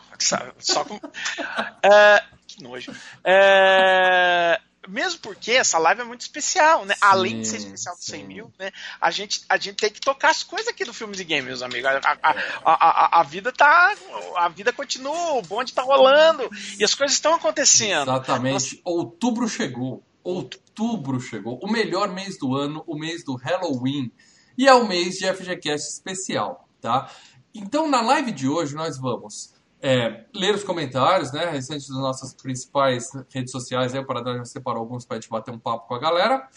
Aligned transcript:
Só 0.58 0.84
com. 0.84 0.96
uh, 0.96 1.00
que 2.46 2.62
nojo. 2.62 2.90
Uh, 2.90 4.73
mesmo 4.88 5.20
porque 5.20 5.52
essa 5.52 5.78
live 5.78 6.02
é 6.02 6.04
muito 6.04 6.20
especial, 6.20 6.84
né? 6.84 6.94
Sim, 6.94 7.00
Além 7.02 7.40
de 7.40 7.48
ser 7.48 7.58
especial 7.58 7.96
de 7.96 8.04
100 8.04 8.26
mil, 8.26 8.52
né? 8.58 8.70
A 9.00 9.10
gente, 9.10 9.42
a 9.48 9.56
gente 9.56 9.76
tem 9.76 9.90
que 9.90 10.00
tocar 10.00 10.30
as 10.30 10.42
coisas 10.42 10.68
aqui 10.68 10.84
do 10.84 10.92
Filmes 10.92 11.20
e 11.20 11.24
Games, 11.24 11.44
meus 11.44 11.62
amigos. 11.62 11.86
A, 11.86 12.18
a, 12.22 12.34
a, 12.64 13.20
a, 13.20 13.22
vida 13.22 13.52
tá. 13.52 13.94
A 14.36 14.48
vida 14.48 14.72
continua, 14.72 15.34
o 15.34 15.42
bonde 15.42 15.72
tá 15.72 15.82
rolando 15.82 16.48
e 16.78 16.84
as 16.84 16.94
coisas 16.94 17.16
estão 17.16 17.34
acontecendo. 17.34 18.10
Exatamente. 18.10 18.80
Outubro 18.84 19.48
chegou. 19.48 20.02
Outubro 20.22 21.20
chegou. 21.20 21.58
O 21.62 21.70
melhor 21.70 22.12
mês 22.12 22.38
do 22.38 22.54
ano, 22.54 22.82
o 22.86 22.98
mês 22.98 23.24
do 23.24 23.34
Halloween. 23.36 24.10
E 24.56 24.68
é 24.68 24.74
o 24.74 24.86
mês 24.86 25.16
de 25.16 25.26
FGCast 25.32 25.88
especial, 25.88 26.68
tá? 26.80 27.10
Então, 27.54 27.88
na 27.88 28.00
live 28.00 28.32
de 28.32 28.48
hoje, 28.48 28.74
nós 28.74 28.98
vamos 28.98 29.53
é, 29.86 30.24
ler 30.34 30.54
os 30.54 30.64
comentários, 30.64 31.30
né, 31.30 31.44
recentes 31.44 31.86
das 31.88 31.98
nossas 31.98 32.32
principais 32.32 33.10
redes 33.28 33.52
sociais, 33.52 33.94
aí 33.94 34.00
o 34.00 34.06
Paradão 34.06 34.34
já 34.38 34.44
separou 34.46 34.80
alguns 34.80 35.04
para 35.04 35.18
a 35.18 35.20
gente 35.20 35.28
bater 35.28 35.52
um 35.52 35.58
papo 35.58 35.86
com 35.86 35.94
a 35.94 35.98
galera. 35.98 36.48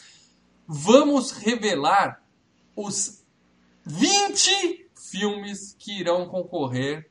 Vamos 0.65 1.31
revelar 1.31 2.23
os 2.73 3.25
20 3.85 4.89
filmes 4.95 5.75
que 5.77 5.99
irão 5.99 6.25
concorrer 6.29 7.09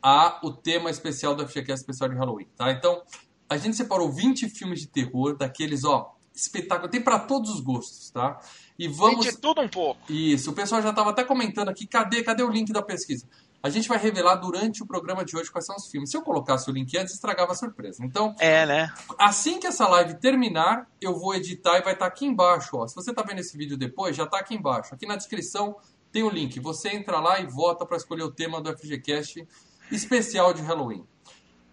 a 0.00 0.38
o 0.44 0.52
tema 0.52 0.88
especial 0.88 1.34
da 1.34 1.48
FGCast 1.48 1.80
especial 1.80 2.10
de 2.10 2.14
Halloween, 2.14 2.46
tá? 2.56 2.70
Então, 2.70 3.02
a 3.48 3.56
gente 3.56 3.76
separou 3.76 4.08
20 4.08 4.48
filmes 4.48 4.78
de 4.78 4.86
terror, 4.86 5.36
daqueles, 5.36 5.82
ó, 5.82 6.14
espetáculo, 6.32 6.88
tem 6.88 7.02
para 7.02 7.18
todos 7.18 7.50
os 7.50 7.60
gostos, 7.60 8.10
tá? 8.10 8.38
E 8.78 8.86
vamos... 8.86 9.24
Tem 9.24 9.34
de 9.34 9.40
tudo 9.40 9.62
um 9.62 9.68
pouco. 9.68 10.00
Isso, 10.12 10.52
o 10.52 10.54
pessoal 10.54 10.80
já 10.80 10.90
estava 10.90 11.10
até 11.10 11.24
comentando 11.24 11.70
aqui, 11.70 11.88
cadê, 11.88 12.22
cadê 12.22 12.44
o 12.44 12.50
link 12.50 12.72
da 12.72 12.82
pesquisa? 12.82 13.26
A 13.66 13.68
gente 13.68 13.88
vai 13.88 13.98
revelar 13.98 14.36
durante 14.36 14.80
o 14.80 14.86
programa 14.86 15.24
de 15.24 15.36
hoje 15.36 15.50
quais 15.50 15.66
são 15.66 15.74
os 15.74 15.88
filmes. 15.88 16.08
Se 16.08 16.16
eu 16.16 16.22
colocasse 16.22 16.70
o 16.70 16.72
link 16.72 16.96
antes, 16.96 17.14
estragava 17.14 17.50
a 17.50 17.54
surpresa. 17.56 18.04
Então, 18.04 18.32
é, 18.38 18.64
né? 18.64 18.94
Assim 19.18 19.58
que 19.58 19.66
essa 19.66 19.88
live 19.88 20.20
terminar, 20.20 20.88
eu 21.00 21.18
vou 21.18 21.34
editar 21.34 21.78
e 21.78 21.82
vai 21.82 21.94
estar 21.94 22.04
tá 22.04 22.06
aqui 22.06 22.24
embaixo. 22.24 22.76
Ó. 22.76 22.86
Se 22.86 22.94
você 22.94 23.10
está 23.10 23.24
vendo 23.24 23.40
esse 23.40 23.58
vídeo 23.58 23.76
depois, 23.76 24.14
já 24.14 24.22
está 24.22 24.38
aqui 24.38 24.54
embaixo. 24.54 24.94
Aqui 24.94 25.04
na 25.04 25.16
descrição 25.16 25.74
tem 26.12 26.22
o 26.22 26.30
link. 26.30 26.60
Você 26.60 26.90
entra 26.90 27.18
lá 27.18 27.40
e 27.40 27.46
vota 27.46 27.84
para 27.84 27.96
escolher 27.96 28.22
o 28.22 28.30
tema 28.30 28.60
do 28.60 28.70
FGCast 28.70 29.44
especial 29.90 30.54
de 30.54 30.62
Halloween. 30.62 31.04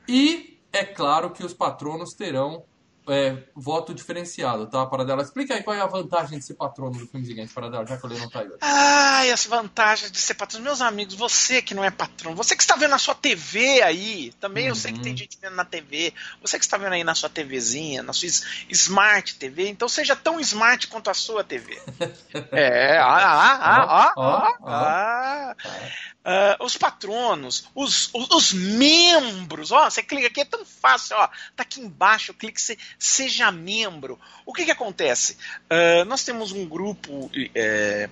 E 0.08 0.60
é 0.72 0.84
claro 0.84 1.30
que 1.30 1.46
os 1.46 1.54
patronos 1.54 2.16
terão 2.16 2.66
é, 3.08 3.38
voto 3.56 3.94
diferenciado, 3.94 4.68
tá? 4.68 4.86
Paradela, 4.86 5.22
explica 5.22 5.54
aí 5.54 5.64
qual 5.64 5.76
é 5.76 5.82
a 5.82 5.88
vantagem 5.88 6.40
de 6.40 6.46
ser 6.46 6.54
patrono 6.54 6.98
do 6.98 7.08
filme 7.08 7.26
gigante, 7.26 7.54
Paradela, 7.54 7.86
já 7.86 7.98
que 7.98 8.06
eu 8.06 8.10
não 8.10 8.30
tá 8.30 8.40
aí 8.40 8.48
hoje. 8.48 8.58
Ai, 8.62 9.32
as 9.32 9.46
vantagens 9.46 10.12
de 10.12 10.20
ser 10.20 10.34
patrono. 10.36 10.64
Meus 10.64 10.82
amigos, 10.82 11.16
você 11.16 11.62
que 11.62 11.74
não 11.74 11.84
é 11.84 11.92
patrono, 11.92 12.36
você 12.36 12.56
que 12.56 12.64
está 12.64 12.76
vendo 12.76 12.92
na 12.92 12.98
sua 12.98 13.16
TV 13.16 13.82
aí, 13.82 14.32
também 14.40 14.66
uhum. 14.66 14.70
eu 14.70 14.76
sei 14.76 14.94
que 14.94 15.00
tem 15.00 15.12
uhum. 15.12 15.18
gente 15.18 15.38
vendo 15.42 15.56
na 15.56 15.66
TV, 15.66 16.14
você 16.42 16.58
que 16.58 16.66
está 16.66 16.78
vendo 16.78 16.94
aí 16.94 17.04
na 17.04 17.16
sua 17.16 17.30
TVzinha, 17.30 18.04
na 18.04 18.14
sua 18.14 18.30
Smart 18.70 19.36
TV, 19.36 19.68
então 19.68 19.88
seja 19.90 20.16
tão 20.16 20.40
smart 20.40 20.88
quanto 20.88 21.10
a 21.10 21.14
sua 21.14 21.44
TV. 21.44 21.80
é, 22.52 22.98
ah, 22.98 23.06
ah, 23.06 23.60
ah, 23.62 24.14
ah, 24.16 24.58
ah, 24.66 25.56
ah. 25.66 26.14
Uh, 26.26 26.64
os 26.64 26.78
patronos, 26.78 27.68
os, 27.76 28.10
os, 28.14 28.30
os, 28.32 28.54
membros, 28.54 29.74
ó, 29.74 29.90
você 29.90 30.02
clica 30.02 30.28
aqui, 30.28 30.40
é 30.40 30.46
tão 30.46 30.64
fácil, 30.64 31.18
ó, 31.18 31.28
tá 31.54 31.64
aqui 31.64 31.82
embaixo, 31.82 32.34
clique 32.34 32.62
se, 32.62 32.80
seja 32.98 33.52
membro. 33.52 34.20
O 34.46 34.54
que 34.54 34.66
que 34.66 34.72
acontece? 34.72 35.38
Uh, 35.66 36.06
nós 36.06 36.24
temos 36.24 36.52
um 36.52 36.68
grupo 36.68 37.30
é, 37.56 38.10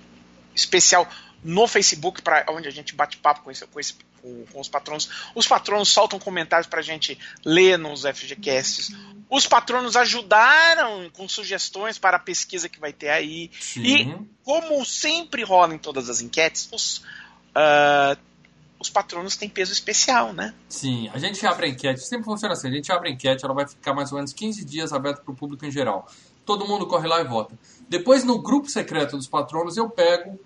especial 0.54 1.08
no 1.42 1.66
Facebook 1.66 2.22
para 2.22 2.44
onde 2.50 2.68
a 2.68 2.70
gente 2.70 2.94
bate 2.94 3.16
papo 3.16 3.42
com, 3.42 3.50
esse, 3.50 3.66
com, 3.66 3.80
esse, 3.80 3.94
com, 4.20 4.44
com, 4.52 4.60
os 4.60 4.68
patronos. 4.68 5.08
Os 5.34 5.46
patronos 5.46 5.88
soltam 5.88 6.18
comentários 6.18 6.68
para 6.68 6.80
a 6.80 6.82
gente 6.82 7.18
ler 7.44 7.78
nos 7.78 8.02
FGCasts. 8.02 8.94
Os 9.28 9.46
patronos 9.46 9.96
ajudaram 9.96 11.10
com 11.10 11.28
sugestões 11.28 11.98
para 11.98 12.16
a 12.16 12.20
pesquisa 12.20 12.68
que 12.68 12.78
vai 12.78 12.92
ter 12.92 13.08
aí. 13.08 13.50
Sim. 13.58 13.82
E 13.82 14.16
como 14.44 14.84
sempre 14.84 15.42
rola 15.42 15.74
em 15.74 15.78
todas 15.78 16.08
as 16.08 16.20
enquetes, 16.20 16.68
os 16.70 16.98
uh, 17.56 18.16
os 18.82 18.90
patronos 18.90 19.36
têm 19.36 19.48
peso 19.48 19.72
especial, 19.72 20.32
né? 20.32 20.54
Sim, 20.68 21.08
a 21.12 21.18
gente 21.18 21.44
abre 21.46 21.66
a 21.66 21.68
enquete, 21.70 22.00
sempre 22.00 22.24
funciona 22.24 22.52
assim, 22.54 22.68
a 22.68 22.72
gente 22.72 22.92
abre 22.92 23.08
a 23.08 23.12
enquete, 23.12 23.44
ela 23.44 23.54
vai 23.54 23.66
ficar 23.66 23.94
mais 23.94 24.12
ou 24.12 24.16
menos 24.16 24.32
15 24.32 24.64
dias 24.64 24.92
aberta 24.92 25.22
para 25.22 25.32
o 25.32 25.36
público 25.36 25.64
em 25.64 25.70
geral. 25.70 26.06
Todo 26.44 26.66
mundo 26.66 26.86
corre 26.86 27.08
lá 27.08 27.20
e 27.20 27.24
vota. 27.24 27.58
Depois, 27.88 28.24
no 28.24 28.42
grupo 28.42 28.68
secreto 28.68 29.16
dos 29.16 29.28
patronos, 29.28 29.76
eu 29.76 29.88
pego 29.88 30.38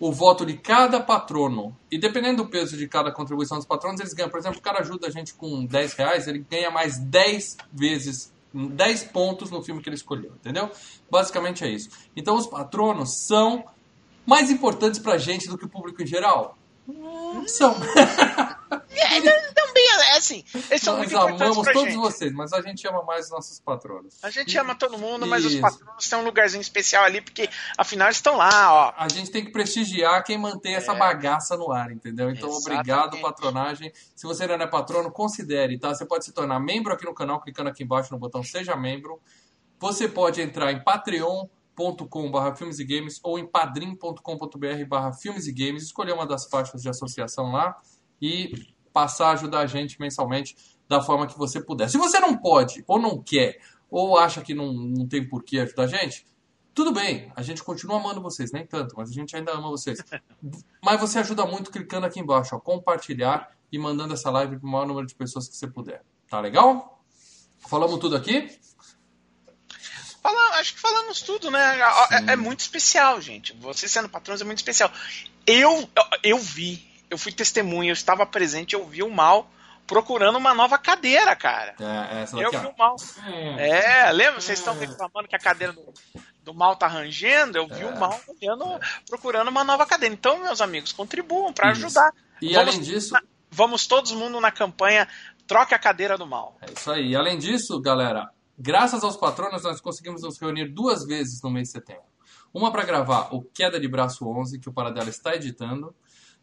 o 0.00 0.12
voto 0.12 0.44
de 0.44 0.54
cada 0.54 1.00
patrono. 1.00 1.76
E 1.90 1.98
dependendo 1.98 2.42
do 2.42 2.48
peso 2.48 2.76
de 2.76 2.88
cada 2.88 3.12
contribuição 3.12 3.56
dos 3.56 3.66
patronos, 3.66 4.00
eles 4.00 4.12
ganham. 4.12 4.28
Por 4.28 4.38
exemplo, 4.38 4.58
o 4.58 4.62
cara 4.62 4.80
ajuda 4.80 5.06
a 5.06 5.10
gente 5.10 5.32
com 5.34 5.64
10 5.64 5.92
reais, 5.94 6.26
ele 6.26 6.44
ganha 6.50 6.70
mais 6.70 6.98
10 6.98 7.56
vezes 7.72 8.32
10 8.52 9.04
pontos 9.04 9.50
no 9.50 9.62
filme 9.62 9.82
que 9.82 9.88
ele 9.88 9.96
escolheu, 9.96 10.32
entendeu? 10.34 10.70
Basicamente 11.10 11.64
é 11.64 11.68
isso. 11.68 11.90
Então 12.16 12.36
os 12.36 12.46
patronos 12.46 13.26
são 13.26 13.64
mais 14.24 14.50
importantes 14.50 15.00
pra 15.00 15.18
gente 15.18 15.48
do 15.48 15.58
que 15.58 15.64
o 15.64 15.68
público 15.68 16.02
em 16.02 16.06
geral? 16.06 16.56
Hum, 16.88 17.46
são. 17.46 17.74
É, 18.96 19.20
também, 19.52 19.86
é 20.12 20.16
assim, 20.16 20.44
eles 20.70 20.82
são 20.82 20.98
Nós 20.98 21.12
amamos 21.12 21.66
todos 21.66 21.92
gente. 21.92 21.96
vocês, 21.96 22.32
mas 22.32 22.52
a 22.52 22.60
gente 22.60 22.86
ama 22.86 23.02
mais 23.02 23.26
os 23.26 23.30
nossos 23.30 23.60
patronos. 23.60 24.16
A 24.22 24.30
gente 24.30 24.54
e... 24.54 24.58
ama 24.58 24.74
todo 24.74 24.98
mundo, 24.98 25.26
mas 25.26 25.44
Isso. 25.44 25.54
os 25.54 25.60
patronos 25.60 26.08
têm 26.08 26.18
um 26.18 26.24
lugarzinho 26.24 26.60
especial 26.60 27.04
ali, 27.04 27.20
porque 27.20 27.48
afinal 27.76 28.08
eles 28.08 28.18
estão 28.18 28.36
lá, 28.36 28.72
ó. 28.72 28.94
A 28.96 29.08
gente 29.08 29.30
tem 29.30 29.44
que 29.44 29.50
prestigiar 29.50 30.22
quem 30.24 30.38
mantém 30.38 30.74
é. 30.74 30.76
essa 30.76 30.94
bagaça 30.94 31.56
no 31.56 31.72
ar, 31.72 31.90
entendeu? 31.90 32.30
Então, 32.30 32.48
Exatamente. 32.48 32.80
obrigado, 32.80 33.20
patronagem. 33.20 33.92
Se 34.14 34.26
você 34.26 34.46
não 34.46 34.54
é 34.54 34.66
patrono, 34.66 35.10
considere, 35.10 35.78
tá? 35.78 35.94
Você 35.94 36.04
pode 36.04 36.24
se 36.24 36.32
tornar 36.32 36.60
membro 36.60 36.92
aqui 36.92 37.04
no 37.04 37.14
canal, 37.14 37.40
clicando 37.40 37.70
aqui 37.70 37.82
embaixo 37.82 38.12
no 38.12 38.18
botão 38.18 38.42
Seja 38.42 38.76
Membro. 38.76 39.20
Você 39.78 40.08
pode 40.08 40.40
entrar 40.40 40.72
em 40.72 40.82
Patreon 40.82 41.46
barra 42.30 42.54
filmes 42.54 42.78
e 42.78 42.84
games 42.84 43.20
ou 43.22 43.38
em 43.38 43.46
padrim.com.br 43.46 44.84
barra 44.88 45.12
filmes 45.12 45.46
e 45.46 45.52
games, 45.52 45.84
escolher 45.84 46.12
uma 46.12 46.26
das 46.26 46.46
faixas 46.46 46.82
de 46.82 46.88
associação 46.88 47.52
lá 47.52 47.76
e 48.20 48.52
passar 48.92 49.28
a 49.28 49.32
ajudar 49.32 49.60
a 49.60 49.66
gente 49.66 50.00
mensalmente 50.00 50.56
da 50.88 51.00
forma 51.00 51.26
que 51.26 51.36
você 51.36 51.60
puder. 51.60 51.88
Se 51.88 51.98
você 51.98 52.20
não 52.20 52.36
pode, 52.36 52.84
ou 52.86 52.98
não 52.98 53.22
quer, 53.22 53.58
ou 53.90 54.18
acha 54.18 54.40
que 54.40 54.54
não, 54.54 54.72
não 54.72 55.06
tem 55.06 55.26
por 55.26 55.42
que 55.42 55.58
ajudar 55.58 55.84
a 55.84 55.86
gente, 55.86 56.26
tudo 56.74 56.92
bem, 56.92 57.30
a 57.36 57.42
gente 57.42 57.62
continua 57.62 57.98
amando 57.98 58.20
vocês, 58.20 58.50
nem 58.50 58.66
tanto, 58.66 58.96
mas 58.96 59.08
a 59.08 59.12
gente 59.12 59.36
ainda 59.36 59.52
ama 59.52 59.68
vocês. 59.68 59.98
Mas 60.84 61.00
você 61.00 61.20
ajuda 61.20 61.46
muito 61.46 61.70
clicando 61.70 62.04
aqui 62.04 62.18
embaixo, 62.18 62.56
ó, 62.56 62.58
compartilhar 62.58 63.56
e 63.70 63.78
mandando 63.78 64.12
essa 64.12 64.28
live 64.30 64.58
para 64.58 64.66
o 64.66 64.70
maior 64.70 64.86
número 64.86 65.06
de 65.06 65.14
pessoas 65.14 65.48
que 65.48 65.56
você 65.56 65.68
puder. 65.68 66.02
Tá 66.28 66.40
legal? 66.40 67.00
Falamos 67.60 67.98
tudo 67.98 68.16
aqui? 68.16 68.50
Fala, 70.24 70.58
acho 70.58 70.72
que 70.72 70.80
falamos 70.80 71.20
tudo, 71.20 71.50
né? 71.50 71.78
É, 72.10 72.32
é, 72.32 72.36
muito 72.36 72.60
especial, 72.60 73.20
gente. 73.20 73.52
Você 73.60 73.86
sendo 73.86 74.08
patrões 74.08 74.40
é 74.40 74.44
muito 74.44 74.56
especial. 74.56 74.90
Eu, 75.46 75.86
eu, 76.22 76.38
vi, 76.38 76.82
eu 77.10 77.18
fui 77.18 77.30
testemunha, 77.30 77.90
eu 77.90 77.92
estava 77.92 78.24
presente, 78.24 78.74
eu 78.74 78.86
vi 78.86 79.02
o 79.02 79.10
mal 79.10 79.50
procurando 79.86 80.38
uma 80.38 80.54
nova 80.54 80.78
cadeira, 80.78 81.36
cara. 81.36 81.74
É, 81.78 82.22
essa 82.22 82.38
eu 82.38 82.50
vi 82.50 82.56
o 82.56 82.74
mal. 82.74 82.96
É, 83.58 84.10
lembra? 84.12 84.40
Vocês 84.40 84.58
estão 84.58 84.74
reclamando 84.78 85.28
que 85.28 85.36
a 85.36 85.38
cadeira 85.38 85.74
do, 85.74 85.92
do 86.42 86.54
mal 86.54 86.74
tá 86.74 86.86
rangendo? 86.86 87.58
Eu 87.58 87.68
vi 87.68 87.82
é. 87.82 87.86
o 87.86 88.00
mal 88.00 88.18
olhando, 88.26 88.80
procurando 89.06 89.48
uma 89.48 89.62
nova 89.62 89.84
cadeira. 89.84 90.14
Então, 90.14 90.42
meus 90.42 90.62
amigos, 90.62 90.90
contribuam 90.90 91.52
para 91.52 91.68
ajudar. 91.72 92.10
E 92.40 92.54
vamos, 92.54 92.74
além 92.76 92.80
disso. 92.80 93.14
Vamos 93.50 93.86
todos 93.86 94.10
mundo 94.12 94.40
na 94.40 94.50
campanha 94.50 95.06
Troque 95.46 95.74
a 95.74 95.78
cadeira 95.78 96.16
do 96.16 96.26
mal. 96.26 96.56
É 96.62 96.72
isso 96.72 96.90
aí. 96.90 97.10
E 97.10 97.16
além 97.16 97.38
disso, 97.38 97.78
galera, 97.80 98.30
graças 98.58 99.02
aos 99.02 99.16
patronos, 99.16 99.62
nós 99.62 99.80
conseguimos 99.80 100.22
nos 100.22 100.38
reunir 100.38 100.68
duas 100.68 101.04
vezes 101.04 101.42
no 101.42 101.50
mês 101.50 101.68
de 101.68 101.72
setembro. 101.72 102.04
Uma 102.52 102.70
para 102.70 102.84
gravar 102.84 103.34
o 103.34 103.42
Queda 103.42 103.80
de 103.80 103.88
Braço 103.88 104.26
11, 104.26 104.58
que 104.60 104.68
o 104.68 104.72
Paradela 104.72 105.08
está 105.08 105.34
editando, 105.34 105.94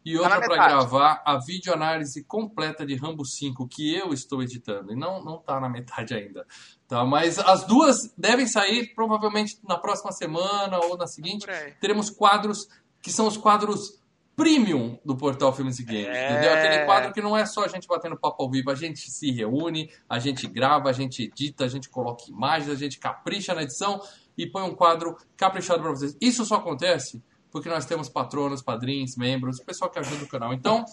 e 0.04 0.18
outra 0.18 0.40
tá 0.40 0.46
para 0.46 0.68
gravar 0.68 1.22
a 1.24 1.38
videoanálise 1.38 2.24
completa 2.24 2.84
de 2.84 2.96
Rambo 2.96 3.24
5, 3.24 3.68
que 3.68 3.94
eu 3.94 4.12
estou 4.12 4.42
editando. 4.42 4.92
E 4.92 4.96
não, 4.96 5.24
não 5.24 5.38
tá 5.38 5.60
na 5.60 5.68
metade 5.68 6.12
ainda. 6.12 6.44
Tá? 6.88 7.04
Mas 7.04 7.38
as 7.38 7.64
duas 7.64 8.12
devem 8.18 8.46
sair 8.46 8.94
provavelmente 8.94 9.58
na 9.66 9.78
próxima 9.78 10.10
semana 10.10 10.78
ou 10.84 10.96
na 10.96 11.06
seguinte. 11.06 11.46
Teremos 11.80 12.10
quadros 12.10 12.68
que 13.00 13.12
são 13.12 13.26
os 13.26 13.36
quadros 13.36 14.01
premium 14.34 14.98
do 15.04 15.16
portal 15.16 15.52
Filmes 15.52 15.78
e 15.78 15.84
Games. 15.84 16.06
É... 16.06 16.32
Entendeu? 16.32 16.54
Aquele 16.54 16.84
quadro 16.84 17.12
que 17.12 17.20
não 17.20 17.36
é 17.36 17.44
só 17.46 17.64
a 17.64 17.68
gente 17.68 17.86
batendo 17.86 18.16
papo 18.16 18.42
ao 18.42 18.50
vivo, 18.50 18.70
a 18.70 18.74
gente 18.74 19.10
se 19.10 19.30
reúne, 19.30 19.90
a 20.08 20.18
gente 20.18 20.46
grava, 20.46 20.88
a 20.88 20.92
gente 20.92 21.24
edita, 21.24 21.64
a 21.64 21.68
gente 21.68 21.88
coloca 21.88 22.24
imagens, 22.28 22.70
a 22.70 22.74
gente 22.74 22.98
capricha 22.98 23.54
na 23.54 23.62
edição 23.62 24.00
e 24.36 24.46
põe 24.46 24.62
um 24.62 24.74
quadro 24.74 25.16
caprichado 25.36 25.82
para 25.82 25.90
vocês. 25.90 26.16
Isso 26.20 26.44
só 26.44 26.56
acontece 26.56 27.22
porque 27.50 27.68
nós 27.68 27.84
temos 27.84 28.08
patronos, 28.08 28.62
padrinhos, 28.62 29.14
membros, 29.16 29.60
pessoal 29.60 29.90
que 29.90 29.98
ajuda 29.98 30.24
o 30.24 30.28
canal. 30.28 30.54
Então, 30.54 30.84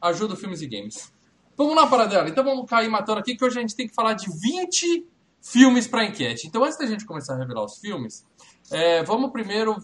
ajuda 0.00 0.34
o 0.34 0.36
Filmes 0.36 0.60
e 0.60 0.66
Games. 0.66 1.10
Vamos 1.56 1.74
lá, 1.74 1.86
Paradela. 1.86 2.28
Então 2.28 2.44
vamos 2.44 2.68
cair 2.68 2.88
matando 2.88 3.20
aqui, 3.20 3.34
que 3.34 3.44
hoje 3.44 3.58
a 3.58 3.60
gente 3.62 3.74
tem 3.74 3.88
que 3.88 3.94
falar 3.94 4.12
de 4.12 4.26
20 4.28 5.06
filmes 5.40 5.86
para 5.86 6.04
enquete. 6.04 6.46
Então, 6.46 6.62
antes 6.64 6.78
da 6.78 6.86
gente 6.86 7.04
começar 7.04 7.34
a 7.34 7.38
revelar 7.38 7.64
os 7.64 7.78
filmes, 7.78 8.24
é, 8.70 9.02
vamos 9.02 9.32
primeiro 9.32 9.76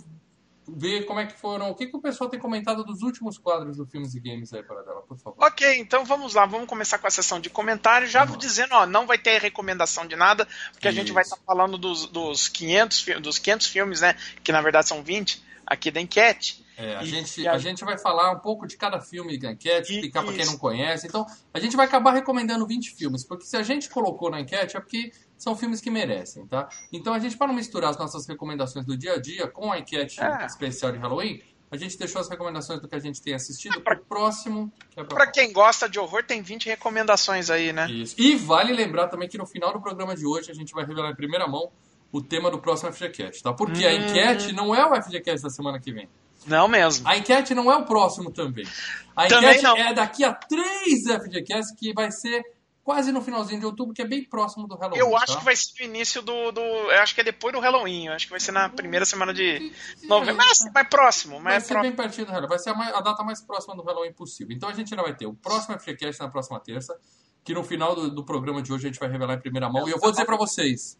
ver 0.69 1.05
como 1.07 1.21
é 1.21 1.27
que 1.27 1.33
foram, 1.35 1.71
o 1.71 1.75
que, 1.75 1.87
que 1.87 1.97
o 1.97 2.01
pessoal 2.01 2.29
tem 2.29 2.39
comentado 2.39 2.85
dos 2.85 3.03
últimos 3.03 3.39
quadros 3.39 3.77
do 3.77 3.87
Filmes 3.87 4.15
e 4.15 4.21
Games 4.21 4.53
aí, 4.53 4.63
Paradela, 4.63 5.03
por 5.03 5.19
favor. 5.19 5.45
Ok, 5.45 5.79
então 5.79 6.05
vamos 6.05 6.35
lá, 6.35 6.47
vamos 6.47 6.69
começar 6.69 6.99
com 6.99 7.07
a 7.07 7.11
sessão 7.11 7.41
de 7.41 7.51
comentários, 7.51 8.11
já 8.11 8.25
vou 8.25 8.37
dizendo, 8.37 8.75
ó, 8.75 8.87
não 8.87 9.07
vai 9.07 9.19
ter 9.19 9.41
recomendação 9.41 10.07
de 10.07 10.17
nada, 10.17 10.47
porque 10.73 10.89
Isso. 10.89 10.97
a 10.97 11.01
gente 11.01 11.13
vai 11.13 11.23
estar 11.23 11.37
tá 11.37 11.43
falando 11.45 11.79
dos, 11.79 12.07
dos, 12.07 12.49
500, 12.49 13.05
dos 13.21 13.39
500 13.39 13.67
filmes, 13.67 14.01
né, 14.01 14.15
que 14.43 14.53
na 14.53 14.61
verdade 14.61 14.89
são 14.89 15.03
20, 15.03 15.43
aqui 15.67 15.91
da 15.91 16.01
enquete. 16.01 16.65
É, 16.79 16.97
a, 16.97 17.03
e, 17.03 17.07
gente, 17.07 17.47
a... 17.47 17.53
a... 17.53 17.59
gente 17.59 17.85
vai 17.85 17.99
falar 17.99 18.31
um 18.31 18.39
pouco 18.39 18.67
de 18.67 18.77
cada 18.77 19.01
filme 19.01 19.37
da 19.37 19.51
enquete, 19.51 19.95
explicar 19.95 20.23
para 20.23 20.33
quem 20.33 20.47
não 20.47 20.57
conhece. 20.57 21.09
Então, 21.09 21.27
a 21.53 21.59
gente 21.59 21.77
vai 21.77 21.87
acabar 21.87 22.13
recomendando 22.13 22.65
20 22.67 22.95
filmes, 22.95 23.25
porque 23.25 23.45
se 23.45 23.57
a 23.57 23.63
gente 23.63 23.89
colocou 23.89 24.31
na 24.31 24.41
enquete 24.41 24.77
é 24.77 24.81
porque 24.81 25.11
são 25.39 25.57
filmes 25.57 25.81
que 25.81 25.91
merecem, 25.91 26.47
tá? 26.47 26.69
Então, 26.93 27.15
a 27.15 27.19
gente, 27.19 27.37
para 27.37 27.47
não 27.47 27.55
misturar 27.55 27.91
as 27.91 27.97
nossas 27.97 28.27
recomendações 28.27 28.85
do 28.85 28.97
dia 28.97 29.15
a 29.15 29.21
dia 29.21 29.47
com 29.47 29.73
a 29.73 29.79
enquete 29.79 30.21
é. 30.21 30.45
especial 30.45 30.93
de 30.93 30.99
Halloween, 30.99 31.41
a 31.71 31.77
gente 31.77 31.99
deixou 31.99 32.21
as 32.21 32.29
recomendações 32.29 32.81
do 32.81 32.89
que 32.89 32.95
a 32.95 32.99
gente 32.99 33.23
tem 33.23 33.35
assistido 33.35 33.81
para 33.81 33.99
o 33.99 34.05
próximo. 34.05 34.73
É 34.97 35.05
para 35.05 35.31
quem 35.31 35.53
gosta 35.53 35.89
de 35.89 35.99
horror, 35.99 36.25
tem 36.25 36.43
20 36.43 36.67
recomendações 36.67 37.51
aí, 37.51 37.73
né? 37.73 37.91
Isso. 37.91 38.15
E 38.19 38.37
vale 38.37 38.73
lembrar 38.73 39.09
também 39.09 39.29
que 39.29 39.39
no 39.39 39.47
final 39.47 39.73
do 39.73 39.81
programa 39.81 40.17
de 40.17 40.27
hoje 40.27 40.51
a 40.51 40.55
gente 40.55 40.73
vai 40.73 40.85
revelar 40.85 41.11
em 41.11 41.17
primeira 41.17 41.47
mão 41.47 41.71
o 42.11 42.23
tema 42.23 42.51
do 42.51 42.59
próximo 42.59 42.93
FGCast, 42.93 43.43
tá? 43.43 43.53
Porque 43.53 43.85
hum. 43.85 43.89
a 43.89 43.93
enquete 43.93 44.53
não 44.53 44.75
é 44.75 44.85
o 44.85 45.03
FGCast 45.03 45.43
da 45.43 45.51
semana 45.51 45.79
que 45.79 45.93
vem. 45.93 46.09
Não 46.47 46.67
mesmo. 46.69 47.07
A 47.07 47.19
enquete 47.19 47.55
não 47.55 47.71
é 47.71 47.77
o 47.77 47.85
próximo 47.85 48.33
também. 48.33 48.67
A 49.15 49.27
também 49.27 49.51
enquete 49.51 49.65
não. 49.65 49.77
é 49.77 49.93
daqui 49.93 50.25
a 50.25 50.33
três 50.33 51.03
FGCasts 51.05 51.75
que 51.77 51.93
vai 51.93 52.11
ser 52.11 52.43
quase 52.89 53.13
no 53.13 53.21
finalzinho 53.21 53.61
de 53.61 53.67
outubro, 53.67 53.93
que 53.93 54.01
é 54.01 54.07
bem 54.07 54.25
próximo 54.25 54.67
do 54.67 54.75
Halloween. 54.75 54.99
Eu 54.99 55.15
acho 55.15 55.35
tá? 55.35 55.39
que 55.41 55.45
vai 55.45 55.55
ser 55.55 55.73
no 55.81 55.95
início 55.95 56.23
do, 56.23 56.51
do. 56.51 56.63
Eu 56.63 57.03
acho 57.03 57.15
que 57.15 57.21
é 57.21 57.25
depois 57.25 57.53
do 57.53 57.61
Halloween. 57.61 58.07
Eu 58.07 58.15
acho 58.15 58.25
que 58.25 58.31
vai 58.31 58.41
ser 58.41 58.51
na 58.51 58.67
primeira 58.71 59.05
semana 59.05 59.35
de 59.35 59.71
novembro. 60.05 60.37
Mas 60.37 60.59
mais 60.73 60.89
próximo. 60.89 61.39
Mais 61.39 61.57
vai 61.57 61.61
ser 61.61 61.75
próximo. 61.75 61.83
bem 61.83 61.93
pertinho 61.95 62.27
do 62.27 62.33
Halloween. 62.33 62.49
Vai 62.49 62.59
ser 62.59 62.71
a, 62.71 62.75
mais, 62.75 62.95
a, 62.95 63.01
data 63.03 63.23
mais 63.23 63.43
próxima 63.43 63.77
do 63.77 63.83
Halloween 63.83 64.15
possível. 64.15 64.57
Então 64.57 64.71
a 64.71 64.73
gente 64.73 64.95
ainda 64.95 65.03
vai 65.03 65.15
ter 65.15 65.27
o 65.27 65.35
próximo 65.35 65.79
FGCast 65.79 66.19
na 66.19 66.31
próxima 66.31 66.59
terça. 66.61 66.99
Que 67.45 67.53
no 67.53 67.63
final 67.63 67.95
do, 67.95 68.11
do 68.11 68.25
programa 68.25 68.63
de 68.63 68.73
hoje 68.73 68.87
a 68.87 68.91
gente 68.91 68.99
vai 68.99 69.11
revelar 69.11 69.35
em 69.35 69.41
primeira 69.41 69.69
mão. 69.69 69.87
E 69.87 69.91
eu 69.91 69.99
vou 69.99 70.11
dizer 70.11 70.25
para 70.25 70.39
vocês 70.39 70.99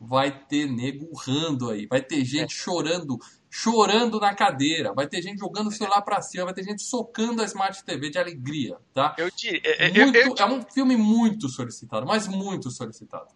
vai 0.00 0.30
ter 0.30 0.66
nego 0.66 1.06
urrando 1.10 1.70
aí, 1.70 1.86
vai 1.86 2.02
ter 2.02 2.24
gente 2.24 2.54
é. 2.54 2.58
chorando, 2.58 3.18
chorando 3.58 4.20
na 4.20 4.34
cadeira, 4.34 4.92
vai 4.92 5.06
ter 5.06 5.22
gente 5.22 5.38
jogando 5.38 5.68
o 5.68 5.72
celular 5.72 6.02
para 6.02 6.20
cima, 6.20 6.44
vai 6.44 6.52
ter 6.52 6.62
gente 6.62 6.82
socando 6.82 7.40
a 7.40 7.44
Smart 7.46 7.82
TV 7.84 8.10
de 8.10 8.18
alegria, 8.18 8.76
tá? 8.92 9.14
Eu 9.16 9.30
te, 9.30 9.62
eu, 9.64 10.04
muito, 10.04 10.16
eu, 10.16 10.26
eu, 10.26 10.34
é 10.36 10.44
um 10.44 10.60
filme 10.60 10.94
muito 10.94 11.48
solicitado, 11.48 12.04
mas 12.04 12.28
muito 12.28 12.70
solicitado. 12.70 13.28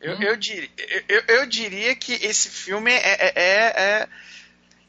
Eu, 0.00 0.16
hum? 0.16 0.22
eu, 0.22 0.34
diria, 0.34 0.70
eu, 1.06 1.22
eu, 1.28 1.46
diria 1.46 1.94
que 1.94 2.14
esse 2.14 2.48
filme 2.48 2.90
é, 2.90 2.96
é, 2.96 3.32
é, 3.36 4.00
é 4.00 4.08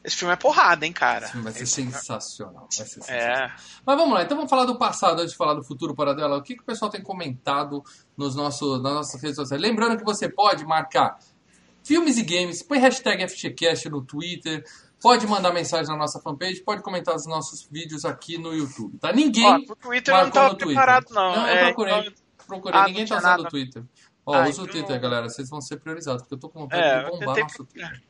esse 0.02 0.16
filme 0.16 0.32
é 0.32 0.36
porrada, 0.36 0.86
hein, 0.86 0.92
cara? 0.94 1.24
Esse 1.24 1.32
filme 1.32 1.44
vai 1.44 1.52
ser 1.52 1.62
Esse 1.64 1.72
sensacional. 1.74 2.62
Vai 2.62 2.72
ser 2.72 2.82
é. 2.82 2.86
sensacional. 2.86 3.46
É. 3.46 3.54
Mas 3.84 3.96
vamos 3.98 4.14
lá, 4.14 4.22
então 4.22 4.36
vamos 4.38 4.48
falar 4.48 4.64
do 4.64 4.78
passado 4.78 5.20
antes 5.20 5.32
de 5.32 5.36
falar 5.36 5.52
do 5.52 5.62
futuro 5.62 5.94
para 5.94 6.14
dela. 6.14 6.38
O 6.38 6.42
que, 6.42 6.56
que 6.56 6.62
o 6.62 6.64
pessoal 6.66 6.90
tem 6.90 7.02
comentado 7.02 7.84
nos 8.16 8.34
nossos, 8.34 8.82
nas 8.82 8.94
nossas 8.94 9.20
redes 9.20 9.36
sociais? 9.36 9.60
Lembrando 9.60 9.98
que 9.98 10.04
você 10.04 10.30
pode 10.30 10.64
marcar 10.64 11.18
filmes 11.90 12.18
e 12.18 12.22
games, 12.22 12.62
põe 12.62 12.78
hashtag 12.78 13.28
FGCast 13.28 13.88
no 13.88 14.00
Twitter, 14.00 14.64
pode 15.02 15.26
mandar 15.26 15.52
mensagem 15.52 15.88
na 15.88 15.96
nossa 15.96 16.20
fanpage, 16.20 16.62
pode 16.62 16.82
comentar 16.82 17.16
os 17.16 17.26
nossos 17.26 17.66
vídeos 17.68 18.04
aqui 18.04 18.38
no 18.38 18.54
YouTube, 18.54 18.96
tá? 18.98 19.12
Ninguém. 19.12 19.44
Ó, 19.44 19.72
o 19.72 19.74
Twitter 19.74 20.14
não 20.14 20.30
tá 20.30 20.54
preparado, 20.54 21.06
não. 21.10 21.34
Não, 21.34 21.48
eu 21.48 21.56
é, 21.56 21.64
procurei. 21.64 21.98
Então... 21.98 22.12
Procurei, 22.46 22.80
ah, 22.80 22.84
ninguém 22.86 23.06
tá 23.06 23.18
usando 23.18 23.40
o 23.40 23.48
Twitter. 23.48 23.82
Ó, 24.24 24.34
ah, 24.34 24.42
usa 24.42 24.50
então... 24.50 24.64
o 24.64 24.68
Twitter, 24.68 25.00
galera. 25.00 25.28
Vocês 25.28 25.50
vão 25.50 25.60
ser 25.60 25.78
priorizados, 25.78 26.22
porque 26.22 26.34
eu 26.34 26.38
tô 26.38 26.48
com 26.48 26.60
vontade 26.60 26.80
é, 26.80 27.02
de 27.02 27.10
bombar 27.10 27.38
nosso 27.40 27.64
Twitter. 27.64 28.02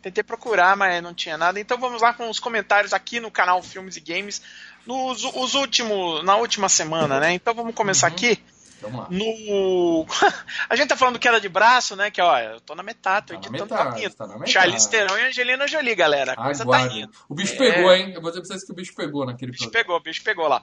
Tentei 0.00 0.22
procurar, 0.22 0.76
mas 0.76 1.02
não 1.02 1.12
tinha 1.12 1.36
nada. 1.36 1.58
Então 1.58 1.76
vamos 1.76 2.02
lá 2.02 2.14
com 2.14 2.30
os 2.30 2.38
comentários 2.38 2.92
aqui 2.92 3.18
no 3.18 3.32
canal 3.32 3.60
Filmes 3.64 3.96
e 3.96 4.00
Games. 4.00 4.40
Nos 4.86 5.24
os 5.24 5.54
últimos, 5.54 6.22
na 6.24 6.36
última 6.36 6.68
semana, 6.68 7.18
né? 7.18 7.32
Então 7.32 7.52
vamos 7.52 7.74
começar 7.74 8.08
uhum. 8.08 8.14
aqui. 8.14 8.40
Vamos 8.84 9.00
lá. 9.00 9.06
No... 9.10 10.06
a 10.68 10.76
gente 10.76 10.88
tá 10.88 10.96
falando 10.96 11.18
queda 11.18 11.40
de 11.40 11.48
braço, 11.48 11.96
né? 11.96 12.10
Que 12.10 12.20
ó, 12.20 12.38
eu 12.38 12.60
tô 12.60 12.74
na 12.74 12.82
metade, 12.82 13.28
tô 13.28 13.32
tá 13.32 13.38
editando 13.38 13.74
metade, 13.74 14.10
tá 14.10 14.26
na 14.26 14.46
Charlize 14.46 14.90
Theron 14.90 15.16
e 15.16 15.22
Angelina 15.22 15.66
Jolie, 15.66 15.94
galera. 15.94 16.32
A 16.32 16.44
coisa 16.44 16.66
tá 16.66 16.82
indo. 16.82 17.10
O 17.28 17.34
bicho 17.34 17.56
pegou, 17.56 17.90
é... 17.90 17.98
hein? 17.98 18.12
Eu 18.14 18.20
vou 18.20 18.30
dizer 18.30 18.42
pra 18.42 18.48
vocês 18.48 18.64
que 18.64 18.72
o 18.72 18.74
bicho 18.74 18.94
pegou 18.94 19.24
naquele 19.24 19.50
O 19.50 19.52
bicho 19.52 19.64
programa. 19.64 19.84
pegou, 19.84 19.96
o 19.96 20.00
bicho 20.00 20.22
pegou 20.22 20.48
lá. 20.48 20.62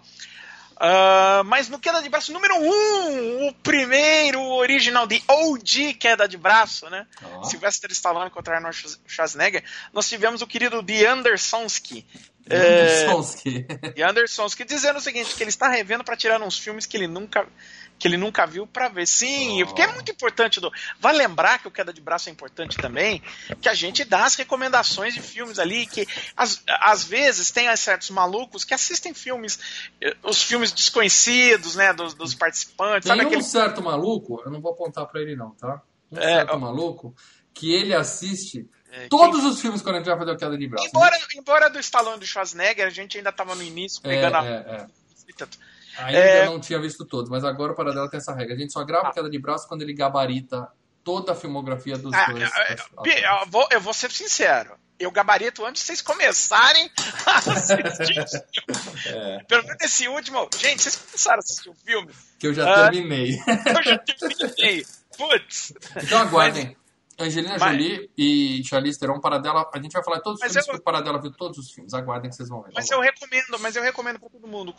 Uh, 0.82 1.44
mas 1.46 1.70
no 1.70 1.78
queda 1.78 2.02
de 2.02 2.10
braço 2.10 2.34
número 2.34 2.56
1, 2.56 2.60
um, 2.60 3.48
o 3.50 3.54
primeiro 3.54 4.42
original 4.42 5.06
de 5.06 5.22
OG 5.28 5.94
queda 5.94 6.28
de 6.28 6.38
braço, 6.38 6.90
né? 6.90 7.06
Oh. 7.38 7.44
Sylvester 7.44 7.92
Stallone 7.92 8.32
contra 8.32 8.56
Arnold 8.56 8.98
Schwarzenegger, 9.06 9.64
nós 9.94 10.10
tivemos 10.10 10.42
o 10.42 10.48
querido 10.48 10.82
The 10.82 11.06
Andersonsky. 11.06 12.04
Andersonsky. 12.50 13.68
É, 13.96 14.02
Andersonsky 14.02 14.64
dizendo 14.64 14.98
o 14.98 15.02
seguinte, 15.02 15.36
que 15.36 15.44
ele 15.44 15.52
está 15.52 15.68
revendo 15.68 16.04
para 16.04 16.18
tirar 16.18 16.42
uns 16.42 16.58
filmes 16.58 16.88
que 16.88 16.98
ele 16.98 17.08
nunca 17.08 17.48
que 18.02 18.08
ele 18.08 18.18
nunca 18.18 18.48
viu 18.48 18.66
para 18.66 18.90
ver. 18.90 19.08
Sim, 19.08 19.62
oh. 19.62 19.68
porque 19.68 19.84
é 19.84 19.88
muito 19.88 20.12
importante. 20.12 20.60
Do... 20.60 20.72
Vai 21.00 21.14
lembrar 21.14 21.60
que 21.60 21.68
o 21.68 21.72
queda 21.72 21.94
de 21.94 22.02
braço 22.02 22.30
é 22.30 22.32
importante 22.32 22.76
também, 22.78 23.22
que 23.62 23.70
a 23.70 23.76
gente 23.76 24.04
dá 24.04 24.26
as 24.26 24.34
recomendações 24.34 25.14
de 25.14 25.22
filmes 25.22 25.60
ali, 25.60 25.86
que 25.86 26.08
às, 26.36 26.64
às 26.68 27.04
vezes 27.04 27.52
tem 27.52 27.74
certos 27.78 28.10
malucos 28.10 28.66
que 28.66 28.74
assistem 28.74 29.14
filmes, 29.14 29.60
eh, 30.02 30.18
os 30.24 30.42
filmes 30.42 30.72
desconhecidos, 30.72 31.76
né, 31.76 31.94
dos, 31.94 32.16
dos 32.16 32.34
participantes. 32.34 33.08
Tem 33.08 33.12
sabe 33.12 33.24
um 33.24 33.28
aquele... 33.28 33.44
certo 33.44 33.84
maluco, 33.84 34.42
eu 34.44 34.50
não 34.50 34.60
vou 34.60 34.72
apontar 34.72 35.06
para 35.06 35.22
ele 35.22 35.36
não, 35.36 35.52
tá? 35.52 35.80
Um 36.12 36.18
é, 36.18 36.38
certo 36.38 36.60
maluco 36.60 37.16
que 37.54 37.72
ele 37.72 37.94
assiste 37.94 38.68
é, 38.92 39.08
Todos 39.08 39.46
os 39.46 39.62
filmes 39.62 39.82
quando 39.82 39.96
a 39.96 39.98
gente 40.00 40.08
vai 40.08 40.18
fazer 40.18 40.32
o 40.32 40.38
queda 40.38 40.58
de 40.58 40.68
braço. 40.68 40.88
Embora, 40.88 41.16
né? 41.16 41.26
embora 41.38 41.70
do 41.70 41.80
Stallone 41.80 42.20
do 42.20 42.26
Schwarzenegger, 42.26 42.86
a 42.86 42.90
gente 42.90 43.18
ainda 43.18 43.30
estava 43.30 43.56
no 43.56 43.64
início 43.64 44.02
pegando 44.02 44.36
é, 44.36 44.40
a. 44.40 44.46
É, 44.46 44.50
é. 44.50 44.88
Ainda 45.98 46.20
é... 46.20 46.46
não 46.46 46.60
tinha 46.60 46.80
visto 46.80 47.06
todos, 47.06 47.30
mas 47.30 47.44
agora 47.44 47.74
o 47.74 47.76
Paradela 47.76 48.10
tem 48.10 48.18
essa 48.18 48.34
regra. 48.34 48.56
A 48.56 48.58
gente 48.58 48.74
só 48.74 48.84
grava 48.84 49.10
ah. 49.10 49.14
queda 49.14 49.30
de 49.30 49.40
braço 49.40 49.68
quando 49.68 49.82
ele 49.82 49.94
gabarita 49.94 50.68
toda 51.04 51.32
a 51.32 51.36
filmografia 51.36 51.98
dos 51.98 52.14
ah, 52.14 52.28
dois. 52.28 52.50
Eu, 53.06 53.46
vou, 53.48 53.68
eu 53.72 53.82
vou 53.82 53.94
ser 53.94 54.12
sincero. 54.12 54.76
Eu 55.00 55.10
gabarito 55.12 55.66
antes 55.66 55.82
de 55.82 55.88
vocês 55.88 56.02
começarem 56.02 56.90
a 57.26 57.38
assistir. 57.38 58.24
é. 59.08 59.44
Pelo 59.48 59.64
menos 59.64 59.82
esse 59.84 60.08
último. 60.08 60.48
Gente, 60.56 60.84
vocês 60.84 60.96
começaram 60.96 61.38
a 61.38 61.40
assistir 61.40 61.70
o 61.70 61.74
filme? 61.74 62.14
Que 62.40 62.48
eu 62.48 62.54
já 62.54 62.72
uh, 62.72 62.92
terminei. 62.92 63.40
eu 63.48 63.84
já 63.84 63.98
terminei. 63.98 64.86
Putz. 65.18 65.74
Então 66.04 66.20
aguardem. 66.20 66.78
Angelina 67.22 67.58
Mas- 67.60 67.72
Jolie 67.72 68.10
e 68.18 68.64
Charlize 68.66 69.00
Theron, 69.00 69.20
Paradela, 69.20 69.70
a 69.74 69.78
gente 69.82 69.92
vai 69.94 70.04
falar 70.04 70.18
de 70.18 70.24
todos 70.24 70.40
os 70.40 70.44
Mas 70.44 70.52
filmes 70.52 70.68
eu- 70.68 70.74
que 70.76 70.80
o 70.80 70.84
Paradela 70.84 71.22
viu 71.22 71.32
todos 71.32 71.58
os 71.58 71.72
filmes. 71.72 71.94
Aguardem 71.94 72.30
que 72.30 72.36
vocês 72.36 72.50
vão 72.50 72.62
ver. 72.62 72.72
Mas 72.76 72.88
Vamos 72.88 72.92
eu 72.92 73.00
recomendo, 73.02 73.60
mas 73.60 73.76
eu 73.76 73.84
recomendo 73.84 74.20
pra 74.20 74.30
todo 74.30 74.48
mundo. 74.48 74.74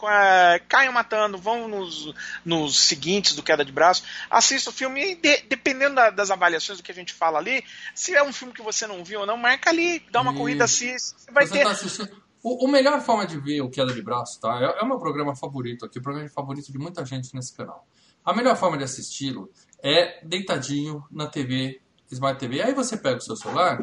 Caiam 0.68 0.92
matando, 0.92 1.38
vão 1.38 1.68
nos, 1.68 2.12
nos 2.44 2.78
seguintes 2.80 3.34
do 3.34 3.42
Queda 3.42 3.64
de 3.64 3.72
Braço, 3.72 4.02
assista 4.30 4.70
o 4.70 4.72
filme 4.72 5.12
e 5.12 5.14
de- 5.14 5.42
dependendo 5.48 5.94
da- 5.96 6.10
das 6.10 6.30
avaliações 6.30 6.78
do 6.78 6.82
que 6.84 6.92
a 6.92 6.94
gente 6.94 7.12
fala 7.12 7.38
ali, 7.38 7.64
se 7.94 8.14
é 8.14 8.22
um 8.22 8.32
filme 8.32 8.52
que 8.52 8.62
você 8.62 8.86
não 8.86 9.04
viu 9.04 9.20
ou 9.20 9.26
não, 9.26 9.36
marca 9.36 9.70
ali, 9.70 10.00
dá 10.10 10.20
uma 10.20 10.32
Isso. 10.32 10.40
corrida, 10.40 10.64
assiste. 10.64 11.14
Você 11.16 11.30
vai 11.30 11.46
Você 11.46 11.52
ter. 11.58 11.64
tá 11.64 11.70
assistindo. 11.70 12.22
O, 12.44 12.66
o 12.66 12.68
melhor 12.68 13.00
forma 13.00 13.24
de 13.24 13.38
ver 13.38 13.60
o 13.60 13.70
Queda 13.70 13.92
de 13.94 14.02
Braço, 14.02 14.40
tá? 14.40 14.58
É, 14.60 14.80
é 14.80 14.82
o 14.82 14.86
meu 14.88 14.98
programa 14.98 15.36
favorito 15.36 15.84
aqui, 15.86 15.98
o 15.98 16.02
programa 16.02 16.28
favorito 16.28 16.72
de 16.72 16.78
muita 16.78 17.04
gente 17.06 17.32
nesse 17.34 17.56
canal. 17.56 17.86
A 18.24 18.32
melhor 18.34 18.56
forma 18.56 18.76
de 18.76 18.84
assisti-lo 18.84 19.48
é 19.82 20.20
deitadinho 20.24 21.04
na 21.10 21.26
TV, 21.28 21.80
Smart 22.14 22.38
TV. 22.38 22.62
Aí 22.62 22.74
você 22.74 22.96
pega 22.96 23.18
o 23.18 23.20
seu 23.20 23.36
celular 23.36 23.80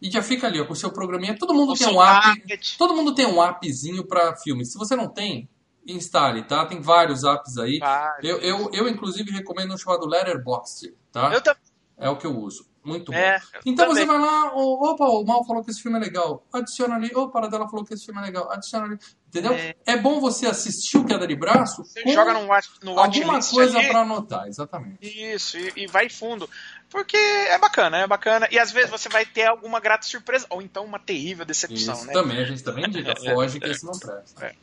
e 0.00 0.10
já 0.10 0.22
fica 0.22 0.46
ali, 0.46 0.60
ó, 0.60 0.64
com 0.64 0.72
o 0.72 0.76
seu 0.76 0.90
programinha. 0.90 1.36
Todo 1.38 1.54
mundo 1.54 1.72
O 1.72 1.76
tem 1.76 1.88
um 1.88 2.02
app. 2.02 2.76
Todo 2.78 2.94
mundo 2.94 3.14
tem 3.14 3.26
um 3.26 3.40
appzinho 3.40 4.06
pra 4.06 4.36
filmes. 4.36 4.72
Se 4.72 4.78
você 4.78 4.96
não 4.96 5.08
tem, 5.08 5.48
instale, 5.86 6.42
tá? 6.44 6.64
Tem 6.66 6.80
vários 6.80 7.24
apps 7.24 7.58
aí. 7.58 7.78
Vários. 7.78 8.28
Eu, 8.28 8.38
eu, 8.40 8.70
eu, 8.72 8.88
inclusive, 8.88 9.30
recomendo 9.30 9.74
um 9.74 9.78
chamado 9.78 10.06
Letterboxd, 10.06 10.94
tá? 11.12 11.32
Eu 11.32 11.40
também. 11.40 11.62
É 11.96 12.08
o 12.08 12.16
que 12.16 12.26
eu 12.26 12.36
uso. 12.36 12.70
Muito 12.82 13.12
bom. 13.12 13.18
É, 13.18 13.36
eu 13.36 13.60
então 13.66 13.86
você 13.86 14.06
também. 14.06 14.18
vai 14.18 14.30
lá, 14.30 14.54
ô, 14.54 14.90
opa, 14.90 15.04
o 15.04 15.22
Mal 15.22 15.44
falou 15.44 15.62
que 15.62 15.70
esse 15.70 15.82
filme 15.82 15.98
é 15.98 16.00
legal. 16.00 16.46
Adiciona 16.50 16.94
ali. 16.94 17.10
Ô, 17.14 17.24
o 17.24 17.30
Paradela 17.30 17.68
falou 17.68 17.84
que 17.84 17.92
esse 17.92 18.06
filme 18.06 18.20
é 18.20 18.24
legal. 18.24 18.50
Adiciona 18.50 18.86
ali. 18.86 18.98
Entendeu? 19.28 19.52
É. 19.52 19.74
É, 19.84 19.96
bom 19.98 20.18
você 20.18 20.46
assistir 20.46 20.96
o 20.96 21.04
Queda 21.04 21.26
de 21.26 21.36
Braço 21.36 21.84
Você 21.84 22.02
joga 22.10 22.32
no, 22.32 22.48
no 22.82 22.98
alguma 22.98 23.38
coisa 23.40 23.80
pra 23.82 24.00
anotar. 24.00 24.46
Exatamente. 24.46 24.98
Isso, 25.02 25.58
e, 25.58 25.72
e 25.76 25.86
vai 25.86 26.08
fundo. 26.08 26.48
Porque 26.90 27.16
é 27.16 27.56
bacana, 27.58 27.98
é 27.98 28.06
bacana. 28.06 28.48
E 28.50 28.58
às 28.58 28.72
vezes 28.72 28.90
você 28.90 29.08
vai 29.08 29.24
ter 29.24 29.46
alguma 29.46 29.78
grata 29.80 30.04
surpresa, 30.06 30.44
ou 30.50 30.60
então 30.60 30.84
uma 30.84 30.98
terrível 30.98 31.44
decepção, 31.44 31.94
Isso 31.94 32.06
né? 32.06 32.12
também, 32.12 32.38
a 32.38 32.44
gente 32.44 32.62
também 32.64 32.84
indica. 32.84 33.14
Foge 33.32 33.60
que 33.60 33.68
esse 33.68 33.84
não 33.86 33.96
presta. 33.98 34.54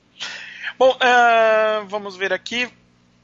Bom, 0.77 0.95
ah, 0.99 1.85
vamos 1.87 2.15
ver 2.17 2.33
aqui. 2.33 2.69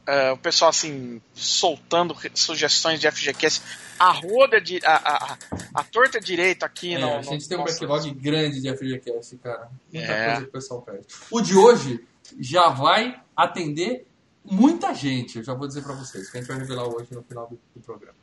Ah, 0.07 0.33
o 0.33 0.37
pessoal 0.37 0.69
assim, 0.69 1.21
soltando 1.33 2.15
sugestões 2.33 2.99
de 2.99 3.09
FGCast. 3.11 3.61
A 3.99 4.11
roda 4.11 4.59
de. 4.59 4.79
A, 4.85 4.95
a, 4.95 5.37
a, 5.75 5.83
torta 5.83 6.19
direita 6.19 6.65
aqui 6.65 6.95
É, 6.95 6.99
no. 6.99 7.17
a 7.17 7.21
gente 7.21 7.47
tem 7.47 7.57
um 7.57 7.61
nosso- 7.61 7.73
backlog 7.79 8.11
grande 8.15 8.61
de 8.61 8.69
FGCast, 8.75 9.37
cara. 9.37 9.69
Muita 9.93 10.11
É. 10.11 10.25
coisa 10.25 10.41
que 10.41 10.47
o 10.47 10.51
pessoal 10.51 10.81
pede. 10.81 11.05
O 11.29 11.41
de 11.41 11.55
hoje 11.55 12.05
já 12.39 12.69
vai 12.69 13.21
atender 13.35 14.05
muita 14.45 14.93
gente, 14.93 15.37
eu 15.37 15.43
já 15.43 15.53
vou 15.53 15.67
dizer 15.67 15.83
pra 15.83 15.93
vocês, 15.93 16.29
que 16.29 16.37
a 16.37 16.41
gente 16.41 16.49
vai 16.49 16.57
revelar 16.59 16.85
hoje 16.87 17.07
no 17.13 17.21
final 17.23 17.47
do, 17.47 17.59
do 17.75 17.81
programa. 17.81 18.17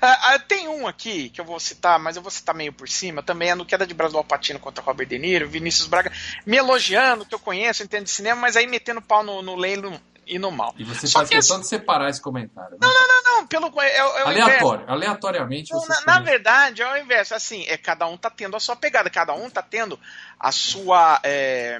Ah, 0.00 0.34
ah, 0.34 0.38
tem 0.38 0.68
um 0.68 0.86
aqui 0.86 1.30
que 1.30 1.40
eu 1.40 1.44
vou 1.44 1.58
citar, 1.58 1.98
mas 1.98 2.16
eu 2.16 2.22
vou 2.22 2.30
citar 2.30 2.54
meio 2.54 2.72
por 2.72 2.88
cima. 2.88 3.22
Também 3.22 3.50
é 3.50 3.54
no 3.54 3.64
Queda 3.66 3.86
de 3.86 3.94
Brasil 3.94 4.12
do 4.12 4.18
Alpatino 4.18 4.58
contra 4.58 4.82
Robert 4.82 5.06
De 5.06 5.18
Niro, 5.18 5.48
Vinícius 5.48 5.86
Braga 5.88 6.12
me 6.44 6.56
elogiando, 6.56 7.24
que 7.24 7.34
eu 7.34 7.38
conheço, 7.38 7.82
entendo 7.82 8.04
de 8.04 8.10
cinema, 8.10 8.40
mas 8.40 8.56
aí 8.56 8.66
metendo 8.66 9.00
pau 9.02 9.22
no, 9.22 9.42
no 9.42 9.56
leilo 9.56 10.00
e 10.26 10.38
no 10.38 10.50
mal. 10.50 10.74
E 10.76 10.84
você 10.84 11.06
Só 11.06 11.20
faz 11.20 11.28
que 11.28 11.36
questão 11.36 11.60
de 11.60 11.68
separar 11.68 12.10
esse 12.10 12.20
comentário. 12.20 12.72
né? 12.72 12.78
Não, 12.80 13.22
não, 13.22 13.46
pelo. 13.46 13.72
É, 13.80 13.96
é. 13.96 14.22
Aleatório, 14.22 14.84
aleatoriamente 14.88 15.72
Não, 15.72 15.86
na, 15.86 16.00
na 16.02 16.20
verdade, 16.20 16.82
é 16.82 16.92
o 16.92 16.96
inverso. 16.96 17.34
Assim, 17.34 17.64
é, 17.68 17.76
cada 17.76 18.06
um 18.06 18.16
tá 18.16 18.28
tendo 18.28 18.56
a 18.56 18.60
sua 18.60 18.74
pegada, 18.74 19.08
cada 19.08 19.34
um 19.34 19.48
tá 19.48 19.62
tendo 19.62 19.98
a 20.38 20.50
sua 20.50 21.20
é, 21.22 21.78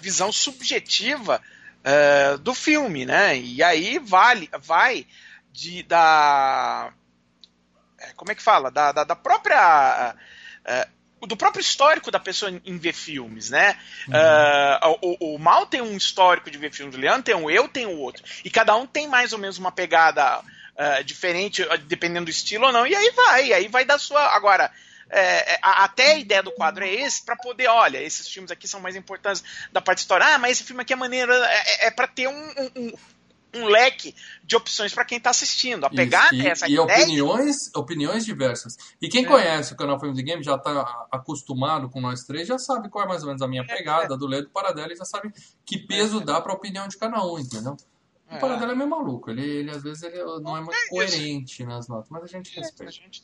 visão 0.00 0.30
subjetiva 0.30 1.42
é, 1.82 2.36
do 2.36 2.54
filme, 2.54 3.04
né? 3.04 3.36
E 3.36 3.62
aí 3.62 3.98
vale, 3.98 4.48
vai 4.60 5.06
de, 5.52 5.82
da. 5.82 6.92
É, 8.08 8.12
Como 8.14 8.30
é 8.30 8.34
que 8.34 8.42
fala? 8.42 8.70
Da, 8.70 8.92
da, 8.92 9.04
da 9.04 9.16
própria. 9.16 10.14
é, 10.64 10.88
do 11.26 11.36
próprio 11.36 11.60
histórico 11.60 12.10
da 12.10 12.20
pessoa 12.20 12.50
em- 12.64 12.78
ver 12.78 12.92
filmes, 12.92 13.50
né? 13.50 13.76
É, 14.12 14.80
o, 15.00 15.16
o- 15.32 15.34
o 15.34 15.38
Mal 15.38 15.66
tem 15.66 15.80
um 15.80 15.96
histórico 15.96 16.50
de 16.50 16.58
ver 16.58 16.72
filmes, 16.72 16.94
o 16.94 16.98
Leandro 17.00 17.22
tem 17.22 17.34
um, 17.34 17.50
eu 17.50 17.66
tenho 17.68 17.90
outro. 17.98 18.22
E 18.44 18.50
cada 18.50 18.76
um 18.76 18.86
tem 18.86 19.08
mais 19.08 19.32
ou 19.32 19.38
menos 19.38 19.58
uma 19.58 19.72
pegada 19.72 20.40
é, 20.76 21.02
diferente, 21.02 21.64
dependendo 21.86 22.26
do 22.26 22.30
estilo 22.30 22.66
ou 22.66 22.72
não. 22.72 22.86
E 22.86 22.94
aí 22.94 23.10
vai, 23.12 23.52
aí 23.52 23.66
vai 23.68 23.84
da 23.84 23.98
sua. 23.98 24.20
Agora, 24.36 24.70
é, 25.08 25.58
até 25.62 26.12
a 26.12 26.18
ideia 26.18 26.42
do 26.42 26.50
quadro 26.52 26.84
é 26.84 26.90
esse, 26.92 27.24
para 27.24 27.34
poder, 27.34 27.66
olha, 27.68 27.98
esses 28.02 28.28
filmes 28.28 28.50
aqui 28.50 28.68
são 28.68 28.78
mais 28.80 28.94
importantes 28.94 29.42
da 29.72 29.80
parte 29.80 29.98
história. 30.00 30.26
Ah, 30.26 30.38
mas 30.38 30.52
esse 30.52 30.64
filme 30.64 30.82
aqui 30.82 30.92
é 30.92 30.96
maneiro. 30.96 31.32
É, 31.32 31.86
é 31.86 31.90
para 31.90 32.06
ter 32.06 32.28
um, 32.28 32.54
um, 32.76 32.92
um- 33.56 33.66
leque 33.66 34.14
de 34.44 34.56
opções 34.56 34.92
para 34.94 35.04
quem 35.04 35.18
tá 35.20 35.30
assistindo. 35.30 35.84
A 35.84 35.90
pegada 35.90 36.34
e, 36.34 36.46
é 36.46 36.50
essa 36.50 36.68
e 36.68 36.74
ideia. 36.74 36.82
opiniões, 37.02 37.74
opiniões 37.74 38.24
diversas. 38.24 38.76
E 39.00 39.08
quem 39.08 39.24
É. 39.24 39.28
conhece 39.28 39.72
o 39.72 39.76
canal 39.76 39.98
Filmes 39.98 40.18
e 40.18 40.22
Games 40.22 40.44
já 40.46 40.54
está 40.56 41.06
acostumado 41.12 41.88
com 41.88 42.00
nós 42.00 42.24
três, 42.24 42.46
já 42.48 42.58
sabe 42.58 42.88
qual 42.88 43.04
é 43.04 43.08
mais 43.08 43.22
ou 43.22 43.28
menos 43.28 43.42
a 43.42 43.48
minha 43.48 43.66
pegada, 43.66 44.16
do 44.16 44.26
Ledo 44.26 44.48
Paradela, 44.50 44.92
e 44.92 44.96
já 44.96 45.04
sabe 45.04 45.32
que 45.64 45.78
peso 45.78 46.20
dá 46.20 46.40
para 46.40 46.52
a 46.52 46.54
opinião 46.56 46.86
de 46.88 46.96
cada 46.96 47.24
um, 47.24 47.38
entendeu? 47.38 47.76
O 48.30 48.34
É. 48.34 48.38
Paradela 48.38 48.72
é 48.72 48.74
meio 48.74 48.90
maluco, 48.90 49.30
ele, 49.30 49.42
ele 49.42 49.70
às 49.70 49.82
vezes 49.82 50.02
ele 50.02 50.18
não 50.40 50.56
é 50.56 50.60
muito 50.60 50.74
É 50.76 50.88
coerente 50.88 51.64
nas 51.64 51.86
notas, 51.88 52.10
mas 52.10 52.24
a 52.24 52.26
gente 52.26 52.56
É, 52.58 52.60
respeita. 52.60 52.90
gente. 52.92 53.22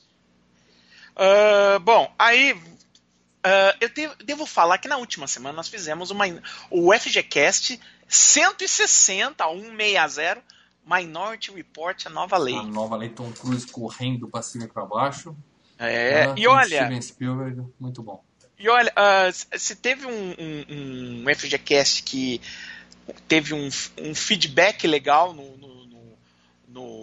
Ah, 1.16 1.78
bom, 1.80 2.12
aí 2.18 2.58
ah, 3.44 3.76
eu 3.80 3.88
devo, 3.88 4.14
devo 4.24 4.46
falar 4.46 4.78
que 4.78 4.86
na 4.88 4.96
última 4.96 5.26
semana 5.26 5.54
nós 5.56 5.68
fizemos 5.68 6.10
uma, 6.10 6.24
o 6.70 6.92
FGCast 6.94 7.78
160 8.12 9.44
160 9.44 10.42
Minority 10.84 11.52
Report, 11.52 12.06
a 12.06 12.10
nova 12.10 12.36
lei. 12.36 12.56
A 12.56 12.62
nova 12.62 12.96
lei 12.96 13.08
Tom 13.08 13.30
Cruise 13.32 13.66
correndo 13.66 14.28
para 14.28 14.42
cima 14.42 14.64
e 14.64 14.68
para 14.68 14.84
baixo. 14.84 15.34
É, 15.78 16.26
né? 16.26 16.34
e 16.36 16.46
olha, 16.46 16.66
Steven 16.84 17.00
Spielberg, 17.02 17.62
muito 17.78 18.02
bom. 18.02 18.22
E 18.58 18.68
olha, 18.68 18.92
ah, 18.94 19.28
se 19.32 19.74
teve 19.76 20.06
um, 20.06 20.34
um, 20.38 21.24
um 21.24 21.34
FGCast 21.34 22.02
que 22.02 22.40
teve 23.26 23.54
um, 23.54 23.68
um 23.98 24.14
feedback 24.14 24.86
legal 24.86 25.32
no, 25.32 25.56
no- 25.56 25.86
no- 25.86 26.18
no- 26.68 27.01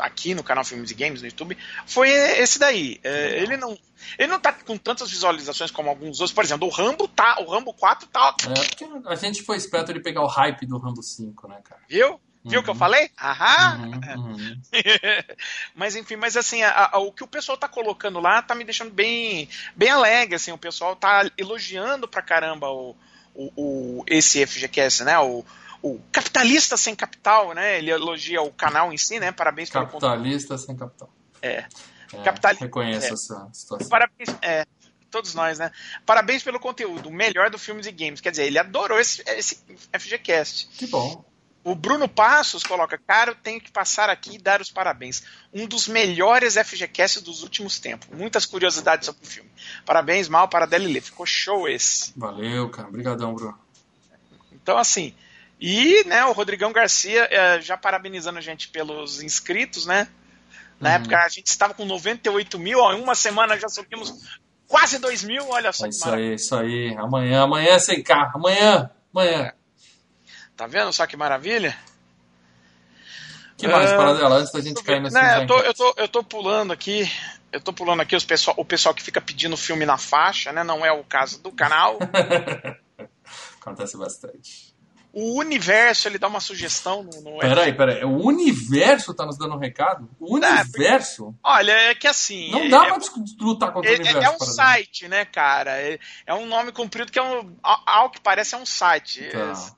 aqui 0.00 0.34
no 0.34 0.42
canal 0.42 0.64
Filmes 0.64 0.90
e 0.90 0.94
Games 0.94 1.20
no 1.22 1.28
YouTube, 1.28 1.56
foi 1.86 2.08
esse 2.10 2.58
daí. 2.58 2.98
É, 3.02 3.38
ele 3.42 3.56
não 3.56 3.78
ele 4.18 4.28
não 4.28 4.40
tá 4.40 4.52
com 4.52 4.76
tantas 4.78 5.10
visualizações 5.10 5.70
como 5.70 5.88
alguns 5.90 6.20
outros. 6.20 6.32
Por 6.32 6.42
exemplo, 6.42 6.66
o 6.66 6.70
Rambo 6.70 7.06
tá, 7.06 7.38
o 7.40 7.50
Rambo 7.50 7.72
4 7.74 8.08
tá, 8.08 8.34
É, 8.46 9.08
a 9.10 9.14
gente 9.14 9.42
foi 9.42 9.56
esperto 9.56 9.92
de 9.92 10.00
pegar 10.00 10.22
o 10.22 10.26
hype 10.26 10.64
do 10.66 10.78
Rambo 10.78 11.02
5, 11.02 11.46
né, 11.48 11.60
cara? 11.62 11.80
viu? 11.88 12.18
Viu 12.42 12.60
o 12.60 12.62
que 12.64 12.70
eu 12.70 12.72
Uhum. 12.72 12.78
falei? 12.78 13.10
Aham! 13.20 14.00
Uhum, 14.16 14.24
uhum. 14.32 14.60
mas 15.74 15.96
enfim, 15.96 16.16
mas 16.16 16.36
assim, 16.36 16.62
a- 16.62 16.90
a- 16.92 16.98
o 16.98 17.12
que 17.12 17.22
o 17.22 17.26
pessoal 17.28 17.58
tá 17.58 17.68
colocando 17.68 18.18
lá 18.20 18.40
tá 18.42 18.54
me 18.54 18.64
deixando 18.64 18.90
bem, 18.90 19.48
bem 19.76 19.90
alegre, 19.90 20.34
assim, 20.36 20.50
o 20.52 20.58
pessoal 20.58 20.96
tá 20.96 21.30
elogiando 21.36 22.08
pra 22.08 22.22
caramba 22.22 22.68
o, 22.70 22.96
o, 23.34 23.52
o- 24.00 24.04
esse 24.06 24.40
FGCast, 24.46 25.04
né? 25.04 25.18
O, 25.18 25.44
o 25.82 26.00
capitalista 26.12 26.76
sem 26.76 26.94
capital, 26.94 27.52
né? 27.54 27.78
Ele 27.78 27.90
elogia 27.90 28.42
o 28.42 28.52
canal 28.52 28.92
em 28.92 28.96
si, 28.98 29.18
né? 29.20 29.32
Parabéns 29.32 29.70
pelo 29.70 29.86
conteúdo. 29.86 30.02
Capitalista 30.02 30.58
sem 30.58 30.76
capital. 30.76 31.10
É. 31.42 31.64
É, 32.12 32.22
Capital- 32.24 32.54
Reconheço 32.56 33.06
é. 33.06 33.12
essa 33.12 33.48
situação. 33.52 33.88
Parabéns, 33.88 34.28
é, 34.42 34.66
todos 35.10 35.32
nós, 35.34 35.58
né? 35.58 35.70
Parabéns 36.04 36.42
pelo 36.42 36.58
conteúdo, 36.58 37.08
o 37.08 37.12
melhor 37.12 37.50
do 37.50 37.58
filmes 37.58 37.86
e 37.86 37.92
games. 37.92 38.20
Quer 38.20 38.30
dizer, 38.30 38.46
ele 38.46 38.58
adorou 38.58 38.98
esse, 38.98 39.22
esse 39.26 39.62
FGCast. 39.96 40.68
Que 40.76 40.86
bom. 40.86 41.24
O 41.62 41.74
Bruno 41.74 42.08
Passos 42.08 42.62
coloca, 42.62 42.96
cara, 42.96 43.32
eu 43.32 43.34
tenho 43.34 43.60
que 43.60 43.70
passar 43.70 44.08
aqui 44.08 44.36
e 44.36 44.38
dar 44.38 44.62
os 44.62 44.70
parabéns. 44.70 45.22
Um 45.52 45.66
dos 45.66 45.86
melhores 45.86 46.54
FGCasts 46.54 47.20
dos 47.22 47.42
últimos 47.42 47.78
tempos. 47.78 48.08
Muitas 48.08 48.46
curiosidades 48.46 49.04
sobre 49.06 49.22
o 49.22 49.26
filme. 49.28 49.50
Parabéns, 49.84 50.26
Mal, 50.26 50.48
para 50.48 50.66
Delilê. 50.66 51.02
Ficou 51.02 51.26
show 51.26 51.68
esse. 51.68 52.12
Valeu, 52.16 52.70
cara. 52.70 52.88
Obrigadão, 52.88 53.34
Bruno. 53.34 53.58
Então, 54.52 54.78
assim. 54.78 55.14
E, 55.60 56.02
né, 56.04 56.24
o 56.24 56.32
Rodrigão 56.32 56.72
Garcia 56.72 57.28
eh, 57.30 57.60
já 57.60 57.76
parabenizando 57.76 58.38
a 58.38 58.42
gente 58.42 58.68
pelos 58.68 59.22
inscritos, 59.22 59.84
né? 59.84 60.08
Na 60.80 60.88
Uhum. 60.88 60.94
época 60.96 61.18
a 61.22 61.28
gente 61.28 61.48
estava 61.48 61.74
com 61.74 61.84
98 61.84 62.58
mil, 62.58 62.78
ó, 62.78 62.94
em 62.94 63.00
uma 63.00 63.14
semana 63.14 63.58
já 63.58 63.68
subimos 63.68 64.14
quase 64.66 64.98
2 64.98 65.22
mil, 65.22 65.46
olha 65.50 65.70
só 65.72 65.84
É 65.84 65.88
isso 65.90 66.00
maravilha. 66.06 66.28
aí, 66.30 66.34
isso 66.34 66.56
aí. 66.56 66.96
Amanhã, 66.96 67.42
amanhã 67.42 67.78
sem 67.78 68.02
cá. 68.02 68.32
Amanhã, 68.34 68.90
amanhã. 69.14 69.52
Tá 70.56 70.66
vendo 70.66 70.92
só 70.92 71.06
que 71.06 71.16
maravilha? 71.16 71.76
que 73.58 73.68
mais, 73.68 73.90
Ah, 73.92 73.96
Paradela? 73.96 74.36
Antes 74.36 74.52
da 74.52 74.60
gente 74.62 74.82
cair 74.82 75.00
nesse 75.02 75.14
Né, 75.14 75.42
eu, 75.42 75.46
tô, 75.46 75.58
eu, 75.60 75.74
tô, 75.74 75.94
eu 75.98 76.08
tô 76.08 76.24
pulando 76.24 76.72
aqui. 76.72 77.10
Eu 77.52 77.60
tô 77.60 77.72
pulando 77.74 78.00
aqui 78.00 78.16
os 78.16 78.24
pessoal, 78.24 78.54
o 78.58 78.64
pessoal 78.64 78.94
que 78.94 79.02
fica 79.02 79.20
pedindo 79.20 79.56
filme 79.56 79.84
na 79.84 79.98
faixa, 79.98 80.50
né? 80.52 80.64
Não 80.64 80.86
é 80.86 80.90
o 80.92 81.04
caso 81.04 81.42
do 81.42 81.52
canal. 81.52 81.98
Acontece 83.60 83.98
bastante. 83.98 84.74
O 85.12 85.38
universo, 85.38 86.06
ele 86.06 86.18
dá 86.18 86.28
uma 86.28 86.40
sugestão 86.40 87.02
no. 87.02 87.20
no 87.22 87.38
Peraí, 87.38 87.72
peraí. 87.72 88.04
O 88.04 88.24
universo 88.24 89.12
tá 89.12 89.26
nos 89.26 89.36
dando 89.36 89.54
um 89.56 89.58
recado? 89.58 90.08
O 90.20 90.36
universo? 90.36 91.34
Olha, 91.42 91.72
é 91.72 91.94
que 91.94 92.06
assim. 92.06 92.50
Não 92.50 92.60
é, 92.60 92.68
dá 92.68 92.86
é, 92.86 92.88
pra 92.88 92.98
lutar 93.40 93.72
contra 93.72 93.90
é, 93.90 93.94
o 93.94 94.00
universo. 94.00 94.28
é 94.28 94.30
um 94.30 94.38
site, 94.38 95.08
né, 95.08 95.24
cara? 95.24 95.72
É, 95.80 95.98
é 96.26 96.34
um 96.34 96.46
nome 96.46 96.70
comprido 96.70 97.10
que 97.10 97.18
é 97.18 97.22
um. 97.22 97.56
Ao 97.62 98.10
que 98.10 98.20
parece 98.20 98.54
é 98.54 98.58
um 98.58 98.66
site. 98.66 99.28
Tá. 99.30 99.76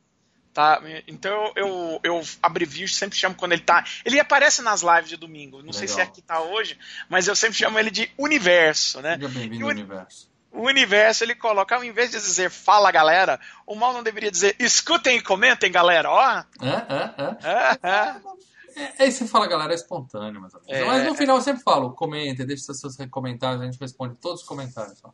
Tá? 0.53 0.83
Então 1.09 1.51
eu, 1.57 1.99
eu 2.03 2.21
abrevio, 2.43 2.87
sempre 2.87 3.19
chamo 3.19 3.35
quando 3.35 3.53
ele 3.53 3.63
tá. 3.63 3.85
Ele 4.05 4.21
aparece 4.21 4.61
nas 4.61 4.83
lives 4.83 5.09
de 5.09 5.17
domingo. 5.17 5.59
Não 5.59 5.67
Legal. 5.67 5.79
sei 5.79 5.89
se 5.89 6.01
aqui 6.01 6.21
tá 6.21 6.41
hoje, 6.41 6.79
mas 7.09 7.27
eu 7.27 7.35
sempre 7.35 7.57
chamo 7.57 7.79
ele 7.79 7.91
de 7.91 8.11
Universo, 8.19 9.01
né? 9.01 9.17
Bem-vindo 9.17 9.65
ao 9.65 9.71
Universo. 9.71 10.32
O 10.53 10.67
universo 10.67 11.25
ele 11.25 11.35
coloca, 11.35 11.75
ao 11.75 11.83
invés 11.83 12.11
de 12.11 12.19
dizer 12.19 12.51
fala 12.51 12.93
galera, 12.93 13.41
o 13.67 13.75
mal 13.75 13.93
não 13.93 14.03
deveria 14.03 14.31
dizer 14.31 14.55
escutem 14.59 15.17
e 15.17 15.23
comentem 15.23 15.73
galera, 15.73 16.11
ó. 16.11 16.23
É, 16.31 16.45
é, 16.69 17.15
é. 17.19 17.81
é, 17.83 18.83
é. 18.83 18.93
é 18.99 19.07
esse 19.07 19.27
fala 19.27 19.47
galera 19.47 19.73
é 19.73 19.75
espontâneo, 19.75 20.41
menos. 20.41 20.55
É, 20.69 20.85
Mas 20.85 21.07
no 21.07 21.15
final 21.15 21.37
eu 21.37 21.43
sempre 21.43 21.63
falo, 21.63 21.93
comentem, 21.93 22.47
deixe 22.47 22.65
seus 22.65 22.97
comentários, 23.11 23.63
a 23.63 23.65
gente 23.65 23.81
responde 23.81 24.15
todos 24.17 24.43
os 24.43 24.47
comentários. 24.47 24.99
Ó. 25.03 25.11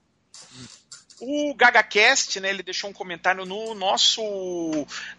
O 1.21 1.55
GagaCast, 1.55 2.39
né, 2.41 2.51
ele 2.51 2.63
deixou 2.63 2.91
um 2.91 2.93
comentário 2.93 3.45
no 3.45 3.75
nosso, 3.75 4.23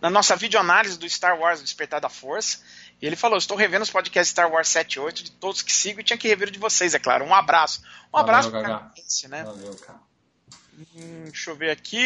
na 0.01 0.09
nossa 0.09 0.35
videoanálise 0.35 0.97
do 0.97 1.09
Star 1.09 1.37
Wars 1.37 1.61
Despertar 1.61 1.99
da 1.99 2.09
Força. 2.09 2.59
E 3.01 3.05
ele 3.05 3.17
falou: 3.17 3.37
Estou 3.37 3.57
revendo 3.57 3.83
os 3.83 3.89
podcasts 3.89 4.31
Star 4.31 4.49
Wars 4.49 4.69
7 4.69 4.93
e 4.93 4.99
8 4.99 5.23
de 5.23 5.31
todos 5.31 5.61
que 5.61 5.73
sigo 5.73 5.99
e 5.99 6.03
tinha 6.03 6.17
que 6.17 6.27
rever 6.27 6.47
o 6.47 6.51
de 6.51 6.59
vocês, 6.59 6.93
é 6.93 6.99
claro. 6.99 7.25
Um 7.25 7.33
abraço. 7.33 7.81
Um 7.81 8.11
Valeu, 8.13 8.23
abraço 8.23 8.51
para 8.51 8.91
o 8.95 9.29
né? 9.29 9.43
Valeu, 9.43 9.75
cara. 9.75 9.99
Hum, 10.79 11.25
deixa 11.25 11.51
eu 11.51 11.55
ver 11.55 11.71
aqui. 11.71 12.05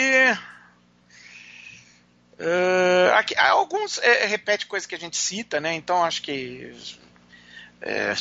Uh, 2.34 3.14
aqui 3.16 3.38
alguns 3.38 4.00
é, 4.00 4.26
repete 4.26 4.66
coisa 4.66 4.88
que 4.88 4.96
a 4.96 5.00
gente 5.00 5.16
cita, 5.16 5.60
né? 5.60 5.74
Então 5.76 6.04
acho 6.04 6.22
que 6.24 6.76
é, 7.82 8.16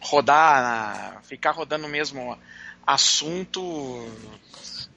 rodar, 0.00 1.20
ficar 1.24 1.50
rodando 1.50 1.86
o 1.86 1.90
mesmo 1.90 2.38
assunto 2.86 4.08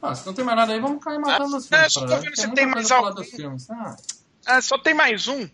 ah, 0.03 0.13
se 0.13 0.25
não 0.25 0.33
tem 0.33 0.43
mais 0.43 0.57
nada 0.57 0.73
aí, 0.73 0.81
vamos 0.81 1.01
cair 1.01 1.17
matando 1.17 1.55
os 1.55 1.65
filmes. 1.65 1.85
É, 1.85 1.89
só 1.89 2.05
tô 2.05 2.17
vendo 2.17 2.35
se 2.35 2.51
tem 2.51 2.67
mais 2.67 2.91
algum. 2.91 3.23
Ah. 3.69 3.95
É, 4.45 4.59
só 4.59 4.77
tem 4.77 4.93
mais 4.93 5.29
um, 5.29 5.49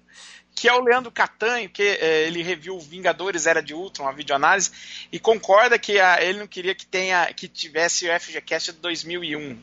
que 0.59 0.67
é 0.67 0.73
o 0.73 0.81
Leandro 0.81 1.09
Catanho, 1.09 1.69
que 1.69 1.81
é, 1.81 2.27
ele 2.27 2.43
reviu 2.43 2.77
Vingadores 2.81 3.45
Era 3.45 3.63
de 3.63 3.73
Ultron, 3.73 4.03
uma 4.03 4.13
videoanálise, 4.13 4.69
e 5.09 5.17
concorda 5.17 5.79
que 5.79 5.97
a, 5.97 6.21
ele 6.21 6.39
não 6.39 6.47
queria 6.47 6.75
que 6.75 6.85
tenha 6.85 7.33
que 7.33 7.47
tivesse 7.47 8.09
o 8.09 8.19
FGCast 8.19 8.73
de 8.73 8.79
2001. 8.79 9.57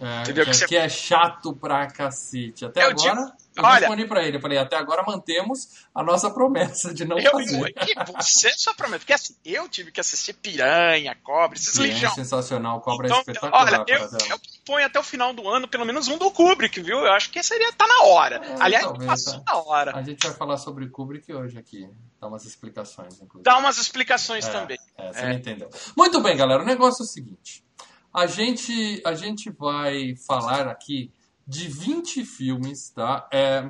É, 0.00 0.22
Entendeu? 0.22 0.44
Que, 0.44 0.52
que, 0.52 0.56
você... 0.56 0.76
é 0.76 0.88
chato 0.88 1.52
pra 1.52 1.88
cacete. 1.88 2.64
Até 2.64 2.84
eu 2.84 2.90
agora. 2.90 3.14
Digo 3.14 3.44
eu 3.56 3.62
Olha, 3.62 3.78
respondi 3.80 4.04
para 4.06 4.24
ele, 4.24 4.36
eu 4.36 4.40
falei, 4.40 4.58
até 4.58 4.76
agora 4.76 5.04
mantemos 5.06 5.68
a 5.94 6.02
nossa 6.02 6.28
promessa 6.28 6.92
de 6.92 7.04
não 7.04 7.16
eu, 7.18 7.30
fazer. 7.30 7.60
Eu, 7.60 8.14
você 8.16 8.50
só 8.56 8.74
promete, 8.74 9.00
porque 9.00 9.12
assim, 9.12 9.36
eu 9.44 9.68
tive 9.68 9.92
que 9.92 10.00
assistir 10.00 10.32
Piranha, 10.32 11.16
Cobra, 11.22 11.56
esses 11.56 11.76
lixão. 11.76 12.10
É 12.10 12.14
sensacional, 12.14 12.80
Cobra 12.80 13.06
é 13.06 13.10
então, 13.10 13.18
é 13.18 13.20
espetacular. 13.20 13.62
Olha, 13.62 13.84
eu, 13.86 13.98
eu 14.30 14.38
ponho 14.64 14.86
até 14.86 14.98
o 14.98 15.02
final 15.02 15.32
do 15.32 15.48
ano 15.48 15.68
pelo 15.68 15.84
menos 15.84 16.08
um 16.08 16.18
do 16.18 16.30
Kubrick, 16.30 16.80
viu? 16.80 16.98
Eu 16.98 17.12
acho 17.12 17.30
que 17.30 17.42
seria, 17.42 17.72
tá 17.72 17.86
na 17.86 18.04
hora. 18.04 18.36
É, 18.36 18.56
Aliás, 18.60 18.84
talvez, 18.84 19.06
passou 19.06 19.40
tá. 19.40 19.52
na 19.52 19.58
hora. 19.58 19.96
A 19.96 20.02
gente 20.02 20.26
vai 20.26 20.36
falar 20.36 20.56
sobre 20.56 20.88
Kubrick 20.88 21.32
hoje 21.32 21.58
aqui, 21.58 21.88
dá 22.20 22.28
umas 22.28 22.44
explicações, 22.44 23.14
inclusive. 23.14 23.42
Dá 23.42 23.58
umas 23.58 23.78
explicações 23.78 24.46
é, 24.46 24.50
também. 24.50 24.78
É, 24.96 25.12
você 25.12 25.24
é. 25.24 25.32
entendeu. 25.34 25.70
Muito 25.96 26.20
bem, 26.22 26.36
galera, 26.36 26.62
o 26.62 26.66
negócio 26.66 27.02
é 27.02 27.04
o 27.04 27.08
seguinte, 27.08 27.64
a 28.12 28.26
gente, 28.26 29.02
a 29.04 29.14
gente 29.14 29.50
vai 29.50 30.14
falar 30.26 30.68
aqui 30.68 31.12
de 31.46 31.68
20 31.68 32.24
filmes, 32.24 32.90
tá? 32.90 33.28
É, 33.32 33.68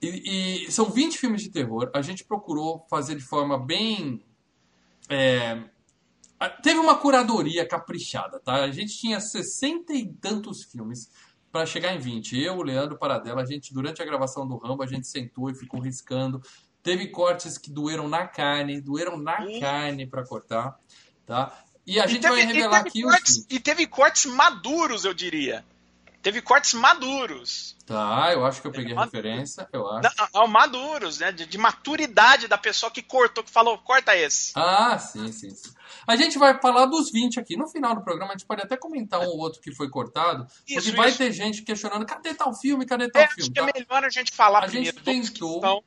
e, 0.00 0.66
e, 0.66 0.72
são 0.72 0.86
20 0.86 1.18
filmes 1.18 1.42
de 1.42 1.50
terror. 1.50 1.90
A 1.94 2.02
gente 2.02 2.24
procurou 2.24 2.86
fazer 2.88 3.16
de 3.16 3.24
forma 3.24 3.58
bem. 3.58 4.22
É, 5.08 5.62
teve 6.62 6.78
uma 6.78 6.96
curadoria 6.96 7.66
caprichada, 7.66 8.40
tá? 8.40 8.64
A 8.64 8.70
gente 8.70 8.96
tinha 8.96 9.20
60 9.20 9.92
e 9.92 10.12
tantos 10.14 10.64
filmes 10.64 11.10
para 11.50 11.64
chegar 11.64 11.94
em 11.94 11.98
20. 11.98 12.38
Eu, 12.38 12.58
o 12.58 12.62
Leandro 12.62 12.98
Paradela, 12.98 13.42
a 13.42 13.46
gente, 13.46 13.72
durante 13.72 14.02
a 14.02 14.04
gravação 14.04 14.46
do 14.46 14.56
Rambo, 14.56 14.82
a 14.82 14.86
gente 14.86 15.06
sentou 15.06 15.48
e 15.48 15.54
ficou 15.54 15.80
riscando. 15.80 16.42
Teve 16.82 17.08
cortes 17.08 17.56
que 17.56 17.70
doeram 17.70 18.08
na 18.08 18.26
carne, 18.26 18.80
doeram 18.80 19.16
na 19.16 19.38
carne 19.58 20.06
para 20.06 20.24
cortar, 20.24 20.78
tá? 21.24 21.64
E 21.86 21.98
a 21.98 22.04
e 22.04 22.08
gente 22.08 22.22
teve, 22.22 22.34
vai 22.34 22.44
revelar 22.44 22.78
aqui 22.78 23.02
cortes, 23.02 23.38
os... 23.38 23.46
E 23.48 23.58
teve 23.58 23.86
cortes 23.86 24.26
maduros, 24.26 25.04
eu 25.04 25.14
diria. 25.14 25.64
Teve 26.22 26.42
cortes 26.42 26.74
maduros. 26.74 27.76
Tá, 27.86 28.32
eu 28.32 28.44
acho 28.44 28.60
que 28.60 28.66
eu 28.66 28.72
peguei 28.72 28.96
a 28.96 29.04
referência, 29.04 29.68
eu 29.72 29.88
acho. 29.88 30.10
Não, 30.34 30.48
maduros, 30.48 31.20
né? 31.20 31.30
De, 31.30 31.46
de, 31.46 31.56
maturidade 31.56 32.48
da 32.48 32.58
pessoa 32.58 32.90
que 32.90 33.00
cortou, 33.00 33.44
que 33.44 33.50
falou, 33.50 33.78
corta 33.78 34.16
esse. 34.16 34.50
Ah, 34.56 34.98
sim, 34.98 35.30
sim, 35.30 35.50
sim. 35.50 35.70
A 36.04 36.16
gente 36.16 36.36
vai 36.36 36.60
falar 36.60 36.86
dos 36.86 37.12
20 37.12 37.38
aqui. 37.38 37.56
No 37.56 37.68
final 37.68 37.94
do 37.94 38.02
programa, 38.02 38.32
a 38.32 38.36
gente 38.36 38.46
pode 38.46 38.60
até 38.60 38.76
comentar 38.76 39.20
um 39.20 39.26
ou 39.26 39.38
outro 39.38 39.60
que 39.60 39.72
foi 39.72 39.88
cortado, 39.88 40.46
isso, 40.66 40.82
porque 40.82 40.96
vai 40.96 41.10
isso. 41.10 41.18
ter 41.18 41.32
gente 41.32 41.62
questionando, 41.62 42.04
cadê 42.04 42.34
tal 42.34 42.52
filme, 42.52 42.84
cadê 42.84 43.08
tal 43.08 43.22
é, 43.22 43.28
filme? 43.28 43.42
Acho 43.42 43.52
que 43.52 43.60
é 43.60 43.62
tá? 43.62 43.70
é 43.70 43.80
melhor 43.80 44.04
a 44.04 44.10
gente 44.10 44.32
falar 44.32 44.58
a 44.58 44.66
primeiro 44.66 44.96
gente 44.96 45.04
tentou... 45.04 45.20
dos, 45.20 45.30
que 45.30 45.44
estão, 45.44 45.84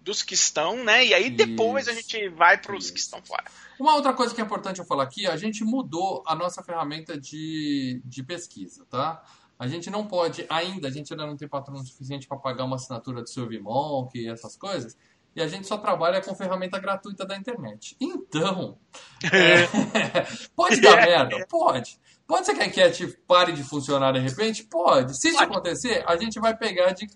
dos 0.00 0.22
que 0.22 0.34
estão, 0.34 0.84
né? 0.84 1.06
E 1.06 1.14
aí 1.14 1.30
depois 1.30 1.86
isso. 1.86 1.90
a 1.90 1.94
gente 1.94 2.28
vai 2.28 2.58
para 2.58 2.76
os 2.76 2.90
que 2.90 2.98
estão 2.98 3.22
fora. 3.22 3.44
Uma 3.78 3.94
outra 3.94 4.12
coisa 4.12 4.34
que 4.34 4.40
é 4.40 4.44
importante 4.44 4.80
eu 4.80 4.84
falar 4.84 5.04
aqui, 5.04 5.26
a 5.26 5.36
gente 5.36 5.64
mudou 5.64 6.22
a 6.26 6.34
nossa 6.34 6.62
ferramenta 6.62 7.18
de, 7.18 8.02
de 8.04 8.22
pesquisa, 8.22 8.84
tá? 8.90 9.22
A 9.62 9.68
gente 9.68 9.88
não 9.88 10.04
pode, 10.04 10.44
ainda, 10.50 10.88
a 10.88 10.90
gente 10.90 11.12
ainda 11.12 11.24
não 11.24 11.36
tem 11.36 11.46
patrono 11.46 11.86
suficiente 11.86 12.26
para 12.26 12.36
pagar 12.36 12.64
uma 12.64 12.74
assinatura 12.74 13.22
do 13.22 13.30
Surveymonkey 13.30 14.22
e 14.22 14.28
essas 14.28 14.56
coisas. 14.56 14.96
E 15.36 15.40
a 15.40 15.46
gente 15.46 15.68
só 15.68 15.78
trabalha 15.78 16.20
com 16.20 16.34
ferramenta 16.34 16.80
gratuita 16.80 17.24
da 17.24 17.36
internet. 17.36 17.96
Então, 18.00 18.76
é, 19.22 19.68
pode 20.56 20.80
dar 20.80 20.96
merda? 21.06 21.46
Pode. 21.48 21.96
Pode 22.26 22.44
ser 22.44 22.56
que 22.56 22.60
a 22.60 22.66
enquete 22.66 23.16
pare 23.24 23.52
de 23.52 23.62
funcionar 23.62 24.10
de 24.10 24.18
repente? 24.18 24.64
Pode. 24.64 25.16
Se 25.16 25.28
isso 25.28 25.40
acontecer, 25.40 26.02
a 26.08 26.16
gente 26.16 26.40
vai 26.40 26.56
pegar 26.56 26.90
de, 26.90 27.06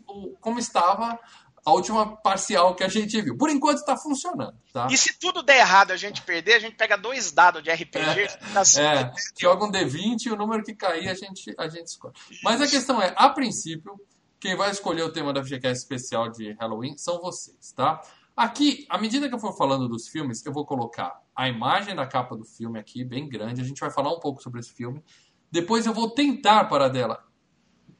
como 0.41 0.61
estava 0.61 1.19
a 1.67 1.73
última 1.73 2.17
parcial 2.19 2.77
que 2.77 2.85
a 2.85 2.89
gente 2.89 3.21
viu. 3.21 3.37
Por 3.37 3.51
enquanto 3.51 3.79
está 3.79 3.97
funcionando, 3.97 4.55
tá? 4.73 4.87
E 4.89 4.97
se 4.97 5.19
tudo 5.19 5.43
der 5.43 5.59
errado 5.59 5.91
a 5.91 5.97
gente 5.97 6.23
perder, 6.23 6.55
a 6.55 6.59
gente 6.61 6.77
pega 6.77 6.97
dois 6.97 7.33
dados 7.33 7.61
de 7.61 7.73
RPG. 7.73 8.21
É, 8.55 8.59
assim, 8.59 8.81
é 8.81 9.13
joga 9.37 9.65
um 9.65 9.73
D20 9.73 10.27
e 10.27 10.31
o 10.31 10.37
número 10.37 10.63
que 10.63 10.77
cair 10.77 11.09
a 11.09 11.15
gente, 11.15 11.53
a 11.59 11.69
gente 11.69 11.89
escolhe. 11.89 12.15
Mas 12.45 12.63
a 12.63 12.69
questão 12.69 13.03
é, 13.03 13.13
a 13.17 13.29
princípio, 13.31 14.01
quem 14.39 14.55
vai 14.55 14.71
escolher 14.71 15.03
o 15.03 15.13
tema 15.13 15.33
da 15.33 15.43
FGCast 15.43 15.83
especial 15.83 16.31
de 16.31 16.53
Halloween 16.53 16.97
são 16.97 17.21
vocês, 17.21 17.73
tá? 17.73 18.01
Aqui, 18.37 18.87
à 18.89 18.97
medida 18.97 19.29
que 19.29 19.35
eu 19.35 19.39
for 19.41 19.57
falando 19.57 19.89
dos 19.89 20.07
filmes, 20.07 20.47
eu 20.47 20.53
vou 20.53 20.65
colocar 20.65 21.21
a 21.35 21.49
imagem 21.49 21.97
da 21.97 22.07
capa 22.07 22.37
do 22.37 22.45
filme 22.45 22.79
aqui, 22.79 23.03
bem 23.03 23.29
grande. 23.29 23.61
A 23.61 23.65
gente 23.65 23.81
vai 23.81 23.91
falar 23.91 24.13
um 24.13 24.21
pouco 24.21 24.41
sobre 24.41 24.61
esse 24.61 24.73
filme. 24.73 25.03
Depois 25.51 25.85
eu 25.85 25.93
vou 25.93 26.11
tentar, 26.11 26.67
para 26.67 26.89
dela, 26.89 27.25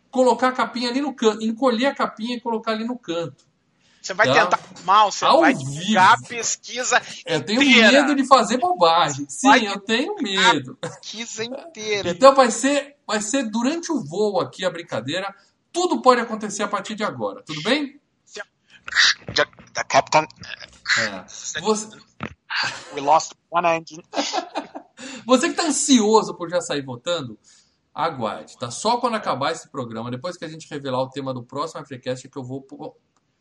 colocar 0.09 0.49
a 0.49 0.53
capinha 0.53 0.89
ali 0.89 1.01
no 1.01 1.13
canto, 1.13 1.43
encolher 1.43 1.87
a 1.87 1.95
capinha 1.95 2.37
e 2.37 2.41
colocar 2.41 2.73
ali 2.73 2.85
no 2.85 2.97
canto. 2.97 3.56
Você 4.07 4.15
vai 4.15 4.29
tá. 4.29 4.45
tentar 4.45 4.61
mal, 4.85 5.11
você 5.11 5.25
Ao 5.25 5.41
vai 5.41 5.53
divulgar 5.53 6.15
a 6.15 6.29
pesquisa 6.29 7.03
Eu 7.25 7.45
tenho 7.45 7.59
medo 7.59 8.15
de 8.15 8.25
fazer 8.25 8.57
bobagem. 8.57 9.27
Sim, 9.29 9.49
vai 9.49 9.67
eu 9.67 9.81
tenho 9.81 10.15
medo. 10.23 10.79
A 10.81 10.89
pesquisa 10.89 11.43
inteira. 11.43 12.11
Então 12.11 12.33
vai 12.33 12.53
ser, 12.53 12.95
vai 13.05 13.21
ser 13.21 13.51
durante 13.51 13.91
o 13.91 14.05
voo 14.05 14.41
aqui 14.41 14.65
a 14.65 14.71
brincadeira. 14.71 15.35
Tudo 15.73 16.01
pode 16.01 16.21
acontecer 16.21 16.63
a 16.63 16.69
partir 16.69 16.95
de 16.95 17.03
agora, 17.03 17.43
tudo 17.43 17.61
bem? 17.65 18.01
The 19.35 19.85
captain. 19.89 20.29
É. 20.99 21.25
Você... 21.61 21.99
We 22.95 23.01
lost 23.01 23.33
one 23.51 23.67
engine. 23.67 24.05
Você 25.27 25.47
que 25.49 25.55
está 25.55 25.65
ansioso 25.65 26.33
por 26.37 26.49
já 26.49 26.61
sair 26.61 26.83
votando, 26.83 27.37
aguarde, 27.93 28.57
tá? 28.57 28.71
Só 28.71 28.99
quando 28.99 29.17
acabar 29.17 29.51
esse 29.51 29.69
programa, 29.69 30.13
depois 30.13 30.37
que 30.37 30.45
a 30.45 30.49
gente 30.49 30.69
revelar 30.71 31.03
o 31.03 31.11
tema 31.11 31.35
do 31.35 31.43
próximo 31.43 31.85
Freecast, 31.85 32.29
que 32.29 32.39
eu 32.39 32.45
vou 32.45 32.65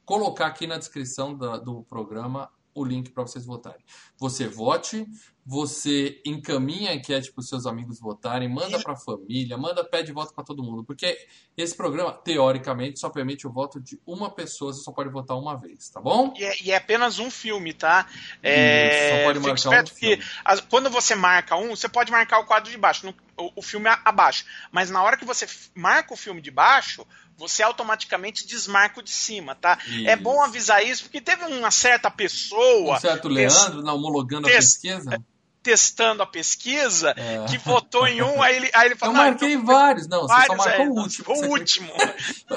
colocar 0.05 0.47
aqui 0.47 0.67
na 0.67 0.77
descrição 0.77 1.35
do, 1.35 1.83
programa 1.83 2.49
o 2.73 2.83
link 2.83 3.09
para 3.11 3.23
vocês 3.23 3.45
votarem. 3.45 3.83
Você 4.17 4.47
vote, 4.47 5.07
você 5.45 6.19
encaminha 6.25 6.89
a 6.89 6.95
enquete 6.95 7.31
para 7.31 7.39
os 7.39 7.47
seus 7.47 7.67
amigos 7.67 7.99
votarem, 7.99 8.49
manda 8.49 8.79
para 8.81 8.93
a 8.93 8.97
família, 8.97 9.55
manda 9.55 9.83
pede 9.83 10.11
voto 10.11 10.33
para 10.33 10.43
todo 10.43 10.63
mundo, 10.63 10.83
porque 10.83 11.15
esse 11.55 11.77
programa 11.77 12.11
teoricamente 12.11 12.99
só 12.99 13.09
permite 13.09 13.45
o 13.45 13.51
voto 13.51 13.79
de 13.79 13.99
uma 14.07 14.31
pessoa, 14.31 14.73
você 14.73 14.81
só 14.81 14.91
pode 14.91 15.11
votar 15.11 15.37
uma 15.37 15.55
vez, 15.55 15.87
tá 15.89 16.01
bom? 16.01 16.33
E 16.35 16.43
é, 16.43 16.63
e 16.63 16.71
é 16.71 16.77
apenas 16.77 17.19
um 17.19 17.29
filme, 17.29 17.73
tá? 17.73 18.07
É, 18.41 18.87
Isso, 18.87 19.17
só 19.17 19.23
pode 19.23 19.39
marcar 19.39 19.83
um 19.83 19.87
filme. 19.87 20.17
Que, 20.17 20.63
quando 20.67 20.89
você 20.89 21.13
marca 21.13 21.55
um, 21.55 21.75
você 21.75 21.87
pode 21.87 22.11
marcar 22.11 22.39
o 22.39 22.45
quadro 22.45 22.71
de 22.71 22.77
baixo, 22.77 23.05
no, 23.05 23.13
o, 23.37 23.51
o 23.57 23.61
filme 23.61 23.87
abaixo, 24.03 24.45
mas 24.71 24.89
na 24.89 25.03
hora 25.03 25.15
que 25.15 25.25
você 25.25 25.47
marca 25.75 26.11
o 26.11 26.17
filme 26.17 26.41
de 26.41 26.49
baixo 26.49 27.05
você 27.37 27.61
automaticamente 27.61 28.47
desmarca 28.47 29.01
o 29.01 29.03
de 29.03 29.11
cima, 29.11 29.55
tá? 29.55 29.77
Isso. 29.85 30.07
É 30.07 30.15
bom 30.15 30.41
avisar 30.41 30.81
isso, 30.85 31.03
porque 31.03 31.19
teve 31.19 31.43
uma 31.43 31.69
certa 31.69 32.09
pessoa. 32.09 32.95
Um 32.95 32.99
certo 32.99 33.27
Leandro, 33.27 33.83
na 33.83 33.93
homologando 33.93 34.47
a 34.47 34.51
pesquisa? 34.51 35.21
Testando 35.65 36.21
a 36.21 36.27
pesquisa, 36.27 37.15
é. 37.17 37.43
que 37.45 37.57
votou 37.57 38.05
em 38.05 38.21
um, 38.21 38.39
aí 38.39 38.55
ele, 38.55 38.69
aí 38.71 38.85
ele 38.85 38.95
falou. 38.95 39.15
Eu 39.15 39.21
marquei 39.23 39.53
então, 39.53 39.65
vários, 39.65 40.07
não, 40.07 40.27
vários, 40.27 40.45
você 40.45 40.55
só 40.55 40.69
marcou 40.69 40.85
é, 40.85 40.89
o 40.89 40.93
último. 40.93 41.25
O 41.27 41.47
último. 41.47 41.91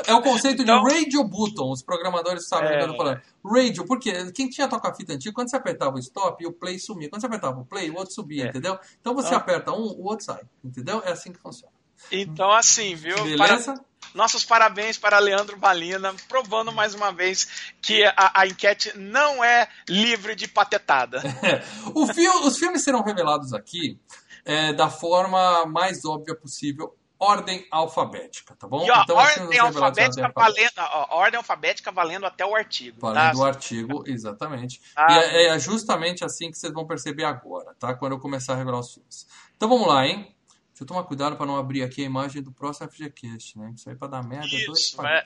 é 0.06 0.14
o 0.14 0.20
conceito 0.20 0.62
então, 0.62 0.84
de 0.84 0.94
radio 0.94 1.24
button, 1.24 1.72
os 1.72 1.82
programadores 1.82 2.46
sabem 2.46 2.70
é. 2.70 2.80
falando. 2.80 3.18
Radio, 3.42 3.86
porque 3.86 4.30
quem 4.32 4.50
tinha 4.50 4.68
toca-fita 4.68 5.14
antigo, 5.14 5.34
quando 5.34 5.48
você 5.48 5.56
apertava 5.56 5.96
o 5.96 5.98
stop, 5.98 6.44
o 6.46 6.52
play 6.52 6.78
sumia. 6.78 7.08
Quando 7.08 7.22
você 7.22 7.26
apertava 7.26 7.58
o 7.58 7.64
play, 7.64 7.88
o 7.88 7.96
outro 7.96 8.12
subia, 8.12 8.44
é. 8.44 8.48
entendeu? 8.48 8.78
Então 9.00 9.14
você 9.14 9.32
ah. 9.32 9.38
aperta 9.38 9.72
um, 9.72 9.86
o 9.86 10.04
outro 10.04 10.26
sai, 10.26 10.42
entendeu? 10.62 11.00
É 11.02 11.12
assim 11.12 11.32
que 11.32 11.38
funciona. 11.38 11.77
Então, 12.10 12.50
assim, 12.52 12.94
viu? 12.94 13.16
Beleza? 13.22 13.74
Para- 13.74 13.88
Nossos 14.14 14.44
parabéns 14.44 14.96
para 14.96 15.18
Leandro 15.18 15.56
Balina, 15.56 16.14
provando 16.28 16.72
mais 16.72 16.94
uma 16.94 17.12
vez 17.12 17.72
que 17.80 18.02
a, 18.04 18.32
a 18.34 18.46
enquete 18.46 18.96
não 18.96 19.44
é 19.44 19.68
livre 19.88 20.34
de 20.34 20.48
patetada. 20.48 21.22
O 21.94 22.04
os 22.46 22.58
filmes 22.58 22.82
serão 22.82 23.02
revelados 23.02 23.52
aqui 23.52 24.00
é, 24.44 24.72
da 24.72 24.88
forma 24.88 25.66
mais 25.66 26.04
óbvia 26.04 26.34
possível, 26.34 26.96
ordem 27.18 27.66
alfabética, 27.70 28.54
tá 28.56 28.66
bom? 28.66 28.86
E 28.86 28.90
ó, 28.90 29.00
os 29.00 29.04
filmes 29.04 29.16
ordem 29.16 29.36
vão 29.38 29.48
ser 29.48 29.62
revelados 29.62 29.98
em 29.98 30.22
alfabética 30.22 30.22
ordem 30.22 30.32
valendo, 30.34 30.90
ó, 30.90 31.16
ordem 31.16 31.38
alfabética 31.38 31.92
valendo 31.92 32.26
até 32.26 32.46
o 32.46 32.54
artigo. 32.54 32.98
Valendo 33.00 33.22
tá? 33.22 33.32
do 33.32 33.44
artigo, 33.44 34.04
exatamente. 34.06 34.80
Ah. 34.96 35.12
E 35.12 35.18
é, 35.18 35.46
é 35.48 35.58
justamente 35.58 36.24
assim 36.24 36.50
que 36.50 36.58
vocês 36.58 36.72
vão 36.72 36.86
perceber 36.86 37.24
agora, 37.24 37.74
tá? 37.78 37.94
Quando 37.94 38.12
eu 38.12 38.20
começar 38.20 38.54
a 38.54 38.56
revelar 38.56 38.78
os 38.78 38.94
filmes. 38.94 39.26
Então 39.56 39.68
vamos 39.68 39.86
lá, 39.88 40.06
hein? 40.06 40.34
Deixa 40.78 40.84
eu 40.84 40.86
tomar 40.94 41.02
cuidado 41.02 41.36
para 41.36 41.44
não 41.44 41.56
abrir 41.56 41.82
aqui 41.82 42.02
a 42.02 42.04
imagem 42.04 42.40
do 42.40 42.52
próximo 42.52 42.88
FGCast, 42.88 43.58
né? 43.58 43.72
Isso 43.74 43.90
aí 43.90 43.96
para 43.96 44.06
dar 44.06 44.22
merda 44.22 44.46
é 44.46 44.64
dois 44.64 44.78
Isso, 44.78 44.96
vai, 44.96 45.24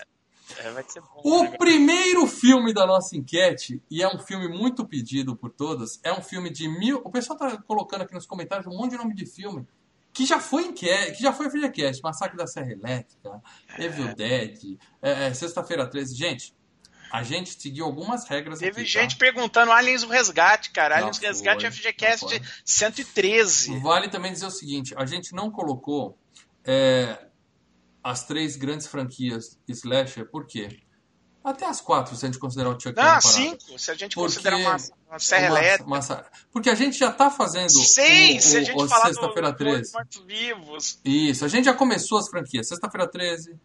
é, 0.56 0.70
vai 0.70 0.82
ser 0.88 1.02
bom. 1.02 1.20
O 1.22 1.42
né? 1.42 1.58
primeiro 1.58 2.26
filme 2.26 2.72
da 2.72 2.86
nossa 2.86 3.14
enquete, 3.14 3.82
e 3.90 4.02
é 4.02 4.08
um 4.08 4.18
filme 4.18 4.48
muito 4.48 4.86
pedido 4.86 5.36
por 5.36 5.50
todos, 5.50 6.00
é 6.02 6.10
um 6.10 6.22
filme 6.22 6.48
de 6.48 6.66
mil. 6.66 7.02
O 7.04 7.10
pessoal 7.10 7.38
tá 7.38 7.62
colocando 7.66 8.00
aqui 8.00 8.14
nos 8.14 8.24
comentários 8.24 8.66
um 8.66 8.74
monte 8.74 8.92
de 8.92 8.96
nome 8.96 9.14
de 9.14 9.26
filme 9.26 9.68
que 10.10 10.24
já 10.24 10.40
foi 10.40 10.64
enquete, 10.64 11.18
que 11.18 11.22
já 11.22 11.34
foi 11.34 11.50
FGCast, 11.50 12.02
Massacre 12.02 12.38
da 12.38 12.46
Serra 12.46 12.72
Elétrica, 12.72 13.42
Evil 13.78 14.14
Dead, 14.14 14.78
é, 15.02 15.26
é, 15.26 15.34
Sexta-feira 15.34 15.86
13. 15.86 16.14
Gente, 16.14 16.54
a 17.12 17.22
gente 17.22 17.60
seguiu 17.60 17.84
algumas 17.84 18.26
regras 18.26 18.58
Teve 18.58 18.80
aqui, 18.80 18.88
gente 18.90 19.12
tá? 19.16 19.18
perguntando 19.18 19.70
Aliens 19.70 20.02
o 20.02 20.08
Resgate, 20.08 20.70
cara. 20.70 20.96
Aliens 20.96 21.18
o 21.18 21.20
Resgate 21.20 21.66
é 21.66 21.70
FGCast 21.70 22.22
já 22.22 22.38
foi. 22.38 22.40
113. 22.64 23.78
Vale 23.80 24.08
também 24.08 24.32
dizer 24.32 24.46
o 24.46 24.50
seguinte: 24.50 24.94
a 24.96 25.04
gente 25.04 25.34
não 25.34 25.50
colocou 25.50 26.18
é, 26.64 27.26
as 28.02 28.24
três 28.24 28.56
grandes 28.56 28.86
franquias 28.86 29.58
slasher, 29.68 30.24
por 30.30 30.46
quê? 30.46 30.80
Até 31.44 31.66
as 31.66 31.80
quatro, 31.80 32.14
se 32.14 32.24
a 32.24 32.28
gente 32.28 32.38
considerar 32.38 32.70
o 32.70 32.80
Chuck 32.80 32.94
parada. 32.94 33.20
cinco, 33.20 33.76
se 33.78 33.90
a 33.90 33.94
gente 33.94 34.14
Porque 34.14 34.34
considerar 34.36 34.56
uma, 34.58 34.76
uma 35.08 35.18
serra 35.18 35.46
elétrica. 35.48 35.90
massa- 35.90 36.24
Porque 36.52 36.70
a 36.70 36.74
gente 36.76 36.96
já 36.96 37.10
tá 37.10 37.30
fazendo 37.32 37.68
Seis, 37.68 38.44
o, 38.44 38.48
se 38.48 38.56
a 38.56 38.60
o- 38.60 38.64
gente 38.64 38.82
o 38.84 38.88
falar 38.88 39.06
Sexta-feira 39.06 39.50
do 39.50 39.58
13. 39.58 39.92
Mortos-Vivos. 39.92 41.00
Isso, 41.04 41.44
a 41.44 41.48
gente 41.48 41.64
já 41.64 41.74
começou 41.74 42.18
as 42.18 42.28
franquias. 42.28 42.68
Sexta-feira 42.68 43.08
13, 43.10 43.56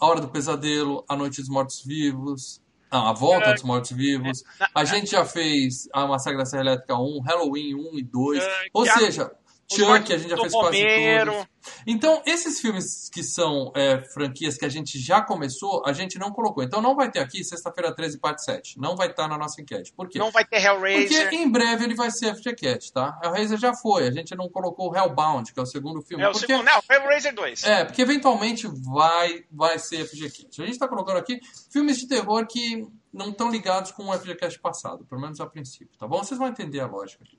A 0.00 0.06
Hora 0.06 0.20
do 0.20 0.28
Pesadelo, 0.28 1.04
A 1.08 1.16
Noite 1.16 1.40
dos 1.40 1.50
Mortos-Vivos, 1.50 2.60
não, 2.94 3.06
A 3.08 3.12
Volta 3.12 3.50
É. 3.50 3.52
dos 3.54 3.62
Mortos-Vivos. 3.62 4.42
Na- 4.58 4.68
A 4.74 4.84
gente 4.84 5.10
já 5.10 5.24
fez 5.24 5.88
a 5.92 6.06
Massacre 6.06 6.38
da 6.38 6.46
Serra 6.46 6.62
Elétrica 6.62 6.94
1, 6.96 7.20
Halloween 7.20 7.74
1 7.74 7.98
e 7.98 8.02
2. 8.02 8.42
É, 8.42 8.64
Ou 8.72 8.86
seja, 8.86 9.30
Chuck 9.72 10.12
a 10.12 10.18
gente 10.18 10.30
já 10.30 10.36
fez 10.36 10.52
quase 10.52 10.82
Romero. 10.82 11.32
todos. 11.32 11.54
Então, 11.86 12.22
esses 12.26 12.60
filmes 12.60 13.08
que 13.10 13.22
são 13.22 13.72
é, 13.74 14.02
franquias 14.12 14.56
que 14.56 14.64
a 14.64 14.68
gente 14.68 14.98
já 14.98 15.22
começou, 15.22 15.82
a 15.86 15.92
gente 15.92 16.18
não 16.18 16.30
colocou. 16.30 16.62
Então 16.62 16.82
não 16.82 16.94
vai 16.94 17.10
ter 17.10 17.20
aqui 17.20 17.42
Sexta-feira 17.42 17.94
13, 17.94 18.18
parte 18.18 18.44
7. 18.44 18.78
Não 18.78 18.96
vai 18.96 19.08
estar 19.08 19.28
na 19.28 19.38
nossa 19.38 19.60
enquete. 19.60 19.92
Por 19.92 20.08
quê? 20.08 20.18
Não 20.18 20.30
vai 20.30 20.44
ter 20.44 20.56
Porque 20.60 20.66
Hellraiser. 20.66 21.32
em 21.34 21.50
breve 21.50 21.84
ele 21.84 21.94
vai 21.94 22.10
ser 22.10 22.34
FGCast, 22.34 22.92
tá? 22.92 23.18
Hellraiser 23.22 23.58
já 23.58 23.74
foi. 23.74 24.06
A 24.06 24.10
gente 24.10 24.34
não 24.34 24.48
colocou 24.48 24.90
o 24.90 24.96
Hellbound, 24.96 25.52
que 25.52 25.58
é 25.58 25.62
o 25.62 25.66
segundo 25.66 26.02
filme. 26.02 26.22
É 26.22 26.28
o 26.28 26.32
porque, 26.32 26.46
segundo. 26.46 26.64
Não, 26.66 26.82
Hellraiser 26.90 27.34
2. 27.34 27.64
é, 27.64 27.84
porque 27.84 28.02
eventualmente 28.02 28.68
vai, 28.68 29.44
vai 29.50 29.78
ser 29.78 30.06
FGCast. 30.06 30.62
A 30.62 30.66
gente 30.66 30.78
tá 30.78 30.86
colocando 30.88 31.16
aqui 31.18 31.40
filmes 31.70 31.98
de 31.98 32.06
terror 32.06 32.46
que 32.46 32.86
não 33.12 33.30
estão 33.30 33.50
ligados 33.50 33.92
com 33.92 34.08
o 34.08 34.18
FGCast 34.18 34.58
passado, 34.58 35.04
pelo 35.06 35.20
menos 35.20 35.40
a 35.40 35.46
princípio, 35.46 35.96
tá 35.98 36.06
bom? 36.06 36.18
Vocês 36.18 36.38
vão 36.38 36.48
entender 36.48 36.80
a 36.80 36.86
lógica 36.86 37.24
aqui. 37.24 37.38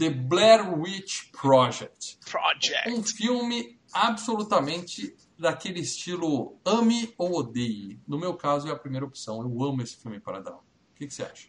The 0.00 0.10
Blair 0.10 0.76
Witch 0.76 1.30
Project. 1.30 2.18
Project. 2.28 2.90
Um 2.90 3.04
filme 3.04 3.78
absolutamente 3.92 5.14
daquele 5.38 5.78
estilo 5.78 6.58
ame 6.64 7.14
ou 7.16 7.38
odeie. 7.38 8.00
No 8.08 8.18
meu 8.18 8.34
caso, 8.34 8.66
é 8.66 8.72
a 8.72 8.76
primeira 8.76 9.06
opção. 9.06 9.40
Eu 9.40 9.62
amo 9.62 9.82
esse 9.82 9.98
filme 9.98 10.18
para 10.18 10.40
dar. 10.40 10.56
O 10.56 10.64
que, 10.96 11.06
que 11.06 11.14
você 11.14 11.22
acha? 11.22 11.48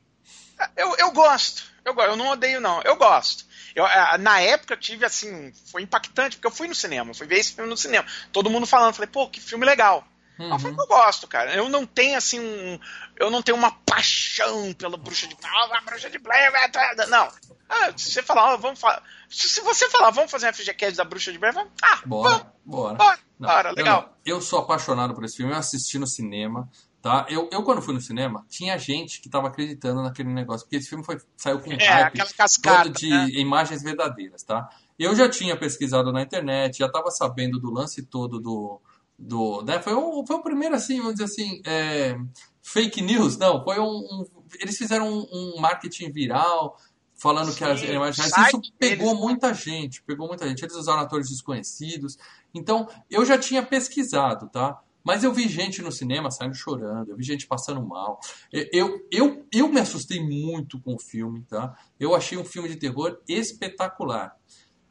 Eu, 0.75 0.95
eu 0.97 1.11
gosto. 1.11 1.63
Eu, 1.83 1.95
eu 1.95 2.15
não 2.15 2.29
odeio, 2.29 2.59
não. 2.61 2.81
Eu 2.83 2.95
gosto. 2.95 3.45
Eu, 3.75 3.85
ah, 3.85 4.17
na 4.17 4.39
época 4.39 4.73
eu 4.73 4.79
tive 4.79 5.05
assim. 5.05 5.51
Foi 5.71 5.81
impactante, 5.81 6.35
porque 6.37 6.47
eu 6.47 6.51
fui 6.51 6.67
no 6.67 6.75
cinema. 6.75 7.13
Fui 7.13 7.25
ver 7.27 7.39
esse 7.39 7.53
filme 7.53 7.69
no 7.69 7.77
cinema. 7.77 8.05
Todo 8.31 8.49
mundo 8.49 8.67
falando. 8.67 8.93
Falei, 8.93 9.09
pô, 9.09 9.27
que 9.29 9.39
filme 9.39 9.65
legal. 9.65 10.05
É 10.39 10.53
um 10.53 10.57
filme 10.59 10.75
que 10.75 10.81
eu 10.81 10.87
gosto, 10.87 11.27
cara. 11.27 11.53
Eu 11.53 11.69
não 11.69 11.85
tenho 11.85 12.17
assim 12.17 12.39
um. 12.39 12.79
Eu 13.17 13.29
não 13.29 13.41
tenho 13.43 13.57
uma 13.57 13.71
paixão 13.71 14.73
pela 14.73 14.97
bruxa 14.97 15.27
de 15.27 15.35
Blair. 15.35 15.53
Ah, 15.53 15.77
a 15.77 15.81
bruxa 15.81 16.09
de 16.09 16.17
Blair. 16.17 16.51
é 16.53 17.05
Não. 17.07 17.31
Ah, 17.69 17.93
se 17.95 18.11
você 18.11 18.23
falar, 18.23 18.55
vamos 18.55 18.79
falar. 18.79 19.03
Se, 19.29 19.61
você 19.61 19.89
falar, 19.89 20.09
vamos 20.09 20.31
fazer 20.31 20.47
uma 20.47 20.53
FGCast 20.53 20.97
da 20.97 21.03
bruxa 21.05 21.31
de 21.31 21.37
Blair, 21.37 21.53
vamos. 21.53 21.71
Ah, 21.81 22.01
Bora, 22.05 22.29
vamos. 22.29 22.45
bora. 22.65 22.95
Bora, 22.95 23.19
Não, 23.39 23.49
bora, 23.49 23.69
eu 23.69 23.75
legal. 23.75 24.01
não. 24.01 24.09
Eu, 24.25 24.41
sou 24.41 24.59
apaixonado 24.59 25.13
por 25.13 25.23
esse 25.23 25.37
filme. 25.37 25.51
Eu 25.53 25.57
assisti 25.57 25.99
no 25.99 26.07
cinema, 26.07 26.67
tá? 27.01 27.25
Eu, 27.29 27.49
eu 27.51 27.63
quando 27.63 27.81
fui 27.81 27.93
no 27.93 28.01
cinema, 28.01 28.45
tinha 28.47 28.77
gente 28.77 29.19
que 29.21 29.29
tava 29.29 29.47
acreditando 29.47 30.01
naquele 30.03 30.29
negócio. 30.29 30.65
Porque 30.65 30.77
esse 30.77 30.89
filme 30.89 31.03
foi, 31.03 31.19
saiu 31.35 31.59
com 31.59 31.71
É, 31.71 31.75
hype 31.75 32.17
cascata. 32.35 32.83
todo 32.89 32.97
de 32.97 33.09
né? 33.09 33.27
imagens 33.33 33.81
verdadeiras, 33.81 34.43
tá? 34.43 34.69
Eu 34.97 35.15
já 35.15 35.27
tinha 35.29 35.57
pesquisado 35.57 36.11
na 36.11 36.21
internet, 36.21 36.77
já 36.77 36.89
tava 36.89 37.09
sabendo 37.09 37.59
do 37.59 37.71
lance 37.71 38.03
todo 38.03 38.39
do... 38.39 38.79
do 39.17 39.63
né? 39.63 39.81
foi, 39.81 39.93
o, 39.93 40.25
foi 40.25 40.35
o 40.35 40.43
primeiro, 40.43 40.75
assim, 40.75 40.97
vamos 40.97 41.13
dizer 41.13 41.25
assim... 41.25 41.61
é, 41.65 42.17
fake 42.61 43.01
news, 43.01 43.37
não. 43.37 43.63
Foi 43.63 43.79
um... 43.79 43.85
um- 43.85 44.25
eles 44.59 44.77
fizeram 44.77 45.07
um, 45.07 45.27
um 45.31 45.59
marketing 45.59 46.11
viral... 46.11 46.77
Falando 47.13 47.53
que 47.53 47.63
as 47.63 47.81
Sim, 47.81 47.93
imagens 47.93 48.35
isso 48.35 48.61
pegou 48.79 49.09
deles, 49.09 49.13
né? 49.13 49.19
muita 49.19 49.53
gente, 49.53 50.01
pegou 50.01 50.27
muita 50.27 50.47
gente. 50.47 50.63
Eles 50.63 50.75
usaram 50.75 51.01
atores 51.01 51.29
desconhecidos. 51.29 52.17
Então, 52.51 52.89
eu 53.11 53.23
já 53.23 53.37
tinha 53.37 53.61
pesquisado, 53.61 54.49
tá? 54.49 54.79
Mas 55.03 55.23
eu 55.23 55.33
vi 55.33 55.47
gente 55.47 55.81
no 55.81 55.91
cinema 55.91 56.29
saindo 56.29 56.53
chorando, 56.53 57.09
eu 57.09 57.17
vi 57.17 57.23
gente 57.23 57.47
passando 57.47 57.81
mal. 57.85 58.19
Eu, 58.51 59.07
eu, 59.11 59.47
eu 59.51 59.67
me 59.67 59.79
assustei 59.79 60.21
muito 60.21 60.79
com 60.79 60.95
o 60.95 60.99
filme, 60.99 61.43
tá? 61.43 61.75
Eu 61.99 62.15
achei 62.15 62.37
um 62.37 62.45
filme 62.45 62.69
de 62.69 62.75
terror 62.75 63.19
espetacular. 63.27 64.35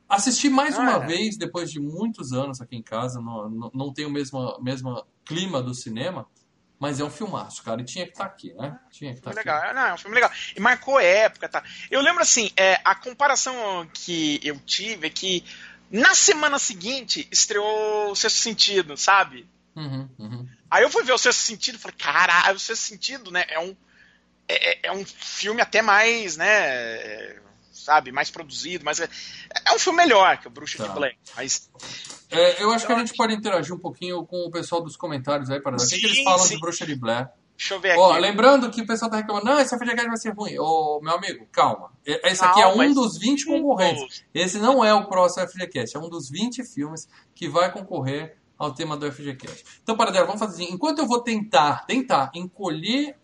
Assisti 0.09 0.49
mais 0.49 0.77
Ah, 0.77 0.81
uma 0.81 1.05
é. 1.05 1.07
vez, 1.07 1.37
depois 1.37 1.71
de 1.71 1.79
muitos 1.79 2.33
anos 2.33 2.61
aqui 2.61 2.75
em 2.77 2.83
casa, 2.83 3.21
não, 3.21 3.49
não, 3.49 3.71
não 3.73 3.93
tem 3.93 4.05
o 4.05 4.11
mesmo, 4.11 4.59
mesmo 4.61 5.05
clima 5.25 5.63
do 5.63 5.73
cinema, 5.73 6.27
mas 6.81 6.99
é 6.99 7.05
um 7.05 7.11
filmaço, 7.11 7.63
cara, 7.63 7.81
e 7.81 7.85
tinha 7.85 8.07
que 8.07 8.13
estar 8.13 8.25
aqui, 8.25 8.53
né? 8.55 8.77
Tinha 8.91 9.13
que 9.13 9.19
estar 9.19 9.31
aqui. 9.31 9.39
legal, 9.39 9.75
não, 9.75 9.83
é 9.83 9.95
um 9.95 9.99
filme 9.99 10.15
legal. 10.15 10.33
E 10.57 10.61
marcou 10.61 10.99
época, 10.99 11.49
tá? 11.49 11.63
Eu 11.91 12.01
lembro 12.01 12.23
assim, 12.23 12.51
é, 12.57 12.81
a 12.85 12.95
comparação 12.95 13.89
que 13.93 14.41
eu 14.43 14.59
tive 14.61 15.07
é 15.07 15.11
que 15.11 15.45
na 15.91 16.15
semana 16.15 16.59
seguinte 16.59 17.29
estreou 17.31 18.11
o 18.11 18.17
Sexto 18.17 18.39
Sentido, 18.39 18.97
sabe? 18.97 19.47
Uhum, 19.81 20.09
uhum. 20.19 20.49
Aí 20.71 20.83
eu 20.83 20.91
fui 20.91 21.03
ver 21.03 21.13
o 21.13 21.19
Sexto 21.19 21.41
Sentido 21.41 21.77
e 21.77 21.79
falei, 21.79 21.97
caralho, 21.99 22.57
o 22.57 22.61
Sexto 22.61 22.83
Sentido, 22.83 23.31
né? 23.31 23.45
É 23.49 23.59
um, 23.59 23.75
é, 24.49 24.71
é- 24.73 24.79
é 24.85 24.93
um 24.93 25.05
filme 25.05 25.61
até 25.63 25.81
mais, 25.83 26.37
né? 26.37 26.47
é, 26.49 27.37
Sabe, 27.73 28.13
mais 28.13 28.31
produzido, 28.31 28.85
mais. 28.85 29.01
É 29.01 29.09
um 29.75 29.79
filme 29.79 29.97
melhor 29.97 30.37
que 30.37 30.47
o 30.47 30.51
Bruxa 30.51 30.77
Tá. 30.77 30.89
de 30.89 30.95
Blair. 30.95 31.17
Mas 31.35 31.71
É, 32.31 32.63
eu 32.63 32.71
acho 32.73 32.87
que 32.87 32.93
a 32.93 32.99
gente 32.99 33.15
pode 33.17 33.33
interagir 33.35 33.75
um 33.75 33.79
pouquinho 33.79 34.25
com 34.27 34.45
o 34.47 34.51
pessoal 34.51 34.83
dos 34.83 34.97
comentários 34.97 35.51
aí, 35.51 35.61
para 35.63 35.77
ver 35.79 35.85
o 35.85 35.89
que, 35.89 35.95
eles 36.07 36.23
falam 36.23 36.47
sim. 36.47 36.55
de 36.57 36.61
Bruxa 36.61 36.85
de 36.85 36.95
Blair. 36.95 37.29
deixa 37.57 37.75
eu 37.75 37.81
ver 37.81 37.93
aqui. 37.93 38.01
Ó, 38.01 38.17
lembrando 38.19 38.71
que 38.71 38.83
o 38.83 38.87
pessoal 38.87 39.11
tá 39.11 39.17
reclamando, 39.17 39.47
não, 39.47 39.59
esse 39.61 39.75
FGCast 39.79 40.09
vai 40.09 40.17
ser 40.19 40.35
ruim. 40.35 40.59
Ô, 40.59 41.01
meu 41.03 41.15
amigo, 41.15 41.47
calma. 41.51 41.91
Esse 42.05 42.45
aqui 42.45 42.61
é 42.61 42.65
Calma, 42.65 42.83
um 42.83 42.85
esse- 42.85 42.95
dos 42.95 43.19
20 43.19 43.47
concorrentes. 43.47 44.25
Esse 44.35 44.59
não 44.59 44.85
é 44.85 44.93
o 44.93 45.07
próximo 45.09 45.47
FGCast, 45.49 45.97
é 45.97 46.01
um 46.01 46.09
dos 46.11 46.29
20 46.29 46.63
filmes 46.65 47.09
que 47.35 47.49
vai 47.49 47.73
concorrer 47.73 48.37
ao 48.61 48.75
tema 48.75 48.95
do 48.95 49.11
FGCast. 49.11 49.65
Então, 49.83 49.97
Paradela, 49.97 50.27
vamos 50.27 50.39
fazer 50.39 50.63
assim. 50.63 50.75
Enquanto 50.75 50.99
eu 50.99 51.07
vou 51.07 51.23
tentar, 51.23 51.87
tentar 51.87 52.31
encolher 52.35 53.17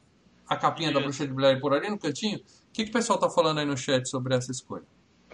a 0.49 0.57
capinha 0.57 0.91
da. 0.91 0.99
Bruxa 0.99 1.27
de 1.27 1.35
Blair 1.35 1.61
por 1.61 1.75
ali 1.75 1.91
no 1.91 1.99
cantinho, 1.99 2.39
o 2.39 2.43
que, 2.73 2.85
que 2.85 2.91
o 2.91 2.93
pessoal 2.93 3.19
tá 3.19 3.29
falando 3.29 3.59
aí 3.59 3.67
no 3.67 3.77
chat 3.77 4.09
sobre 4.09 4.35
essa 4.35 4.51
escolha? 4.51 4.85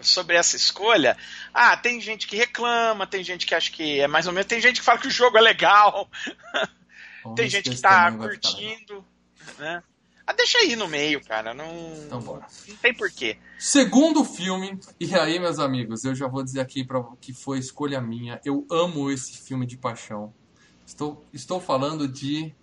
sobre 0.01 0.35
essa 0.35 0.57
escolha, 0.57 1.15
ah, 1.53 1.77
tem 1.77 2.01
gente 2.01 2.27
que 2.27 2.35
reclama, 2.35 3.07
tem 3.07 3.23
gente 3.23 3.45
que 3.45 3.55
acha 3.55 3.71
que 3.71 4.01
é 4.01 4.07
mais 4.07 4.27
ou 4.27 4.33
menos, 4.33 4.47
tem 4.47 4.59
gente 4.59 4.81
que 4.81 4.85
fala 4.85 4.99
que 4.99 5.07
o 5.07 5.11
jogo 5.11 5.37
é 5.37 5.41
legal, 5.41 6.09
tem 7.37 7.47
gente 7.47 7.69
que 7.69 7.79
tá 7.79 8.09
legal. 8.09 8.27
curtindo, 8.27 9.05
né? 9.57 9.81
Ah, 10.25 10.33
deixa 10.33 10.57
aí 10.59 10.75
no 10.75 10.87
meio, 10.87 11.21
cara, 11.23 11.53
não, 11.53 11.67
Então, 12.05 12.19
bora. 12.21 12.47
não 12.67 12.75
tem 12.77 12.93
porquê. 12.93 13.37
Segundo 13.59 14.23
filme, 14.23 14.79
e 14.99 15.13
aí, 15.15 15.37
meus 15.39 15.59
amigos, 15.59 16.05
eu 16.05 16.15
já 16.15 16.27
vou 16.27 16.43
dizer 16.43 16.61
aqui 16.61 16.85
pra, 16.85 17.03
que 17.19 17.33
foi 17.33 17.59
escolha 17.59 17.99
minha. 17.99 18.39
Eu 18.45 18.65
amo 18.71 19.11
esse 19.11 19.37
filme 19.37 19.65
de 19.65 19.77
paixão. 19.77 20.33
Estou, 20.85 21.25
estou 21.33 21.59
falando 21.59 22.07
de 22.07 22.53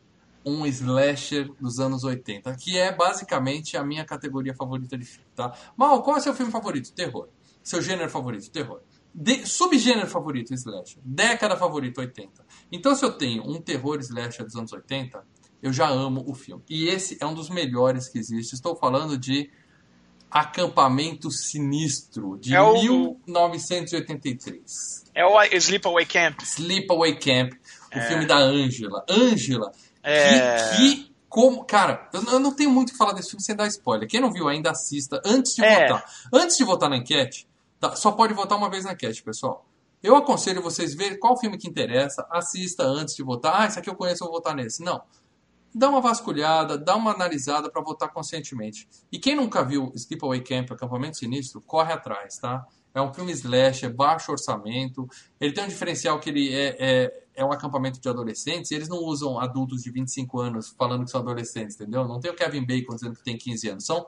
um 0.45 0.65
slasher 0.67 1.53
dos 1.61 1.79
anos 1.79 2.03
80, 2.03 2.55
que 2.57 2.79
é 2.79 2.95
basicamente 2.95 3.77
a 3.77 3.85
minha 3.85 4.05
categoria 4.07 4.55
favorita 4.55 4.97
de 4.97 5.05
filme, 5.05 5.27
tá? 5.37 5.55
Mal, 5.77 6.03
qual 6.03 6.17
é 6.17 6.19
o 6.19 6.23
seu 6.23 6.35
filme 6.35 6.51
favorito? 6.51 6.91
Terror. 6.93 7.29
Seu 7.63 7.83
gênero 7.83 8.09
favorito? 8.09 8.51
Terror. 8.51 8.81
De, 9.15 9.47
subgênero 9.47 10.07
favorito? 10.07 10.55
Slasher. 10.55 10.99
Década 11.05 11.57
favorita? 11.59 12.01
80. 12.01 12.43
Então, 12.73 12.95
se 12.95 13.05
eu 13.05 13.13
tenho 13.13 13.43
um 13.43 13.61
terror 13.61 13.99
slasher 14.01 14.47
dos 14.47 14.57
anos 14.57 14.73
80, 14.73 15.23
eu 15.63 15.73
já 15.73 15.89
amo 15.89 16.25
o 16.27 16.35
filme. 16.35 16.63
E 16.69 16.89
esse 16.89 17.17
é 17.21 17.27
um 17.27 17.35
dos 17.35 17.49
melhores 17.51 18.09
que 18.09 18.19
existe. 18.19 18.55
Estou 18.55 18.75
falando 18.77 19.17
de 19.19 19.51
Acampamento 20.31 21.31
Sinistro, 21.31 22.39
de 22.39 22.55
É 22.55 22.63
o- 22.63 23.17
1983. 23.27 25.05
É 25.15 25.25
o 25.25 25.43
Sleepaway 25.43 26.07
Camp. 26.07 26.41
Sleepaway 26.43 27.19
Camp, 27.19 27.53
o 27.95 28.01
filme 28.03 28.27
da 28.27 28.37
Angela. 28.39 29.05
Angela, 29.09 29.73
É. 30.03 30.77
que, 30.77 30.77
que 30.77 31.11
como, 31.29 31.65
cara, 31.65 32.09
eu 32.13 32.23
não- 32.23 32.33
eu 32.35 32.41
não 32.41 32.55
tenho 32.55 32.71
muito 32.71 32.89
o 32.91 32.93
que 32.93 32.99
falar 32.99 33.13
desse 33.13 33.31
filme 33.31 33.43
sem 33.43 33.55
dar 33.57 33.67
spoiler. 33.69 34.09
Quem 34.09 34.21
não 34.21 34.33
viu 34.33 34.49
ainda 34.49 34.71
assista 34.71 35.21
antes 35.25 35.55
de 35.55 35.65
É. 35.65 35.87
votar. 35.89 36.05
Antes 36.33 36.57
de 36.57 36.65
votar 36.65 36.89
na 36.91 36.97
enquete, 36.97 37.47
tá, 37.79 37.95
só 37.97 38.11
pode 38.13 38.35
votar 38.35 38.57
uma 38.59 38.71
vez 38.71 38.85
na 38.85 38.93
enquete, 38.93 39.23
pessoal. 39.23 39.65
Eu 40.03 40.17
aconselho 40.17 40.63
vocês 40.63 40.95
verem 40.95 41.19
qual 41.19 41.39
filme 41.39 41.59
que 41.59 41.69
interessa, 41.69 42.27
assista 42.31 42.83
antes 42.85 43.15
de 43.15 43.23
votar. 43.23 43.61
Ah, 43.61 43.67
esse 43.67 43.79
aqui 43.79 43.91
eu 43.91 43.95
conheço, 43.95 44.23
eu 44.25 44.29
vou 44.29 44.37
votar 44.37 44.55
nesse. 44.57 44.83
Não. 44.83 45.03
Dá 45.75 45.89
uma 45.89 46.01
vasculhada, 46.01 46.77
dá 46.77 46.97
uma 46.97 47.13
analisada 47.13 47.71
para 47.71 47.83
votar 47.83 48.13
conscientemente. 48.13 48.89
E 49.11 49.19
quem 49.19 49.37
nunca 49.37 49.65
viu 49.65 49.93
Sleepaway 49.95 50.41
Camp, 50.41 50.73
Acampamento 50.73 51.17
Sinistro, 51.17 51.61
corre 51.61 51.93
atrás, 51.93 52.39
tá? 52.39 52.67
É 52.93 53.01
um 53.01 53.15
filme 53.15 53.31
slash, 53.33 53.87
é 53.87 53.89
baixo 53.89 54.33
orçamento. 54.33 55.09
Ele 55.41 55.53
tem 55.53 55.65
um 55.65 55.69
diferencial 55.69 56.19
que 56.19 56.29
ele 56.29 56.53
é, 56.53 56.77
é, 56.79 57.25
é 57.37 57.45
um 57.45 57.53
acampamento 57.53 58.01
de 58.01 58.09
adolescentes 58.09 58.71
eles 58.73 58.89
não 58.89 58.99
usam 58.99 59.39
adultos 59.39 59.83
de 59.83 59.91
25 59.91 60.41
anos 60.41 60.75
falando 60.77 61.05
que 61.05 61.11
são 61.11 61.21
adolescentes, 61.21 61.77
entendeu? 61.77 62.07
Não 62.07 62.19
tem 62.19 62.31
o 62.31 62.35
Kevin 62.35 62.67
Bacon 62.67 62.95
dizendo 62.95 63.15
que 63.15 63.23
tem 63.23 63.39
15 63.39 63.69
anos. 63.69 63.87
São 63.87 64.07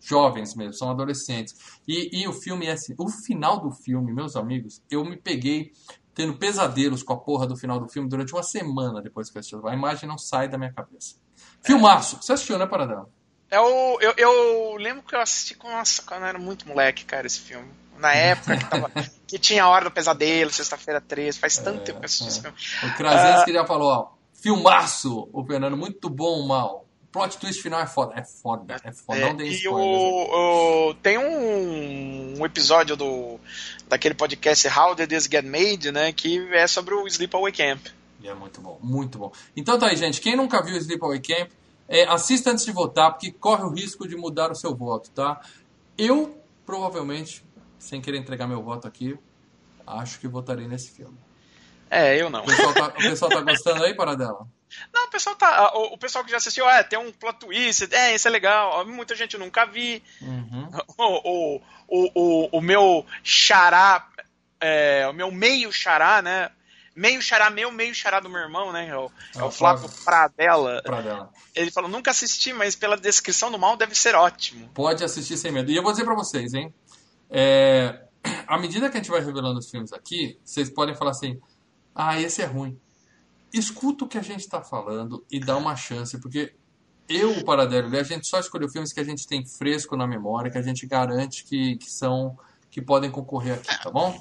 jovens 0.00 0.54
mesmo, 0.54 0.74
são 0.74 0.90
adolescentes. 0.90 1.54
E, 1.86 2.22
e 2.22 2.26
o 2.26 2.32
filme 2.32 2.66
é 2.66 2.72
assim, 2.72 2.94
o 2.98 3.08
final 3.08 3.60
do 3.60 3.70
filme, 3.70 4.12
meus 4.12 4.34
amigos, 4.34 4.82
eu 4.90 5.04
me 5.04 5.16
peguei 5.16 5.72
tendo 6.14 6.34
pesadelos 6.36 7.02
com 7.02 7.12
a 7.12 7.16
porra 7.16 7.46
do 7.46 7.56
final 7.56 7.80
do 7.80 7.88
filme 7.88 8.08
durante 8.08 8.32
uma 8.32 8.42
semana 8.42 9.00
depois 9.00 9.30
que 9.30 9.36
eu 9.36 9.40
assisti. 9.40 9.56
A 9.64 9.74
imagem 9.74 10.08
não 10.08 10.18
sai 10.18 10.48
da 10.48 10.58
minha 10.58 10.72
cabeça. 10.72 11.16
Filmaço! 11.62 12.18
Você 12.20 12.32
assistiu, 12.32 12.58
né, 12.58 12.66
Paradão? 12.66 13.08
É 13.50 13.60
o, 13.60 14.00
eu, 14.00 14.14
eu 14.16 14.76
lembro 14.76 15.02
que 15.02 15.14
eu 15.14 15.20
assisti 15.20 15.54
com, 15.54 15.70
nossa, 15.70 16.02
quando 16.02 16.22
eu 16.22 16.28
era 16.28 16.38
muito 16.38 16.66
moleque, 16.66 17.04
cara, 17.04 17.26
esse 17.26 17.40
filme. 17.40 17.68
Na 17.98 18.12
época 18.16 18.56
que, 18.56 18.64
tava, 18.64 18.90
que 19.26 19.38
tinha 19.38 19.64
a 19.64 19.68
Hora 19.68 19.84
do 19.84 19.90
Pesadelo, 19.90 20.50
Sexta-feira 20.50 21.00
13, 21.00 21.38
faz 21.38 21.58
tanto 21.58 21.84
tempo 21.84 21.98
que 21.98 22.04
eu 22.04 22.06
assisti 22.06 22.28
esse 22.28 22.40
filme. 22.40 22.56
O 22.82 22.96
Krasinski 22.96 23.52
já 23.52 23.66
falou, 23.66 23.92
ó, 23.92 24.08
filmaço, 24.32 25.28
o 25.32 25.44
Fernando, 25.44 25.76
muito 25.76 26.08
bom, 26.08 26.46
mal. 26.46 26.81
O 27.12 27.18
plot 27.20 27.36
twist 27.36 27.60
final 27.62 27.78
é 27.78 27.86
foda, 27.86 28.14
é 28.18 28.24
foda, 28.24 28.76
é 28.82 28.90
foda, 28.90 29.18
É, 29.20 29.28
não 29.28 29.36
tem 29.36 29.52
e 29.52 29.68
o, 29.68 29.74
o- 30.90 30.94
tem 31.02 31.18
um, 31.18 32.40
um 32.40 32.46
episódio 32.46 32.96
do 32.96 33.38
daquele 33.86 34.14
podcast 34.14 34.66
How 34.68 34.94
Did 34.94 35.10
This 35.10 35.24
Get 35.30 35.44
Made, 35.44 35.92
né, 35.92 36.10
que 36.12 36.38
é 36.54 36.66
sobre 36.66 36.94
o 36.94 37.06
Sleepaway 37.06 37.52
Camp. 37.52 37.86
E 38.18 38.28
é 38.28 38.34
muito 38.34 38.62
bom, 38.62 38.78
muito 38.82 39.18
bom. 39.18 39.30
Então 39.54 39.78
tá 39.78 39.88
aí, 39.88 39.96
gente. 39.96 40.22
Quem 40.22 40.34
nunca 40.36 40.62
viu 40.62 40.74
Sleepaway 40.78 41.20
Camp, 41.20 41.50
é, 41.86 42.04
assista 42.04 42.50
antes 42.50 42.64
de 42.64 42.72
votar, 42.72 43.10
porque 43.12 43.30
corre 43.30 43.64
o 43.64 43.68
risco 43.70 44.08
de 44.08 44.16
mudar 44.16 44.50
o 44.50 44.54
seu 44.54 44.74
voto, 44.74 45.10
tá? 45.10 45.38
Eu, 45.98 46.38
provavelmente, 46.64 47.44
sem 47.78 48.00
querer 48.00 48.16
entregar 48.18 48.46
meu 48.46 48.62
voto 48.62 48.88
aqui, 48.88 49.18
acho 49.86 50.18
que 50.18 50.26
votarei 50.26 50.66
nesse 50.66 50.90
filme. 50.92 51.18
É, 51.92 52.16
eu 52.16 52.30
não. 52.30 52.40
O 52.40 52.46
pessoal 52.46 52.72
tá, 52.72 52.86
o 52.86 52.92
pessoal 52.92 53.30
tá 53.30 53.40
gostando 53.42 53.84
aí, 53.84 53.94
Paradela? 53.94 54.48
Não, 54.90 55.04
o 55.04 55.10
pessoal 55.10 55.36
tá. 55.36 55.72
O, 55.74 55.92
o 55.92 55.98
pessoal 55.98 56.24
que 56.24 56.30
já 56.30 56.38
assistiu, 56.38 56.66
é, 56.66 56.82
tem 56.82 56.98
um 56.98 57.12
plot 57.12 57.40
twist, 57.40 57.86
é, 57.92 58.14
isso 58.14 58.26
é 58.26 58.30
legal. 58.30 58.86
Muita 58.86 59.14
gente 59.14 59.36
nunca 59.36 59.66
vi. 59.66 60.02
Uhum. 60.22 60.70
O, 60.98 61.60
o, 61.88 62.10
o, 62.14 62.58
o, 62.58 62.60
meu 62.62 63.04
xará, 63.22 64.08
é, 64.58 65.06
o 65.08 65.12
meu 65.12 65.30
meio 65.30 65.70
xará, 65.70 66.22
né? 66.22 66.50
Meio 66.96 67.20
xará 67.20 67.50
meu, 67.50 67.70
meio 67.70 67.94
xará 67.94 68.20
do 68.20 68.30
meu 68.30 68.40
irmão, 68.40 68.72
né? 68.72 68.88
É 68.88 68.96
o, 68.96 69.10
é 69.36 69.40
Ah, 69.40 69.46
o 69.46 69.50
Flávio 69.50 69.90
Pradella. 70.02 70.80
Paradela. 70.82 71.30
Ele 71.54 71.70
falou, 71.70 71.90
nunca 71.90 72.10
assisti, 72.10 72.52
mas 72.52 72.74
pela 72.74 72.96
descrição 72.96 73.50
do 73.50 73.58
mal 73.58 73.76
deve 73.76 73.94
ser 73.94 74.14
ótimo. 74.14 74.70
Pode 74.72 75.04
assistir 75.04 75.36
sem 75.36 75.52
medo. 75.52 75.70
E 75.70 75.76
eu 75.76 75.82
vou 75.82 75.92
dizer 75.92 76.04
pra 76.04 76.14
vocês, 76.14 76.54
hein? 76.54 76.72
É, 77.28 78.00
à 78.46 78.56
medida 78.58 78.88
que 78.88 78.96
a 78.96 79.00
gente 79.00 79.10
vai 79.10 79.20
revelando 79.20 79.58
os 79.58 79.70
filmes 79.70 79.92
aqui, 79.92 80.38
vocês 80.42 80.70
podem 80.70 80.94
falar 80.94 81.10
assim: 81.10 81.38
ah, 81.94 82.20
esse 82.20 82.42
é 82.42 82.46
ruim. 82.46 82.78
Escuta 83.52 84.04
o 84.04 84.08
que 84.08 84.18
a 84.18 84.22
gente 84.22 84.48
tá 84.48 84.62
falando 84.62 85.24
e 85.30 85.38
dá 85.38 85.56
uma 85.56 85.76
chance, 85.76 86.18
porque 86.18 86.54
eu, 87.08 87.38
o 87.38 87.44
Paradelo, 87.44 87.94
a 87.96 88.02
gente 88.02 88.26
só 88.26 88.40
escolheu 88.40 88.68
filmes 88.68 88.92
que 88.92 89.00
a 89.00 89.04
gente 89.04 89.26
tem 89.26 89.44
fresco 89.44 89.96
na 89.96 90.06
memória, 90.06 90.50
que 90.50 90.58
a 90.58 90.62
gente 90.62 90.86
garante 90.86 91.44
que, 91.44 91.76
que 91.76 91.90
são 91.90 92.38
que 92.70 92.80
podem 92.80 93.10
concorrer 93.10 93.54
aqui, 93.54 93.82
tá 93.82 93.90
bom? 93.90 94.18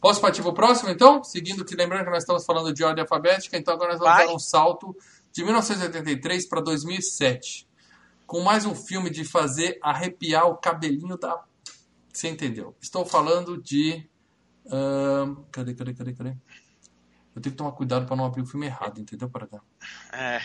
Posso 0.00 0.20
partir 0.20 0.42
pro 0.42 0.52
próximo, 0.52 0.90
então? 0.90 1.24
Seguindo 1.24 1.64
que 1.64 1.74
lembrando 1.74 2.04
que 2.04 2.10
nós 2.10 2.22
estamos 2.22 2.44
falando 2.44 2.72
de 2.72 2.84
ordem 2.84 3.02
alfabética, 3.02 3.56
então 3.56 3.74
agora 3.74 3.92
nós 3.92 4.00
vamos 4.00 4.14
Vai. 4.14 4.26
dar 4.26 4.34
um 4.34 4.38
salto 4.38 4.94
de 5.32 5.42
1983 5.42 6.46
para 6.46 6.60
2007, 6.60 7.66
com 8.26 8.40
mais 8.42 8.64
um 8.64 8.74
filme 8.74 9.08
de 9.08 9.24
fazer 9.24 9.78
arrepiar 9.82 10.46
o 10.46 10.56
cabelinho 10.56 11.16
da. 11.16 11.42
Você 12.12 12.28
entendeu? 12.28 12.76
Estou 12.80 13.04
falando 13.06 13.60
de. 13.60 14.06
cadê, 15.50 15.74
cadê, 15.74 15.94
cadê, 15.94 16.12
cadê? 16.12 16.36
Eu 17.34 17.42
tenho 17.42 17.52
que 17.52 17.58
tomar 17.58 17.72
cuidado 17.72 18.06
para 18.06 18.16
não 18.16 18.24
abrir 18.24 18.42
o 18.42 18.46
filme 18.46 18.66
errado, 18.66 19.00
entendeu, 19.00 19.28
Paradão? 19.28 19.60
É, 20.12 20.40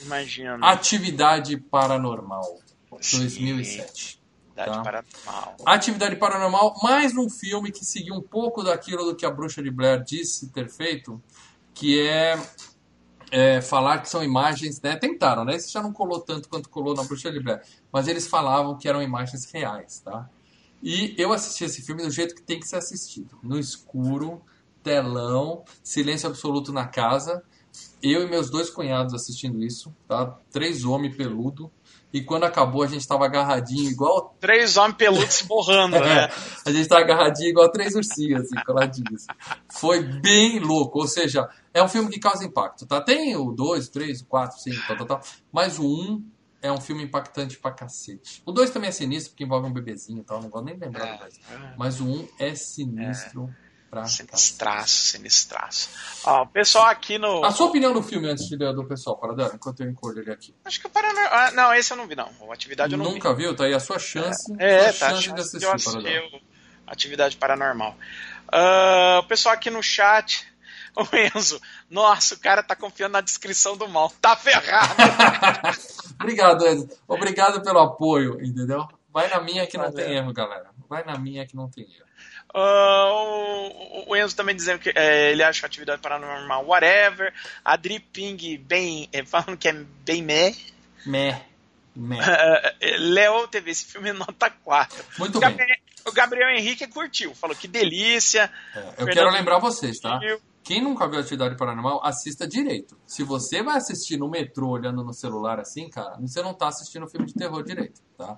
imagina. 0.00 0.58
Atividade 0.62 1.56
Paranormal, 1.56 2.58
2007. 2.90 4.18
Atividade 4.56 4.76
tá. 4.76 4.82
paranormal. 4.82 5.56
Atividade 5.64 6.16
Paranormal, 6.16 6.76
mais 6.82 7.16
um 7.16 7.28
filme 7.28 7.70
que 7.70 7.84
seguiu 7.84 8.14
um 8.14 8.22
pouco 8.22 8.62
daquilo 8.62 9.04
do 9.04 9.14
que 9.14 9.24
a 9.24 9.30
Bruxa 9.30 9.62
de 9.62 9.70
Blair 9.70 10.02
disse 10.02 10.48
ter 10.48 10.68
feito, 10.68 11.22
que 11.74 12.00
é, 12.00 12.40
é, 13.30 13.60
falar 13.60 13.98
que 13.98 14.08
são 14.08 14.22
imagens, 14.22 14.80
né? 14.80 14.96
Tentaram, 14.96 15.44
né? 15.44 15.56
Isso 15.56 15.70
já 15.70 15.82
não 15.82 15.92
colou 15.92 16.20
tanto 16.20 16.48
quanto 16.48 16.68
colou 16.68 16.94
na 16.94 17.04
Bruxa 17.04 17.30
de 17.30 17.40
Blair, 17.40 17.62
mas 17.92 18.08
eles 18.08 18.26
falavam 18.26 18.76
que 18.76 18.88
eram 18.88 19.02
imagens 19.02 19.50
reais, 19.52 20.00
tá? 20.00 20.28
E 20.82 21.14
eu 21.18 21.32
assisti 21.32 21.64
esse 21.64 21.82
filme 21.82 22.02
do 22.02 22.10
jeito 22.10 22.34
que 22.34 22.42
tem 22.42 22.58
que 22.58 22.66
ser 22.66 22.76
assistido, 22.76 23.38
no 23.42 23.58
escuro, 23.58 24.42
telão, 24.82 25.64
silêncio 25.82 26.28
absoluto 26.28 26.72
na 26.72 26.86
casa. 26.86 27.42
Eu 28.02 28.22
e 28.22 28.30
meus 28.30 28.50
dois 28.50 28.70
cunhados 28.70 29.14
assistindo 29.14 29.62
isso, 29.62 29.94
tá? 30.06 30.36
Três 30.50 30.84
homens 30.84 31.16
peludo. 31.16 31.70
E 32.12 32.22
quando 32.22 32.44
acabou, 32.44 32.82
a 32.82 32.86
gente 32.86 33.06
tava 33.06 33.26
agarradinho, 33.26 33.90
igual 33.90 34.34
Três 34.40 34.76
homens 34.78 34.96
peludos 34.96 35.34
se 35.34 35.44
borrando, 35.46 36.00
né? 36.00 36.24
é, 36.24 36.30
a 36.64 36.72
gente 36.72 36.88
tá 36.88 36.98
agarradinho 36.98 37.50
igual 37.50 37.70
três 37.70 37.94
ursinhos, 37.94 38.42
assim, 38.42 38.64
coladinhos. 38.64 39.26
Foi 39.68 40.02
bem 40.02 40.58
louco, 40.58 41.00
ou 41.00 41.06
seja, 41.06 41.46
é 41.74 41.82
um 41.82 41.88
filme 41.88 42.08
que 42.08 42.18
causa 42.18 42.44
impacto, 42.44 42.86
tá? 42.86 43.00
Tem 43.00 43.36
o 43.36 43.52
2, 43.52 43.88
o 43.88 43.92
3, 43.92 44.22
o 44.22 44.26
4, 44.26 44.56
o 44.56 44.60
5, 44.60 44.86
tal, 44.86 44.96
tal, 44.96 45.06
tal, 45.06 45.20
mas 45.52 45.78
o 45.78 45.84
1 45.84 45.86
um 45.86 46.24
é 46.62 46.72
um 46.72 46.80
filme 46.80 47.04
impactante 47.04 47.58
pra 47.58 47.72
cacete. 47.72 48.42
O 48.44 48.52
2 48.52 48.70
também 48.70 48.88
é 48.88 48.92
sinistro, 48.92 49.32
porque 49.32 49.44
envolve 49.44 49.68
um 49.68 49.72
bebezinho 49.72 50.20
e 50.20 50.24
tal, 50.24 50.40
não 50.40 50.48
vou 50.48 50.62
nem 50.62 50.76
lembrar 50.76 51.12
do 51.12 51.18
dois. 51.18 51.40
Mas 51.76 52.00
o 52.00 52.04
1 52.04 52.10
um 52.10 52.28
é 52.38 52.54
sinistro 52.54 53.54
pra. 53.90 54.04
Sinistraço, 54.06 54.94
sinistraço. 55.10 55.88
Ó, 56.24 56.42
o 56.42 56.46
pessoal 56.46 56.86
aqui 56.86 57.18
no. 57.18 57.44
A 57.44 57.50
sua 57.50 57.66
opinião 57.66 57.92
do 57.92 58.02
filme 58.02 58.28
antes 58.28 58.48
de 58.48 58.64
a 58.64 58.72
do 58.72 58.84
pessoal, 58.86 59.16
para 59.18 59.34
dar, 59.34 59.54
enquanto 59.54 59.80
eu 59.80 59.90
encolho 59.90 60.20
ele 60.20 60.30
aqui. 60.30 60.54
Acho 60.64 60.80
que 60.80 60.86
o 60.86 60.90
Paranormal. 60.90 61.28
Ah, 61.32 61.50
não, 61.52 61.74
esse 61.74 61.92
eu 61.92 61.96
não 61.96 62.06
vi, 62.06 62.14
não. 62.16 62.30
O 62.40 62.52
Atividade 62.52 62.92
eu 62.92 62.98
não 62.98 63.06
vi. 63.06 63.12
Nunca 63.14 63.34
viu? 63.34 63.54
Tá 63.56 63.64
aí 63.64 63.74
a 63.74 63.80
sua 63.80 63.98
chance, 63.98 64.52
É, 64.58 64.92
sua 64.92 65.08
tá. 65.08 65.14
chance 65.14 65.22
de 65.22 65.26
chance 65.28 65.40
assistir, 65.40 65.58
de 65.58 65.64
eu 65.64 65.72
assistir 65.72 66.02
Paradão. 66.02 66.40
o 66.86 66.90
Atividade 66.90 67.36
Paranormal. 67.36 67.96
Ah, 68.50 69.20
o 69.22 69.28
pessoal 69.28 69.54
aqui 69.54 69.70
no 69.70 69.82
chat. 69.82 70.46
O 70.96 71.06
Enzo, 71.14 71.60
nossa, 71.88 72.34
o 72.34 72.38
cara 72.40 72.60
tá 72.60 72.74
confiando 72.74 73.12
na 73.12 73.20
descrição 73.20 73.76
do 73.76 73.86
mal. 73.86 74.10
Tá 74.20 74.34
ferrado. 74.34 74.94
Obrigado, 76.20 76.66
Enzo. 76.66 76.88
Obrigado 77.06 77.62
pelo 77.62 77.78
apoio, 77.78 78.44
entendeu? 78.44 78.84
Vai 79.12 79.28
na 79.28 79.40
minha 79.40 79.64
que 79.66 79.76
não 79.78 79.84
Valeu. 79.92 80.04
tem 80.04 80.16
erro, 80.16 80.32
galera. 80.32 80.70
Vai 80.88 81.04
na 81.04 81.16
minha 81.16 81.46
que 81.46 81.54
não 81.54 81.68
tem 81.70 81.84
erro. 81.84 82.07
Ah, 82.54 83.10
o, 83.12 84.10
o 84.10 84.16
Enzo 84.16 84.34
também 84.34 84.56
dizendo 84.56 84.78
que 84.78 84.90
é, 84.94 85.32
ele 85.32 85.42
acha 85.42 85.66
a 85.66 85.68
atividade 85.68 86.00
paranormal 86.00 86.66
whatever. 86.66 87.32
A 87.64 87.74
Adri 87.74 88.00
Ping 88.00 88.58
bem, 88.58 89.08
é, 89.12 89.24
falando 89.24 89.56
que 89.56 89.68
é 89.68 89.72
bem 89.72 90.22
meh. 90.22 90.54
Meh. 91.06 91.42
Meh. 91.94 92.18
Ah, 92.20 92.74
Léo 92.98 93.48
teve 93.48 93.70
esse 93.70 93.84
filme 93.84 94.12
nota 94.12 94.50
4. 94.50 95.04
Muito 95.18 95.38
o, 95.38 95.40
bem. 95.40 95.50
Gabriel, 95.50 95.76
o 96.06 96.12
Gabriel 96.12 96.50
Henrique 96.50 96.86
curtiu, 96.86 97.34
falou 97.34 97.54
que 97.56 97.68
delícia. 97.68 98.50
É, 98.74 98.78
eu 98.78 98.84
Fernando 98.92 99.14
quero 99.14 99.30
lembrar 99.30 99.58
vocês, 99.58 99.98
tá? 99.98 100.18
Quem 100.68 100.82
nunca 100.82 101.08
viu 101.08 101.18
Atividade 101.18 101.56
Paranormal, 101.56 102.04
assista 102.04 102.46
direito. 102.46 102.94
Se 103.06 103.22
você 103.22 103.62
vai 103.62 103.78
assistir 103.78 104.18
no 104.18 104.28
metrô 104.28 104.68
olhando 104.68 105.02
no 105.02 105.14
celular 105.14 105.58
assim, 105.58 105.88
cara, 105.88 106.18
você 106.20 106.42
não 106.42 106.52
tá 106.52 106.68
assistindo 106.68 107.08
filme 107.08 107.26
de 107.26 107.32
terror 107.32 107.62
direito, 107.64 108.02
tá? 108.18 108.36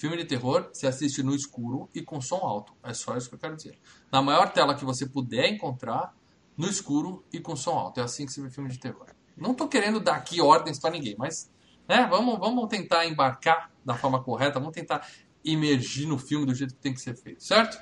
Filme 0.00 0.16
de 0.16 0.24
terror, 0.24 0.70
você 0.72 0.86
assiste 0.86 1.22
no 1.22 1.34
escuro 1.34 1.86
e 1.94 2.00
com 2.00 2.22
som 2.22 2.36
alto. 2.36 2.72
É 2.82 2.94
só 2.94 3.18
isso 3.18 3.28
que 3.28 3.34
eu 3.34 3.38
quero 3.38 3.54
dizer. 3.54 3.78
Na 4.10 4.22
maior 4.22 4.50
tela 4.50 4.74
que 4.74 4.82
você 4.82 5.06
puder 5.06 5.46
encontrar, 5.52 6.16
no 6.56 6.66
escuro 6.70 7.22
e 7.30 7.38
com 7.38 7.54
som 7.54 7.72
alto. 7.72 8.00
É 8.00 8.02
assim 8.02 8.24
que 8.24 8.32
se 8.32 8.40
vê 8.40 8.48
filme 8.48 8.70
de 8.70 8.78
terror. 8.78 9.08
Não 9.36 9.52
tô 9.52 9.68
querendo 9.68 10.00
dar 10.00 10.14
aqui 10.14 10.40
ordens 10.40 10.78
pra 10.78 10.90
ninguém, 10.90 11.14
mas 11.18 11.50
né, 11.86 12.06
vamos, 12.08 12.38
vamos 12.38 12.66
tentar 12.68 13.06
embarcar 13.06 13.70
da 13.84 13.94
forma 13.94 14.24
correta, 14.24 14.58
vamos 14.58 14.72
tentar 14.72 15.06
imergir 15.44 16.08
no 16.08 16.18
filme 16.18 16.46
do 16.46 16.54
jeito 16.54 16.74
que 16.74 16.80
tem 16.80 16.94
que 16.94 17.00
ser 17.02 17.14
feito, 17.14 17.44
certo? 17.44 17.78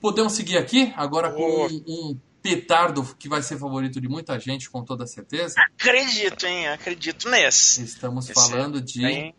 Podemos 0.00 0.34
seguir 0.34 0.56
aqui 0.56 0.92
agora 0.96 1.32
com 1.32 1.66
um, 1.66 1.84
um 1.88 2.20
petardo 2.40 3.02
que 3.16 3.28
vai 3.28 3.42
ser 3.42 3.58
favorito 3.58 4.00
de 4.00 4.08
muita 4.08 4.38
gente, 4.38 4.70
com 4.70 4.84
toda 4.84 5.04
certeza? 5.04 5.56
Acredito, 5.58 6.46
hein? 6.46 6.68
Acredito 6.68 7.28
nesse. 7.28 7.82
Estamos 7.82 8.30
Esse 8.30 8.34
falando 8.34 8.80
de. 8.80 9.02
Bem, 9.02 9.34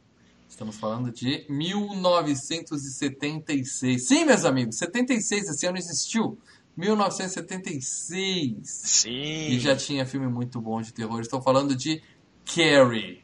Estamos 0.54 0.78
falando 0.78 1.12
de 1.12 1.46
1976. 1.50 4.08
Sim, 4.08 4.24
meus 4.24 4.46
amigos, 4.46 4.78
76, 4.78 5.50
esse 5.50 5.66
ano 5.66 5.80
existiu. 5.80 6.38
1976. 6.78 8.54
Sim. 8.64 9.48
E 9.50 9.60
já 9.60 9.76
tinha 9.76 10.06
filme 10.06 10.28
muito 10.28 10.62
bom 10.62 10.80
de 10.80 10.94
terror. 10.94 11.20
Estou 11.22 11.42
falando 11.42 11.76
de 11.76 12.04
Carrie. 12.46 13.24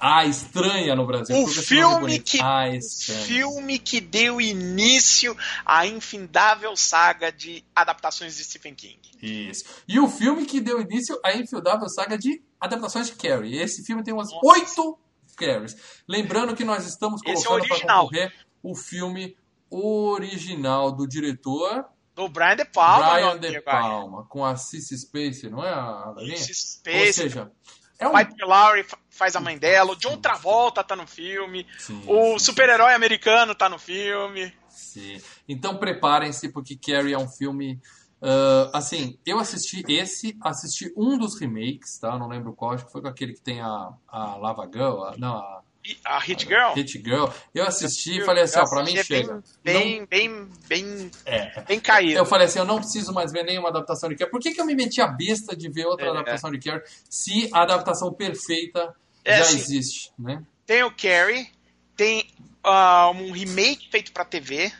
A 0.00 0.26
Estranha 0.26 0.96
no 0.96 1.06
Brasil. 1.06 1.36
Nome 1.36 1.50
é 1.50 1.54
filme 1.62 2.18
que- 2.18 2.40
A 2.40 2.64
O 2.68 2.74
Estranha. 2.74 3.24
filme 3.26 3.78
que 3.78 4.00
deu 4.00 4.40
início 4.40 5.36
à 5.64 5.86
infindável 5.86 6.76
saga 6.76 7.30
de 7.30 7.62
adaptações 7.76 8.36
de 8.36 8.42
Stephen 8.42 8.74
King. 8.74 8.98
Isso. 9.22 9.62
E 9.86 10.00
o 10.00 10.08
filme 10.08 10.44
que 10.44 10.60
deu 10.60 10.80
início 10.80 11.16
à 11.24 11.32
infieldável 11.36 11.88
saga 11.88 12.18
de 12.18 12.42
adaptações 12.60 13.06
de 13.06 13.12
Carrie. 13.14 13.56
Esse 13.56 13.84
filme 13.84 14.02
tem 14.02 14.12
umas 14.12 14.30
oito 14.42 14.98
Carries. 15.36 15.76
Lembrando 16.08 16.56
que 16.56 16.64
nós 16.64 16.86
estamos 16.86 17.20
é 17.24 17.30
o 17.30 17.34
colocando 17.34 17.62
para 17.62 17.72
original. 17.74 18.04
concorrer 18.04 18.32
o 18.62 18.74
filme 18.74 19.36
original 19.70 20.92
do 20.92 21.06
diretor 21.06 21.84
Do 22.14 22.28
Brian 22.28 22.56
De 22.56 22.64
Palma, 22.64 23.12
Brian 23.12 23.38
De. 23.38 23.60
Palma, 23.60 24.24
com 24.28 24.44
a 24.44 24.56
Cissy 24.56 24.96
Spacey, 24.96 25.50
não 25.50 25.62
é 25.64 25.70
a 25.70 26.12
Davinha? 26.14 26.34
Esse 26.34 26.50
Ou 26.50 26.54
Space, 26.56 27.12
seja, 27.12 27.50
é 27.98 28.08
um... 28.08 28.12
Piper 28.12 28.46
Laurie 28.46 28.84
fa- 28.84 28.98
faz 29.10 29.36
a 29.36 29.40
mãe 29.40 29.58
dela, 29.58 29.92
o 29.92 29.96
John 29.96 30.16
Travolta 30.18 30.82
tá 30.82 30.96
no 30.96 31.06
filme, 31.06 31.66
Sim, 31.78 32.02
o 32.06 32.38
super-herói 32.38 32.94
americano 32.94 33.54
tá 33.54 33.68
no 33.68 33.78
filme. 33.78 34.52
sim. 34.68 35.20
Então 35.48 35.76
preparem-se, 35.76 36.48
porque 36.50 36.76
Carrie 36.76 37.12
é 37.12 37.18
um 37.18 37.28
filme... 37.28 37.80
ah, 38.22 38.70
assim, 38.72 39.18
eu 39.26 39.38
assisti 39.38 39.84
esse, 39.88 40.36
assisti 40.40 40.92
um 40.96 41.18
dos 41.18 41.38
remakes, 41.38 41.98
tá? 41.98 42.18
Não 42.18 42.28
lembro 42.28 42.52
qual, 42.54 42.72
acho 42.72 42.86
que 42.86 42.92
foi 42.92 43.02
com 43.02 43.08
aquele 43.08 43.34
que 43.34 43.40
tem 43.42 43.60
a, 43.60 43.90
a 44.08 44.36
Lava 44.36 44.68
Girl, 44.72 45.02
a- 45.04 45.14
não, 45.18 45.36
a 45.36 45.62
a 46.04 46.18
Hit 46.18 46.44
Girl. 46.48 46.72
Hit 46.74 46.98
Girl. 46.98 47.26
Eu 47.54 47.64
assisti 47.64 48.18
e 48.18 48.24
falei 48.24 48.42
assim, 48.42 48.58
ó, 48.58 48.68
pra 48.68 48.82
mim 48.82 48.96
É 48.96 49.04
chega. 49.04 49.40
Bem, 49.62 50.04
bem, 50.04 50.04
bem, 50.06 50.48
bem, 50.68 51.10
É. 51.24 51.62
bem 51.62 51.78
caído. 51.78 52.18
Eu 52.18 52.26
falei 52.26 52.46
assim, 52.48 52.58
eu 52.58 52.64
não 52.64 52.78
preciso 52.78 53.12
mais 53.12 53.30
ver 53.30 53.44
nenhuma 53.44 53.68
adaptação 53.68 54.08
de 54.08 54.16
Carrie. 54.16 54.32
Por 54.32 54.40
que, 54.40 54.50
que 54.52 54.60
eu 54.60 54.66
me 54.66 54.74
meti 54.74 55.00
a 55.00 55.06
besta 55.06 55.54
de 55.56 55.68
ver 55.70 55.86
outra 55.86 56.06
É. 56.06 56.10
adaptação 56.10 56.50
de 56.50 56.58
Carrie 56.58 56.82
se 57.08 57.48
a 57.52 57.62
adaptação 57.62 58.12
perfeita 58.12 58.96
É, 59.24 59.36
já 59.36 59.42
assim, 59.44 59.58
existe, 59.58 60.10
né? 60.18 60.42
Tem 60.66 60.82
o 60.82 60.90
Carrie, 60.90 61.46
tem 61.94 62.28
ah, 62.64 63.10
um 63.14 63.30
remake 63.30 63.88
feito 63.88 64.10
pra 64.10 64.24
TV, 64.24 64.72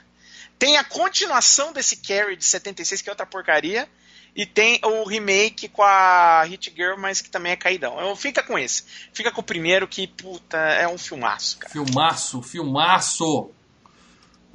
tem 0.58 0.76
a 0.76 0.84
continuação 0.84 1.72
desse 1.72 1.96
Carrie 1.96 2.36
de 2.36 2.44
76, 2.44 3.02
que 3.02 3.08
é 3.08 3.12
outra 3.12 3.26
porcaria, 3.26 3.88
e 4.34 4.44
tem 4.44 4.80
o 4.84 5.04
remake 5.04 5.68
com 5.68 5.82
a 5.82 6.42
Hit 6.44 6.72
Girl, 6.76 6.98
mas 6.98 7.20
que 7.20 7.30
também 7.30 7.52
é 7.52 7.56
caidão. 7.56 7.98
Eu, 7.98 8.14
fica 8.14 8.42
com 8.42 8.58
esse. 8.58 8.84
Fica 9.12 9.32
com 9.32 9.40
o 9.40 9.44
primeiro, 9.44 9.88
que, 9.88 10.06
puta, 10.06 10.58
é 10.58 10.86
um 10.86 10.98
filmaço, 10.98 11.58
cara. 11.58 11.72
Filmaço, 11.72 12.42
filmaço! 12.42 13.50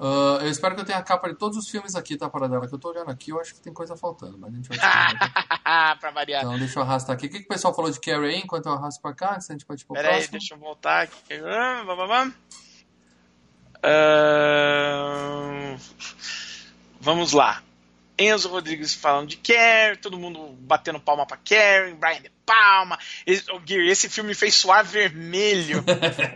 Ah, 0.04 0.40
eu 0.42 0.50
espero 0.50 0.74
que 0.74 0.82
eu 0.82 0.86
tenha 0.86 0.98
a 0.98 1.04
capa 1.04 1.30
de 1.30 1.36
todos 1.36 1.56
os 1.56 1.70
filmes 1.70 1.94
aqui, 1.94 2.18
tá, 2.18 2.28
para 2.28 2.48
dela? 2.48 2.68
Que 2.68 2.74
eu 2.74 2.80
tô 2.80 2.90
olhando 2.90 3.12
aqui, 3.12 3.30
eu 3.30 3.40
acho 3.40 3.54
que 3.54 3.62
tem 3.62 3.72
coisa 3.72 3.96
faltando, 3.96 4.36
mas 4.36 4.52
a 4.52 4.56
gente 4.56 4.68
vai 4.68 4.78
pra 6.00 6.10
variar. 6.12 6.42
Então, 6.42 6.58
deixa 6.58 6.80
eu 6.80 6.84
arrastar 6.84 7.16
aqui. 7.16 7.28
O 7.28 7.30
que, 7.30 7.40
que 7.40 7.46
o 7.46 7.48
pessoal 7.48 7.72
falou 7.72 7.92
de 7.92 8.00
Carrie 8.00 8.34
aí, 8.34 8.40
enquanto 8.40 8.66
eu 8.66 8.74
arrasto 8.74 9.00
pra 9.00 9.14
cá, 9.14 9.36
antes 9.36 9.48
a 9.48 9.54
gente 9.54 9.64
pode 9.64 9.84
ir 9.84 9.86
pro 9.86 9.94
Pera 9.94 10.10
próximo? 10.10 10.32
deixa 10.32 10.56
eu 10.56 10.58
voltar 10.58 11.04
aqui. 11.04 11.40
Vamos 17.00 17.32
lá. 17.32 17.62
Enzo 18.18 18.50
Rodrigues 18.50 18.94
falando 18.94 19.30
de 19.30 19.38
Carrie, 19.38 19.98
todo 19.98 20.20
mundo 20.20 20.56
batendo 20.60 21.00
palma 21.00 21.26
pra 21.26 21.38
Carrie, 21.38 21.96
Brian 21.96 22.22
De 22.22 22.32
Palma. 22.46 23.00
Esse, 23.26 23.46
oh, 23.52 23.60
esse 23.68 24.08
filme 24.10 24.30
me 24.30 24.36
fez 24.36 24.54
suar 24.54 24.84
vermelho. 24.86 25.84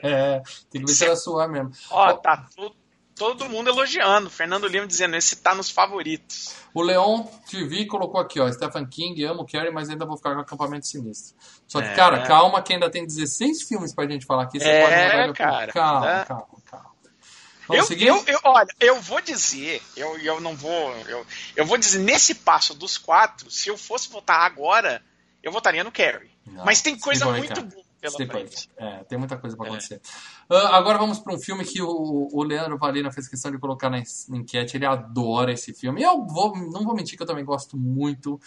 É, 0.01 0.41
tem 0.71 0.81
que 0.81 0.88
ver 0.88 0.93
se 0.97 1.05
ela 1.05 1.15
suar 1.15 1.47
mesmo. 1.47 1.71
Ó, 1.91 2.13
tá 2.13 2.47
to- 2.55 2.75
todo 3.13 3.47
mundo 3.47 3.69
elogiando. 3.69 4.31
Fernando 4.31 4.67
Lima 4.67 4.88
dizendo, 4.88 5.15
esse 5.15 5.36
tá 5.36 5.53
nos 5.53 5.69
favoritos. 5.69 6.55
O 6.73 6.81
Leon 6.81 7.23
TV 7.51 7.86
colocou 7.86 8.19
aqui, 8.19 8.39
ó, 8.39 8.51
Stephen 8.51 8.88
King, 8.88 9.23
amo 9.23 9.45
Carrie, 9.45 9.69
mas 9.71 9.88
ainda 9.88 10.08
vou 10.08 10.17
ficar 10.17 10.34
com 10.34 10.41
acampamento 10.41 10.88
sinistro. 10.88 11.36
Só 11.67 11.81
que, 11.81 11.89
É. 11.89 11.93
cara, 11.93 12.23
calma 12.23 12.63
que 12.63 12.73
ainda 12.73 12.89
tem 12.89 13.05
16 13.05 13.62
filmes 13.62 13.93
pra 13.93 14.10
gente 14.10 14.25
falar 14.25 14.43
aqui. 14.43 14.60
Você 14.60 14.67
É, 14.67 14.81
pode 15.27 15.34
cara, 15.38 15.71
Calma, 15.71 16.05
né? 16.08 16.25
calma, 16.27 16.47
calma. 16.65 16.85
Vamos 17.67 17.89
Eu, 17.91 17.97
eu, 17.97 18.23
eu- 18.28 18.39
olha, 18.43 18.67
eu 18.80 19.01
vou 19.01 19.21
dizer, 19.21 19.82
eu, 19.95 20.17
eu 20.19 20.39
não 20.39 20.56
vou. 20.56 20.91
Eu, 21.08 21.25
eu 21.56 21.65
vou 21.65 21.78
dizer, 21.78 21.99
nesse 21.99 22.36
passo 22.36 22.73
dos 22.73 22.97
quatro, 22.97 23.49
se 23.49 23.69
eu 23.69 23.78
fosse 23.78 24.10
votar 24.10 24.41
agora, 24.41 25.01
eu 25.41 25.51
votaria 25.51 25.84
no 25.84 25.91
Carrie. 25.91 26.30
Não, 26.45 26.63
Mas 26.63 26.82
tem 26.82 26.97
coisa 26.97 27.25
muito 27.32 27.62
boa 27.63 27.84
pela 27.99 28.13
Sleepaway 28.13 28.47
frente. 28.47 28.69
Camp. 28.69 28.88
É, 28.88 29.04
tem 29.06 29.17
muita 29.17 29.36
coisa 29.38 29.58
pra 29.58 29.65
É. 29.65 29.69
acontecer. 29.69 29.99
Ah, 30.47 30.78
agora 30.78 30.99
vamos 30.99 31.17
pra 31.17 31.34
um 31.34 31.39
filme 31.39 31.65
que 31.65 31.82
o, 31.82 32.30
o 32.32 32.43
Leandro 32.43 32.78
Valina 32.78 33.12
fez 33.12 33.28
questão 33.28 33.49
de 33.51 33.58
colocar 33.58 33.89
na 33.89 33.97
enquete. 34.30 34.78
Ele 34.78 34.86
adora 34.86 35.51
esse 35.51 35.73
filme. 35.73 36.04
Eu 36.04 36.23
vou, 36.28 36.56
não 36.56 36.84
vou 36.84 36.93
mentir 36.95 37.17
que 37.17 37.23
eu 37.23 37.28
também 37.28 37.43
gosto 37.43 37.75
muito. 37.75 38.39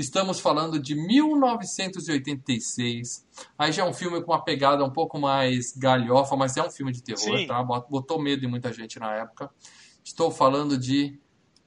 Estamos 0.00 0.40
falando 0.40 0.78
de 0.78 0.94
1986. 0.94 3.26
Aí 3.58 3.72
já 3.72 3.84
é 3.84 3.88
um 3.88 3.92
filme 3.92 4.22
com 4.22 4.32
uma 4.32 4.42
pegada 4.42 4.84
um 4.84 4.90
pouco 4.90 5.18
mais 5.18 5.72
galhofa, 5.76 6.36
mas 6.36 6.56
é 6.56 6.62
um 6.66 6.70
filme 6.70 6.92
de 6.92 7.02
terror, 7.02 7.38
Sim. 7.38 7.46
tá? 7.46 7.62
Bot- 7.62 7.88
Botou 7.90 8.20
medo 8.20 8.44
em 8.44 8.48
muita 8.48 8.72
gente 8.72 8.98
na 8.98 9.14
época. 9.14 9.50
Estou 10.04 10.30
falando 10.30 10.78
de 10.78 11.18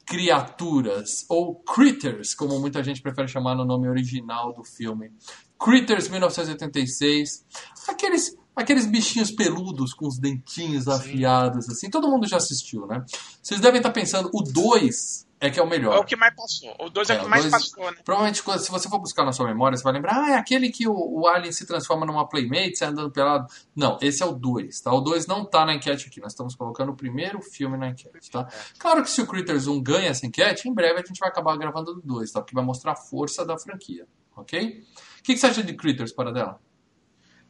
Criaturas, 0.06 1.26
ou 1.30 1.56
Critters, 1.64 2.36
como 2.36 2.60
muita 2.60 2.84
gente 2.84 3.02
prefere 3.02 3.28
chamar 3.28 3.56
no 3.56 3.64
nome 3.64 3.88
original 3.88 4.54
do 4.54 4.64
filme. 4.64 5.12
Critters 5.58 6.10
1986. 6.10 7.46
Aqueles, 7.88 8.36
aqueles 8.56 8.86
bichinhos 8.86 9.32
peludos 9.32 9.94
com 9.94 10.06
os 10.08 10.20
dentinhos 10.20 10.88
afiados, 10.90 11.70
assim. 11.70 11.90
Todo 11.90 12.10
mundo 12.10 12.28
já 12.28 12.36
assistiu, 12.38 12.86
né? 12.86 13.04
Vocês 13.42 13.62
devem 13.62 13.80
estar 13.80 13.92
pensando, 13.92 14.30
o 14.34 14.42
2 14.44 15.26
é 15.48 15.50
que 15.52 15.60
é 15.60 15.64
o 15.64 15.68
melhor. 15.68 15.96
É 15.96 16.00
o 16.00 16.04
que 16.06 16.16
mais 16.16 16.34
passou. 16.36 16.76
O 16.80 16.90
dois 16.90 17.10
é, 17.10 17.14
É, 17.14 17.18
o 17.18 17.20
que 17.22 17.26
o 17.26 17.30
mais 17.30 17.44
dois- 17.44 17.52
passou, 17.52 17.92
né? 17.92 17.98
Provavelmente, 18.04 18.42
se 18.60 18.72
você 18.72 18.90
for 18.90 19.00
buscar 19.00 19.26
na 19.26 19.32
sua 19.32 19.46
memória, 19.48 19.78
você 19.78 19.84
vai 19.84 19.94
lembrar, 19.94 20.16
ah, 20.16 20.32
é 20.32 20.36
aquele 20.36 20.70
que 20.72 20.88
o, 20.88 20.94
o 20.96 21.28
Alien 21.28 21.52
se 21.52 21.66
transforma 21.68 22.06
numa 22.06 22.28
Playmate, 22.28 22.78
sai 22.78 22.90
andando 22.90 23.12
pelado. 23.12 23.48
Não, 23.76 23.98
esse 24.02 24.24
é 24.24 24.26
o 24.26 24.32
2, 24.32 24.80
tá? 24.82 24.94
O 24.94 25.02
2 25.02 25.28
não 25.28 25.44
tá 25.46 25.66
na 25.66 25.74
enquete 25.76 26.08
aqui, 26.08 26.22
nós 26.22 26.32
estamos 26.32 26.56
colocando 26.56 26.92
o 26.92 26.96
primeiro 26.96 27.42
filme 27.42 27.78
na 27.78 27.90
enquete, 27.90 28.32
tá? 28.32 28.48
Claro 28.80 29.04
que 29.04 29.10
se 29.10 29.22
o 29.22 29.28
Critters 29.28 29.68
1 29.68 29.82
ganha 29.84 30.10
essa 30.10 30.26
enquete, 30.26 30.68
em 30.70 30.74
breve 30.74 31.02
a 31.02 31.06
gente 31.06 31.20
vai 31.20 31.30
acabar 31.30 31.58
gravando 31.58 31.94
do 31.96 32.02
2, 32.02 32.32
tá? 32.32 32.40
Porque 32.42 32.56
vai 32.56 32.64
mostrar 32.64 32.94
a 32.94 32.96
força 32.96 33.46
da 33.46 33.58
franquia, 33.58 34.08
ok? 34.36 34.84
O 35.20 35.24
que, 35.24 35.34
que 35.34 35.38
você 35.40 35.48
acha 35.48 35.64
de 35.64 35.74
Critters, 35.74 36.12
para 36.14 36.32
dela? 36.32 36.60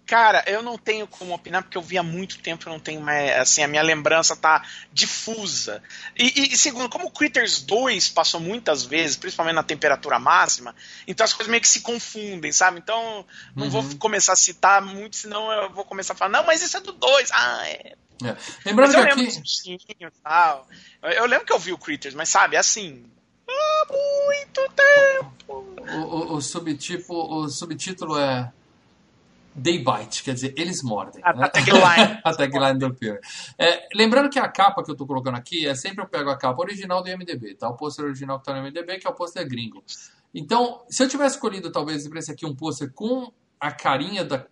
Cara, 0.05 0.43
eu 0.47 0.61
não 0.61 0.77
tenho 0.77 1.07
como 1.07 1.33
opinar 1.33 1.63
porque 1.63 1.77
eu 1.77 1.81
vi 1.81 1.97
há 1.97 2.03
muito 2.03 2.37
tempo, 2.39 2.67
eu 2.67 2.73
não 2.73 2.79
tenho 2.79 2.99
mais. 2.99 3.31
Assim, 3.39 3.63
a 3.63 3.67
minha 3.67 3.81
lembrança 3.81 4.35
tá 4.35 4.61
difusa. 4.91 5.81
E, 6.17 6.53
e- 6.53 6.57
segundo, 6.57 6.89
como 6.89 7.07
o 7.07 7.11
Critters 7.11 7.61
2 7.61 8.09
passou 8.09 8.39
muitas 8.39 8.83
vezes, 8.83 9.15
principalmente 9.15 9.55
na 9.55 9.63
temperatura 9.63 10.19
máxima, 10.19 10.75
então 11.07 11.23
as 11.23 11.33
coisas 11.33 11.49
meio 11.49 11.61
que 11.61 11.67
se 11.69 11.81
confundem, 11.81 12.51
sabe? 12.51 12.79
Então 12.79 13.25
não 13.55 13.69
vou 13.69 13.81
Uhum. 13.81 13.97
começar 13.97 14.33
a 14.33 14.35
citar 14.37 14.81
muito, 14.81 15.15
senão 15.15 15.51
eu 15.51 15.69
vou 15.71 15.85
começar 15.85 16.13
a 16.13 16.15
falar, 16.17 16.29
não, 16.31 16.45
mas 16.45 16.61
isso 16.61 16.75
é 16.77 16.81
do 16.81 16.91
2. 16.91 17.29
Ah, 17.31 17.67
é. 17.67 17.93
É. 18.23 18.37
Lembrando 18.65 18.87
Mas 18.87 18.93
eu 18.93 18.99
que 19.01 19.09
lembro 19.09 19.23
aqui... 19.31 19.41
bichinhos 19.41 20.13
tal. 20.23 20.67
Eu, 21.01 21.09
eu 21.11 21.25
lembro 21.25 21.45
que 21.45 21.51
eu 21.53 21.59
vi 21.59 21.73
o 21.73 21.77
Critters, 21.77 22.13
mas 22.13 22.29
sabe, 22.29 22.55
assim. 22.55 23.05
Há 23.49 23.85
muito 23.91 24.69
tempo. 24.75 25.33
O, 25.77 25.97
o, 25.97 26.35
o 26.35 26.41
subtipo, 26.41 27.13
o 27.13 27.49
subtítulo 27.49 28.17
é 28.17 28.51
They 29.61 29.77
Bite, 29.83 30.23
quer 30.23 30.33
dizer, 30.33 30.53
eles 30.57 30.81
mordem. 30.81 31.21
A- 31.23 31.33
né? 31.33 31.45
a 31.45 31.49
tagline. 31.49 32.19
a 32.23 32.33
tagline 32.35 32.79
do 32.79 32.93
filme. 32.95 33.19
É, 33.57 33.87
lembrando 33.93 34.29
que 34.29 34.39
a 34.39 34.47
capa 34.47 34.83
que 34.83 34.89
eu 34.89 34.95
tô 34.95 35.05
colocando 35.05 35.35
aqui 35.35 35.67
é 35.67 35.75
sempre 35.75 36.03
eu 36.03 36.07
pego 36.07 36.29
a 36.29 36.37
capa 36.37 36.61
original 36.61 37.03
do 37.03 37.09
IMDB, 37.09 37.55
tá? 37.55 37.69
O 37.69 37.75
pôster 37.75 38.05
original 38.05 38.39
que 38.39 38.45
tá 38.45 38.53
no 38.59 38.65
IMDB, 38.67 38.97
que 38.97 39.07
é 39.07 39.09
o 39.09 39.13
pôster 39.13 39.47
gringo. 39.47 39.83
Então, 40.33 40.81
se 40.89 41.03
eu 41.03 41.07
tivesse 41.07 41.35
escolhido 41.35 41.71
talvez 41.71 42.05
esse 42.05 42.31
aqui 42.31 42.45
um 42.45 42.55
pôster 42.55 42.91
com 42.91 43.31
a 43.59 43.71
carinha 43.71 44.23
da 44.25 44.45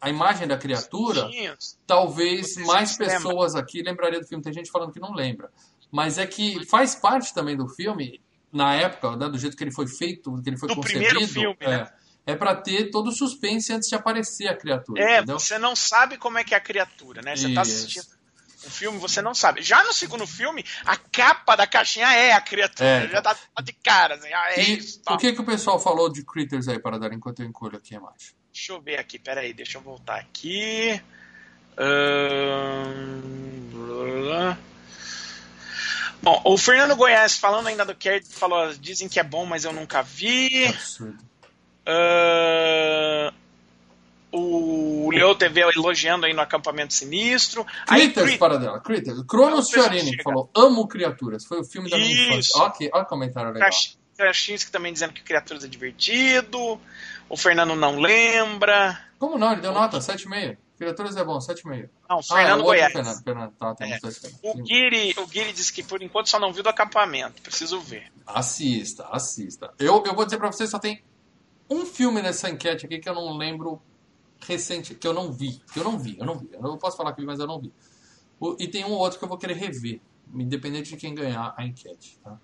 a 0.00 0.08
imagem 0.10 0.48
da 0.48 0.56
criatura, 0.56 1.26
Bichinhos. 1.26 1.78
talvez 1.86 2.54
Você 2.54 2.64
mais 2.64 2.90
se 2.90 3.00
lembra. 3.00 3.16
pessoas 3.16 3.54
aqui 3.54 3.82
lembrariam 3.82 4.20
do 4.20 4.26
filme. 4.26 4.42
Tem 4.42 4.52
gente 4.52 4.70
falando 4.70 4.92
que 4.92 4.98
não 4.98 5.12
lembra. 5.14 5.50
Mas 5.92 6.18
é 6.18 6.26
que 6.26 6.64
faz 6.66 6.94
parte 6.96 7.32
também 7.32 7.56
do 7.56 7.68
filme, 7.68 8.20
na 8.52 8.74
época, 8.74 9.14
né, 9.14 9.28
do 9.28 9.38
jeito 9.38 9.56
que 9.56 9.62
ele 9.62 9.70
foi 9.70 9.86
feito, 9.86 10.34
que 10.42 10.50
ele 10.50 10.56
foi 10.56 10.68
Do 10.70 10.74
concebido. 10.76 11.04
primeiro 11.04 11.32
filme, 11.32 11.56
é, 11.60 11.68
né? 11.68 11.90
É 12.30 12.36
para 12.36 12.54
ter 12.54 12.90
todo 12.90 13.08
o 13.08 13.12
suspense 13.12 13.72
antes 13.72 13.88
de 13.88 13.94
aparecer 13.94 14.48
a 14.48 14.54
criatura, 14.54 15.02
É, 15.02 15.16
entendeu? 15.16 15.38
você 15.38 15.58
não 15.58 15.74
sabe 15.74 16.18
como 16.18 16.36
é 16.36 16.44
que 16.44 16.54
é 16.54 16.58
a 16.58 16.60
criatura, 16.60 17.22
né? 17.22 17.34
Você 17.34 17.54
tá 17.54 17.62
Isso. 17.62 17.72
assistindo 17.72 18.06
o 18.66 18.70
filme, 18.70 18.98
você 18.98 19.22
não 19.22 19.34
sabe. 19.34 19.62
Já 19.62 19.82
no 19.84 19.94
segundo 19.94 20.26
filme, 20.26 20.62
a 20.84 20.94
capa 20.96 21.56
da 21.56 21.66
caixinha 21.66 22.12
é 22.12 22.32
a 22.32 22.40
criatura. 22.40 22.86
É. 22.86 23.08
Já 23.08 23.22
tá 23.22 23.34
de 23.62 23.72
cara, 23.72 24.16
assim, 24.16 24.30
ah, 24.30 24.52
é 24.52 24.60
E 24.60 24.78
isso. 24.78 25.00
tal. 25.00 25.14
o 25.14 25.18
que, 25.18 25.32
que 25.32 25.40
o 25.40 25.44
pessoal 25.44 25.80
falou 25.80 26.12
de 26.12 26.22
Critters 26.22 26.68
aí, 26.68 26.78
para 26.78 26.98
dar 26.98 27.12
enquanto 27.14 27.40
eu 27.40 27.46
encolho 27.46 27.78
aqui 27.78 27.94
embaixo? 27.94 28.34
Deixa 28.52 28.72
eu 28.72 28.80
ver 28.82 28.98
aqui, 28.98 29.18
peraí, 29.18 29.54
deixa 29.54 29.78
eu 29.78 29.82
voltar 29.82 30.16
aqui. 30.18 31.00
Bom, 36.20 36.42
o 36.44 36.58
Fernando 36.58 36.96
Goiás, 36.96 37.36
falando 37.38 37.68
ainda 37.68 37.84
do 37.84 37.94
que 37.94 38.20
falou, 38.28 38.74
dizem 38.74 39.08
que 39.08 39.20
é 39.20 39.22
bom, 39.22 39.46
mas 39.46 39.64
eu 39.64 39.72
nunca 39.72 40.02
vi. 40.02 40.66
Absurdo. 40.66 41.27
Uh, 41.88 43.32
o 44.30 45.10
Leo 45.10 45.34
TV 45.34 45.62
elogiando 45.74 46.26
aí 46.26 46.34
no 46.34 46.40
acampamento 46.42 46.92
sinistro. 46.92 47.64
Critters, 47.86 48.26
Crit- 48.26 48.38
para 48.38 48.58
dela. 48.58 48.78
Critters. 48.80 49.22
Cronos 49.26 49.68
chega. 49.68 50.22
falou: 50.22 50.50
Amo 50.54 50.86
criaturas. 50.86 51.44
Foi 51.46 51.60
o 51.60 51.64
filme 51.64 51.88
da 51.88 51.96
minha 51.96 52.28
infância. 52.34 52.60
Olha 52.92 53.02
o 53.02 53.06
comentário 53.06 53.52
legal. 53.52 53.70
Krasinski 54.16 54.70
também 54.72 54.92
dizendo 54.92 55.12
que 55.12 55.22
Criaturas 55.22 55.62
é 55.64 55.68
divertido. 55.68 56.78
O 57.28 57.36
Fernando 57.36 57.74
não 57.76 57.98
lembra. 58.00 58.98
Como 59.18 59.38
não? 59.38 59.52
Ele 59.52 59.60
deu 59.60 59.72
nota 59.72 59.98
7,5. 59.98 60.56
Criaturas 60.76 61.16
é 61.16 61.24
bom, 61.24 61.38
7,5. 61.38 61.88
Não, 62.08 62.16
Ah, 62.16 62.20
é 62.20 62.22
Fernando 62.22 62.60
o 62.60 62.64
outro 62.64 62.64
Goiás. 62.64 62.92
Fernando. 62.92 63.22
Fernando. 63.24 63.52
Tá, 63.52 63.74
tem 63.74 63.92
É. 63.92 63.98
O. 64.42 64.62
Guiri, 64.62 65.14
o 65.18 65.26
Guiri 65.26 65.52
disse 65.52 65.72
que 65.72 65.82
por 65.82 66.02
enquanto 66.02 66.28
só 66.28 66.38
não 66.38 66.52
viu 66.52 66.62
do 66.62 66.68
acampamento. 66.68 67.40
Preciso 67.42 67.80
ver. 67.80 68.10
Assista, 68.26 69.06
assista. 69.10 69.72
Eu, 69.78 70.02
eu 70.04 70.14
vou 70.14 70.24
dizer 70.24 70.38
pra 70.38 70.50
vocês, 70.50 70.68
só 70.70 70.78
tem 70.78 71.02
um 71.70 71.84
filme 71.86 72.22
nessa 72.22 72.48
enquete 72.50 72.86
aqui 72.86 72.98
que 72.98 73.08
eu 73.08 73.14
não 73.14 73.36
lembro 73.36 73.80
recente, 74.40 74.94
que 74.94 75.06
eu 75.06 75.12
não 75.12 75.32
vi. 75.32 75.60
Que 75.72 75.80
eu 75.80 75.84
não 75.84 75.98
vi, 75.98 76.16
eu 76.18 76.24
não 76.26 76.38
vi. 76.38 76.48
Eu 76.52 76.62
não 76.62 76.78
posso 76.78 76.96
falar 76.96 77.12
que 77.12 77.20
vi, 77.20 77.26
mas 77.26 77.38
eu 77.40 77.46
não 77.46 77.60
vi. 77.60 77.72
O- 78.40 78.56
e 78.58 78.68
tem 78.68 78.84
um 78.84 78.92
ou 78.92 78.98
outro 78.98 79.18
que 79.18 79.24
eu 79.24 79.28
vou 79.28 79.36
querer 79.38 79.54
rever, 79.54 80.00
independente 80.34 80.90
de 80.90 80.96
quem 80.96 81.14
ganhar 81.14 81.54
a 81.56 81.64
enquete, 81.64 82.18
tá? 82.22 82.38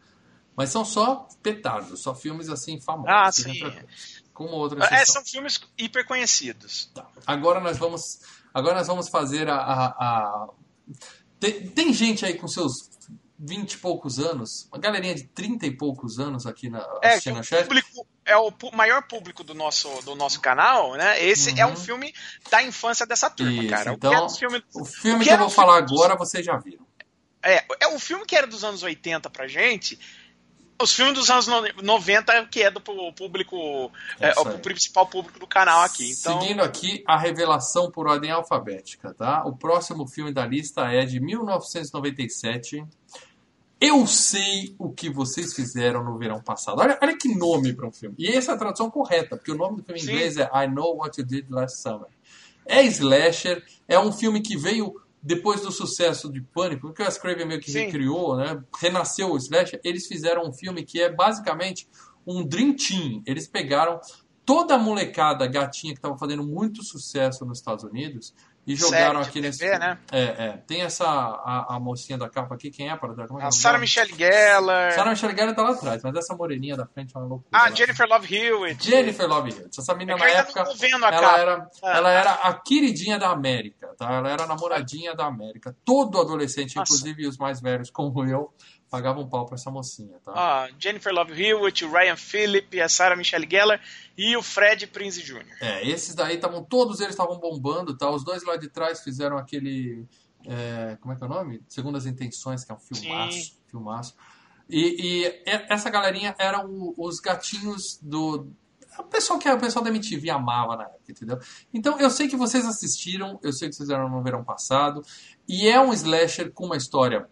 Mas 0.56 0.70
são 0.70 0.84
só 0.84 1.26
petardos, 1.42 2.00
só 2.00 2.14
filmes 2.14 2.48
assim 2.48 2.80
famosos. 2.80 3.10
Ah, 3.12 3.32
fiquem 3.32 3.70
sim. 3.72 4.22
Com 4.32 4.44
outra 4.46 4.84
É, 4.92 5.04
são 5.04 5.24
filmes 5.24 5.60
hiper 5.78 6.06
conhecidos. 6.06 6.90
Tá. 6.94 7.08
Agora 7.26 7.60
nós 7.60 7.76
vamos, 7.78 8.20
agora 8.52 8.74
nós 8.76 8.86
vamos 8.86 9.08
fazer 9.08 9.48
a. 9.48 9.56
a- 9.56 9.86
a- 9.98 10.48
Tem, 11.40 11.68
tem 11.70 11.92
gente 11.92 12.24
aí 12.24 12.34
com 12.34 12.46
seus 12.48 12.88
20 13.38 13.72
e 13.74 13.78
poucos 13.78 14.18
anos, 14.18 14.66
uma 14.72 14.78
galerinha 14.78 15.14
de 15.14 15.24
30 15.24 15.66
e 15.66 15.76
poucos 15.76 16.18
anos 16.18 16.46
aqui 16.46 16.68
na, 16.70 16.78
É, 17.02 17.10
assistindo 17.10 17.38
a 17.38 17.42
chat. 17.42 17.64
público 17.66 18.06
é 18.26 18.36
o 18.36 18.52
maior 18.72 19.02
público 19.06 19.44
do 19.44 19.54
nosso, 19.54 19.88
do 20.02 20.14
nosso 20.14 20.40
canal, 20.40 20.94
né? 20.94 21.22
Esse 21.22 21.50
Uhum. 21.50 21.58
é 21.58 21.66
um 21.66 21.76
filme 21.76 22.14
da 22.50 22.62
infância 22.62 23.04
dessa 23.06 23.28
turma, 23.30 23.52
Isso, 23.62 23.68
cara. 23.70 23.92
O 23.92 23.94
então, 23.94 24.12
era 24.12 24.22
dos 24.22 24.38
filmes- 24.38 24.62
O 24.74 24.84
filme 24.84 25.16
o 25.16 25.18
que, 25.20 25.24
que 25.24 25.30
eu 25.30 25.34
era 25.34 25.42
vou 25.42 25.50
falar 25.50 25.74
filme 25.76 25.88
dos- 25.88 26.00
agora 26.00 26.16
vocês 26.16 26.44
já 26.44 26.56
viram. 26.56 26.84
É, 27.42 27.64
é 27.80 27.88
o 27.88 27.98
filme 27.98 28.24
que 28.24 28.34
era 28.34 28.46
dos 28.46 28.64
anos 28.64 28.82
80 28.82 29.28
pra 29.28 29.46
gente. 29.46 29.98
Os 30.82 30.92
filmes 30.92 31.14
dos 31.14 31.30
anos 31.30 31.46
no- 31.46 31.62
90, 31.82 32.46
que 32.46 32.60
é 32.62 32.68
do 32.70 32.80
público, 32.80 33.92
É 34.18 34.30
é, 34.30 34.40
o 34.40 34.58
principal 34.58 35.06
público 35.06 35.38
do 35.38 35.46
canal 35.46 35.82
aqui. 35.82 36.10
Então, 36.10 36.40
Seguindo 36.40 36.62
aqui 36.62 37.04
a 37.06 37.16
revelação 37.16 37.90
por 37.92 38.08
ordem 38.08 38.30
alfabética, 38.32 39.14
tá? 39.14 39.44
O 39.46 39.56
próximo 39.56 40.04
filme 40.08 40.32
da 40.32 40.44
lista 40.44 40.90
é 40.90 41.04
de 41.04 41.20
1997. 41.20 42.84
Eu 43.80 44.06
sei 44.06 44.74
o 44.78 44.90
que 44.90 45.10
vocês 45.10 45.52
fizeram 45.52 46.02
no 46.04 46.16
verão 46.16 46.40
passado. 46.42 46.80
Olha, 46.80 46.98
olha 47.02 47.16
que 47.16 47.34
nome 47.34 47.72
para 47.72 47.86
um 47.86 47.92
filme. 47.92 48.14
E 48.18 48.28
essa 48.28 48.52
é 48.52 48.54
a 48.54 48.58
tradução 48.58 48.90
correta, 48.90 49.36
porque 49.36 49.52
o 49.52 49.56
nome 49.56 49.78
do 49.78 49.82
filme 49.84 50.00
em 50.00 50.04
Sim. 50.04 50.10
inglês 50.12 50.36
é 50.36 50.48
I 50.54 50.68
Know 50.68 50.96
What 50.96 51.20
You 51.20 51.26
Did 51.26 51.50
Last 51.50 51.82
Summer. 51.82 52.08
É 52.64 52.82
slasher, 52.84 53.62
é 53.86 53.98
um 53.98 54.10
filme 54.10 54.40
que 54.40 54.56
veio 54.56 54.94
depois 55.22 55.60
do 55.62 55.72
sucesso 55.72 56.30
de 56.30 56.40
Pânico, 56.40 56.92
que 56.92 57.02
o 57.02 57.04
Wes 57.04 57.18
Craven 57.18 57.46
meio 57.46 57.60
que 57.60 57.70
Sim. 57.70 57.86
recriou, 57.86 58.36
né? 58.36 58.62
Renasceu 58.78 59.30
o 59.30 59.36
slasher. 59.36 59.80
Eles 59.82 60.06
fizeram 60.06 60.46
um 60.46 60.52
filme 60.52 60.84
que 60.84 61.00
é 61.00 61.10
basicamente 61.10 61.88
um 62.26 62.44
Dream 62.44 62.74
Team. 62.74 63.22
Eles 63.26 63.46
pegaram 63.48 64.00
toda 64.44 64.74
a 64.74 64.78
molecada 64.78 65.46
gatinha 65.46 65.92
que 65.92 65.98
estava 65.98 66.16
fazendo 66.18 66.44
muito 66.44 66.82
sucesso 66.82 67.44
nos 67.44 67.58
Estados 67.58 67.84
Unidos 67.84 68.34
e 68.66 68.74
jogaram 68.76 69.20
aqui 69.20 69.40
nesse 69.40 69.58
TV, 69.58 69.70
filme. 69.72 69.86
né? 69.86 69.98
É, 70.12 70.22
é. 70.22 70.52
Tem 70.66 70.82
essa 70.82 71.04
a, 71.06 71.76
a 71.76 71.80
mocinha 71.80 72.16
da 72.18 72.28
capa 72.28 72.54
aqui, 72.54 72.70
quem 72.70 72.88
é 72.90 72.96
para 72.96 73.14
dar? 73.14 73.26
Como 73.26 73.40
é 73.40 73.44
é 73.44 73.46
a 73.46 73.50
Sarah? 73.50 73.78
Michelle 73.78 74.12
Gellar, 74.14 74.92
Sarah 74.92 75.10
Michelle 75.10 75.36
Gellar 75.36 75.54
tá 75.54 75.62
lá 75.62 75.70
atrás, 75.72 76.02
mas 76.02 76.14
essa 76.16 76.34
moreninha 76.34 76.76
da 76.76 76.86
frente 76.86 77.14
é 77.14 77.18
uma 77.18 77.26
loucura. 77.26 77.48
a 77.52 77.66
Ela- 77.66 77.76
Jennifer 77.76 78.08
Love 78.08 78.34
Hewitt. 78.36 78.84
Jennifer 78.90 79.28
Love 79.28 79.50
Hewitt. 79.50 79.78
Essa 79.80 79.94
menina 79.94 80.14
É 80.16 80.18
na 80.18 80.28
época 80.40 80.64
vendo 80.78 81.04
a 81.04 81.08
ela 81.08 81.20
capa. 81.20 81.38
era, 81.38 81.68
Ah. 81.82 81.96
ela 81.96 82.10
era 82.10 82.30
a 82.32 82.54
queridinha 82.54 83.18
da 83.18 83.28
América, 83.30 83.88
tá? 83.98 84.12
Ela 84.12 84.30
era 84.30 84.44
a 84.44 84.46
namoradinha 84.46 85.14
da 85.14 85.26
América. 85.26 85.74
Todo 85.84 86.20
adolescente, 86.20 86.76
Nossa. 86.76 86.92
inclusive 86.94 87.26
os 87.26 87.36
mais 87.36 87.60
velhos 87.60 87.90
como 87.90 88.24
eu, 88.24 88.52
pagavam 88.94 89.24
um 89.24 89.28
pau 89.28 89.44
pra 89.44 89.56
essa 89.56 89.72
mocinha, 89.72 90.20
tá? 90.24 90.32
Ó, 90.36 90.74
Jennifer 90.78 91.12
Love 91.12 91.32
Hewitt, 91.32 91.84
o 91.84 91.90
Ryan 91.90 92.14
Phillip, 92.14 92.80
a 92.80 92.88
Sarah 92.88 93.16
Michelle 93.16 93.48
Gellar 93.50 93.80
e 94.16 94.36
o 94.36 94.42
Fred 94.42 94.86
Prinze 94.86 95.20
Jr. 95.20 95.44
É, 95.60 95.88
esses 95.88 96.14
daí 96.14 96.36
estavam, 96.36 96.62
todos 96.62 97.00
eles 97.00 97.14
estavam 97.14 97.36
bombando, 97.40 97.96
tá? 97.96 98.08
Os 98.08 98.22
dois 98.22 98.44
lá 98.44 98.56
de 98.56 98.68
trás 98.68 99.02
fizeram 99.02 99.36
aquele, 99.36 100.06
é, 100.46 100.96
como 101.00 101.12
é 101.12 101.16
que 101.16 101.24
é 101.24 101.26
o 101.26 101.28
nome? 101.28 101.60
Segundo 101.66 101.98
as 101.98 102.06
Intenções, 102.06 102.64
que 102.64 102.70
é 102.70 102.74
um 102.76 102.78
filmaço, 102.78 103.36
Sim. 103.36 103.52
filmaço. 103.66 104.14
E, 104.70 105.24
e 105.24 105.42
essa 105.44 105.90
galerinha 105.90 106.32
eram 106.38 106.94
os 106.96 107.18
gatinhos 107.18 107.98
do 108.00 108.46
o 108.96 109.02
pessoal 109.02 109.40
que 109.40 109.48
é 109.48 109.52
o 109.52 109.58
pessoal 109.58 109.84
da 109.84 109.90
MTV 109.90 110.30
amava 110.30 110.76
na 110.76 110.84
época, 110.84 111.10
entendeu? 111.10 111.36
Então 111.72 111.98
eu 111.98 112.08
sei 112.08 112.28
que 112.28 112.36
vocês 112.36 112.64
assistiram, 112.64 113.40
eu 113.42 113.52
sei 113.52 113.68
que 113.68 113.74
vocês 113.74 113.90
eram 113.90 114.08
no 114.08 114.22
verão 114.22 114.44
passado, 114.44 115.04
e 115.48 115.66
é 115.66 115.80
um 115.80 115.92
slasher 115.92 116.52
com 116.52 116.66
uma 116.66 116.76
história 116.76 117.28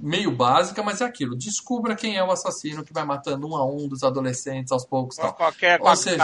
meio 0.00 0.30
básica, 0.30 0.82
mas 0.82 1.00
é 1.00 1.04
aquilo. 1.04 1.36
Descubra 1.36 1.96
quem 1.96 2.16
é 2.16 2.22
o 2.22 2.30
assassino 2.30 2.84
que 2.84 2.92
vai 2.92 3.04
matando 3.04 3.48
um 3.48 3.56
a 3.56 3.66
um 3.66 3.88
dos 3.88 4.02
adolescentes 4.04 4.70
aos 4.70 4.86
poucos, 4.86 5.16
Com, 5.16 5.22
tal. 5.22 5.34
qualquer, 5.34 5.78
com, 5.78 5.86
Ou 5.86 5.90
a- 5.90 5.96
seja- 5.96 6.16
com 6.18 6.22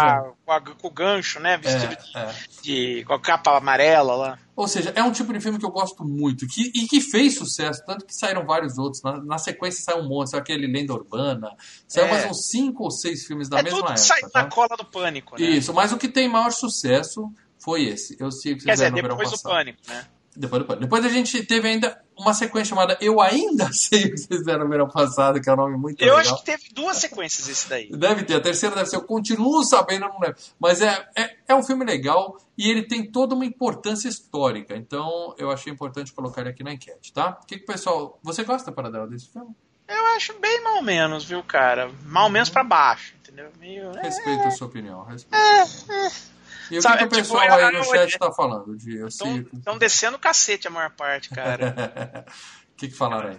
a- 0.53 0.61
com 0.63 0.71
a- 0.71 0.75
com 0.77 0.89
o 0.89 0.91
gancho, 0.91 1.41
né? 1.41 1.57
Vestido 1.59 1.97
É, 2.15 2.21
é. 2.21 2.35
de, 2.63 2.97
de- 2.99 3.05
com 3.05 3.15
a 3.15 3.21
capa 3.21 3.57
amarela 3.57 4.15
lá. 4.15 4.39
Ou 4.57 4.69
seja, 4.69 4.93
é 4.95 5.03
um 5.03 5.11
tipo 5.11 5.33
de 5.33 5.41
filme 5.41 5.59
que 5.59 5.67
eu 5.67 5.71
gosto 5.71 6.05
muito 6.05 6.47
que, 6.47 6.71
e 6.75 6.87
que 6.87 7.01
fez 7.01 7.37
sucesso, 7.37 7.83
tanto 7.85 8.07
que 8.07 8.15
saíram 8.15 8.47
vários 8.47 8.79
outros. 8.79 9.03
Na, 9.03 9.21
na 9.21 9.39
sequência 9.39 9.83
saiu 9.83 9.99
um 10.05 10.09
monte, 10.09 10.31
saiu 10.31 10.41
aquele 10.43 10.67
Lenda 10.69 10.95
Urbana, 10.95 11.51
saiu 11.89 12.07
É. 12.07 12.11
mais 12.11 12.25
uns 12.31 12.47
cinco 12.49 12.85
ou 12.85 12.91
seis 12.93 13.27
filmes 13.27 13.49
da 13.49 13.59
é 13.59 13.63
mesma 13.65 13.79
tudo 13.81 13.89
época. 13.91 13.99
sai 13.99 14.21
tá? 14.21 14.43
na 14.45 14.49
cola 14.49 14.77
do 14.77 14.85
pânico, 14.85 15.35
né? 15.37 15.45
Isso, 15.47 15.75
mas 15.75 15.93
o 15.93 15.99
que 15.99 16.07
tem 16.09 16.29
maior 16.29 16.53
sucesso 16.53 17.29
foi 17.59 17.85
esse. 17.85 18.17
Eu 18.21 18.31
sei 18.31 18.55
que 18.55 18.61
vocês 18.63 18.79
Quer 18.79 18.91
dizer, 18.91 19.03
depois 19.03 19.31
do 19.33 19.39
pânico, 19.43 19.79
né? 19.89 20.07
Depois 20.37 20.63
Pânico. 20.65 20.83
Depois 20.83 21.05
a 21.05 21.09
gente 21.09 21.45
teve 21.45 21.69
ainda 21.69 22.01
uma 22.17 22.35
sequência 22.35 22.71
chamada 22.71 22.97
Eu 23.01 23.21
Ainda 23.21 23.71
Sei 23.73 24.07
o 24.07 24.11
que 24.11 24.17
vocês 24.19 24.27
fizeram 24.39 24.65
no 24.65 24.71
verão 24.71 24.89
passado, 24.89 25.41
que 25.41 25.49
é 25.49 25.53
um 25.53 25.57
nome 25.57 25.77
muito 25.77 26.01
Eu 26.03 26.17
legal. 26.17 26.21
acho 26.21 26.37
que 26.37 26.45
teve 26.45 26.65
duas 26.73 26.97
sequências 26.99 27.49
esse 27.49 27.69
daí. 27.69 27.91
Deve 27.91 28.25
ter, 28.25 28.35
a 28.35 28.41
terceira 28.41 28.75
deve 28.75 28.89
ser, 28.89 28.97
eu 28.97 29.03
continuo 29.03 29.63
sabendo, 29.65 30.07
não 30.07 30.21
lembro. 30.21 30.37
Mas 30.59 30.81
é, 30.81 31.07
é, 31.17 31.37
é 31.49 31.55
um 31.55 31.63
filme 31.63 31.85
legal 31.85 32.37
e 32.59 32.69
ele 32.71 32.83
tem 32.83 33.11
toda 33.11 33.35
uma 33.35 33.45
importância 33.45 34.09
histórica. 34.09 34.77
Então 34.77 35.35
eu 35.39 35.51
achei 35.51 35.73
importante 35.73 36.13
colocar 36.13 36.41
ele 36.41 36.51
aqui 36.51 36.63
na 36.63 36.73
enquete, 36.73 37.13
tá? 37.13 37.39
O 37.43 37.47
que, 37.47 37.59
que 37.59 37.65
o 37.65 37.67
pessoal. 37.67 38.19
Você 38.23 38.45
gosta, 38.45 38.73
Paradela, 38.73 39.07
desse 39.07 39.29
filme? 39.29 39.55
Eu 39.87 40.07
acho 40.17 40.33
bem 40.41 40.63
mal 40.63 40.83
menos, 40.83 41.25
viu, 41.25 41.43
cara? 41.43 41.91
Mal 42.07 42.31
menos 42.31 42.49
pra 42.49 42.65
baixo, 42.65 43.15
entendeu? 43.21 43.51
Meio. 43.61 43.91
é. 43.99 44.03
Respeito 44.03 44.43
a 44.45 44.51
sua 44.51 44.67
opinião. 44.67 45.05
Respeito. 45.05 46.34
E 46.71 46.79
o 46.79 46.83
Sabe, 46.83 46.99
que, 46.99 47.09
que 47.09 47.15
o 47.15 47.23
tipo, 47.23 47.35
pessoal 47.39 47.59
eu- 47.61 47.67
aí 47.67 47.73
no 47.73 47.79
eu- 47.79 47.85
chat 47.85 48.19
tá 48.19 48.33
falando? 48.33 48.77
De. 48.77 49.07
Estão 49.07 49.79
descendo 49.79 50.17
o 50.17 50.21
cacete 50.21 50.67
a 50.67 50.71
maior 50.71 50.91
parte, 50.91 51.29
cara. 51.31 52.25
O 52.73 52.77
que, 52.77 52.89
que 52.89 52.95
falaram 52.95 53.31
aí? 53.31 53.39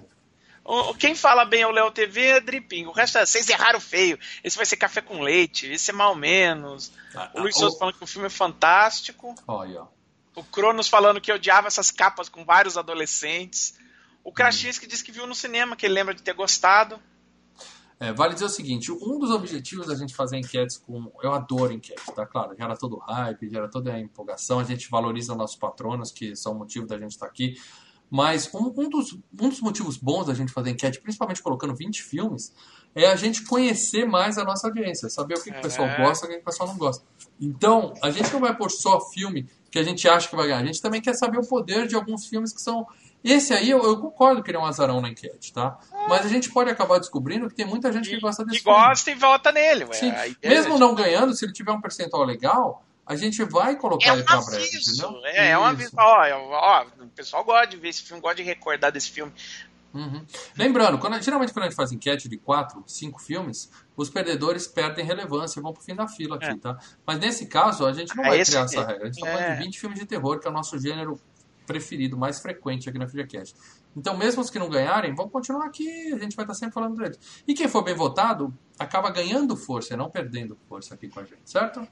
O- 0.64 0.92
o- 0.92 0.96
Quem 0.96 1.14
fala 1.16 1.46
bem 1.46 1.62
é 1.62 1.68
o 1.68 1.72
Léo 1.72 1.92
TV 1.92 2.22
é 2.26 2.40
Dripinho. 2.40 2.90
O 2.90 2.92
resto 2.92 3.18
é 3.18 3.26
vocês 3.26 3.48
erraram 3.50 3.80
feio. 3.80 4.18
Esse 4.44 4.58
vai 4.58 4.66
ser 4.66 4.78
café 4.78 5.02
com 5.02 5.22
leite. 5.22 5.72
Esse 5.72 5.92
é 5.92 5.94
mal 5.94 6.16
menos. 6.16 6.92
Ah, 7.16 7.30
O 7.36 7.42
Luiz 7.42 7.56
ah, 7.56 7.60
Souza 7.60 7.76
o- 7.76 7.80
falando 7.80 7.96
que 7.98 8.04
o 8.04 8.08
filme 8.08 8.28
é 8.28 8.32
fantástico. 8.32 9.36
Ó. 9.48 9.66
O 10.36 10.44
Cronos 10.44 10.88
falando 10.88 11.22
que 11.22 11.32
odiava 11.32 11.68
essas 11.68 11.92
capas 11.92 12.28
com 12.30 12.44
vários 12.44 12.78
adolescentes. 12.78 13.74
O 14.24 14.32
Krasinski 14.34 14.88
disse 14.88 15.04
que 15.04 15.12
viu 15.12 15.28
no 15.28 15.36
cinema, 15.36 15.76
que 15.76 15.86
ele 15.86 15.94
lembra 15.94 16.14
de 16.14 16.22
ter 16.24 16.34
gostado. 16.34 17.00
É, 18.00 18.12
vale 18.12 18.34
dizer 18.34 18.46
o 18.46 18.50
seguinte, 18.50 18.92
um 18.92 19.18
dos 19.18 19.32
objetivos 19.32 19.88
da 19.88 19.96
gente 19.96 20.14
fazer 20.14 20.38
enquetes 20.38 20.78
com... 20.78 21.12
Eu 21.24 21.32
adoro 21.32 21.72
enquetes, 21.72 22.06
tá? 22.14 22.26
Claro, 22.26 22.56
gera 22.58 22.76
todo 22.76 22.98
o 22.98 23.00
hype, 23.00 23.50
gera 23.50 23.70
toda 23.70 23.94
a 23.94 24.00
empolgação, 24.00 24.60
a 24.60 24.64
gente 24.64 24.90
valoriza 24.90 25.34
nossos 25.34 25.56
patronos, 25.56 26.12
que 26.12 26.36
são 26.36 26.52
o 26.54 26.56
motivo 26.56 26.86
da 26.86 26.98
gente 26.98 27.12
estar 27.12 27.26
aqui. 27.26 27.56
Mas 28.10 28.54
um, 28.54 28.68
um 28.78 28.90
dos, 28.90 29.14
um 29.14 29.50
dos 29.50 29.62
motivos 29.62 29.98
bons 29.98 30.28
da 30.28 30.34
gente 30.34 30.52
fazer 30.52 30.72
enquete, 30.72 31.02
principalmente 31.02 31.42
colocando 31.42 31.76
20 31.76 32.04
filmes, 32.04 32.54
é 32.94 33.08
a 33.08 33.16
gente 33.16 33.44
conhecer 33.44 34.06
mais 34.06 34.38
a 34.38 34.44
nossa 34.44 34.68
audiência, 34.68 35.10
saber 35.10 35.36
o 35.38 35.44
que, 35.44 35.52
que 35.52 35.58
o 35.58 35.62
pessoal 35.62 35.88
É. 35.88 35.98
gosta 35.98 36.26
e 36.26 36.28
o 36.28 36.32
que, 36.32 36.36
que 36.38 36.42
o 36.42 36.46
pessoal 36.46 36.70
não 36.70 36.78
gosta. 36.78 37.04
Então, 37.40 37.94
a 38.02 38.12
gente 38.12 38.32
não 38.32 38.40
vai 38.40 38.56
pôr 38.56 38.70
só 38.70 39.00
filme 39.10 39.48
que 39.72 39.80
a 39.80 39.84
gente 39.84 40.08
acha 40.08 40.30
que 40.30 40.36
vai 40.36 40.48
ganhar, 40.48 40.60
a 40.60 40.66
gente 40.66 40.82
também 40.82 41.02
quer 41.02 41.14
saber 41.16 41.38
o 41.40 41.46
poder 41.48 41.88
de 41.88 41.96
alguns 41.96 42.28
filmes 42.28 42.54
que 42.54 42.62
são 42.62 42.86
esse 43.32 43.54
aí 43.54 43.70
eu, 43.70 43.84
eu 43.84 43.98
concordo 44.00 44.42
que 44.44 44.52
ele 44.52 44.58
é 44.58 44.60
um 44.62 44.66
azarão 44.66 45.02
na 45.02 45.10
enquete, 45.10 45.52
tá? 45.52 45.78
Mas 46.08 46.26
a 46.26 46.30
gente 46.30 46.50
pode 46.52 46.70
acabar 46.70 47.00
descobrindo 47.00 47.48
que 47.50 47.56
tem 47.56 47.66
muita 47.66 47.92
gente 47.92 48.10
que 48.10 48.20
gosta 48.20 48.44
desse 48.46 48.58
Que 48.60 48.64
filme. 48.64 48.78
gosta 48.80 49.12
e 49.12 49.16
vota 49.16 49.52
nele. 49.52 49.86
Ué. 49.86 49.98
Ideia 50.08 50.36
Mesmo 50.44 50.76
é- 50.76 50.80
não 50.80 50.94
ganhando, 50.96 51.34
se 51.34 51.44
ele 51.46 51.54
tiver 51.54 51.72
um 51.72 51.82
percentual 51.82 52.24
legal, 52.24 52.86
a 53.06 53.16
gente 53.16 53.44
vai 53.44 53.76
colocar 53.76 54.10
É 54.10 54.14
ele 54.14 54.22
um 54.22 54.26
pra 54.26 54.42
breve, 54.42 54.66
entendeu? 54.78 55.22
É, 55.26 55.50
é 55.52 55.58
um 55.58 55.62
Isso. 55.62 55.70
aviso. 55.72 55.92
Ó, 55.98 56.26
ó, 56.52 56.86
o 57.04 57.08
pessoal 57.10 57.44
gosta 57.44 57.68
de 57.68 57.78
ver 57.78 57.90
esse 57.90 58.04
filme, 58.04 58.22
gosta 58.22 58.36
de 58.38 58.44
recordar 58.44 58.92
desse 58.92 59.12
filme. 59.12 59.32
Uhum. 59.94 60.26
Lembrando, 60.58 60.98
quando, 61.00 61.22
geralmente 61.22 61.54
quando 61.54 61.64
a 61.64 61.68
gente 61.70 61.76
faz 61.78 61.92
enquete 61.94 62.28
de 62.28 62.36
quatro, 62.38 62.84
cinco 62.86 63.18
filmes, 63.22 63.72
os 63.96 64.10
perdedores 64.10 64.68
perdem 64.68 65.06
relevância 65.06 65.58
e 65.58 65.64
vão 65.64 65.72
pro 65.72 65.82
fim 65.82 65.96
da 65.96 66.06
fila 66.06 66.36
aqui, 66.36 66.48
É. 66.48 66.56
tá? 66.58 66.78
Mas 67.08 67.18
nesse 67.20 67.46
caso, 67.46 67.86
a 67.86 67.94
gente 67.94 68.14
não 68.14 68.26
É 68.26 68.30
vai 68.30 68.44
criar 68.44 68.64
aqui. 68.64 68.76
essa 68.76 68.86
regra. 68.86 69.04
A 69.04 69.12
gente 69.12 69.22
tá 69.22 69.30
É. 69.30 69.38
falando 69.38 69.58
de 69.58 69.64
20 69.64 69.80
filmes 69.80 69.98
de 70.00 70.06
terror, 70.06 70.38
que 70.40 70.48
é 70.48 70.50
o 70.50 70.54
nosso 70.54 70.78
gênero 70.78 71.18
preferido, 71.66 72.18
mais 72.18 72.40
frequente 72.40 72.90
aqui 72.90 72.98
na 72.98 73.08
FreeCast. 73.08 73.56
Então, 73.96 74.18
mesmo 74.18 74.42
os 74.42 74.50
que 74.50 74.60
não 74.60 74.70
ganharem, 74.70 75.14
vão 75.14 75.30
continuar 75.30 75.66
aqui, 75.66 76.14
a 76.14 76.18
gente 76.18 76.36
vai 76.36 76.44
estar 76.44 76.54
sempre 76.54 76.74
falando 76.74 76.98
deles. 76.98 77.20
E 77.48 77.54
quem 77.54 77.68
for 77.68 77.84
bem 77.84 77.96
votado, 77.96 78.54
acaba 78.78 79.10
ganhando 79.10 79.56
força 79.56 79.94
e 79.94 79.98
não 79.98 80.10
perdendo 80.10 80.58
força 80.68 80.94
aqui 80.94 81.08
com 81.08 81.20
a 81.20 81.24
gente, 81.24 81.42
certo? 81.46 81.88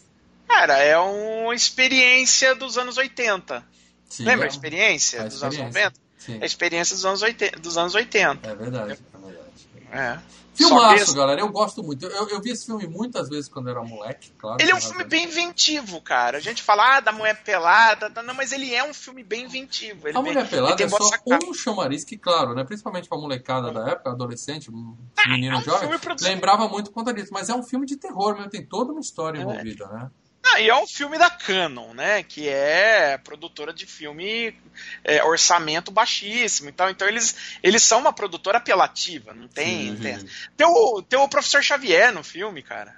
cara, 0.49 0.79
é 0.79 0.99
uma 0.99 1.55
experiência 1.55 2.55
dos 2.55 2.77
anos 2.79 2.97
80. 2.97 3.65
Sim, 4.09 4.25
Lembra 4.25 4.47
a 4.47 4.49
é- 4.49 4.51
experiência 4.51 5.21
a 5.23 5.25
dos 5.29 5.43
anos 5.43 5.55
experiência. 5.55 5.81
90? 5.91 6.01
Sim, 6.19 6.39
É 6.39 6.43
a 6.43 6.47
experiência 6.47 6.95
dos 6.97 7.05
anos 7.05 7.23
80. 7.23 7.61
Dos 7.61 7.77
anos 7.79 7.95
80. 7.95 8.49
é 8.49 8.55
verdade. 8.55 8.93
É 8.93 9.19
verdade. 9.19 9.69
É. 9.93 10.19
Filmaço, 10.57 11.15
galera. 11.15 11.41
Eu 11.41 11.49
gosto 11.49 11.83
muito. 11.83 12.07
Eu, 12.07 12.29
eu 12.29 12.41
vi 12.41 12.51
esse 12.51 12.67
filme 12.67 12.87
muitas 12.87 13.29
vezes 13.29 13.49
quando 13.49 13.69
era 13.69 13.83
moleque, 13.83 14.31
claro. 14.39 14.57
Ele 14.61 14.71
é 14.71 14.75
um 14.75 14.81
filme 14.81 15.05
bem 15.05 15.25
inventivo, 15.25 16.01
cara. 16.01 16.39
A 16.39 16.41
gente 16.41 16.63
fala 16.63 16.97
ah, 16.97 17.01
da 17.01 17.13
mulher 17.13 17.43
pelada, 17.43 18.11
tá, 18.11 18.23
não, 18.23 18.35
mas 18.35 18.53
ele 18.53 18.75
é 18.75 18.83
um 18.85 18.95
filme 18.95 19.23
bem 19.23 19.45
inventivo. 19.45 20.09
Ele 20.09 20.17
A 20.17 20.23
bem- 20.23 20.33
Mulher 20.33 20.49
Pelada 20.49 20.73
ele 20.73 20.77
tem 20.79 20.87
é 20.87 20.89
só 20.91 21.05
sacada. 21.05 21.47
um 21.47 21.55
chamariz 21.55 22.05
que, 22.05 22.17
claro, 22.17 22.55
né, 22.55 22.65
principalmente 22.65 23.09
pra 23.09 23.19
molecada 23.19 23.71
da 23.73 23.89
época, 23.91 24.11
adolescente, 24.11 24.71
um 24.71 24.97
menino 25.29 25.57
é 25.57 25.59
um 25.59 25.63
jovem, 25.63 25.89
lembrava 26.23 26.69
muito 26.69 26.91
conta 26.91 27.13
disso. 27.13 27.31
Mas 27.33 27.49
é 27.49 27.55
um 27.55 27.63
filme 27.63 27.87
de 27.87 27.97
terror, 27.97 28.35
mesmo, 28.35 28.51
tem 28.51 28.65
toda 28.65 28.93
uma 28.93 29.01
história 29.01 29.39
É. 29.39 29.43
envolvida, 29.43 29.87
né? 29.89 30.11
Ah, 30.53 30.61
e 30.61 30.69
é 30.69 30.77
um 30.77 30.87
filme 30.87 31.19
da 31.19 31.29
Canon, 31.29 31.93
né? 31.93 32.23
Que 32.23 32.49
é 32.49 33.19
produtora 33.19 33.73
de 33.73 33.87
filme 33.87 34.57
é, 35.03 35.23
orçamento 35.25 35.91
baixíssimo. 35.91 36.69
Então, 36.69 36.89
então 36.89 37.09
eles, 37.09 37.59
eles 37.63 37.83
são 37.83 37.99
uma 37.99 38.13
produtora 38.13 38.59
apelativa, 38.59 39.35
não 39.35 39.49
tem. 39.49 39.97
Sim, 39.97 40.03
tem. 40.03 40.19
Tem, 40.57 40.67
o, 40.67 41.03
tem 41.03 41.19
o 41.19 41.29
professor 41.29 41.63
Xavier 41.63 42.13
no 42.13 42.23
filme, 42.23 42.63
cara. 42.63 42.97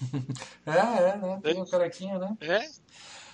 É, 0.66 0.70
é, 0.70 1.16
né? 1.16 1.40
Tem 1.42 1.62
o 1.62 1.66
carequinha, 1.66 2.18
né? 2.18 2.36
É. 2.42 2.68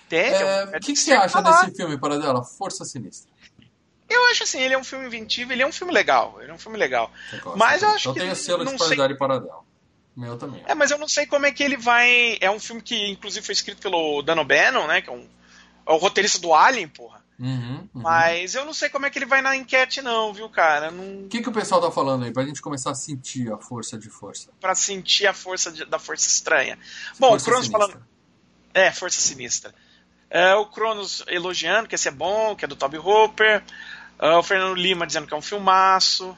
Tem. 0.07 0.19
É, 0.19 0.65
tem 0.67 0.77
O 0.77 0.79
que, 0.79 0.79
que 0.79 0.85
tem 0.85 0.95
você 0.95 1.13
acha 1.13 1.29
falar. 1.29 1.65
desse 1.65 1.75
filme, 1.75 1.97
para 1.97 2.17
dela? 2.17 2.43
Força 2.43 2.85
Sinistra. 2.85 3.29
Eu 4.07 4.23
acho 4.27 4.43
assim, 4.43 4.61
ele 4.61 4.73
é 4.73 4.77
um 4.77 4.83
filme 4.83 5.05
inventivo, 5.05 5.51
ele 5.51 5.63
é 5.63 5.67
um 5.67 5.71
filme 5.71 5.91
legal. 5.91 6.41
Ele 6.41 6.51
é 6.51 6.53
um 6.53 6.57
filme 6.57 6.77
legal. 6.77 7.11
Mas 7.55 7.81
eu 7.81 7.89
acho 7.89 8.09
então 8.09 8.13
que 8.13 8.19
tem 8.21 8.31
o 8.31 8.35
selo 8.35 8.63
de 8.63 8.77
qualidade 8.77 9.17
para 9.17 9.39
dela. 9.39 9.64
Meu 10.15 10.37
também. 10.37 10.63
É, 10.65 10.73
mas 10.73 10.91
eu 10.91 10.97
não 10.97 11.07
sei 11.09 11.25
como 11.25 11.45
é 11.45 11.51
que 11.51 11.61
ele 11.63 11.75
vai. 11.77 12.37
É 12.39 12.49
um 12.49 12.59
filme 12.59 12.81
que, 12.81 12.95
inclusive, 13.11 13.45
foi 13.45 13.53
escrito 13.53 13.81
pelo 13.81 14.21
Dan 14.21 14.39
O'Bannon, 14.39 14.87
né? 14.87 15.01
Que 15.01 15.09
é, 15.09 15.13
um, 15.13 15.27
é 15.85 15.91
o 15.91 15.97
roteirista 15.97 16.39
do 16.39 16.53
Alien, 16.53 16.87
porra. 16.87 17.23
Uhum, 17.37 17.79
uhum. 17.93 18.01
Mas 18.01 18.55
eu 18.55 18.63
não 18.63 18.73
sei 18.73 18.87
como 18.87 19.05
é 19.05 19.09
que 19.09 19.19
ele 19.19 19.25
vai 19.25 19.41
na 19.41 19.57
enquete, 19.57 20.01
não, 20.01 20.33
viu, 20.33 20.47
cara? 20.47 20.89
Não, 20.89 21.25
O 21.25 21.27
que, 21.27 21.41
que 21.41 21.49
o 21.49 21.51
pessoal 21.51 21.81
tá 21.81 21.91
falando 21.91 22.23
aí? 22.23 22.31
Pra 22.31 22.45
gente 22.45 22.61
começar 22.61 22.91
a 22.91 22.95
sentir 22.95 23.51
a 23.51 23.57
força 23.57 23.97
de 23.97 24.09
força. 24.09 24.49
pra 24.61 24.73
sentir 24.73 25.27
a 25.27 25.33
força 25.33 25.69
de- 25.69 25.83
da 25.83 25.99
força 25.99 26.25
estranha. 26.29 26.79
Bom, 27.19 27.31
Força 27.31 27.43
o 27.43 27.49
Cronos 27.49 27.65
Sinistra. 27.67 27.87
falando. 27.89 28.07
É, 28.73 28.91
força 28.91 29.19
sinistra. 29.19 29.75
É, 30.29 30.55
o 30.55 30.65
Cronos 30.67 31.23
elogiando 31.27 31.89
que 31.89 31.95
esse 31.95 32.07
é 32.07 32.11
bom, 32.11 32.55
que 32.55 32.63
é 32.63 32.67
do 32.69 32.75
Toby 32.77 32.97
Hooper. 32.97 33.61
Ah, 34.17 34.39
o 34.39 34.43
Fernando 34.43 34.75
Lima 34.75 35.05
dizendo 35.05 35.27
que 35.27 35.33
é 35.33 35.37
um 35.37 35.41
filmaço. 35.41 36.35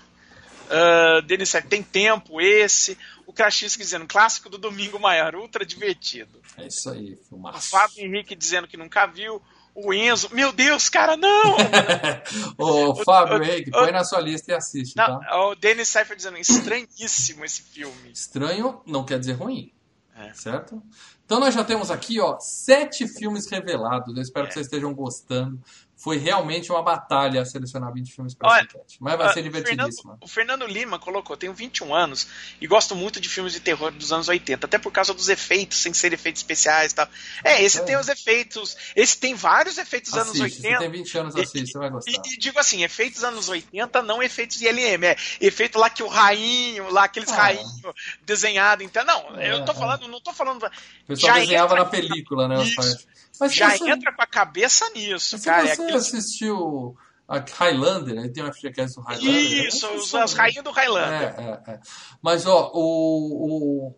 Uh, 0.67 1.21
Denis 1.23 1.49
Sérgio, 1.49 1.69
tem 1.69 1.81
tempo 1.81 2.39
esse. 2.41 2.97
O 3.25 3.33
Krashinsky 3.33 3.81
dizendo 3.83 4.05
clássico 4.07 4.49
do 4.49 4.57
Domingo 4.57 4.99
Maior, 4.99 5.35
ultra 5.35 5.65
divertido. 5.65 6.41
É 6.57 6.67
isso 6.67 6.89
aí, 6.89 7.13
O 7.13 7.25
filmaço. 7.29 7.69
Fábio 7.69 8.05
Henrique 8.05 8.35
dizendo 8.35 8.67
que 8.67 8.77
nunca 8.77 9.05
viu. 9.05 9.41
O 9.79 9.93
Enzo, 9.93 10.29
meu 10.33 10.51
Deus, 10.51 10.89
cara, 10.89 11.15
não! 11.15 11.55
Ô, 12.57 12.95
Fábio 13.03 13.37
o- 13.39 13.43
Henrique, 13.43 13.69
o- 13.69 13.73
põe 13.73 13.91
na 13.91 14.03
sua 14.03 14.19
lista 14.19 14.51
e 14.51 14.55
assiste, 14.55 14.95
não 14.97 15.19
tá? 15.19 15.39
o 15.47 15.55
Denis 15.55 15.87
Seifer 15.87 16.15
dizendo, 16.17 16.37
estranhíssimo 16.37 17.45
esse 17.45 17.61
filme. 17.61 18.11
Estranho 18.11 18.81
não 18.85 19.05
quer 19.05 19.19
dizer 19.19 19.33
ruim. 19.33 19.71
É. 20.15 20.33
Certo? 20.33 20.81
Então 21.25 21.39
nós 21.39 21.53
já 21.53 21.63
temos 21.63 21.91
aqui, 21.91 22.19
ó, 22.19 22.39
sete 22.39 23.07
filmes 23.07 23.47
revelados. 23.51 24.15
Eu 24.15 24.21
espero 24.23 24.45
É. 24.45 24.47
que 24.47 24.53
vocês 24.55 24.65
estejam 24.65 24.91
gostando. 24.95 25.61
Foi 25.99 26.17
realmente 26.17 26.71
uma 26.71 26.83
batalha 26.83 27.43
selecionar 27.43 27.91
20 27.91 28.13
filmes 28.13 28.35
para 28.35 28.47
essa 28.55 28.63
enquete. 28.65 28.97
Mas 29.01 29.17
vai 29.17 29.27
Ah, 29.27 29.33
ser 29.33 29.39
o 29.39 29.43
divertidíssima. 29.43 30.11
Fernando, 30.13 30.23
o 30.23 30.27
Fernando 30.27 30.67
Lima 30.67 30.99
colocou, 30.99 31.35
tenho 31.35 31.53
21 31.55 31.93
anos 31.95 32.27
e 32.61 32.67
gosto 32.67 32.95
muito 32.95 33.19
de 33.19 33.27
filmes 33.27 33.51
de 33.51 33.59
terror 33.59 33.91
dos 33.91 34.13
anos 34.13 34.27
80, 34.27 34.67
até 34.67 34.77
por 34.77 34.91
causa 34.91 35.11
dos 35.11 35.27
efeitos, 35.27 35.79
sem 35.79 35.91
ser 35.93 36.13
efeitos 36.13 36.39
especiais 36.41 36.91
e 36.91 36.95
tal. 36.95 37.07
É, 37.43 37.63
esse 37.63 37.79
É. 37.79 37.83
tem 37.83 37.97
os 37.97 38.07
efeitos, 38.09 38.77
esse 38.95 39.17
tem 39.17 39.33
vários 39.33 39.79
efeitos 39.79 40.11
dos 40.11 40.19
anos 40.21 40.39
Assiste, 40.39 40.61
você 40.61 40.67
80. 40.67 40.79
tem 40.83 40.91
20 40.91 41.17
anos, 41.17 41.35
E- 41.35 41.41
assiste, 41.41 41.71
você 41.71 41.77
vai 41.79 41.89
gostar. 41.89 42.11
E, 42.11 42.15
e 42.33 42.37
digo 42.37 42.59
assim, 42.59 42.83
efeitos 42.83 43.23
anos 43.23 43.49
80, 43.49 44.01
não 44.03 44.21
efeitos 44.21 44.57
de 44.59 44.67
LM, 44.67 45.03
é 45.03 45.15
efeito 45.41 45.79
lá 45.79 45.89
que 45.89 46.03
o 46.03 46.07
rainho, 46.07 46.91
lá 46.91 47.05
aqueles 47.05 47.31
Ah. 47.31 47.35
rainhos 47.37 47.81
desenhados, 48.21 48.85
então, 48.85 49.03
não, 49.03 49.41
eu 49.41 49.65
tô 49.65 49.71
É, 49.71 49.75
falando, 49.75 50.07
não 50.07 50.21
tô 50.21 50.31
falando, 50.33 50.63
O 50.63 51.07
pessoal 51.07 51.33
desenhava 51.33 51.73
entra- 51.73 51.83
na 51.85 51.89
película, 51.89 52.47
né? 52.47 52.63
Isso. 52.63 53.07
Mas 53.39 53.53
já 53.55 53.69
você, 53.71 53.89
entra 53.89 54.13
com 54.13 54.21
a 54.21 54.27
cabeça 54.27 54.89
nisso, 54.91 55.35
mas 55.35 55.41
se 55.41 55.45
cara, 55.47 55.67
é 55.67 55.75
você 55.75 55.81
aqueles- 55.83 56.07
assistiu 56.07 56.95
a 57.27 57.39
Highlander, 57.39 58.19
aí 58.19 58.29
tem 58.31 58.43
um 58.43 58.51
FGCast 58.53 58.95
do 58.95 59.01
Highlander. 59.01 59.67
Isso, 59.67 59.85
é 59.85 59.91
os, 59.95 60.15
as 60.15 60.33
rainhas 60.33 60.63
do 60.63 60.71
Highlander. 60.71 61.35
É, 61.37 61.61
é, 61.67 61.73
é. 61.73 61.79
Mas, 62.21 62.45
ó, 62.45 62.71
o, 62.73 63.93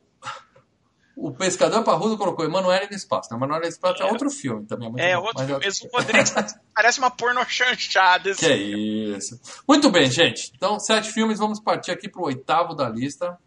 o, 1.16 1.28
o 1.28 1.32
Pescador 1.34 1.84
Parrudo 1.84 2.18
colocou 2.18 2.44
Emanuele 2.46 2.88
no 2.90 2.96
Espaço. 2.96 3.30
Né? 3.30 3.38
Emanuele 3.38 3.66
no 3.66 3.70
Espaço 3.70 4.02
é, 4.02 4.08
É. 4.08 4.12
outro 4.12 4.30
filme 4.32 4.66
também. 4.66 4.88
É, 4.88 4.92
muito 4.92 5.02
É, 5.04 5.18
outro 5.18 5.34
mas 5.38 5.48
filme. 5.48 5.66
Esse 5.68 5.88
Rodrigues 5.94 6.34
parece 6.74 7.00
uma 7.00 7.12
porno 7.12 7.46
chanchada. 7.48 8.30
esse 8.32 8.40
Que 8.40 8.52
é 8.52 8.58
isso. 8.58 9.40
Muito 9.68 9.92
bem, 9.92 10.10
gente. 10.10 10.52
Então, 10.56 10.80
sete 10.80 11.12
filmes. 11.12 11.38
Vamos 11.40 11.60
partir 11.60 11.92
aqui 11.92 12.10
pro 12.10 12.24
oitavo 12.24 12.74
da 12.74 12.90
lista. 12.90 13.38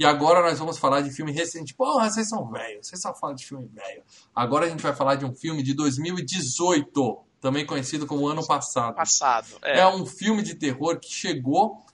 E 0.00 0.04
agora 0.06 0.40
nós 0.40 0.58
vamos 0.58 0.78
falar 0.78 1.02
de 1.02 1.10
filme 1.10 1.30
recente. 1.30 1.74
Porra, 1.74 2.08
vocês 2.10 2.26
são 2.26 2.50
velhos. 2.50 2.86
Vocês 2.86 3.02
só 3.02 3.14
falam 3.14 3.36
de 3.36 3.44
filme 3.46 3.68
velho. 3.70 4.02
Agora 4.34 4.64
a 4.64 4.68
gente 4.70 4.82
vai 4.82 4.94
falar 4.96 5.16
de 5.16 5.26
um 5.26 5.34
filme 5.34 5.62
de 5.62 5.74
2018. 5.74 7.18
Também 7.38 7.66
conhecido 7.66 8.06
como 8.06 8.26
Ano 8.26 8.46
Passado. 8.46 8.94
passado. 8.94 9.46
É 9.62 9.80
É. 9.80 9.86
um 9.88 10.06
filme 10.06 10.42
de 10.42 10.54
terror 10.54 10.98
que 10.98 11.12
chegou 11.12 11.84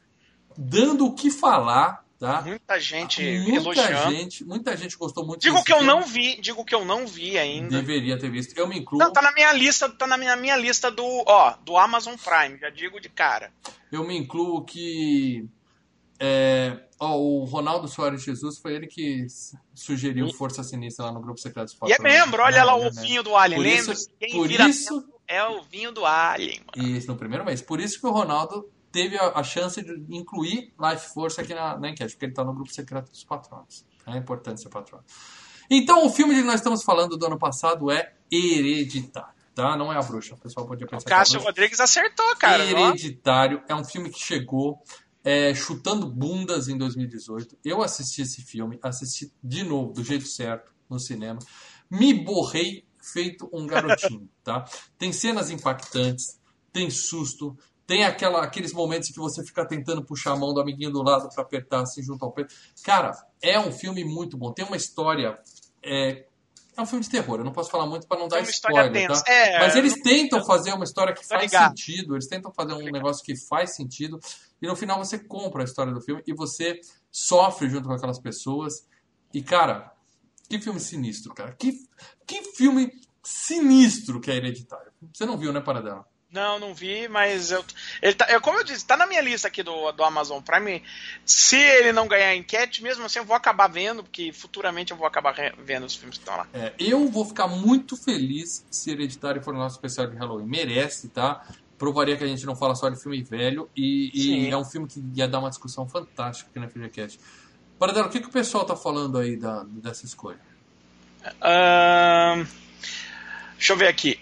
dando 0.57 1.07
o 1.07 1.15
que 1.15 1.31
falar, 1.33 2.05
tá? 2.19 2.43
Muita 2.43 2.79
gente 2.81 3.23
Muita 3.41 3.57
elogiando. 3.81 4.11
gente, 4.15 4.45
muita 4.45 4.77
gente 4.77 4.97
gostou 4.97 5.27
muito 5.27 5.41
Digo 5.41 5.63
que 5.65 5.73
eu 5.73 5.79
filme. 5.79 5.93
não 5.93 6.03
vi, 6.03 6.41
digo 6.41 6.65
que 6.65 6.75
eu 6.77 6.85
não 6.85 7.07
vi 7.09 7.37
ainda. 7.39 7.77
Deveria 7.81 8.17
ter 8.19 8.31
visto. 8.31 8.57
Eu 8.57 8.69
me 8.69 8.79
incluo. 8.79 9.01
Não, 9.01 9.13
tá 9.13 9.21
na 9.21 9.33
minha 9.33 9.53
lista, 9.53 9.89
tá 9.89 10.07
na 10.07 10.17
minha, 10.17 10.35
minha 10.37 10.57
lista 10.57 10.91
do, 10.93 11.05
ó, 11.27 11.57
do 11.65 11.77
Amazon 11.77 12.15
Prime, 12.17 12.59
já 12.59 12.71
digo 12.71 13.01
de 13.01 13.09
cara. 13.09 13.53
Eu 13.91 14.05
me 14.07 14.17
incluo 14.17 14.65
que. 14.65 15.45
É, 16.19 16.79
ó, 16.99 17.17
o 17.19 17.45
Ronaldo 17.45 17.89
Soares 17.89 18.23
Jesus 18.23 18.59
foi 18.59 18.75
ele 18.75 18.87
que 18.87 19.27
sugeriu 19.75 20.33
Força 20.33 20.62
Sinistra 20.62 21.07
lá 21.07 21.12
no 21.12 21.21
grupo 21.21 21.39
secreto 21.41 21.67
dos 21.67 21.75
E 21.75 21.93
é 21.93 21.97
Patrões. 21.97 22.03
membro, 22.21 22.43
olha 22.43 22.64
lá 22.64 22.75
o 22.77 22.91
vinho 22.91 23.23
do 23.23 23.37
Alien, 23.37 23.61
Por 23.61 23.67
isso- 23.67 23.81
lembre-se, 23.91 24.11
quem 24.19 24.31
por 24.33 24.49
vira 24.49 24.69
isso- 24.69 25.05
é 25.29 25.45
o 25.45 25.62
vinho 25.62 25.93
do 25.93 26.05
Alien, 26.07 26.61
mano. 26.77 26.89
Isso, 26.89 27.09
no 27.09 27.17
primeiro 27.17 27.45
mês. 27.45 27.61
Por 27.61 27.81
isso 27.81 28.01
que 28.01 28.07
o 28.07 28.11
Ronaldo 28.11 28.69
teve 28.93 29.19
a, 29.19 29.39
a 29.39 29.43
chance 29.43 29.83
de 29.83 30.05
incluir 30.17 30.73
Life 30.81 31.12
Force 31.12 31.41
aqui 31.41 31.53
na, 31.53 31.77
na 31.79 31.91
enquete, 31.91 32.12
porque 32.14 32.27
ele 32.27 32.33
tá 32.33 32.45
no 32.45 32.55
grupo 32.55 32.73
secreto 32.73 33.11
dos 33.11 33.25
patrões. 33.25 33.85
É 34.07 34.17
importante 34.17 34.61
ser 34.62 34.69
patrão. 34.69 35.01
Então, 35.69 36.07
o 36.07 36.11
filme 36.11 36.33
de 36.35 36.41
que 36.43 36.47
nós 36.47 36.57
estamos 36.57 36.83
falando 36.85 37.17
do 37.17 37.27
ano 37.27 37.37
passado 37.39 37.91
é 37.91 38.12
Hereditário, 38.31 39.35
tá? 39.55 39.77
Não 39.77 39.93
é 39.93 39.97
a 39.99 40.03
bruxa. 40.03 40.35
O 40.35 40.39
pessoal 40.39 40.64
podia 40.67 40.87
O 40.87 40.89
pensar 40.89 41.05
que 41.07 41.12
é 41.12 41.17
a 41.17 41.19
Cássio 41.19 41.35
bruxa. 41.35 41.49
Rodrigues 41.49 41.81
acertou, 41.81 42.37
cara. 42.37 42.62
ó. 42.62 42.67
Hereditário 42.67 43.62
é 43.69 43.75
um 43.75 43.85
filme 43.85 44.09
que 44.11 44.19
chegou 44.21 44.81
é, 45.27 45.53
chutando 45.53 46.07
bundas 46.07 46.68
em 46.68 46.79
2018. 46.79 47.59
Eu 47.64 47.83
assisti 47.83 48.22
esse 48.22 48.43
filme, 48.43 48.79
assisti 48.81 49.33
de 49.43 49.64
novo, 49.64 49.93
do 49.93 50.05
jeito 50.05 50.24
certo, 50.24 50.72
no 50.89 51.01
cinema. 51.01 51.41
Me 51.91 52.14
borrei 52.14 52.87
feito 53.03 53.51
um 53.53 53.66
garotinho, 53.66 54.29
tá? 54.45 54.64
Tem 54.97 55.12
cenas 55.12 55.51
impactantes, 55.51 56.39
tem 56.72 56.89
susto, 56.91 57.59
Tem 57.85 58.05
aquela, 58.05 58.41
aqueles 58.41 58.72
momentos 58.72 59.09
que 59.09 59.18
você 59.18 59.45
fica 59.45 59.66
tentando 59.66 60.05
puxar 60.05 60.33
a 60.33 60.37
mão 60.37 60.55
do 60.55 60.61
amiguinho 60.61 60.93
do 60.93 61.03
lado 61.03 61.29
para 61.35 61.43
apertar 61.43 61.81
assim 61.81 62.05
junto 62.05 62.24
ao 62.24 62.31
peito. 62.31 62.55
Cara, 62.85 63.11
é 63.43 63.59
um 63.59 63.72
filme 63.72 64.05
muito 64.05 64.37
bom. 64.37 64.53
Tem 64.53 64.64
uma 64.64 64.77
história. 64.77 65.37
É, 65.83 66.24
é 66.77 66.83
um 66.83 66.87
filme 66.87 67.03
de 67.03 67.11
terror, 67.11 67.39
eu 67.39 67.45
não 67.45 67.53
posso 67.53 67.70
falar 67.70 67.87
muito 67.87 68.07
para 68.07 68.20
não 68.20 68.29
dar 68.29 68.43
spoiler, 68.43 69.09
tá? 69.09 69.22
É, 69.27 69.59
Mas 69.59 69.74
eles 69.77 69.95
tentam 70.03 70.45
fazer 70.45 70.74
uma 70.74 70.85
história 70.85 71.14
que 71.14 71.27
faz 71.27 71.43
ligado. 71.45 71.70
sentido, 71.70 72.14
eles 72.14 72.29
tentam 72.29 72.53
fazer 72.53 72.74
um 72.74 72.91
negócio 72.91 73.24
que 73.24 73.35
faz 73.49 73.74
sentido, 73.74 74.20
e 74.61 74.67
no 74.67 74.77
final 74.77 74.99
você 74.99 75.19
compra 75.19 75.63
a 75.63 75.65
história 75.65 75.93
do 75.93 76.01
filme 76.01 76.23
e 76.27 76.35
você 76.35 76.81
sofre 77.11 77.69
junto 77.69 77.89
com 77.89 77.95
aquelas 77.95 78.19
pessoas. 78.19 78.87
E, 79.33 79.43
cara, 79.43 79.93
que 80.49 80.59
filme 80.61 80.81
sinistro, 80.81 81.35
cara. 81.35 81.53
Que, 81.53 81.73
que 82.27 82.43
filme 82.55 82.93
sinistro 83.23 84.21
que 84.21 84.31
é 84.31 84.37
Hereditário. 84.37 84.93
Você 85.13 85.27
não 85.27 85.37
viu, 85.37 85.53
né, 85.53 85.61
Paradela? 85.61 86.07
Não, 86.31 86.59
não 86.59 86.75
vi, 86.75 87.09
mas 87.09 87.51
eu, 87.51 87.65
ele 88.03 88.15
tá, 88.15 88.27
eu, 88.31 88.41
como 88.41 88.59
eu 88.59 88.65
disse, 88.65 88.85
tá 88.85 88.97
na 88.97 89.07
minha 89.07 89.21
lista 89.21 89.47
aqui 89.47 89.63
do, 89.63 89.93
do 89.93 90.05
Amazon 90.05 90.43
Prime. 90.43 90.83
Se 91.25 91.57
ele 91.57 91.93
não 91.93 92.09
ganhar 92.09 92.29
a 92.29 92.37
enquete, 92.37 92.83
mesmo 92.83 93.05
assim 93.05 93.21
eu 93.21 93.25
vou 93.25 93.37
acabar 93.37 93.69
vendo, 93.69 94.03
porque 94.03 94.33
futuramente 94.33 94.91
eu 94.91 94.99
vou 94.99 95.07
acabar 95.07 95.35
vendo 95.65 95.87
os 95.87 95.95
filmes 95.95 96.19
que 96.19 96.23
estão 96.23 96.37
lá. 96.37 96.47
É, 96.53 96.75
eu 96.79 97.09
vou 97.09 97.25
ficar 97.25 97.47
muito 97.47 97.97
feliz 97.97 98.67
se 98.71 98.91
Hereditário 98.91 99.43
for 99.43 99.55
o 99.55 99.59
nosso 99.59 99.77
especial 99.77 100.09
de 100.09 100.17
Halloween. 100.17 100.47
Merece, 100.47 101.09
tá? 101.09 101.47
Provaria 101.79 102.16
que 102.16 102.24
a 102.24 102.27
gente 102.27 102.47
não 102.47 102.57
fala 102.57 102.74
só 102.74 102.89
de 102.89 103.01
filme 103.01 103.22
velho 103.22 103.68
e, 103.77 104.11
e 104.14 104.51
é 104.51 104.57
um 104.57 104.64
filme 104.64 104.87
que 104.87 105.03
ia 105.14 105.29
dar 105.29 105.41
uma 105.41 105.51
discussão 105.51 105.89
fantástica 105.89 106.51
aqui 106.51 106.59
na 106.59 106.68
FGCast. 106.68 107.20
Paradelo, 107.79 108.07
o 108.07 108.11
que, 108.11 108.20
que 108.20 108.29
o 108.29 108.33
pessoal 108.33 108.64
tá 108.64 108.74
falando 108.74 109.18
aí 109.18 109.37
da, 109.37 109.64
dessa 109.64 110.07
escolha? 110.07 110.41
Uh, 111.27 112.47
deixa 113.57 113.72
eu 113.72 113.77
ver 113.77 113.89
aqui 113.89 114.18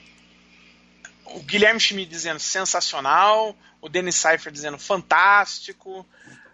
o 1.34 1.40
Guilherme 1.40 1.80
Schmidt 1.80 2.08
dizendo 2.08 2.38
sensacional, 2.38 3.56
o 3.80 3.88
Denis 3.88 4.14
Cypher 4.14 4.52
dizendo 4.52 4.78
fantástico, 4.78 6.06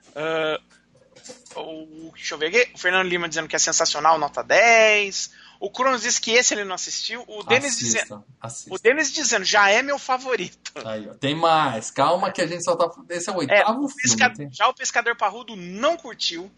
uh, 0.08 1.60
o, 1.60 2.10
deixa 2.14 2.34
eu 2.34 2.38
ver 2.38 2.46
aqui, 2.46 2.70
o 2.74 2.78
Fernando 2.78 3.06
Lima 3.06 3.28
dizendo 3.28 3.46
que 3.46 3.54
é 3.54 3.58
sensacional, 3.58 4.18
nota 4.18 4.42
10. 4.42 5.30
O 5.60 5.70
Cronos 5.70 6.00
disse 6.00 6.18
que 6.18 6.30
esse 6.30 6.54
ele 6.54 6.64
não 6.64 6.74
assistiu. 6.74 7.22
O 7.28 7.42
Denis 7.42 7.76
dizendo. 7.76 8.24
Assista. 8.40 8.74
O 8.74 8.78
Denis 8.78 9.12
dizendo, 9.12 9.44
já 9.44 9.68
é 9.68 9.82
meu 9.82 9.98
favorito. 9.98 10.72
Aí, 10.86 11.06
ó, 11.06 11.12
tem 11.12 11.34
mais. 11.34 11.90
Calma 11.90 12.32
que 12.32 12.40
a 12.40 12.46
gente 12.46 12.64
só 12.64 12.74
tá. 12.74 12.90
Esse 13.10 13.28
é 13.28 13.32
o 13.32 13.36
oitavo 13.36 13.82
é, 13.82 13.84
o 13.84 13.94
pesca... 13.94 14.34
filme. 14.34 14.50
Já 14.50 14.68
o 14.68 14.74
Pescador 14.74 15.14
Parrudo 15.14 15.54
não 15.54 15.98
curtiu. 15.98 16.50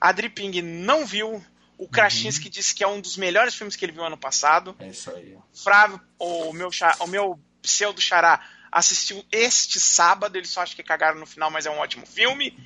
A 0.00 0.10
Driping 0.10 0.62
não 0.62 1.04
viu. 1.04 1.44
O 1.76 1.86
Krasinski 1.86 2.46
uhum. 2.46 2.50
disse 2.50 2.74
que 2.74 2.82
é 2.82 2.88
um 2.88 2.98
dos 2.98 3.18
melhores 3.18 3.54
filmes 3.54 3.76
que 3.76 3.84
ele 3.84 3.92
viu 3.92 4.02
ano 4.02 4.16
passado. 4.16 4.74
É 4.78 4.88
isso 4.88 5.10
aí. 5.10 5.36
Flávio, 5.52 6.00
o 6.18 6.50
meu, 6.54 6.70
o 7.00 7.06
meu 7.06 7.38
pseudo 7.60 8.00
Xará 8.00 8.40
assistiu 8.72 9.22
este 9.30 9.78
sábado, 9.78 10.36
ele 10.36 10.46
só 10.46 10.62
acha 10.62 10.74
que 10.74 10.82
cagaram 10.82 11.18
no 11.18 11.26
final, 11.26 11.50
mas 11.50 11.66
é 11.66 11.70
um 11.70 11.78
ótimo 11.78 12.06
filme. 12.06 12.56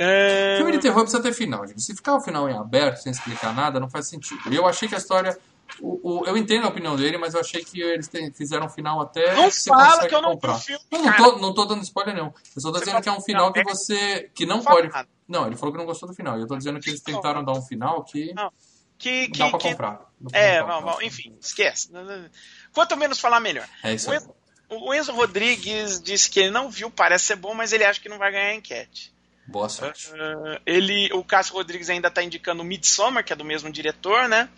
É... 0.00 0.58
Filme 0.58 0.70
de 0.70 0.78
terror 0.78 1.02
precisa 1.02 1.20
ter 1.20 1.32
final, 1.32 1.66
gente. 1.66 1.82
Se 1.82 1.92
ficar 1.92 2.14
o 2.14 2.20
final 2.20 2.48
em 2.48 2.56
aberto, 2.56 2.98
sem 2.98 3.10
explicar 3.10 3.52
nada, 3.52 3.80
não 3.80 3.90
faz 3.90 4.06
sentido. 4.06 4.40
Eu 4.54 4.64
achei 4.64 4.88
que 4.88 4.94
a 4.94 4.98
história. 4.98 5.36
O, 5.80 6.20
o, 6.20 6.24
eu 6.24 6.36
entendo 6.36 6.64
a 6.64 6.68
opinião 6.68 6.96
dele, 6.96 7.18
mas 7.18 7.34
eu 7.34 7.40
achei 7.40 7.64
que 7.64 7.80
eles 7.80 8.06
tem, 8.06 8.32
fizeram 8.32 8.66
um 8.66 8.68
final 8.68 9.00
até. 9.00 9.34
Não 9.34 9.50
fala 9.50 10.06
que 10.06 10.14
eu 10.14 10.22
não 10.22 10.30
comprar. 10.30 10.54
Filme, 10.60 10.84
não, 10.92 11.02
não, 11.02 11.16
tô, 11.16 11.38
não 11.38 11.54
tô 11.54 11.64
dando 11.64 11.82
spoiler, 11.82 12.16
não. 12.16 12.32
Eu 12.54 12.62
só 12.62 12.70
tô 12.70 12.78
você 12.78 12.84
dizendo 12.84 13.02
que 13.02 13.08
é 13.08 13.12
um 13.12 13.20
final 13.20 13.52
que 13.52 13.64
você. 13.64 14.30
que 14.32 14.46
não, 14.46 14.58
não 14.58 14.64
pode. 14.64 14.88
Nada. 14.88 15.08
Não, 15.26 15.46
ele 15.46 15.56
falou 15.56 15.72
que 15.72 15.78
não 15.78 15.86
gostou 15.86 16.08
do 16.08 16.14
final. 16.14 16.38
Eu 16.38 16.46
tô 16.46 16.56
dizendo 16.56 16.78
que 16.78 16.90
eles 16.90 17.02
tentaram 17.02 17.44
dar 17.44 17.52
um 17.52 17.62
final 17.62 18.04
que. 18.04 18.32
Não. 18.34 18.52
Que, 18.96 19.28
que, 19.28 19.38
dá 19.38 19.50
pra 19.50 19.58
que... 19.58 19.68
comprar. 19.68 20.00
É, 20.32 20.62
bom, 20.62 20.98
enfim, 21.02 21.36
esquece. 21.40 21.90
Quanto 22.72 22.96
menos 22.96 23.20
falar, 23.20 23.38
melhor. 23.40 23.68
É 23.82 23.94
isso 23.94 24.10
aí. 24.10 24.18
O 24.70 24.92
Enzo 24.92 25.12
Rodrigues 25.12 26.00
disse 26.00 26.28
que 26.28 26.40
ele 26.40 26.50
não 26.50 26.68
viu, 26.68 26.90
parece 26.90 27.26
ser 27.26 27.36
bom, 27.36 27.54
mas 27.54 27.72
ele 27.72 27.84
acha 27.84 28.00
que 28.00 28.08
não 28.08 28.18
vai 28.18 28.30
ganhar 28.30 28.50
a 28.50 28.54
enquete. 28.54 29.14
Boa 29.48 29.68
sorte. 29.70 30.10
Uh, 30.12 30.60
ele, 30.66 31.10
o 31.14 31.24
Cássio 31.24 31.54
Rodrigues 31.54 31.88
ainda 31.88 32.08
está 32.08 32.22
indicando 32.22 32.62
o 32.62 32.64
Midsommar, 32.64 33.24
que 33.24 33.32
é 33.32 33.36
do 33.36 33.44
mesmo 33.44 33.70
diretor, 33.72 34.28
né? 34.28 34.48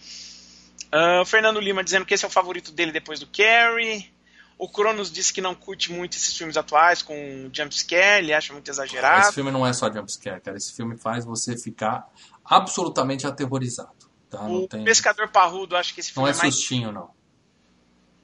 Uh, 0.92 1.22
o 1.22 1.24
Fernando 1.24 1.60
Lima 1.60 1.84
dizendo 1.84 2.04
que 2.04 2.12
esse 2.12 2.24
é 2.24 2.28
o 2.28 2.30
favorito 2.30 2.72
dele 2.72 2.90
depois 2.90 3.20
do 3.20 3.26
Carrie. 3.28 4.12
O 4.58 4.68
Cronos 4.68 5.10
disse 5.10 5.32
que 5.32 5.40
não 5.40 5.54
curte 5.54 5.92
muito 5.92 6.16
esses 6.16 6.36
filmes 6.36 6.56
atuais 6.56 7.02
com 7.02 7.48
jumpscare, 7.52 8.24
ele 8.24 8.34
acha 8.34 8.52
muito 8.52 8.68
exagerado. 8.68 9.22
Esse 9.22 9.34
filme 9.34 9.52
não 9.52 9.64
é 9.64 9.72
só 9.72 9.90
jumpscare, 9.90 10.40
cara. 10.40 10.56
Esse 10.56 10.74
filme 10.74 10.98
faz 10.98 11.24
você 11.24 11.56
ficar 11.56 12.06
absolutamente 12.44 13.26
aterrorizado. 13.26 14.10
Tá? 14.28 14.44
o 14.44 14.68
tem... 14.68 14.84
Pescador 14.84 15.28
Parrudo, 15.28 15.76
acho 15.76 15.94
que 15.94 16.00
esse 16.00 16.12
filme 16.12 16.28
não 16.28 16.34
é, 16.34 16.38
é 16.38 16.42
mais... 16.42 16.54
sustinho, 16.54 16.92
não 16.92 17.19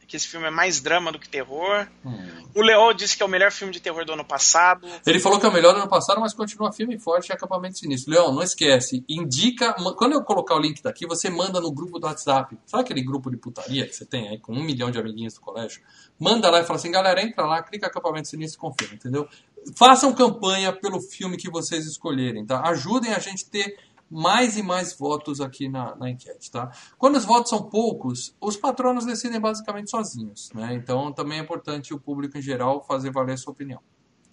que 0.07 0.17
esse 0.17 0.29
filme 0.29 0.47
é 0.47 0.51
mais 0.51 0.81
drama 0.81 1.11
do 1.11 1.19
que 1.19 1.29
terror. 1.29 1.87
Hum. 2.05 2.47
O 2.55 2.63
Leo 2.63 2.93
disse 2.93 3.17
que 3.17 3.23
é 3.23 3.27
o 3.27 3.29
melhor 3.29 3.51
filme 3.51 3.73
de 3.73 3.81
terror 3.81 4.05
do 4.05 4.13
ano 4.13 4.25
passado. 4.25 4.87
Ele 5.05 5.19
falou 5.19 5.39
que 5.39 5.47
é 5.47 5.49
o 5.49 5.53
melhor 5.53 5.73
do 5.73 5.81
ano 5.81 5.89
passado, 5.89 6.21
mas 6.21 6.33
continua 6.33 6.73
filme 6.73 6.99
forte 6.99 7.29
e 7.29 7.33
acampamento 7.33 7.79
sinistro. 7.79 8.13
Leão, 8.13 8.33
não 8.33 8.43
esquece, 8.43 9.05
indica. 9.09 9.75
Quando 9.97 10.13
eu 10.13 10.23
colocar 10.23 10.55
o 10.55 10.61
link 10.61 10.83
daqui, 10.83 11.07
você 11.07 11.29
manda 11.29 11.61
no 11.61 11.73
grupo 11.73 11.99
do 11.99 12.07
WhatsApp. 12.07 12.57
Sabe 12.65 12.85
aquele 12.85 13.03
grupo 13.03 13.31
de 13.31 13.37
putaria 13.37 13.87
que 13.87 13.95
você 13.95 14.07
tem 14.07 14.29
aí 14.29 14.39
com 14.39 14.53
um 14.53 14.63
milhão 14.63 14.91
de 14.91 14.99
amiguinhos 14.99 15.35
do 15.35 15.41
colégio? 15.41 15.83
Manda 16.19 16.49
lá 16.51 16.61
e 16.61 16.65
fala 16.65 16.79
assim, 16.79 16.91
galera, 16.91 17.21
entra 17.21 17.45
lá, 17.45 17.63
clica 17.63 17.89
acampamento 17.89 18.29
sinistro 18.29 18.59
e 18.59 18.61
confirma, 18.61 18.95
entendeu? 18.95 19.29
Façam 19.77 20.13
campanha 20.15 20.73
pelo 20.73 21.01
filme 21.01 21.37
que 21.37 21.51
vocês 21.51 21.85
escolherem, 21.85 22.47
tá? 22.47 22.61
Ajudem 22.69 23.13
a 23.13 23.19
gente 23.19 23.45
a 23.45 23.51
ter 23.51 23.77
mais 24.11 24.57
e 24.57 24.63
mais 24.63 24.97
votos 24.97 25.41
aqui 25.41 25.69
na, 25.69 25.97
na 25.97 26.11
enquete, 26.11 26.51
tá? 26.51 26.71
Quando 26.97 27.17
os 27.17 27.25
votos 27.25 27.51
são 27.51 27.63
poucos, 27.69 28.35
os 28.41 28.57
patronos 28.57 29.05
decidem 29.05 29.41
basicamente 29.41 29.91
sozinhos, 29.91 30.51
né? 30.55 30.75
Então 30.75 31.13
também 31.13 31.39
é 31.39 31.43
importante 31.43 31.93
o 31.93 32.01
público 32.01 32.39
em 32.39 32.43
geral 32.43 32.85
fazer 32.85 33.11
valer 33.11 33.35
a 33.35 33.37
sua 33.37 33.53
opinião, 33.53 33.81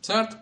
certo? 0.02 0.38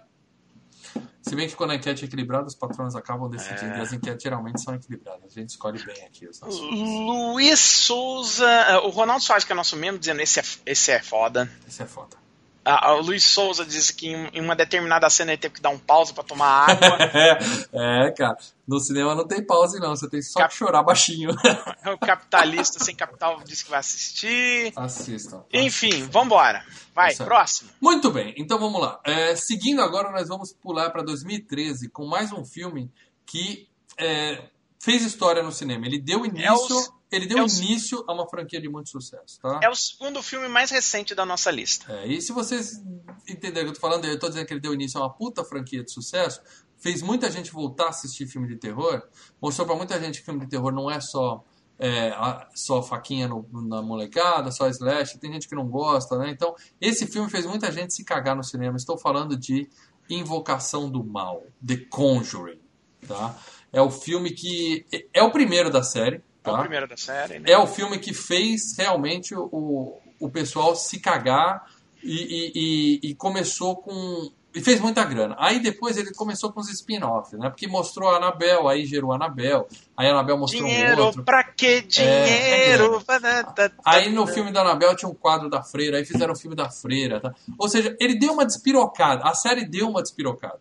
Se 1.22 1.36
bem 1.36 1.48
que 1.48 1.56
quando 1.56 1.72
a 1.72 1.76
enquete 1.76 2.04
é 2.04 2.08
equilibrada, 2.08 2.48
os 2.48 2.56
patronos 2.56 2.96
acabam 2.96 3.30
decidindo. 3.30 3.74
É. 3.74 3.78
E 3.78 3.82
as 3.82 3.94
enquetes 3.94 4.24
geralmente 4.24 4.62
são 4.62 4.74
equilibradas. 4.74 5.32
A 5.32 5.40
gente 5.40 5.50
escolhe 5.50 5.84
bem 5.86 6.04
aqui 6.04 6.28
os 6.28 6.42
nossos. 6.42 6.60
Luiz 6.60 7.60
Souza. 7.60 8.82
O 8.84 8.90
Ronaldo 8.90 9.24
Soares, 9.24 9.46
que 9.46 9.52
é 9.52 9.56
nosso 9.56 9.78
membro, 9.78 10.00
dizendo: 10.00 10.20
esse 10.20 10.40
é, 10.40 10.44
esse 10.66 10.92
é 10.92 11.02
foda. 11.02 11.50
Esse 11.68 11.84
é 11.84 11.86
foda. 11.86 12.21
Ah, 12.64 12.94
o 12.94 13.02
Luiz 13.02 13.24
Souza 13.24 13.66
disse 13.66 13.94
que 13.94 14.08
em 14.08 14.40
uma 14.40 14.56
determinada 14.56 15.10
cena 15.10 15.32
ele 15.32 15.42
teve 15.42 15.56
que 15.56 15.62
dar 15.62 15.72
um 15.72 15.80
pause 15.80 16.14
para 16.14 16.24
tomar 16.24 16.70
água. 16.70 16.98
é, 17.74 18.12
cara. 18.12 18.38
No 18.68 18.80
cinema 18.80 19.16
não 19.16 19.28
tem 19.28 19.44
pause, 19.44 19.80
não. 19.80 19.96
Você 19.96 20.08
tem 20.08 20.22
só 20.22 20.40
Cap... 20.40 20.52
que 20.52 20.58
chorar 20.58 20.84
baixinho. 20.84 21.32
o 21.94 21.98
capitalista 21.98 22.84
sem 22.84 22.96
capital 22.96 23.42
disse 23.44 23.66
que 23.66 23.72
vai 23.72 23.80
assistir. 23.80 24.72
Assistam. 24.76 25.44
Enfim, 25.52 25.88
assistam. 25.88 26.12
vambora. 26.12 26.64
Vai, 26.94 27.16
tá 27.16 27.26
próximo. 27.26 27.72
Muito 27.82 28.12
bem, 28.12 28.36
então 28.38 28.60
vamos 28.60 28.80
lá. 28.80 29.00
É, 29.04 29.36
seguindo 29.36 29.82
agora, 29.82 30.12
nós 30.12 30.28
vamos 30.28 30.54
pular 30.54 30.92
para 30.92 31.02
2013 31.02 31.90
com 31.90 32.06
mais 32.06 32.32
um 32.32 32.46
filme 32.46 32.92
que 33.26 33.68
é, 33.98 34.44
fez 34.80 35.04
história 35.04 35.42
no 35.42 35.52
cinema. 35.52 35.88
Ele 35.88 36.00
deu 36.00 36.26
início. 36.26 37.01
Ele 37.12 37.28
deu 37.28 37.40
é 37.40 37.42
início 37.42 38.04
a 38.08 38.14
uma 38.14 38.28
franquia 38.28 38.62
de 38.62 38.70
muito 38.70 38.90
sucesso, 38.90 39.40
tá? 39.42 39.60
É 39.62 39.70
o 39.70 39.76
segundo 39.76 40.24
filme 40.24 40.48
mais 40.48 40.72
recente 40.72 41.14
da 41.14 41.26
nossa 41.26 41.52
lista. 41.52 41.92
É, 41.92 42.08
e 42.08 42.22
se 42.22 42.32
vocês 42.32 42.82
entenderem 43.28 43.64
o 43.64 43.66
que 43.66 43.70
eu 43.72 43.74
tô 43.74 43.82
falando, 43.82 44.06
eu 44.06 44.18
tô 44.18 44.30
dizendo 44.30 44.46
que 44.46 44.54
ele 44.54 44.62
deu 44.62 44.74
início 44.74 45.00
a 45.00 45.04
uma 45.04 45.14
puta 45.14 45.44
franquia 45.44 45.84
de 45.84 45.92
sucesso, 45.92 46.42
fez 46.78 47.02
muita 47.02 47.30
gente 47.30 47.52
voltar 47.52 47.86
a 47.86 47.90
assistir 47.90 48.28
filme 48.28 48.48
de 48.48 48.56
terror, 48.56 49.04
mostrou 49.42 49.68
para 49.68 49.76
muita 49.76 50.00
gente 50.00 50.20
que 50.20 50.26
filme 50.26 50.40
de 50.40 50.48
terror 50.48 50.72
não 50.72 50.90
é 50.90 51.02
só 51.02 51.44
é, 51.78 52.14
só 52.54 52.84
faquinha 52.84 53.28
no, 53.28 53.46
na 53.52 53.82
molecada, 53.82 54.52
só 54.52 54.68
slash, 54.70 55.18
tem 55.18 55.34
gente 55.34 55.50
que 55.50 55.56
não 55.56 55.68
gosta, 55.68 56.16
né? 56.18 56.30
Então, 56.30 56.56
esse 56.80 57.08
filme 57.08 57.28
fez 57.28 57.46
muita 57.46 57.72
gente 57.72 57.94
se 57.94 58.06
cagar 58.06 58.36
no 58.36 58.44
cinema. 58.44 58.78
Estou 58.78 59.00
falando 59.00 59.36
de 59.36 59.68
Invocação 60.08 60.90
do 60.90 61.04
Mal, 61.04 61.44
The 61.66 61.78
Conjuring, 61.90 62.60
tá? 63.08 63.36
É 63.74 63.82
o 63.82 63.90
filme 63.90 64.32
que 64.32 64.86
é 65.12 65.24
o 65.24 65.32
primeiro 65.32 65.72
da 65.72 65.82
série, 65.82 66.22
Tá? 66.44 66.52
É 66.52 66.54
o 66.56 66.60
primeiro 66.60 66.88
da 66.88 66.98
série, 66.98 67.40
né? 67.40 67.52
É 67.52 67.58
o 67.58 67.68
filme 67.68 68.00
que 68.00 68.14
fez 68.14 68.76
realmente 68.78 69.36
o, 69.36 70.00
o 70.20 70.30
pessoal 70.30 70.76
se 70.76 71.00
cagar 71.00 71.66
e, 72.04 72.14
e, 72.14 72.52
e, 72.56 73.10
e 73.10 73.16
começou 73.16 73.76
com. 73.76 74.32
E 74.54 74.60
fez 74.60 74.82
muita 74.82 75.06
grana. 75.06 75.34
Aí 75.40 75.62
depois 75.62 75.96
ele 75.96 76.12
começou 76.14 76.52
com 76.52 76.60
os 76.60 76.70
spin-offs, 76.70 77.40
né? 77.40 77.50
Porque 77.50 77.68
mostrou 77.68 78.10
a 78.10 78.18
Anabel, 78.18 78.68
aí 78.68 78.86
gerou 78.86 79.14
a 79.14 79.16
Anabel. 79.16 79.66
Aí 79.96 80.08
a 80.08 80.12
Anabel 80.12 80.38
mostrou 80.38 80.66
dinheiro, 80.66 81.04
um 81.04 81.06
outro. 81.06 81.24
Pra 81.24 81.42
que 81.42 81.82
dinheiro? 81.82 83.02
É, 83.08 83.72
aí 83.86 84.12
no 84.12 84.28
filme 84.28 84.52
da 84.52 84.60
Anabel 84.60 84.94
tinha 84.94 85.08
um 85.08 85.14
quadro 85.16 85.50
da 85.50 85.64
freira, 85.64 85.98
aí 85.98 86.06
fizeram 86.06 86.34
o 86.34 86.38
filme 86.38 86.54
da 86.56 86.70
freira. 86.70 87.22
Tá? 87.22 87.34
Ou 87.58 87.70
seja, 87.70 87.96
ele 87.98 88.20
deu 88.20 88.34
uma 88.34 88.46
despirocada. 88.46 89.24
A 89.24 89.34
série 89.34 89.64
deu 89.64 89.88
uma 89.88 90.02
despirocada. 90.02 90.60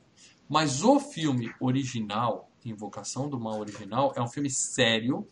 Mas 0.48 0.84
o 0.84 1.00
filme 1.00 1.52
original, 1.60 2.48
Invocação 2.64 3.28
do 3.28 3.40
Mal 3.40 3.58
original, 3.58 4.12
é 4.14 4.20
um 4.20 4.28
filme 4.28 4.50
sério 4.50 5.26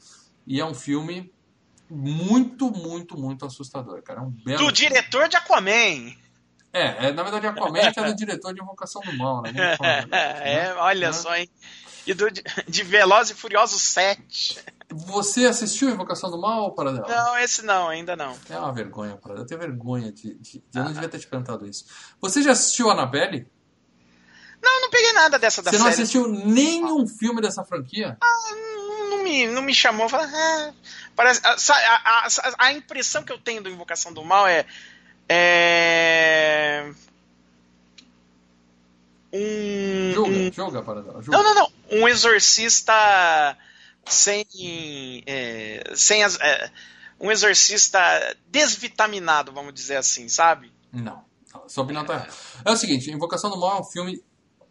e 0.49 0.59
é 0.59 0.64
um 0.64 0.72
filme 0.72 1.30
muito, 1.90 2.70
muito, 2.70 3.18
muito 3.18 3.44
assustador, 3.44 4.03
cara. 4.03 4.20
É 4.20 4.22
um 4.22 4.30
belo 4.30 4.57
do 4.57 4.59
filme. 4.59 4.72
diretor 4.72 5.28
de 5.28 5.36
Aquaman. 5.36 6.16
É, 6.72 7.09
é, 7.09 7.12
na 7.12 7.22
verdade 7.22 7.46
Aquaman 7.46 7.78
é 7.78 7.92
do 7.92 8.16
diretor 8.16 8.55
de 8.55 8.62
Invocação 8.62 9.03
do 9.03 9.12
Mal, 9.16 9.42
né? 9.42 9.53
é, 10.40 10.72
olha 10.74 11.09
é. 11.09 11.12
só, 11.12 11.36
hein? 11.36 11.49
E 12.07 12.14
do, 12.14 12.26
de 12.30 12.82
Veloz 12.82 13.28
e 13.28 13.34
Furioso 13.34 13.78
7. 13.78 14.59
Você 14.90 15.44
assistiu 15.44 15.90
Invocação 15.90 16.30
do 16.30 16.40
Mal, 16.40 16.74
Paradela? 16.74 17.07
Não, 17.07 17.38
esse 17.38 17.62
não, 17.62 17.88
ainda 17.88 18.16
não. 18.16 18.34
É 18.49 18.59
uma 18.59 18.72
vergonha, 18.72 19.16
Paradela. 19.16 19.44
Eu 19.44 19.46
tenho 19.46 19.61
vergonha 19.61 20.11
de. 20.11 20.34
de, 20.36 20.53
de 20.53 20.62
eu 20.74 20.84
não 20.84 20.92
devia 20.92 21.11
ter 21.11 21.18
te 21.18 21.26
perguntado 21.26 21.66
isso. 21.66 21.84
Você 22.22 22.42
já 22.42 22.53
assistiu 22.53 22.90
Annabelle? 22.90 23.46
Não, 24.62 24.80
não 24.80 24.90
peguei 24.90 25.12
nada 25.12 25.38
dessa 25.38 25.62
da 25.62 25.70
Você 25.70 25.76
não 25.76 25.84
série. 25.84 26.03
assistiu 26.03 26.26
nenhum 26.26 27.07
filme 27.07 27.42
dessa 27.42 27.64
franquia? 27.64 28.16
Ah, 28.20 28.55
não, 28.55 28.74
não 28.74 28.77
me, 29.28 29.46
não 29.46 29.62
me 29.62 29.74
chamou. 29.74 30.08
Falei, 30.08 30.26
ah, 30.32 30.72
parece, 31.14 31.40
a, 31.44 31.52
a, 31.52 32.26
a, 32.26 32.28
a 32.66 32.72
impressão 32.72 33.22
que 33.22 33.32
eu 33.32 33.38
tenho 33.38 33.62
do 33.62 33.68
Invocação 33.70 34.12
do 34.12 34.24
Mal 34.24 34.46
é. 34.46 34.64
É. 35.28 36.90
Um. 39.32 40.12
Julga, 40.14 40.30
um- 40.30 40.52
julga, 40.52 40.82
Paradela. 40.82 41.22
Julga. 41.22 41.36
não, 41.38 41.44
não, 41.44 41.54
não. 41.54 41.72
Um 42.00 42.08
exorcista 42.08 42.94
sem. 44.06 44.44
é, 45.26 45.92
sem 45.94 46.24
as. 46.24 46.38
é, 46.40 46.70
um 47.20 47.30
exorcista 47.30 47.98
desvitaminado, 48.46 49.52
vamos 49.52 49.74
dizer 49.74 49.96
assim, 49.96 50.28
sabe? 50.28 50.72
Não. 50.92 51.24
Errada. 52.14 52.28
É 52.64 52.70
o 52.70 52.76
seguinte, 52.76 53.10
Invocação 53.10 53.50
do 53.50 53.58
Mal 53.58 53.78
é 53.78 53.80
um 53.80 53.84
filme 53.84 54.22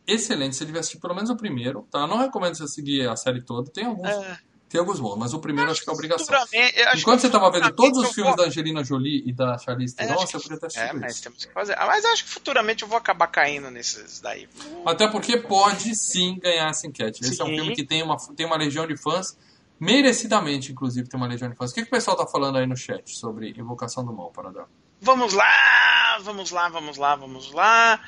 excelente. 0.08 0.56
Você 0.56 0.66
devia 0.66 0.80
assistir 0.80 1.00
pelo 1.00 1.14
menos 1.14 1.30
o 1.30 1.36
primeiro, 1.36 1.86
tá? 1.92 2.08
Não 2.08 2.18
recomendo 2.18 2.56
você 2.56 2.68
seguir 2.68 3.08
a 3.08 3.16
série 3.16 3.42
toda. 3.42 3.70
Tem 3.70 3.86
alguns, 3.86 4.08
É. 4.10 4.40
tem 4.70 4.80
alguns 4.80 5.00
bons, 5.00 5.16
mas 5.18 5.34
o 5.34 5.40
primeiro 5.40 5.72
acho 5.72 5.82
que 5.82 5.90
é 5.90 5.94
obrigação. 5.94 6.36
Acho 6.36 6.98
Enquanto 7.00 7.22
você 7.22 7.30
tava 7.30 7.50
vendo 7.52 7.72
todos 7.72 8.00
os 8.00 8.14
filmes 8.14 8.36
vou- 8.36 8.44
da 8.44 8.50
Angelina 8.50 8.84
Jolie 8.84 9.24
e 9.26 9.32
da 9.32 9.58
Charlize 9.58 9.96
É, 9.98 10.06
Theron, 10.06 10.22
acho 10.22 10.32
você 10.40 10.50
poderia 10.50 10.60
ter 10.60 10.66
É, 10.66 10.68
assistido 10.68 11.00
mas 11.02 11.14
isso. 11.14 11.24
temos 11.24 11.46
que 11.46 11.54
fazer. 11.54 11.76
Ah, 11.78 11.86
Mas 11.86 12.04
acho 12.06 12.24
que 12.26 12.30
futuramente 12.30 12.84
eu 12.84 12.90
vou 12.90 12.98
acabar 12.98 13.28
caindo 13.28 13.72
nesses 13.72 14.20
daí. 14.20 14.50
Até 14.86 15.08
porque 15.08 15.38
pode 15.38 15.96
sim 15.96 16.38
ganhar 16.42 16.70
essa 16.70 16.86
enquete. 16.86 17.22
Esse 17.24 17.42
é 17.42 17.46
um 17.46 17.48
filme 17.48 17.74
que 17.76 17.86
tem 17.86 18.04
uma, 18.04 18.18
tem 18.36 18.46
uma 18.46 18.58
legião 18.58 18.86
de 18.86 18.98
fãs, 18.98 19.38
merecidamente, 19.80 20.72
inclusive, 20.74 21.08
tem 21.08 21.18
uma 21.20 21.28
legião 21.28 21.50
de 21.50 21.56
fãs. 21.56 21.72
O 21.72 21.74
que, 21.74 21.82
que 21.84 21.88
o 21.88 21.92
pessoal 21.92 22.18
tá 22.18 22.28
falando 22.28 22.58
aí 22.58 22.68
no 22.68 22.76
chat 22.76 23.10
sobre 23.18 23.52
Invocação 23.58 24.04
do 24.06 24.12
Mal, 24.12 24.32
Paradela? 24.32 24.68
Vamos 25.00 25.34
lá, 25.34 26.18
vamos 26.24 26.52
lá, 26.52 26.68
vamos 26.70 26.98
lá, 26.98 27.16
vamos 27.16 27.52
lá. 27.54 28.02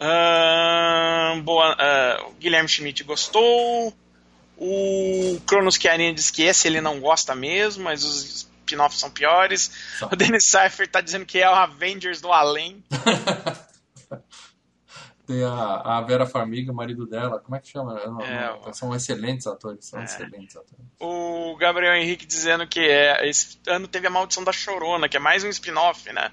Ahn, 0.00 1.40
boa, 1.42 1.76
o 2.28 2.32
Guilherme 2.32 2.68
Schmidt 2.68 3.04
gostou. 3.04 3.94
O 4.56 5.40
Cronos 5.46 5.74
Chiarini 5.76 6.14
diz 6.14 6.30
que 6.30 6.42
esse 6.42 6.68
ele 6.68 6.80
não 6.80 7.00
gosta 7.00 7.34
mesmo, 7.34 7.84
mas 7.84 8.04
os 8.04 8.24
spin-offs 8.62 9.00
são 9.00 9.10
piores. 9.10 9.70
São. 9.98 10.08
O 10.12 10.16
Dennis 10.16 10.44
Cypher 10.46 10.88
tá 10.88 11.00
dizendo 11.00 11.26
que 11.26 11.38
é 11.40 11.48
o 11.50 11.54
Avengers 11.54 12.20
do 12.20 12.32
além. 12.32 12.82
Tem 15.26 15.42
a, 15.42 15.50
a 15.96 16.00
Vera 16.02 16.26
Farmiga, 16.26 16.70
marido 16.70 17.06
dela, 17.06 17.40
como 17.40 17.56
é 17.56 17.58
que 17.58 17.68
chama? 17.68 17.94
Não- 18.06 18.20
É, 18.20 18.60
não- 18.62 18.72
são 18.74 18.94
excelentes 18.94 19.46
atores, 19.46 19.86
são 19.86 20.02
excelentes 20.02 20.54
atores. 20.54 20.84
O 21.00 21.56
Gabriel 21.56 21.94
Henrique 21.94 22.26
dizendo 22.26 22.66
que 22.66 22.80
é, 22.80 23.26
esse 23.26 23.58
ano 23.66 23.88
teve 23.88 24.06
a 24.06 24.10
Maldição 24.10 24.44
da 24.44 24.52
Chorona, 24.52 25.08
que 25.08 25.16
é 25.16 25.20
mais 25.20 25.42
um 25.42 25.48
spin-off, 25.48 26.12
né? 26.12 26.30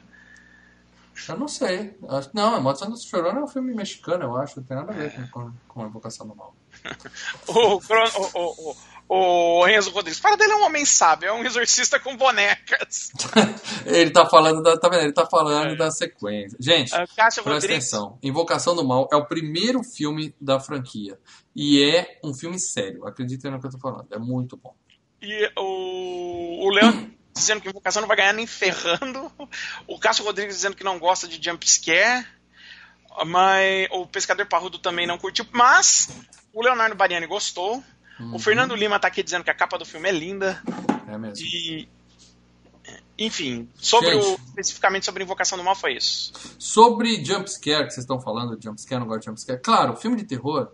Eu 1.29 1.37
não 1.37 1.47
sei. 1.47 1.95
Não, 2.33 2.55
a 2.55 2.59
Maldição 2.59 2.89
do 2.89 2.97
Chorona 3.01 3.39
é 3.39 3.43
um 3.43 3.47
filme 3.47 3.73
mexicano, 3.73 4.25
eu 4.25 4.35
acho. 4.37 4.59
Não 4.59 4.65
tem 4.67 4.75
nada 4.75 4.91
a 4.91 4.95
ver 4.95 5.11
com, 5.13 5.27
com, 5.29 5.53
com 5.69 5.83
a 5.83 5.87
Invocação 5.87 6.27
do 6.27 6.35
Mal. 6.35 6.53
O, 7.47 7.79
o, 7.79 8.75
o, 9.09 9.59
o, 9.59 9.67
Enzo 9.67 9.89
Rodrigues. 9.91 10.19
Para 10.19 10.35
dele 10.37 10.53
é 10.53 10.55
um 10.55 10.63
homem 10.63 10.85
sábio, 10.85 11.27
é 11.27 11.33
um 11.33 11.43
exorcista 11.43 11.99
com 11.99 12.15
bonecas. 12.15 13.11
ele 13.85 14.09
tá 14.11 14.25
falando 14.25 14.61
da, 14.61 14.77
tá 14.77 14.87
vendo? 14.87 15.03
Ele 15.03 15.13
tá 15.13 15.25
falando 15.25 15.73
É. 15.73 15.75
da 15.75 15.91
sequência. 15.91 16.57
Gente, 16.59 16.91
Cássio 16.91 17.43
presta 17.43 17.49
Rodrigues. 17.49 17.65
atenção. 17.65 18.17
Invocação 18.23 18.75
do 18.75 18.85
Mal 18.87 19.09
é 19.11 19.15
o 19.15 19.25
primeiro 19.25 19.83
filme 19.83 20.33
da 20.39 20.59
franquia. 20.59 21.17
E 21.55 21.83
é 21.83 22.19
um 22.23 22.33
filme 22.33 22.57
sério. 22.59 23.05
Acreditem 23.05 23.51
no 23.51 23.59
que 23.59 23.67
eu 23.67 23.71
tô 23.71 23.79
falando. 23.79 24.07
É 24.11 24.17
muito 24.17 24.55
bom. 24.55 24.73
E 25.21 25.51
o, 25.57 26.65
o 26.65 26.69
Leandro 26.69 27.11
dizendo 27.35 27.61
que 27.61 27.69
Invocação 27.69 28.01
não 28.01 28.07
vai 28.07 28.17
ganhar 28.17 28.33
nem 28.33 28.47
ferrando. 28.47 29.29
O 29.87 29.99
Cássio 29.99 30.23
Rodrigues 30.23 30.55
dizendo 30.55 30.75
que 30.75 30.83
não 30.83 30.97
gosta 30.97 31.27
de 31.27 31.43
jump 31.43 31.69
scare. 31.69 32.25
Mas 33.25 33.89
o 33.91 34.07
Pescador 34.07 34.45
Parrudo 34.45 34.79
também 34.79 35.05
não 35.05 35.17
curtiu. 35.17 35.45
Mas 35.51 36.07
o 36.53 36.61
Leonardo 36.61 36.95
Bariani 36.95 37.27
gostou. 37.27 37.83
Uhum. 38.19 38.35
O 38.35 38.39
Fernando 38.39 38.75
Lima 38.75 38.99
tá 38.99 39.07
aqui 39.07 39.23
dizendo 39.23 39.43
que 39.43 39.49
a 39.49 39.53
capa 39.53 39.77
do 39.77 39.85
filme 39.85 40.09
é 40.09 40.11
linda. 40.11 40.61
É 41.07 41.17
mesmo. 41.17 41.45
E. 41.45 41.87
Enfim, 43.17 43.69
sobre 43.75 44.15
o, 44.15 44.33
especificamente 44.33 45.05
sobre 45.05 45.23
Invocação 45.23 45.55
do 45.57 45.63
Mal 45.63 45.75
foi 45.75 45.93
isso. 45.93 46.33
Sobre 46.57 47.23
jumpscare, 47.23 47.85
que 47.85 47.91
vocês 47.93 48.03
estão 48.03 48.19
falando 48.19 48.57
de 48.57 48.65
jumpscare, 48.65 48.99
não 48.99 49.07
gosto 49.07 49.21
de 49.21 49.25
jumpscare. 49.27 49.61
Claro, 49.61 49.95
filme 49.95 50.17
de 50.17 50.23
terror 50.23 50.71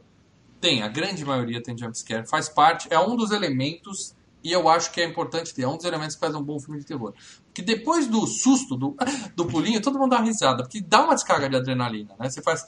tem, 0.61 0.81
a 0.81 0.87
grande 0.87 1.25
maioria 1.25 1.61
tem 1.61 1.77
jumpscare. 1.77 2.25
Faz 2.25 2.47
parte, 2.47 2.87
é 2.89 2.97
um 2.97 3.17
dos 3.17 3.31
elementos, 3.31 4.15
e 4.43 4.51
eu 4.51 4.69
acho 4.69 4.91
que 4.91 5.01
é 5.01 5.05
importante 5.05 5.53
ter, 5.53 5.63
é 5.63 5.67
um 5.67 5.75
dos 5.75 5.85
elementos 5.85 6.15
que 6.15 6.21
faz 6.21 6.33
um 6.35 6.41
bom 6.41 6.59
filme 6.59 6.79
de 6.79 6.85
terror. 6.85 7.13
Porque 7.45 7.61
depois 7.61 8.07
do 8.07 8.25
susto, 8.27 8.75
do, 8.75 8.95
do 9.35 9.45
pulinho, 9.45 9.81
todo 9.81 9.97
mundo 9.97 10.11
dá 10.11 10.17
uma 10.17 10.25
risada, 10.25 10.63
porque 10.63 10.79
dá 10.79 11.03
uma 11.03 11.15
descarga 11.15 11.49
de 11.49 11.55
adrenalina, 11.55 12.15
né? 12.19 12.29
Você 12.29 12.41
faz. 12.41 12.65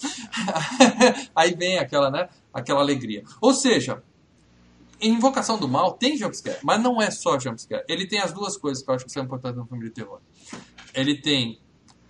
Aí 1.35 1.53
vem 1.55 1.77
aquela, 1.77 2.09
né? 2.09 2.27
Aquela 2.53 2.81
alegria. 2.81 3.23
Ou 3.39 3.53
seja, 3.53 4.03
em 4.99 5.13
Invocação 5.13 5.57
do 5.57 5.67
Mal 5.67 5.93
tem 5.93 6.17
jumpscare, 6.17 6.59
mas 6.63 6.81
não 6.81 7.01
é 7.01 7.09
só 7.11 7.39
jumpscare. 7.39 7.83
Ele 7.87 8.05
tem 8.07 8.19
as 8.19 8.33
duas 8.33 8.57
coisas 8.57 8.83
que 8.83 8.89
eu 8.89 8.95
acho 8.95 9.05
que 9.05 9.11
são 9.11 9.23
importantes 9.23 9.57
no 9.57 9.65
filme 9.65 9.85
de 9.85 9.91
terror. 9.91 10.19
Ele 10.93 11.15
tem 11.21 11.59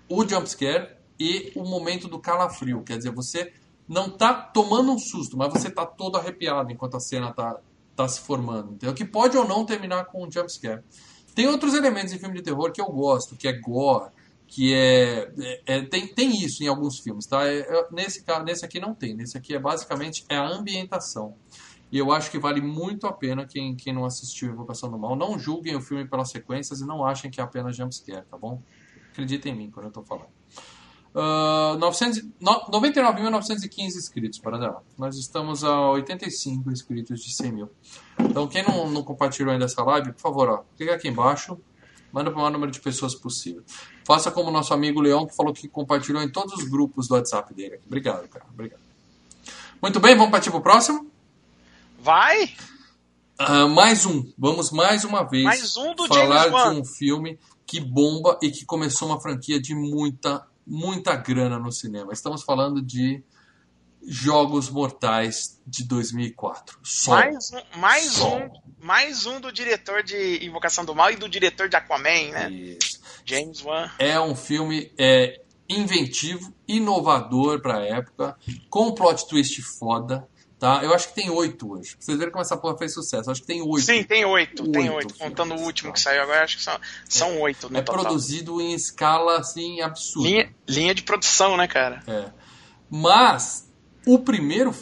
o 0.07 0.27
jumpscare 0.27 0.95
e 1.19 1.51
o 1.55 1.63
momento 1.63 2.07
do 2.07 2.17
calafrio. 2.17 2.81
Quer 2.83 2.97
dizer, 2.97 3.11
você 3.11 3.53
não 3.87 4.09
tá 4.09 4.33
tomando 4.33 4.91
um 4.91 4.97
susto, 4.97 5.37
mas 5.37 5.51
você 5.51 5.69
tá 5.69 5.85
todo 5.85 6.17
arrepiado 6.17 6.71
enquanto 6.71 6.95
a 6.95 6.99
cena 6.99 7.31
tá, 7.33 7.59
tá 8.03 8.07
se 8.07 8.21
formando. 8.21 8.73
Entendeu? 8.73 8.93
Que 8.95 9.03
pode 9.03 9.37
ou 9.37 9.45
não 9.45 9.65
terminar 9.65 10.05
com 10.05 10.25
um 10.25 10.31
jumpscare. 10.31 10.81
Tem 11.35 11.47
outros 11.47 11.73
elementos 11.73 12.13
em 12.13 12.19
filme 12.19 12.35
de 12.35 12.43
terror 12.43 12.71
que 12.71 12.81
eu 12.81 12.87
gosto, 12.87 13.35
que 13.35 13.47
é 13.47 13.53
gore, 13.59 14.11
que 14.47 14.73
é, 14.73 15.31
é- 15.37 15.61
é- 15.65 15.81
tem, 15.85 16.07
tem 16.07 16.31
isso 16.43 16.63
em 16.63 16.67
alguns 16.67 16.99
filmes, 16.99 17.27
tá? 17.27 17.45
É- 17.45 17.59
é- 17.59 17.87
nesse, 17.91 18.23
nesse 18.45 18.65
aqui 18.65 18.79
não 18.79 18.95
tem. 18.95 19.13
Nesse 19.13 19.37
aqui 19.37 19.53
é 19.53 19.59
basicamente 19.59 20.25
é 20.29 20.37
a 20.37 20.47
ambientação. 20.47 21.35
E 21.91 21.97
eu 21.97 22.11
acho 22.11 22.31
que 22.31 22.39
vale 22.39 22.61
muito 22.61 23.05
a 23.07 23.11
pena 23.11 23.45
quem, 23.45 23.75
quem 23.75 23.93
não 23.93 24.05
assistiu 24.05 24.49
Invocação 24.51 24.89
do 24.89 24.97
Mal. 24.97 25.15
Não 25.15 25.37
julguem 25.37 25.75
o 25.75 25.81
filme 25.81 26.07
pelas 26.07 26.29
sequências 26.29 26.79
e 26.81 26.85
não 26.85 27.03
achem 27.03 27.29
que 27.29 27.41
é 27.41 27.43
apenas 27.43 27.75
jumpscare, 27.75 28.25
tá 28.27 28.37
bom? 28.37 28.61
Acreditem 29.11 29.53
em 29.53 29.57
mim 29.57 29.71
quando 29.71 29.87
eu 29.87 29.91
tô 29.91 30.03
falando. 30.03 30.38
Ah, 31.15 31.75
900 31.79 32.23
no- 32.39 32.65
99.915 32.71 33.97
inscritos, 33.97 34.39
para 34.39 34.81
Nós 34.97 35.17
estamos 35.17 35.63
a 35.63 35.89
85 35.91 36.71
inscritos 36.71 37.21
de 37.21 37.33
100 37.33 37.51
mil. 37.51 37.69
Então, 38.19 38.47
quem 38.47 38.63
não, 38.63 38.89
não 38.89 39.03
compartilhou 39.03 39.51
ainda 39.51 39.65
essa 39.65 39.83
live, 39.83 40.13
por 40.13 40.21
favor, 40.21 40.49
ó, 40.49 40.63
clica 40.77 40.93
aqui 40.93 41.07
embaixo, 41.07 41.57
manda 42.13 42.29
para 42.29 42.37
o 42.37 42.41
maior 42.41 42.51
número 42.51 42.71
de 42.71 42.79
pessoas 42.79 43.15
possível. 43.15 43.63
Faça 44.05 44.29
como 44.31 44.49
o 44.49 44.51
nosso 44.51 44.73
amigo 44.73 45.01
Leão, 45.01 45.25
que 45.25 45.35
falou 45.35 45.53
que 45.53 45.67
compartilhou 45.67 46.21
em 46.21 46.29
todos 46.29 46.53
os 46.53 46.69
grupos 46.69 47.07
do 47.07 47.15
WhatsApp 47.15 47.53
dele. 47.53 47.79
Obrigado, 47.85 48.27
cara. 48.27 48.45
Obrigado. 48.53 48.81
Muito 49.81 49.99
bem, 49.99 50.15
vamos 50.15 50.31
partir 50.31 50.51
pro 50.51 50.61
próximo? 50.61 51.09
Vai? 51.99 52.53
Ah, 53.37 53.67
mais 53.67 54.05
um. 54.05 54.31
Vamos 54.37 54.71
mais 54.71 55.03
uma 55.05 55.23
vez 55.23 55.43
Mais 55.45 55.77
um 55.77 55.95
falar 56.07 56.49
de 56.73 56.79
um 56.79 56.85
filme 56.85 57.39
que 57.65 57.79
bomba 57.79 58.37
e 58.41 58.49
que 58.51 58.65
começou 58.65 59.07
uma 59.07 59.21
franquia 59.21 59.61
de 59.61 59.73
muita, 59.75 60.45
muita 60.69 61.15
grana 61.15 61.57
no 61.57 61.71
cinema. 61.71 62.13
Estamos 62.13 62.43
falando 62.43 62.81
de 62.81 63.23
Jogos 64.07 64.69
Mortais 64.69 65.59
de 65.65 65.83
2004. 65.83 66.79
Sol. 66.83 67.15
Mais 67.15 67.51
um, 67.51 67.79
mais 67.79 68.11
Sol. 68.11 68.37
um, 68.37 68.49
mais 68.79 69.25
um 69.25 69.41
do 69.41 69.51
diretor 69.51 70.03
de 70.03 70.45
Invocação 70.45 70.85
do 70.85 70.93
Mal 70.93 71.11
e 71.11 71.15
do 71.15 71.27
diretor 71.27 71.67
de 71.67 71.75
Aquaman, 71.75 72.31
né? 72.31 72.49
Isso. 72.51 73.01
James 73.25 73.63
Wan. 73.63 73.91
É 73.99 74.19
um 74.19 74.35
filme 74.35 74.91
é, 74.97 75.41
inventivo, 75.67 76.53
inovador 76.67 77.61
pra 77.61 77.83
época, 77.85 78.37
com 78.69 78.87
um 78.87 78.95
plot 78.95 79.27
twist 79.27 79.61
foda. 79.61 80.27
Tá? 80.59 80.83
Eu 80.83 80.93
acho 80.93 81.07
que 81.07 81.15
tem 81.15 81.29
oito 81.29 81.71
hoje. 81.71 81.91
Pra 81.95 82.01
vocês 82.01 82.17
verem 82.17 82.33
como 82.33 82.41
essa 82.41 82.57
porra 82.57 82.77
fez 82.77 82.93
sucesso. 82.93 83.31
Acho 83.31 83.39
que 83.39 83.47
tem 83.47 83.61
oito. 83.61 83.85
Sim, 83.85 84.03
tem 84.03 84.25
oito, 84.25 84.69
tem 84.69 84.89
Oito. 84.89 85.13
Contando 85.15 85.55
o 85.55 85.61
último 85.61 85.89
tá. 85.89 85.93
que 85.93 86.01
saiu 86.01 86.21
agora, 86.21 86.43
acho 86.43 86.57
que 86.57 86.63
são, 86.63 86.77
são 87.07 87.39
oito 87.41 87.69
no 87.69 87.77
É 87.77 87.81
total. 87.81 88.01
produzido 88.03 88.59
em 88.59 88.73
escala 88.73 89.37
assim 89.39 89.79
absurda. 89.79 90.27
Linha, 90.27 90.53
linha 90.67 90.93
de 90.93 91.03
produção, 91.03 91.55
né, 91.55 91.65
cara? 91.65 92.03
É. 92.05 92.29
Mas 92.89 93.69
o 94.05 94.19
primeiro. 94.19 94.75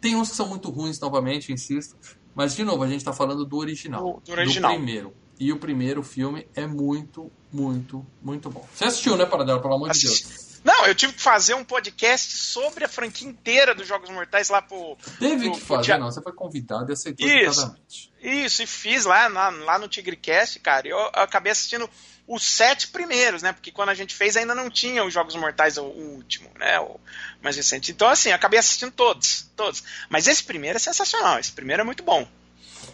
Tem 0.00 0.16
uns 0.16 0.30
que 0.30 0.36
são 0.36 0.48
muito 0.48 0.68
ruins, 0.68 0.98
novamente, 0.98 1.52
insisto. 1.52 1.94
Mas, 2.34 2.56
de 2.56 2.64
novo, 2.64 2.82
a 2.82 2.88
gente 2.88 2.98
está 2.98 3.12
falando 3.12 3.44
do 3.46 3.56
original. 3.56 4.20
Do- 4.22 4.22
do 4.26 4.32
original. 4.32 4.72
primeiro. 4.74 5.14
E 5.38 5.52
o 5.52 5.58
primeiro 5.58 6.02
filme 6.02 6.46
é 6.56 6.66
muito, 6.66 7.30
muito, 7.52 8.04
muito 8.20 8.50
bom. 8.50 8.66
Você 8.74 8.84
assistiu, 8.84 9.16
né, 9.16 9.24
Paradela? 9.24 9.62
Pelo 9.62 9.74
amor 9.74 9.90
de. 9.92 10.00
Deus. 10.06 10.51
Não, 10.64 10.86
eu 10.86 10.94
tive 10.94 11.12
que 11.12 11.20
fazer 11.20 11.54
um 11.54 11.64
podcast 11.64 12.36
sobre 12.36 12.84
a 12.84 12.88
franquia 12.88 13.26
inteira 13.28 13.74
dos 13.74 13.86
Jogos 13.88 14.08
Mortais 14.10 14.48
lá 14.48 14.62
pro. 14.62 14.96
Teve 15.18 15.44
pro- 15.46 15.52
que 15.54 15.58
pro 15.58 15.66
fazer, 15.76 15.82
dia- 15.82 15.98
não. 15.98 16.10
Você 16.10 16.22
foi 16.22 16.32
convidado 16.32 16.90
e 16.90 16.92
aceitou 16.92 17.26
Isso. 17.26 17.60
educadamente. 17.60 18.12
Isso, 18.22 18.62
e 18.62 18.66
fiz 18.66 19.04
lá, 19.04 19.26
lá, 19.26 19.50
lá 19.50 19.78
no 19.78 19.88
TigreCast, 19.88 20.60
cara. 20.60 20.86
Eu, 20.86 20.96
eu 20.96 21.10
acabei 21.14 21.50
assistindo 21.50 21.90
os 22.28 22.44
sete 22.44 22.86
primeiros, 22.88 23.42
né? 23.42 23.52
Porque 23.52 23.72
quando 23.72 23.88
a 23.88 23.94
gente 23.94 24.14
fez 24.14 24.36
ainda 24.36 24.54
não 24.54 24.70
tinha 24.70 25.04
os 25.04 25.12
Jogos 25.12 25.34
Mortais, 25.34 25.76
o, 25.76 25.82
último, 25.82 26.48
né? 26.56 26.78
O 26.78 27.00
mais 27.42 27.56
recente. 27.56 27.90
Então, 27.90 28.08
assim, 28.08 28.30
acabei 28.30 28.60
assistindo 28.60 28.92
todos, 28.92 29.50
todos. 29.56 29.82
Mas 30.08 30.28
esse 30.28 30.44
primeiro 30.44 30.76
é 30.76 30.80
sensacional, 30.80 31.40
esse 31.40 31.50
primeiro 31.50 31.82
é 31.82 31.84
muito 31.84 32.04
bom. 32.04 32.26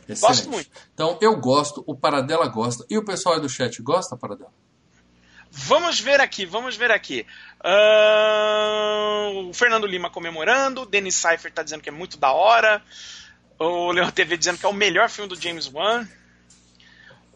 Excelente. 0.08 0.20
Gosto 0.20 0.50
muito. 0.50 0.70
Então, 0.94 1.18
eu 1.20 1.36
gosto, 1.36 1.84
o 1.86 1.94
Paradela 1.94 2.46
gosta. 2.48 2.86
E 2.88 2.96
o 2.96 3.04
pessoal 3.04 3.34
aí 3.34 3.40
do 3.42 3.48
chat 3.48 3.82
gosta, 3.82 4.16
Paradela? 4.16 4.50
Vamos 5.50 5.98
ver 6.00 6.20
aqui, 6.20 6.44
vamos 6.44 6.76
ver 6.76 6.90
aqui. 6.90 7.26
Uh, 7.60 9.48
o 9.48 9.54
Fernando 9.54 9.86
Lima 9.86 10.10
comemorando, 10.10 10.82
o 10.82 10.86
Denis 10.86 11.14
Cypher 11.14 11.52
tá 11.52 11.62
dizendo 11.62 11.82
que 11.82 11.88
é 11.88 11.92
muito 11.92 12.16
da 12.16 12.32
hora. 12.32 12.82
O 13.58 13.90
Leon 13.90 14.10
TV 14.10 14.36
dizendo 14.36 14.58
que 14.58 14.66
é 14.66 14.68
o 14.68 14.72
melhor 14.72 15.08
filme 15.08 15.28
do 15.28 15.40
James 15.40 15.70
Wan. 15.72 16.06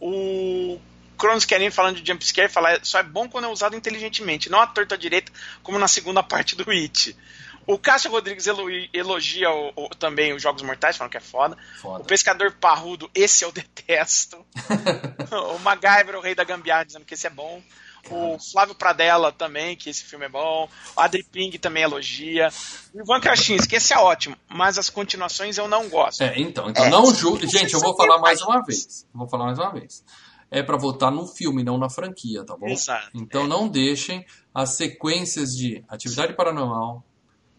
O 0.01 0.81
Cronos 1.19 1.45
Querem 1.45 1.71
falando 1.71 2.01
de 2.01 2.13
jumpscare, 2.13 2.51
falar 2.51 2.85
só 2.85 2.99
é 2.99 3.03
bom 3.03 3.29
quando 3.29 3.45
é 3.45 3.49
usado 3.49 3.77
inteligentemente, 3.77 4.51
não 4.51 4.61
a 4.61 4.67
torta 4.67 4.99
direita, 4.99 5.33
como 5.63 5.79
na 5.79 5.89
segunda 5.89 6.23
parte 6.23 6.57
do 6.57 6.69
It. 6.71 7.17
O 7.65 7.79
Cássio 7.79 8.11
Rodrigues 8.11 8.47
elogia 8.93 9.51
o, 9.51 9.73
o, 9.77 9.89
também 9.91 10.33
os 10.33 10.43
Jogos 10.43 10.63
Mortais, 10.63 10.97
falando 10.97 11.13
que 11.13 11.17
é 11.17 11.21
foda. 11.21 11.57
foda. 11.81 12.03
O 12.03 12.05
Pescador 12.05 12.51
Parrudo, 12.53 13.09
esse 13.15 13.45
eu 13.45 13.53
detesto. 13.53 14.45
o 15.55 15.59
MacGyver, 15.61 16.17
o 16.17 16.21
Rei 16.21 16.35
da 16.35 16.43
Gambiarra, 16.43 16.85
dizendo 16.85 17.05
que 17.05 17.15
esse 17.15 17.27
é 17.27 17.31
bom. 17.31 17.63
O 18.11 18.39
Flávio 18.39 18.75
Pradella 18.75 19.31
também, 19.31 19.77
que 19.77 19.89
esse 19.89 20.03
filme 20.03 20.27
é 20.27 20.29
bom. 20.29 20.69
O 20.97 21.01
Adri 21.01 21.23
Ping 21.23 21.57
também 21.59 21.83
elogia. 21.83 22.49
O 22.93 23.01
Ivan 23.01 23.21
Krasinski, 23.21 23.77
esse 23.77 23.93
é 23.93 23.99
ótimo, 23.99 24.37
mas 24.49 24.79
as 24.79 24.91
continuações 24.91 25.57
eu 25.57 25.69
não 25.69 25.89
gosto. 25.89 26.23
É, 26.23 26.39
então, 26.39 26.69
então 26.69 26.85
é, 26.85 26.91
não 26.91 27.15
julgue. 27.15 27.47
Gente, 27.47 27.75
eu 27.75 27.81
vou 27.81 27.97
falar 27.97 28.19
mais 28.19 28.43
uma 28.43 28.63
vez. 28.63 29.07
Vou 29.15 29.29
falar 29.29 29.47
mais 29.47 29.59
uma 29.59 29.73
vez. 29.73 30.05
É 30.51 30.63
para 30.63 30.77
votar 30.77 31.11
no 31.11 31.27
filme, 31.27 31.63
não 31.63 31.79
na 31.79 31.89
franquia, 31.89 32.45
tá 32.45 32.57
bom? 32.57 32.67
Exato. 32.67 33.11
Então 33.15 33.45
é. 33.45 33.49
não 33.49 33.69
deixem 33.69 34.27
as 34.55 34.71
sequências 34.71 35.51
de 35.51 35.83
Atividade 35.89 36.35
Paranormal, 36.35 37.03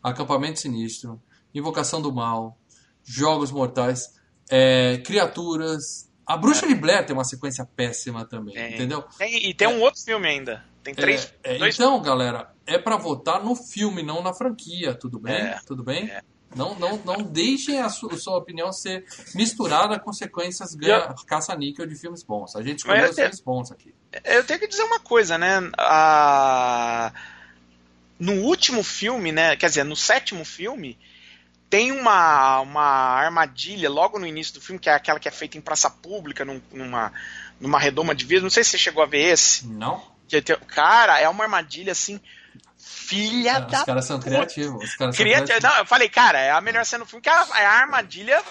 Acampamento 0.04 0.60
Sinistro, 0.60 1.20
Invocação 1.56 2.02
do 2.02 2.14
Mal, 2.14 2.56
Jogos 3.04 3.52
Mortais, 3.52 4.14
é, 4.50 4.98
Criaturas, 5.00 6.10
a 6.26 6.38
Bruxa 6.38 6.68
de 6.68 6.76
Blair 6.76 7.06
tem 7.06 7.16
uma 7.16 7.26
sequência 7.26 7.68
péssima 7.76 8.26
também, 8.26 8.58
é. 8.58 8.74
entendeu? 8.74 9.04
Tem, 9.18 9.50
e 9.50 9.54
tem 9.54 9.68
um 9.68 9.82
outro 9.82 10.02
filme 10.02 10.28
ainda. 10.28 10.64
Tem 10.84 10.94
três. 10.94 11.34
É, 11.44 11.58
é 11.58 11.70
então, 11.70 12.02
galera, 12.02 12.54
é 12.66 12.78
para 12.78 12.98
votar 12.98 13.44
no 13.44 13.56
filme, 13.56 14.04
não 14.04 14.22
na 14.22 14.34
franquia, 14.34 14.94
tudo 14.94 15.20
bem? 15.20 15.36
É. 15.36 15.60
Tudo 15.66 15.84
bem? 15.84 16.10
É. 16.10 16.22
Não, 16.56 16.76
não, 16.78 16.98
não 17.04 17.24
deixem 17.24 17.80
a 17.80 17.90
sua, 17.90 18.14
a 18.14 18.18
sua, 18.18 18.38
opinião 18.38 18.72
ser 18.72 19.06
misturada 19.34 20.00
com 20.00 20.14
sequências 20.14 20.76
caça-níquel 21.26 21.88
de 21.88 21.96
filmes 21.96 22.24
bons. 22.24 22.56
A 22.56 22.62
gente 22.62 22.80
escolheu 22.80 23.10
os 23.10 23.16
filmes 23.16 23.42
bons 23.42 23.72
aqui. 23.72 23.94
Eu 24.24 24.44
tenho 24.44 24.60
que 24.60 24.68
dizer 24.68 24.84
uma 24.84 25.00
coisa, 25.00 25.38
né? 25.38 25.60
A... 25.78 27.12
No 28.20 28.34
último 28.44 28.84
filme, 28.84 29.32
né? 29.32 29.56
Quer 29.56 29.68
dizer, 29.68 29.84
no 29.84 29.96
sétimo 29.96 30.46
filme, 30.46 30.98
tem 31.74 31.92
uma, 31.92 32.60
uma 32.60 32.84
armadilha 32.84 33.90
logo 33.90 34.20
no 34.20 34.28
início 34.28 34.54
do 34.54 34.62
filme, 34.62 34.80
que 34.80 34.88
é 34.88 34.94
aquela 34.94 35.20
que 35.20 35.28
é 35.28 35.32
feita 35.32 35.58
em 35.58 35.62
praça 35.62 35.90
pública, 35.90 36.46
num, 36.46 36.62
numa, 36.72 37.12
numa 37.60 37.80
redoma 37.80 38.14
de 38.14 38.26
vidro. 38.26 38.44
Não 38.44 38.52
sei 38.52 38.64
se 38.64 38.70
você 38.70 38.78
chegou 38.78 39.02
a 39.02 39.08
ver 39.08 39.34
esse. 39.34 39.66
Não. 39.66 40.00
Que, 40.28 40.40
cara, 40.68 41.20
é 41.20 41.28
uma 41.28 41.44
armadilha 41.46 41.92
assim. 41.92 42.22
Filha 42.78 43.56
ah, 43.56 43.60
da. 43.62 43.80
Os 43.80 43.86
caras 43.86 44.06
são 44.06 44.20
criativos. 44.20 44.84
Os 44.84 44.96
caras 44.96 45.18
Criati... 45.18 45.38
são 45.38 45.46
criativos. 45.48 45.72
Não, 45.72 45.80
eu 45.80 45.86
falei, 45.88 46.10
cara, 46.10 46.40
é 46.40 46.52
a 46.52 46.62
melhor 46.62 46.86
cena 46.86 47.06
do 47.06 47.10
filme, 47.10 47.24
que 47.24 47.30
é 47.30 47.34
a, 47.34 47.48
é 47.56 47.66
a 47.66 47.72
armadilha 47.72 48.44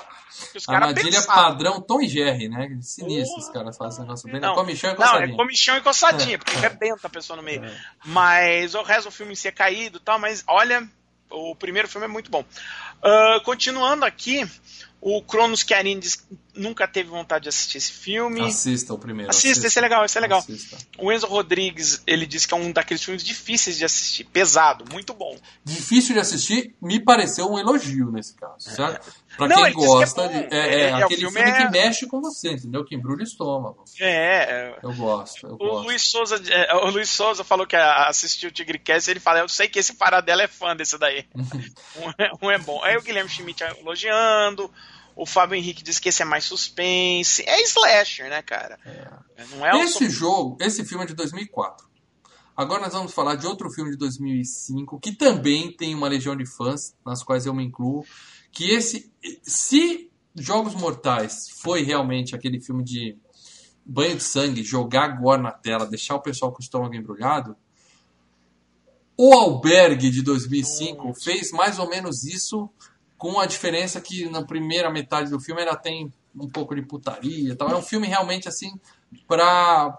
que 0.50 0.58
os 0.58 0.66
caras 0.66 0.88
Armadilha 0.88 1.20
pensaram. 1.20 1.42
padrão 1.42 1.80
Tom 1.80 2.00
e 2.00 2.08
Jerry, 2.08 2.48
né? 2.48 2.76
Sinistro 2.80 3.38
os 3.38 3.50
caras 3.50 3.76
fazem 3.76 3.90
esse 3.90 4.00
negócio 4.00 4.32
bem. 4.32 4.40
Não, 4.40 4.52
é 4.52 4.56
comichão 4.56 4.90
e 4.90 4.96
coçadinha. 4.96 5.26
Não, 5.28 5.34
é 5.34 5.36
comichão 5.36 5.76
e 5.76 5.80
coçadinha, 5.80 6.38
porque 6.38 6.56
rebenta 6.56 7.06
a 7.06 7.10
pessoa 7.10 7.36
no 7.36 7.42
meio. 7.44 7.64
É. 7.64 7.72
Mas 8.04 8.74
o 8.74 8.82
resto 8.82 9.04
do 9.04 9.12
filme 9.12 9.32
em 9.32 9.36
si 9.36 9.46
é 9.46 9.52
caído 9.52 9.98
e 9.98 10.00
tal, 10.00 10.18
mas 10.18 10.42
olha, 10.48 10.88
o 11.32 11.54
primeiro 11.56 11.88
filme 11.88 12.06
é 12.06 12.08
muito 12.08 12.30
bom. 12.30 12.44
Uh, 13.02 13.40
continuando 13.44 14.04
aqui, 14.04 14.48
o 15.00 15.22
Cronos 15.22 15.60
Chiarini 15.60 16.00
diz 16.00 16.16
que 16.16 16.24
nunca 16.54 16.86
teve 16.86 17.08
vontade 17.08 17.44
de 17.44 17.48
assistir 17.48 17.78
esse 17.78 17.92
filme. 17.92 18.40
Assista 18.40 18.92
o 18.94 18.98
primeiro. 18.98 19.30
Assista, 19.30 19.48
assista. 19.48 19.66
esse 19.66 19.78
é 19.78 19.82
legal, 19.82 20.04
esse 20.04 20.18
é 20.18 20.20
legal. 20.20 20.38
Assista. 20.38 20.76
O 20.98 21.12
Enzo 21.12 21.26
Rodrigues, 21.26 22.02
ele 22.06 22.26
diz 22.26 22.46
que 22.46 22.54
é 22.54 22.56
um 22.56 22.72
daqueles 22.72 23.02
filmes 23.02 23.22
difíceis 23.22 23.76
de 23.76 23.84
assistir, 23.84 24.24
pesado, 24.24 24.84
muito 24.92 25.14
bom. 25.14 25.36
Difícil 25.64 26.14
de 26.14 26.20
assistir, 26.20 26.74
me 26.80 27.00
pareceu 27.00 27.50
um 27.50 27.58
elogio 27.58 28.10
nesse 28.10 28.34
caso, 28.34 28.68
é. 28.68 28.74
certo? 28.74 29.12
Pra 29.36 29.48
Não, 29.48 29.62
quem 29.62 29.72
gosta, 29.72 30.22
é, 30.22 30.28
de, 30.28 30.54
é, 30.54 30.58
é, 30.58 30.80
é 30.80 30.92
aquele 30.92 31.22
filme, 31.22 31.42
filme 31.42 31.56
que 31.56 31.70
mexe 31.70 32.06
com 32.06 32.20
você, 32.20 32.52
entendeu? 32.52 32.84
Que 32.84 32.94
embrulha 32.94 33.20
o 33.20 33.24
estômago. 33.24 33.84
É, 33.98 34.78
eu 34.82 34.92
gosto. 34.94 35.46
Eu 35.46 35.54
o, 35.54 35.56
gosto. 35.56 35.86
Luiz 35.86 36.02
Souza, 36.02 36.42
o 36.82 36.90
Luiz 36.90 37.08
Souza 37.08 37.42
falou 37.42 37.66
que 37.66 37.74
assistiu 37.74 38.50
o 38.50 38.52
Tigre 38.52 38.78
Cast, 38.78 39.10
ele 39.10 39.20
fala, 39.20 39.40
eu 39.40 39.48
sei 39.48 39.68
que 39.68 39.78
esse 39.78 39.94
paradela 39.94 40.42
é 40.42 40.48
fã 40.48 40.76
desse 40.76 40.98
daí. 40.98 41.24
um, 42.42 42.46
um 42.46 42.50
é 42.50 42.58
bom. 42.58 42.82
Aí 42.84 42.96
o 42.96 43.02
Guilherme 43.02 43.30
Schmidt 43.30 43.64
elogiando. 43.64 44.70
O 45.14 45.26
Fábio 45.26 45.56
Henrique 45.56 45.82
diz 45.82 45.98
que 45.98 46.08
esse 46.08 46.22
é 46.22 46.24
mais 46.24 46.44
suspense. 46.44 47.42
É 47.46 47.62
slasher, 47.62 48.28
né, 48.28 48.42
cara? 48.42 48.78
É. 48.84 49.46
Não 49.50 49.66
é 49.66 49.84
esse 49.84 50.08
jogo, 50.08 50.56
esse 50.60 50.84
filme 50.84 51.04
é 51.04 51.06
de 51.06 51.14
2004. 51.14 51.90
Agora 52.56 52.82
nós 52.82 52.92
vamos 52.92 53.12
falar 53.12 53.34
de 53.34 53.46
outro 53.46 53.70
filme 53.70 53.90
de 53.90 53.96
2005 53.96 55.00
que 55.00 55.12
também 55.12 55.72
tem 55.72 55.94
uma 55.94 56.08
legião 56.08 56.36
de 56.36 56.46
fãs, 56.46 56.94
nas 57.04 57.22
quais 57.22 57.46
eu 57.46 57.54
me 57.54 57.64
incluo. 57.64 58.04
Que 58.50 58.70
esse, 58.70 59.10
se 59.42 60.10
Jogos 60.34 60.74
Mortais 60.74 61.48
foi 61.60 61.82
realmente 61.82 62.34
aquele 62.34 62.60
filme 62.60 62.84
de 62.84 63.16
banho 63.84 64.16
de 64.16 64.22
sangue, 64.22 64.62
jogar 64.62 65.04
agora 65.04 65.40
na 65.40 65.50
tela, 65.50 65.86
deixar 65.86 66.14
o 66.14 66.20
pessoal 66.22 66.52
com 66.52 66.58
o 66.58 66.62
estômago 66.62 66.94
embrulhado, 66.94 67.56
o 69.16 69.34
Albergue 69.34 70.10
de 70.10 70.22
2005 70.22 71.08
Nossa. 71.08 71.20
fez 71.20 71.52
mais 71.52 71.78
ou 71.78 71.88
menos 71.88 72.24
isso 72.24 72.68
com 73.22 73.38
a 73.38 73.46
diferença 73.46 74.00
que 74.00 74.28
na 74.28 74.44
primeira 74.44 74.90
metade 74.90 75.30
do 75.30 75.38
filme 75.38 75.60
ainda 75.60 75.76
tem 75.76 76.12
um 76.34 76.48
pouco 76.48 76.74
de 76.74 76.82
putaria 76.82 77.54
tal. 77.54 77.70
É 77.70 77.76
um 77.76 77.82
filme 77.82 78.08
realmente 78.08 78.48
assim 78.48 78.72
para 79.28 79.96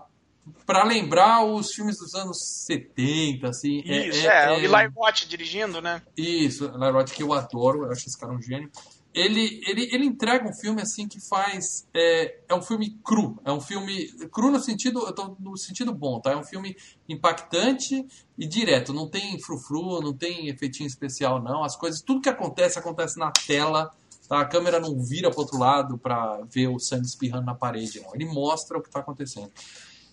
para 0.65 0.83
lembrar 0.83 1.45
os 1.45 1.71
filmes 1.71 1.97
dos 1.97 2.13
anos 2.15 2.37
70, 2.65 3.47
assim. 3.47 3.81
É, 3.85 4.07
isso, 4.09 4.27
é, 4.27 4.51
é, 4.51 4.55
é, 4.55 4.59
Eli 4.59 4.89
dirigindo, 5.25 5.81
né? 5.81 6.01
Isso, 6.17 6.65
Eli 6.65 6.91
Roth 6.91 7.11
que 7.11 7.23
eu 7.23 7.31
adoro, 7.31 7.85
eu 7.85 7.91
acho 7.93 8.09
esse 8.09 8.19
cara 8.19 8.33
um 8.33 8.41
gênio 8.41 8.69
ele, 9.13 9.61
ele, 9.67 9.89
ele 9.91 10.05
entrega 10.05 10.49
um 10.49 10.53
filme 10.53 10.81
assim 10.81 11.07
que 11.07 11.19
faz. 11.19 11.87
É, 11.93 12.39
é 12.49 12.55
um 12.55 12.61
filme 12.61 12.97
cru. 13.03 13.39
É 13.45 13.51
um 13.51 13.61
filme. 13.61 14.07
Cru 14.31 14.51
no 14.51 14.59
sentido. 14.59 15.05
Eu 15.05 15.13
tô 15.13 15.35
no 15.39 15.55
sentido 15.57 15.93
bom, 15.93 16.19
tá? 16.19 16.31
É 16.31 16.37
um 16.37 16.43
filme 16.43 16.75
impactante 17.07 18.05
e 18.37 18.47
direto. 18.47 18.91
Não 18.91 19.07
tem 19.07 19.39
frufru, 19.39 20.01
não 20.01 20.13
tem 20.13 20.49
efeitinho 20.49 20.87
especial, 20.87 21.41
não. 21.41 21.63
As 21.63 21.75
coisas. 21.75 22.01
Tudo 22.01 22.21
que 22.21 22.29
acontece, 22.29 22.79
acontece 22.79 23.19
na 23.19 23.31
tela. 23.31 23.91
Tá? 24.27 24.41
A 24.41 24.45
câmera 24.45 24.79
não 24.79 24.99
vira 24.99 25.29
para 25.29 25.39
outro 25.39 25.59
lado 25.59 25.97
para 25.97 26.41
ver 26.49 26.67
o 26.67 26.79
sangue 26.79 27.05
espirrando 27.05 27.45
na 27.45 27.53
parede, 27.53 28.01
não. 28.01 28.15
Ele 28.15 28.25
mostra 28.25 28.77
o 28.77 28.81
que 28.81 28.87
está 28.87 28.99
acontecendo. 28.99 29.51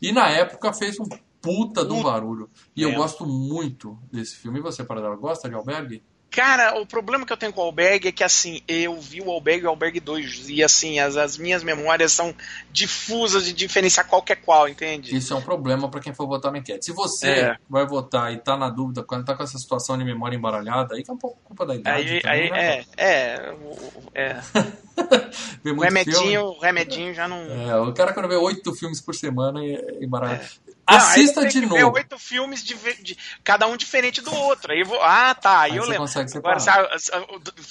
E 0.02 0.12
na 0.12 0.28
época 0.28 0.72
fez 0.72 0.98
um 1.00 1.08
puta 1.40 1.84
de 1.84 1.92
um 1.92 2.02
barulho. 2.02 2.50
E 2.76 2.82
eu 2.82 2.92
gosto 2.94 3.26
muito 3.26 3.98
desse 4.12 4.36
filme. 4.36 4.58
E 4.58 4.62
você, 4.62 4.84
Paradela, 4.84 5.16
gosta 5.16 5.48
de 5.48 5.54
Albergue? 5.54 6.02
Cara, 6.30 6.80
o 6.80 6.86
problema 6.86 7.26
que 7.26 7.32
eu 7.32 7.36
tenho 7.36 7.52
com 7.52 7.60
o 7.60 7.64
Alberg 7.64 8.06
é 8.06 8.12
que, 8.12 8.22
assim, 8.22 8.62
eu 8.68 9.00
vi 9.00 9.20
o 9.20 9.30
Alberg 9.30 9.64
e 9.64 9.66
o 9.66 9.70
Alberg 9.70 9.98
2, 9.98 10.48
e, 10.48 10.62
assim, 10.62 11.00
as, 11.00 11.16
as 11.16 11.36
minhas 11.36 11.64
memórias 11.64 12.12
são 12.12 12.32
difusas 12.70 13.44
de 13.44 13.52
diferenciar 13.52 14.06
qual 14.06 14.22
que 14.22 14.32
é 14.32 14.36
qual, 14.36 14.68
entende? 14.68 15.16
Isso 15.16 15.32
é 15.32 15.36
um 15.36 15.42
problema 15.42 15.90
para 15.90 16.00
quem 16.00 16.14
for 16.14 16.28
votar 16.28 16.52
na 16.52 16.58
enquete. 16.58 16.84
Se 16.84 16.92
você 16.92 17.28
é. 17.28 17.56
vai 17.68 17.84
votar 17.84 18.32
e 18.32 18.38
tá 18.38 18.56
na 18.56 18.70
dúvida, 18.70 19.02
quando 19.02 19.24
tá 19.24 19.34
com 19.34 19.42
essa 19.42 19.58
situação 19.58 19.98
de 19.98 20.04
memória 20.04 20.36
embaralhada, 20.36 20.94
aí 20.94 21.02
que 21.02 21.10
é 21.10 21.14
um 21.14 21.18
pouco 21.18 21.36
culpa 21.42 21.66
da 21.66 21.74
idade. 21.74 22.08
Aí, 22.08 22.20
também, 22.20 22.42
aí 22.42 22.50
né? 22.50 22.84
é, 22.96 23.04
é, 23.04 23.54
é. 24.14 24.40
o 25.68 25.80
remedinho, 25.82 26.58
remedinho 26.60 27.12
já 27.12 27.26
não. 27.26 27.38
É, 27.38 27.76
o 27.80 27.92
cara 27.92 28.12
quando 28.12 28.28
vê 28.28 28.36
oito 28.36 28.72
filmes 28.72 29.00
por 29.00 29.16
semana 29.16 29.64
é 29.64 29.98
embaralhado. 30.00 30.44
É. 30.44 30.69
Assista 30.96 31.46
de 31.46 31.60
novo. 31.60 31.92
oito 31.94 32.18
filmes 32.18 32.62
de, 32.62 32.74
de, 33.02 33.18
cada 33.44 33.66
um 33.66 33.76
diferente 33.76 34.20
do 34.20 34.34
outro. 34.34 34.72
Aí 34.72 34.80
eu 34.80 34.86
vou, 34.86 35.00
ah, 35.02 35.34
tá, 35.34 35.60
aí, 35.60 35.72
aí 35.72 35.76
eu 35.76 35.84
lembro. 35.84 36.08
Agora, 36.36 36.58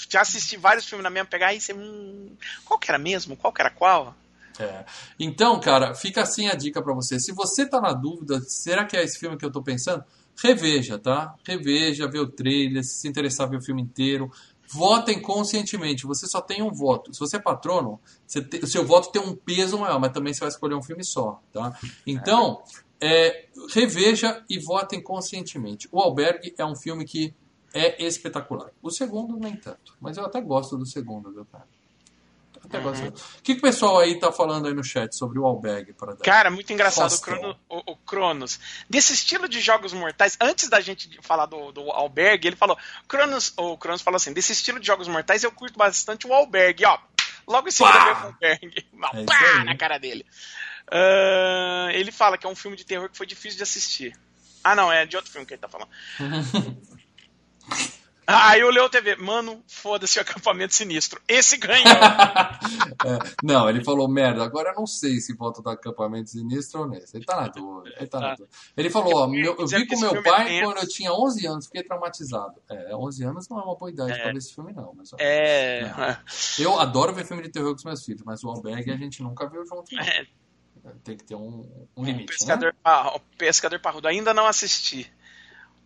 já 0.09 0.21
assisti 0.21 0.57
vários 0.57 0.85
filmes 0.85 1.03
na 1.03 1.09
mesma 1.09 1.27
pegada, 1.27 1.51
aí 1.51 1.61
você, 1.61 1.73
hum, 1.73 2.35
qual 2.65 2.79
que 2.79 2.89
era 2.89 2.97
mesmo? 2.97 3.35
Qual 3.35 3.53
que 3.53 3.61
era 3.61 3.69
qual? 3.69 4.15
É. 4.59 4.83
Então, 5.17 5.59
cara, 5.59 5.95
fica 5.95 6.21
assim 6.21 6.47
a 6.49 6.55
dica 6.55 6.81
para 6.81 6.93
você. 6.93 7.19
Se 7.19 7.31
você 7.31 7.65
tá 7.65 7.79
na 7.79 7.93
dúvida, 7.93 8.41
será 8.41 8.85
que 8.85 8.97
é 8.97 9.03
esse 9.03 9.17
filme 9.17 9.37
que 9.37 9.45
eu 9.45 9.51
tô 9.51 9.63
pensando? 9.63 10.03
Reveja, 10.41 10.97
tá? 10.97 11.33
Reveja, 11.45 12.07
vê 12.07 12.19
o 12.19 12.27
trailer, 12.27 12.83
se 12.83 13.01
se 13.01 13.07
interessar 13.07 13.49
ver 13.49 13.57
o 13.57 13.61
filme 13.61 13.81
inteiro. 13.81 14.31
Votem 14.71 15.21
conscientemente. 15.21 16.05
Você 16.05 16.27
só 16.27 16.41
tem 16.41 16.61
um 16.61 16.71
voto. 16.71 17.13
Se 17.13 17.19
você 17.19 17.37
é 17.37 17.39
patrono, 17.39 17.99
você 18.25 18.47
o 18.61 18.67
seu 18.67 18.85
voto 18.85 19.11
tem 19.11 19.21
um 19.21 19.35
peso 19.35 19.79
maior, 19.79 19.99
mas 19.99 20.11
também 20.11 20.33
você 20.33 20.41
vai 20.41 20.49
escolher 20.49 20.75
um 20.75 20.83
filme 20.83 21.03
só, 21.03 21.41
tá? 21.51 21.77
Então, 22.05 22.61
é, 23.01 23.47
reveja 23.73 24.43
e 24.49 24.59
votem 24.59 25.01
conscientemente. 25.01 25.87
O 25.91 25.99
Albergue 25.99 26.53
é 26.57 26.65
um 26.65 26.75
filme 26.75 27.05
que 27.05 27.33
é 27.73 28.03
espetacular. 28.03 28.71
O 28.81 28.91
segundo, 28.91 29.37
nem 29.37 29.55
tanto. 29.55 29.95
Mas 29.99 30.17
eu 30.17 30.25
até 30.25 30.41
gosto 30.41 30.77
do 30.77 30.85
segundo, 30.85 31.31
viu, 31.31 31.45
cara? 31.45 31.67
Até 32.63 32.81
saiu. 32.95 33.09
O 33.11 33.41
que, 33.41 33.53
que 33.53 33.59
o 33.59 33.61
pessoal 33.61 33.99
aí 33.99 34.19
tá 34.19 34.31
falando 34.31 34.67
aí 34.67 34.73
no 34.73 34.83
chat 34.83 35.15
sobre 35.15 35.39
o 35.39 35.45
Alberg? 35.45 35.93
Para 35.93 36.13
dar? 36.13 36.23
Cara, 36.23 36.49
muito 36.51 36.71
engraçado 36.73 37.11
o. 37.13 37.19
Crono- 37.21 37.59
o- 37.69 37.91
o 37.91 37.95
Cronos. 37.97 38.59
Desse 38.89 39.13
estilo 39.13 39.47
de 39.47 39.59
jogos 39.61 39.93
mortais, 39.93 40.37
antes 40.41 40.69
da 40.69 40.79
gente 40.81 41.19
falar 41.21 41.45
do, 41.45 41.71
do 41.71 41.89
Alberg, 41.91 42.45
ele 42.47 42.55
falou. 42.55 42.77
Cronos, 43.07 43.53
o 43.57 43.77
Cronos 43.77 44.01
falou 44.01 44.17
assim: 44.17 44.33
desse 44.33 44.51
estilo 44.51 44.79
de 44.79 44.87
jogos 44.87 45.07
mortais, 45.07 45.43
eu 45.43 45.51
curto 45.51 45.77
bastante 45.77 46.27
o 46.27 46.33
Alberg. 46.33 46.85
Ó, 46.85 46.97
logo 47.47 47.67
em 47.67 47.71
veio 47.71 47.89
o 47.89 48.25
Alberg. 48.25 48.85
Uma 48.93 49.09
É 49.13 49.23
pá 49.23 49.63
na 49.63 49.75
cara 49.77 49.97
dele. 49.97 50.25
Ah, 50.91 51.89
ele 51.91 52.11
fala 52.11 52.37
que 52.37 52.45
é 52.45 52.49
um 52.49 52.55
filme 52.55 52.75
de 52.75 52.85
terror 52.85 53.09
que 53.09 53.17
foi 53.17 53.25
difícil 53.25 53.57
de 53.57 53.63
assistir. 53.63 54.17
Ah, 54.63 54.75
não, 54.75 54.91
é 54.91 55.05
de 55.05 55.15
outro 55.15 55.31
filme 55.31 55.45
que 55.47 55.53
ele 55.53 55.61
tá 55.61 55.69
falando. 55.69 55.89
Ah, 58.31 58.49
Aí 58.51 58.63
o 58.63 58.69
Leo 58.69 58.89
TV, 58.89 59.15
mano, 59.15 59.63
foda-se 59.67 60.19
o 60.19 60.21
acampamento 60.23 60.73
sinistro. 60.75 61.21
Esse 61.27 61.57
ganhou. 61.57 61.85
É, 63.05 63.17
não, 63.41 63.69
ele 63.69 63.81
falou 63.83 64.09
merda. 64.09 64.43
Agora 64.43 64.71
eu 64.71 64.75
não 64.75 64.85
sei 64.85 65.19
se 65.21 65.33
volta 65.33 65.61
do 65.61 65.69
acampamento 65.69 66.29
sinistro 66.31 66.81
ou 66.81 66.87
nesse. 66.87 67.15
Ele 67.15 67.23
tá 67.25 67.39
na 67.39 67.47
dúvida. 67.47 67.95
Ele, 67.97 68.07
tá 68.07 68.19
na 68.19 68.27
Tá. 68.29 68.35
dúvida. 68.35 68.49
ele 68.75 68.89
falou: 68.89 69.15
ó, 69.23 69.27
meu- 69.27 69.55
eu 69.57 69.65
vi 69.67 69.87
com 69.87 69.97
meu 69.99 70.15
é 70.15 70.21
pai 70.21 70.61
quando 70.61 70.77
eu 70.79 70.87
tinha 70.87 71.13
11 71.13 71.47
anos, 71.47 71.65
fiquei 71.67 71.81
traumatizado. 71.83 72.55
É, 72.69 72.93
11 72.95 73.23
anos 73.23 73.47
não 73.47 73.57
é 73.59 73.63
uma 73.63 73.75
boa 73.75 73.89
idade 73.89 74.11
É. 74.11 74.17
pra 74.21 74.31
ver 74.33 74.37
esse 74.37 74.53
filme, 74.53 74.73
não. 74.73 74.93
Mas, 74.95 75.13
ó, 75.13 75.17
É. 75.17 76.19
Eu 76.59 76.77
adoro 76.77 77.13
ver 77.13 77.25
filme 77.25 77.41
de 77.43 77.49
terror 77.49 77.69
com 77.71 77.77
os 77.77 77.83
meus 77.85 78.03
filhos, 78.03 78.21
mas 78.25 78.43
o 78.43 78.49
Alberg 78.49 78.91
a 78.91 78.97
gente 78.97 79.23
nunca 79.23 79.47
viu 79.49 79.65
junto. 79.65 79.95
não. 79.95 80.03
é 80.03 80.25
Tem 81.03 81.15
que 81.15 81.23
ter 81.23 81.35
um, 81.35 81.87
um 81.95 82.03
limite. 82.03 82.25
né? 82.25 82.27
pescador, 82.37 82.75
ah, 82.83 83.15
o 83.15 83.19
pescador 83.37 83.79
parrudo 83.79 84.07
ainda 84.09 84.33
não 84.33 84.45
assisti. 84.45 85.09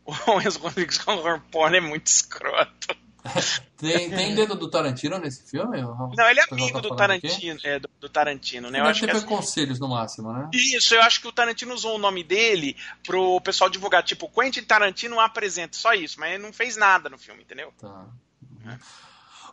O 0.28 0.42
Enzo 0.42 0.60
Rodrigues 0.60 0.98
com 0.98 1.14
horror 1.14 1.42
porn 1.52 1.78
é 1.78 1.82
muito 1.82 2.08
escroto. 2.08 2.96
Tem, 3.78 4.10
tem 4.10 4.36
dedo 4.36 4.56
do 4.56 4.70
Tarantino 4.70 5.18
nesse 5.18 5.50
filme? 5.50 5.82
Não, 5.82 6.30
ele 6.30 6.40
é 6.40 6.44
amigo 6.50 6.82
tá 6.82 6.88
do? 6.88 6.96
Tarantino, 6.96 7.60
é, 7.64 7.80
do, 7.80 7.90
do 8.00 8.10
Tarantino, 8.10 8.70
né? 8.70 8.80
Eu 8.80 8.84
Deve 8.84 8.92
acho 8.92 9.06
que 9.06 9.12
foi 9.12 9.22
conselhos 9.22 9.80
no 9.80 9.90
máximo, 9.90 10.32
né? 10.32 10.50
Isso, 10.54 10.96
eu 10.96 11.02
acho 11.02 11.22
que 11.22 11.28
o 11.28 11.32
Tarantino 11.32 11.74
usou 11.74 11.96
o 11.96 11.98
nome 11.98 12.24
dele 12.24 12.78
pro 13.06 13.42
pessoal 13.42 13.70
divulgar, 13.70 14.04
tipo, 14.04 14.30
Quentin 14.30 14.64
Tarantino 14.64 15.20
apresenta, 15.20 15.78
só 15.78 15.94
isso, 15.94 16.20
mas 16.20 16.34
ele 16.34 16.44
não 16.44 16.54
fez 16.54 16.78
nada 16.78 17.10
no 17.10 17.18
filme, 17.18 17.44
entendeu? 17.44 17.74
Tá. 17.78 18.08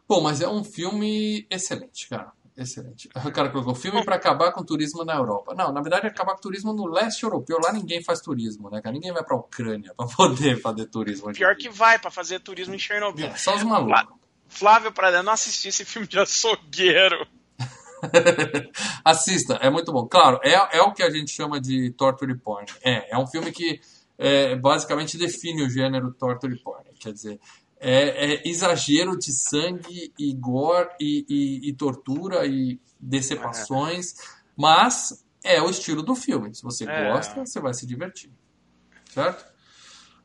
Bom, 0.09 0.21
mas 0.21 0.41
é 0.41 0.49
um 0.49 0.63
filme 0.63 1.47
excelente, 1.51 2.09
cara. 2.09 2.33
Excelente. 2.57 3.09
O 3.25 3.33
cara 3.33 3.51
colocou 3.51 3.75
filme 3.75 4.05
para 4.05 4.17
acabar 4.17 4.53
com 4.53 4.61
o 4.61 4.65
turismo 4.65 5.05
na 5.05 5.15
Europa. 5.15 5.55
Não, 5.55 5.73
na 5.73 5.81
verdade 5.81 6.07
é 6.07 6.09
acabar 6.11 6.33
com 6.33 6.39
o 6.39 6.43
turismo 6.43 6.73
no 6.73 6.87
leste 6.87 7.23
europeu. 7.23 7.59
Lá 7.63 7.73
ninguém 7.73 8.03
faz 8.03 8.21
turismo, 8.21 8.71
né, 8.71 8.81
cara? 8.81 8.93
Ninguém 8.93 9.13
vai 9.13 9.25
pra 9.25 9.37
Ucrânia 9.37 9.93
pra 9.97 10.07
poder 10.07 10.61
fazer 10.61 10.87
turismo. 10.87 11.33
Pior 11.33 11.57
que 11.57 11.69
vai 11.69 11.99
pra 11.99 12.11
fazer 12.11 12.41
turismo 12.41 12.75
em 12.75 12.79
Chernobyl. 12.79 13.27
É, 13.27 13.37
só 13.37 13.55
os 13.55 13.63
malucos. 13.63 14.19
Flávio 14.49 14.93
Prada, 14.93 15.23
não 15.23 15.33
assisti 15.33 15.69
esse 15.69 15.85
filme 15.85 16.09
de 16.09 16.19
açougueiro. 16.19 17.27
Assista, 19.05 19.55
é 19.55 19.71
muito 19.71 19.93
bom. 19.93 20.07
Claro, 20.07 20.41
é, 20.43 20.79
é 20.79 20.83
o 20.83 20.93
que 20.93 21.03
a 21.03 21.11
gente 21.11 21.31
chama 21.31 21.61
de 21.61 21.91
torture 21.93 22.37
porn. 22.37 22.67
É, 22.83 23.15
é 23.15 23.19
um 23.19 23.27
filme 23.27 23.53
que 23.53 23.81
é, 24.19 24.57
basicamente 24.57 25.17
define 25.17 25.63
o 25.63 25.71
gênero 25.71 26.13
torture 26.13 26.57
porn. 26.59 26.85
Quer 26.99 27.13
dizer, 27.13 27.41
é, 27.81 28.35
é 28.35 28.49
exagero 28.49 29.19
de 29.19 29.33
sangue 29.33 30.13
e 30.19 30.33
gore 30.35 30.91
e, 31.01 31.25
e- 31.29 31.69
e 31.71 31.73
tortura 31.73 32.47
e 32.47 32.79
decepções, 33.01 34.15
mas 34.57 35.25
é 35.43 35.61
o 35.63 35.71
estilo 35.71 36.03
do 36.03 36.15
filme. 36.15 36.55
Se 36.55 36.63
você 36.63 36.85
É. 36.89 37.11
gosta, 37.11 37.45
você 37.47 37.59
vai 37.59 37.73
se 37.75 37.87
divertir. 37.87 38.31
Certo? 39.11 39.45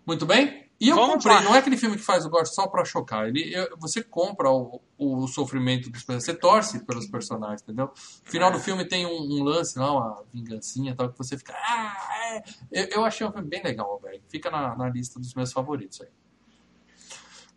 Muito 0.05 0.25
bem? 0.25 0.65
E 0.79 0.89
eu 0.89 0.95
Vamos 0.97 1.13
comprei, 1.23 1.35
lá. 1.35 1.41
não 1.41 1.55
é 1.55 1.59
aquele 1.59 1.77
filme 1.77 1.95
que 1.95 2.03
faz 2.03 2.25
o 2.25 2.29
gore 2.29 2.45
só 2.47 2.67
pra 2.67 2.83
chocar. 2.83 3.25
Ele, 3.29 3.49
eu- 3.55 3.77
você 3.79 4.03
compra 4.03 4.51
o, 4.51 4.81
o 4.97 5.25
sofrimento 5.25 5.89
dos 5.89 6.03
personagens, 6.03 6.25
você 6.25 6.33
torce 6.33 6.79
pelos 6.85 7.07
personagens, 7.07 7.61
entendeu? 7.61 7.85
No 7.85 8.29
final 8.31 8.51
do 8.51 8.59
filme 8.59 8.83
tem 8.85 9.05
um, 9.05 9.17
um 9.21 9.41
lance 9.43 9.79
lá, 9.79 9.89
uma 9.91 10.23
vingancinha 10.33 10.91
e 10.91 10.95
tal, 10.95 11.09
que 11.09 11.17
você 11.17 11.37
fica. 11.37 11.53
Ah, 11.55 11.95
é. 12.35 12.43
eu, 12.83 12.87
eu 12.97 13.05
achei 13.05 13.25
um 13.25 13.31
filme 13.31 13.47
bem 13.47 13.63
legal, 13.63 13.97
velho. 14.03 14.21
Fica 14.27 14.51
na, 14.51 14.75
na 14.75 14.89
lista 14.89 15.17
dos 15.17 15.33
meus 15.33 15.53
favoritos 15.53 16.01
aí. 16.01 16.09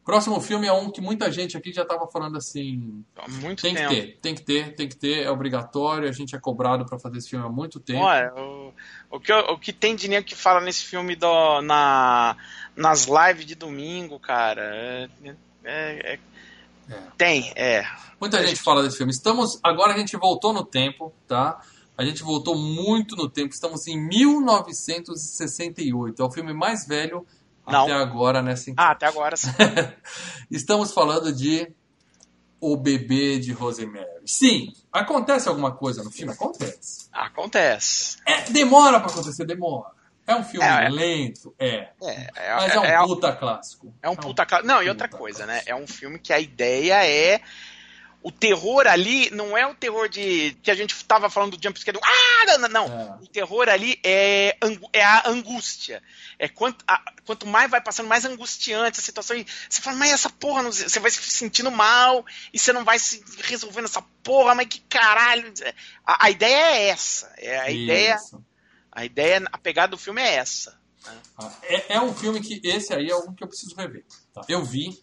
Próximo 0.09 0.40
filme 0.40 0.66
é 0.66 0.72
um 0.72 0.90
que 0.90 1.02
muita 1.02 1.30
gente 1.30 1.54
aqui 1.54 1.70
já 1.70 1.84
tava 1.84 2.06
falando 2.11 2.38
assim. 2.38 3.04
Há 3.14 3.28
muito 3.28 3.61
Tem 3.61 3.74
que 3.74 3.80
tempo. 3.82 3.90
ter, 3.94 4.16
tem 4.22 4.34
que 4.34 4.40
ter, 4.42 4.74
tem 4.74 4.88
que 4.88 4.96
ter, 4.96 5.24
é 5.24 5.30
obrigatório, 5.30 6.09
a 6.09 6.12
gente 6.12 6.34
é 6.34 6.38
cobrado 6.40 6.86
pra 6.86 6.98
fazer 6.98 7.18
esse 7.18 7.28
filme 7.28 7.44
há 7.44 7.48
muito 7.50 7.78
tempo. 7.78 8.00
Olha, 8.04 8.32
o, 8.34 8.72
o, 9.11 9.20
que, 9.20 9.30
o 9.30 9.59
que 9.59 9.70
tem 9.70 9.94
de 9.94 10.09
nego 10.09 10.26
que 10.26 10.34
fala 10.34 10.62
nesse 10.62 10.82
filme 10.82 11.14
do, 11.14 11.61
na, 11.61 12.34
nas 12.74 13.06
lives 13.06 13.44
de 13.44 13.54
domingo, 13.54 14.18
cara, 14.18 14.62
é, 14.62 15.11
é- 15.24 15.36
é- 16.14 16.18
É. 16.90 16.94
tem, 17.18 17.52
é. 17.54 17.84
Muita 18.18 18.42
gente 18.46 18.62
fala 18.62 18.82
desse 18.82 18.96
filme. 18.96 19.12
Estamos. 19.12 19.61
Agora 19.62 19.92
a 19.92 19.98
gente 19.98 20.16
voltou 20.16 20.54
no 20.54 20.64
tempo, 20.64 21.12
tá? 21.26 21.61
A 21.98 22.02
gente 22.02 22.22
voltou 22.22 22.56
muito 22.56 23.14
no 23.14 23.28
tempo. 23.28 23.52
Estamos 23.52 23.86
em 23.86 24.00
1968. 24.09 26.22
É 26.22 26.24
o 26.24 26.30
filme 26.30 26.54
mais 26.54 26.86
velho 26.86 27.26
Não. 27.72 27.84
até 27.84 27.92
agora 27.92 28.42
nessa 28.42 28.72
Ah, 28.76 28.90
até 28.90 29.06
agora 29.06 29.36
sim. 29.36 29.50
Estamos 30.50 30.92
falando 30.92 31.32
de 31.32 31.70
O 32.60 32.76
Bebê 32.76 33.38
de 33.38 33.52
Rosemary. 33.52 34.06
Sim, 34.26 34.72
acontece 34.92 35.48
alguma 35.48 35.72
coisa 35.72 36.02
no 36.02 36.10
filme? 36.10 36.32
Acontece. 36.32 37.08
acontece. 37.12 38.16
É, 38.26 38.42
demora 38.50 38.98
pra 39.00 39.10
acontecer, 39.10 39.44
demora. 39.44 39.90
É 40.26 40.34
um 40.34 40.44
filme 40.44 40.66
É, 40.66 40.84
é. 40.84 40.88
lento, 40.90 41.54
é. 41.58 41.88
É, 42.02 42.30
é, 42.36 42.54
Mas 42.54 42.72
é 42.74 42.80
um 42.80 42.84
é, 42.84 42.98
puta 43.06 43.32
clássico. 43.34 43.94
é 44.02 44.10
um 44.10 44.16
puta. 44.16 44.44
cla- 44.44 44.62
Não, 44.62 44.82
e 44.82 44.88
outra 44.88 45.08
coisa, 45.08 45.44
clássico. 45.44 45.66
né? 45.66 45.72
É 45.72 45.74
um 45.74 45.86
filme 45.86 46.18
que 46.18 46.32
a 46.34 46.38
ideia 46.38 47.02
é. 47.06 47.40
O 48.20 48.32
terror 48.32 48.86
ali 48.88 49.30
não 49.30 49.56
é 49.56 49.64
o 49.66 49.74
terror 49.74 50.08
de. 50.08 50.56
que 50.62 50.70
a 50.70 50.74
gente 50.74 50.92
tava 51.04 51.30
falando 51.30 51.56
do 51.56 51.62
jumpscare 51.62 51.96
do. 51.96 52.04
Ah, 52.04 52.58
não, 52.58 52.68
não. 52.68 52.84
É. 52.86 53.22
O 53.22 53.26
terror 53.28 53.68
ali 53.68 53.98
é, 54.04 54.56
é 54.92 55.04
a 55.04 55.28
angústia. 55.28 56.02
É 56.36 56.48
quanto, 56.48 56.84
a- 56.86 57.00
quanto 57.24 57.46
mais 57.46 57.70
vai 57.70 57.80
passando, 57.80 58.08
mais 58.08 58.24
angustiante 58.24 58.98
a 58.98 59.02
situação. 59.02 59.36
E 59.36 59.46
você 59.70 59.80
fala, 59.80 59.96
mas 59.96 60.12
essa 60.12 60.28
porra, 60.28 60.62
não- 60.64 60.72
você 60.72 60.98
vai 60.98 61.10
se 61.12 61.22
sentindo 61.22 61.70
mal 61.70 62.26
e 62.52 62.58
você 62.58 62.72
não 62.72 62.84
vai 62.84 62.98
se 62.98 63.22
resolvendo 63.44 63.84
essa 63.84 64.02
porra, 64.22 64.52
mas 64.54 64.66
que 64.66 64.80
caralho. 64.80 65.52
A, 66.04 66.26
a 66.26 66.30
ideia 66.30 66.56
é 66.76 66.88
essa. 66.88 67.32
É 67.38 67.58
a 67.60 67.70
ideia, 67.70 68.16
a 68.90 69.04
ideia, 69.04 69.42
a 69.52 69.58
pegada 69.58 69.92
do 69.92 69.98
filme 69.98 70.20
é 70.20 70.34
essa. 70.34 70.76
Ah, 71.38 71.52
É, 71.62 71.94
é 71.94 72.00
um 72.00 72.12
filme 72.12 72.40
que 72.40 72.60
esse 72.64 72.92
aí 72.92 73.08
é 73.08 73.16
um 73.16 73.32
que 73.32 73.44
eu 73.44 73.48
preciso 73.48 73.76
rever. 73.76 74.04
tá? 74.34 74.42
Eu 74.48 74.64
vi, 74.64 75.00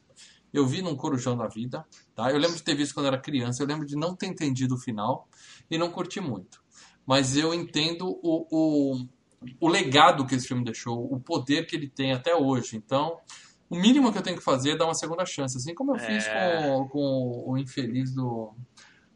eu 0.56 0.66
vi 0.66 0.82
num 0.82 0.96
Corujão 0.96 1.36
da 1.38 1.48
Vida, 1.48 1.86
tá? 2.16 2.32
Eu 2.32 2.38
lembro 2.38 2.56
de 2.56 2.64
ter 2.64 2.76
visto 2.76 2.94
quando 2.94 3.08
era 3.08 3.18
criança, 3.20 3.62
eu 3.62 3.68
lembro 3.68 3.86
de 3.86 3.96
não 3.96 4.16
ter 4.16 4.28
entendido 4.28 4.76
o 4.76 4.78
final 4.78 5.28
e 5.70 5.78
não 5.78 5.90
curti 5.92 6.20
muito. 6.20 6.64
Mas 7.06 7.36
eu 7.38 7.54
entendo 7.54 8.08
o, 8.24 8.48
o, 8.50 9.06
o 9.60 9.68
legado 9.68 10.26
que 10.26 10.34
esse 10.36 10.48
filme 10.48 10.64
deixou, 10.64 11.12
o 11.14 11.20
poder 11.20 11.68
que 11.68 11.76
ele 11.76 11.88
tem 11.90 12.12
até 12.14 12.36
hoje. 12.36 12.76
Então, 12.78 13.18
o 13.70 13.76
mínimo 13.76 14.12
que 14.12 14.18
eu 14.18 14.22
tenho 14.24 14.38
que 14.38 14.44
fazer 14.44 14.72
é 14.72 14.76
dar 14.78 14.86
uma 14.86 14.94
segunda 14.96 15.26
chance, 15.26 15.56
assim 15.58 15.74
como 15.76 15.96
eu 15.96 16.00
fiz 16.00 16.26
É. 16.28 16.64
com, 16.64 16.88
com 16.90 17.44
o 17.48 17.58
infeliz 17.58 18.14
do, 18.14 18.54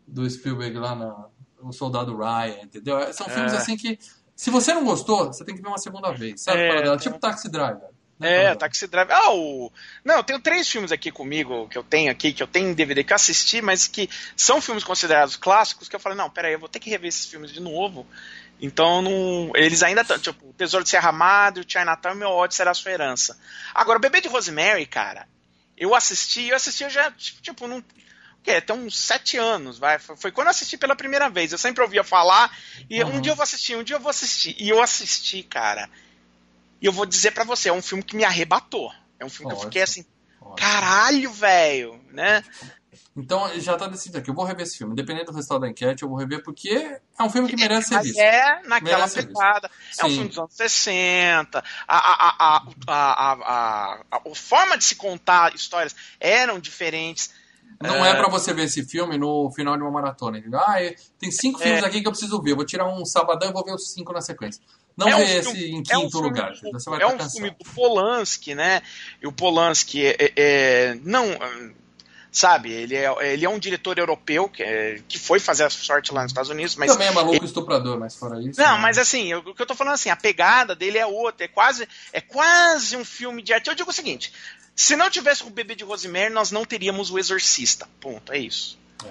do 0.08 0.30
Spielberg 0.30 0.78
lá 0.78 0.96
na 0.96 1.26
O 1.62 1.72
Soldado 1.72 2.16
Ryan, 2.16 2.62
entendeu? 2.64 3.14
São 3.14 3.28
filmes 3.28 3.54
É. 3.54 3.58
assim 3.58 3.76
que 3.78 3.98
se 4.36 4.50
você 4.50 4.74
não 4.74 4.86
gostou, 4.86 5.26
você 5.28 5.44
tem 5.44 5.54
que 5.56 5.62
ver 5.62 5.68
uma 5.68 5.78
segunda 5.78 6.12
vez. 6.12 6.42
Sabe? 6.42 6.60
É, 6.60 6.68
Paradela? 6.70 6.96
então- 6.96 7.12
Tipo 7.12 7.20
Taxi 7.20 7.50
Driver. 7.50 7.90
É? 8.22 8.54
Taxi 8.56 8.86
Driver. 8.88 9.16
Ah, 9.16 9.32
o. 9.32 9.72
Não, 10.04 10.16
eu 10.18 10.24
tenho 10.24 10.40
três 10.40 10.68
filmes 10.68 10.92
aqui 10.92 11.10
comigo 11.10 11.70
que 11.70 11.78
eu 11.78 11.84
tenho 11.84 12.12
aqui, 12.12 12.34
que 12.34 12.44
eu 12.44 12.48
tenho 12.48 12.70
em 12.70 12.74
DVD 12.74 13.04
que 13.04 13.14
eu 13.14 13.16
assisti, 13.16 13.62
mas 13.62 13.88
que 13.88 14.10
são 14.36 14.60
filmes 14.62 14.84
considerados 14.84 15.38
clássicos, 15.38 15.88
que 15.88 15.96
eu 15.96 16.00
falei, 16.00 16.18
não, 16.18 16.30
peraí, 16.30 16.54
eu 16.54 16.60
vou 16.60 16.68
ter 16.68 16.80
que 16.80 16.90
rever 16.90 17.08
esses 17.08 17.26
filmes 17.26 17.52
de 17.52 17.62
novo. 17.62 18.06
Então, 18.62 19.02
não, 19.02 19.52
eles 19.56 19.82
ainda 19.84 20.02
estão. 20.02 20.20
Tipo, 20.20 20.50
o 20.50 20.54
Tesouro 20.54 20.84
de 20.84 20.90
Serra 20.90 21.14
Madre, 21.14 21.64
o 21.64 21.66
Chinatown 21.70 22.12
e 22.14 22.18
meu 22.18 22.30
ódio 22.30 22.58
será 22.58 22.72
a 22.72 22.74
sua 22.74 22.92
herança. 22.92 23.40
Agora, 23.74 23.98
o 23.98 24.02
Bebê 24.02 24.20
de 24.20 24.28
Rosemary, 24.28 24.86
cara, 24.86 25.26
eu 25.78 25.96
assisti, 25.96 26.50
eu 26.50 26.58
assisti 26.58 26.84
eu 26.84 26.90
já, 26.90 27.12
tipo, 27.12 27.68
não. 27.68 27.78
O 27.80 28.42
quê? 28.44 28.60
Tem 28.60 28.76
uns 28.76 28.98
sete 28.98 29.38
anos, 29.38 29.78
vai. 29.80 29.98
Foi, 29.98 30.16
foi 30.18 30.32
quando 30.32 30.48
eu 30.48 30.52
assisti 30.52 30.78
pela 30.78 30.96
primeira 30.96 31.30
vez. 31.30 31.52
Eu 31.54 31.58
sempre 31.58 31.82
ouvia 31.84 32.04
falar, 32.04 32.54
e 32.90 33.02
Uhum. 33.02 33.16
um 33.18 33.22
dia 33.22 33.32
eu 33.32 33.36
vou 33.36 33.44
assistir, 33.44 33.78
um 33.78 33.84
dia 33.84 33.96
eu 33.96 34.00
vou 34.02 34.10
assistir. 34.10 34.56
E 34.60 34.68
eu 34.70 34.82
assisti, 34.82 35.42
cara. 35.44 35.90
E 36.82 36.86
eu 36.86 36.92
vou 36.92 37.06
dizer 37.06 37.32
pra 37.32 37.44
você, 37.44 37.70
é 37.70 37.74
um 37.74 37.82
filme 37.82 38.04
que 38.04 38.16
me 38.16 38.24
arrebatou. 38.24 38.92
É 39.20 39.26
um 39.26 39.30
filme 39.30 39.48
que 39.48 39.54
eu 39.54 39.58
Ótimo. 39.58 39.72
fiquei 39.72 39.82
assim, 39.82 40.06
Ótimo. 40.42 40.56
caralho, 40.56 41.32
velho, 41.32 42.02
né? 42.12 42.44
Então 43.16 43.50
já 43.60 43.76
tá 43.76 43.88
decidido 43.88 44.18
aqui. 44.18 44.30
Eu 44.30 44.34
vou 44.34 44.46
rever 44.46 44.64
esse 44.64 44.78
filme. 44.78 44.94
Independente 44.94 45.26
do 45.26 45.34
resultado 45.34 45.62
da 45.62 45.68
enquete, 45.70 46.04
eu 46.04 46.10
vou 46.10 46.18
rever 46.18 46.42
porque 46.44 46.70
é 46.70 47.24
um 47.24 47.30
filme 47.30 47.50
que 47.50 47.56
merece 47.56 47.90
ser 47.90 48.02
visto. 48.02 48.18
é 48.20 48.62
naquela 48.66 49.10
pegada. 49.10 49.70
É 50.00 50.06
um 50.06 50.10
filme 50.10 50.30
dos 50.30 50.38
anos 50.38 50.54
60. 50.54 51.60
A, 51.60 51.64
a, 51.88 52.38
a, 52.40 52.64
a, 52.88 54.02
a, 54.12 54.36
forma 54.36 54.78
de 54.78 54.86
se 54.86 54.96
contar 54.96 55.54
histórias 55.54 55.96
eram 56.20 56.60
diferentes. 56.60 57.32
Não 57.82 58.06
é 58.06 58.16
pra 58.16 58.30
você 58.30 58.54
ver 58.54 58.64
esse 58.64 58.84
filme 58.84 59.18
no 59.18 59.52
final 59.52 59.76
de 59.76 59.84
uma 59.84 59.92
maratona. 59.92 60.42
Ah, 60.66 60.82
é- 60.82 60.96
tem 61.20 61.32
cinco 61.32 61.60
É. 61.62 61.64
filmes 61.64 61.84
aqui 61.84 62.02
que 62.02 62.08
eu 62.08 62.12
preciso 62.12 62.42
ver. 62.42 62.52
Eu 62.52 62.56
vou 62.56 62.66
tirar 62.66 62.88
um 62.88 63.06
sabadão 63.06 63.50
e 63.50 63.54
vou 63.54 63.64
ver 63.64 63.74
os 63.74 63.92
cinco 63.92 64.12
na 64.14 64.22
sequência. 64.22 64.62
Não 65.00 65.08
É 65.08 65.16
um 65.16 65.26
filme- 65.26 65.40
esse 65.40 65.66
em 65.72 65.84
é 65.90 65.98
um 65.98 66.02
quinto 66.02 66.12
filme 66.12 66.28
lugar. 66.28 66.52
do-? 66.54 66.72
Você 66.74 66.90
vai 66.90 67.02
é 67.02 67.06
um 67.08 67.12
cansado. 67.12 67.32
filme 67.32 67.50
do 67.52 67.66
Polanski, 67.74 68.54
né? 68.56 68.82
E 69.22 69.28
o 69.28 69.32
Polanski 69.32 70.06
é, 70.06 70.16
é- 70.20 70.34
é- 70.36 70.98
não 71.04 71.26
sabe? 72.32 72.72
Ele 72.72 72.96
é, 72.96 73.12
ele 73.34 73.46
é 73.46 73.50
um 73.50 73.58
diretor 73.58 73.98
europeu 73.98 74.48
que, 74.48 74.62
é, 74.62 75.02
que 75.08 75.18
foi 75.18 75.40
fazer 75.40 75.64
a 75.64 75.70
sorte 75.70 76.14
lá 76.14 76.22
nos 76.24 76.32
Estados 76.32 76.50
Unidos, 76.50 76.76
mas. 76.76 76.92
Também 76.92 77.08
é 77.08 77.12
maluco 77.12 77.36
ele... 77.36 77.46
estuprador, 77.46 78.00
mas 78.00 78.16
fora 78.16 78.40
isso. 78.42 78.60
Não, 78.60 78.76
né? 78.76 78.82
mas 78.82 78.98
assim, 78.98 79.34
o 79.34 79.54
que 79.54 79.62
eu 79.62 79.66
tô 79.66 79.76
falando 79.76 79.94
assim, 79.96 80.10
a 80.10 80.16
pegada 80.16 80.76
dele 80.76 80.98
é 80.98 81.06
outra, 81.06 81.46
é 81.46 81.48
quase, 81.48 81.88
é 82.14 82.22
quase 82.22 82.96
um 82.96 83.04
filme 83.06 83.42
de 83.42 83.54
arte. 83.54 83.68
Eu 83.68 83.76
digo 83.76 83.90
o 83.90 83.94
seguinte: 83.94 84.32
se 84.76 84.96
não 84.96 85.10
tivesse 85.10 85.44
o 85.44 85.50
bebê 85.50 85.76
de 85.76 85.84
Rosemary, 85.84 86.32
nós 86.32 86.52
não 86.52 86.64
teríamos 86.66 87.10
o 87.10 87.18
Exorcista. 87.18 87.88
Ponto, 88.00 88.32
é 88.32 88.38
isso. 88.38 88.78
É. 89.06 89.10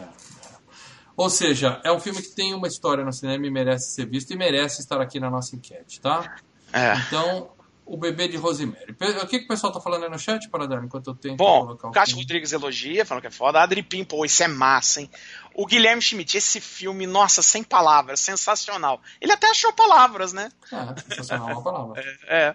Ou 1.19 1.29
seja, 1.29 1.81
é 1.83 1.91
um 1.91 1.99
filme 1.99 2.23
que 2.23 2.29
tem 2.29 2.55
uma 2.55 2.69
história 2.69 3.05
no 3.05 3.13
cinema 3.13 3.45
e 3.45 3.51
merece 3.51 3.91
ser 3.91 4.07
visto 4.07 4.33
e 4.33 4.37
merece 4.37 4.81
estar 4.81 5.01
aqui 5.01 5.19
na 5.19 5.29
nossa 5.29 5.57
enquete, 5.57 6.01
tá? 6.01 6.37
É. 6.73 6.95
Então, 7.09 7.51
o 7.85 7.97
bebê 7.97 8.29
de 8.29 8.37
Rosemary. 8.37 8.93
O 8.93 9.27
que, 9.27 9.41
que 9.41 9.45
o 9.47 9.49
pessoal 9.49 9.73
tá 9.73 9.81
falando 9.81 10.05
aí 10.05 10.11
no 10.11 10.17
chat, 10.17 10.49
para 10.49 10.69
dar 10.69 10.85
enquanto 10.85 11.11
eu 11.11 11.17
tenho 11.17 11.37
Bom, 11.37 11.63
colocar 11.63 11.89
o 11.89 11.91
Cássio 11.91 12.19
Rodrigues 12.19 12.53
elogia, 12.53 13.05
falando 13.05 13.23
que 13.23 13.27
é 13.27 13.33
foda. 13.33 13.61
Adri 13.61 13.83
Pim, 13.83 14.05
pô, 14.05 14.25
isso 14.25 14.45
é 14.45 14.47
massa, 14.47 15.01
hein? 15.01 15.11
O 15.59 15.67
Guilherme 15.67 16.01
Schmidt, 16.01 16.39
esse 16.39 16.61
filme, 16.61 17.05
nossa, 17.05 17.43
sem 17.43 17.65
palavras, 17.65 18.21
sensacional. 18.21 19.03
Ele 19.21 19.33
até 19.33 19.49
achou 19.49 19.73
palavras, 19.73 20.33
né? 20.33 20.53
É, 20.73 21.17
sensacional 21.17 21.49
uma 21.49 21.65
palavra. 21.65 22.01
é. 22.29 22.55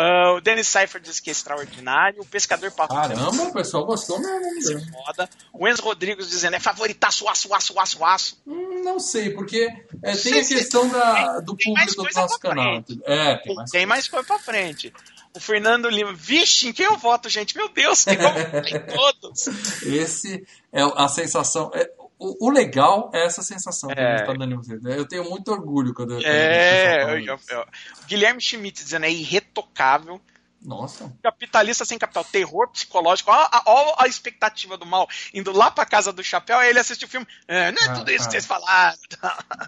Uh, 0.00 0.36
o 0.36 0.40
Dennis 0.40 0.68
Cypher 0.68 1.00
diz 1.00 1.18
que 1.18 1.28
é 1.28 1.32
extraordinário. 1.32 2.22
O 2.22 2.24
Pescador 2.24 2.70
Papo. 2.70 2.94
Caramba, 2.94 3.42
o 3.42 3.52
pessoal 3.52 3.84
gostou 3.84 4.20
mesmo. 4.20 4.78
É 4.78 4.92
foda. 4.92 5.28
O 5.52 5.66
Enzo 5.66 5.82
Rodrigues 5.82 6.30
dizendo, 6.30 6.54
é 6.54 6.60
favoritaço, 6.60 7.28
aço, 7.28 7.52
aço, 7.52 7.80
aço, 7.80 8.04
aço. 8.04 8.40
Hum, 8.46 8.80
não 8.84 9.00
sei, 9.00 9.30
porque 9.30 9.66
é, 10.04 10.16
tem 10.16 10.34
a 10.34 10.46
questão 10.46 10.88
da, 10.88 11.40
do 11.40 11.56
público 11.56 11.96
do 11.96 12.08
nosso 12.14 12.38
canal. 12.38 12.84
É, 13.06 13.38
tem 13.38 13.54
mais, 13.56 13.70
tem 13.72 13.86
mais 13.86 14.06
coisa 14.06 14.24
pra 14.24 14.38
frente. 14.38 14.94
O 15.34 15.40
Fernando 15.40 15.90
Lima, 15.90 16.14
vixe, 16.14 16.68
em 16.68 16.72
quem 16.72 16.86
eu 16.86 16.96
voto, 16.96 17.28
gente? 17.28 17.56
Meu 17.56 17.68
Deus, 17.68 18.04
tem 18.06 18.16
como 18.16 18.86
todos. 18.86 19.48
Esse 19.82 20.46
é 20.72 20.82
a 20.94 21.08
sensação. 21.08 21.72
É, 21.74 21.90
o, 22.18 22.46
o, 22.46 22.50
legal 22.50 23.10
é 23.12 23.26
essa 23.26 23.42
sensação 23.42 23.90
que 23.90 24.00
é. 24.00 24.14
a 24.14 24.16
gente 24.18 24.38
dando 24.38 24.54
em 24.54 24.56
vocês. 24.56 24.84
Eu 24.84 25.06
tenho 25.06 25.28
muito 25.28 25.50
orgulho 25.50 25.92
quando 25.92 26.14
eu. 26.14 26.20
É, 26.20 27.02
eu, 27.02 27.18
eu, 27.18 27.38
eu, 27.48 27.66
Guilherme 28.06 28.40
Schmidt 28.40 28.82
dizendo 28.82 29.04
é 29.04 29.10
irretocável. 29.10 30.20
Nossa. 30.66 31.16
Capitalista 31.22 31.84
sem 31.84 31.96
capital, 31.96 32.24
terror 32.24 32.68
psicológico. 32.68 33.30
Olha 33.30 33.94
a, 33.96 34.08
expectativa 34.08 34.76
do 34.76 34.84
mal 34.84 35.08
indo 35.32 35.52
lá 35.52 35.70
pra 35.70 35.86
casa 35.86 36.12
do 36.12 36.24
chapéu, 36.24 36.58
aí 36.58 36.70
ele 36.70 36.80
assiste 36.80 37.04
o 37.04 37.08
filme. 37.08 37.24
É, 37.46 37.70
não 37.70 37.80
é 37.80 37.86
ah, 37.86 37.94
tudo 37.94 38.10
isso 38.10 38.24
ah. 38.24 38.26
que 38.26 38.32
vocês 38.32 38.46
falaram. 38.46 38.98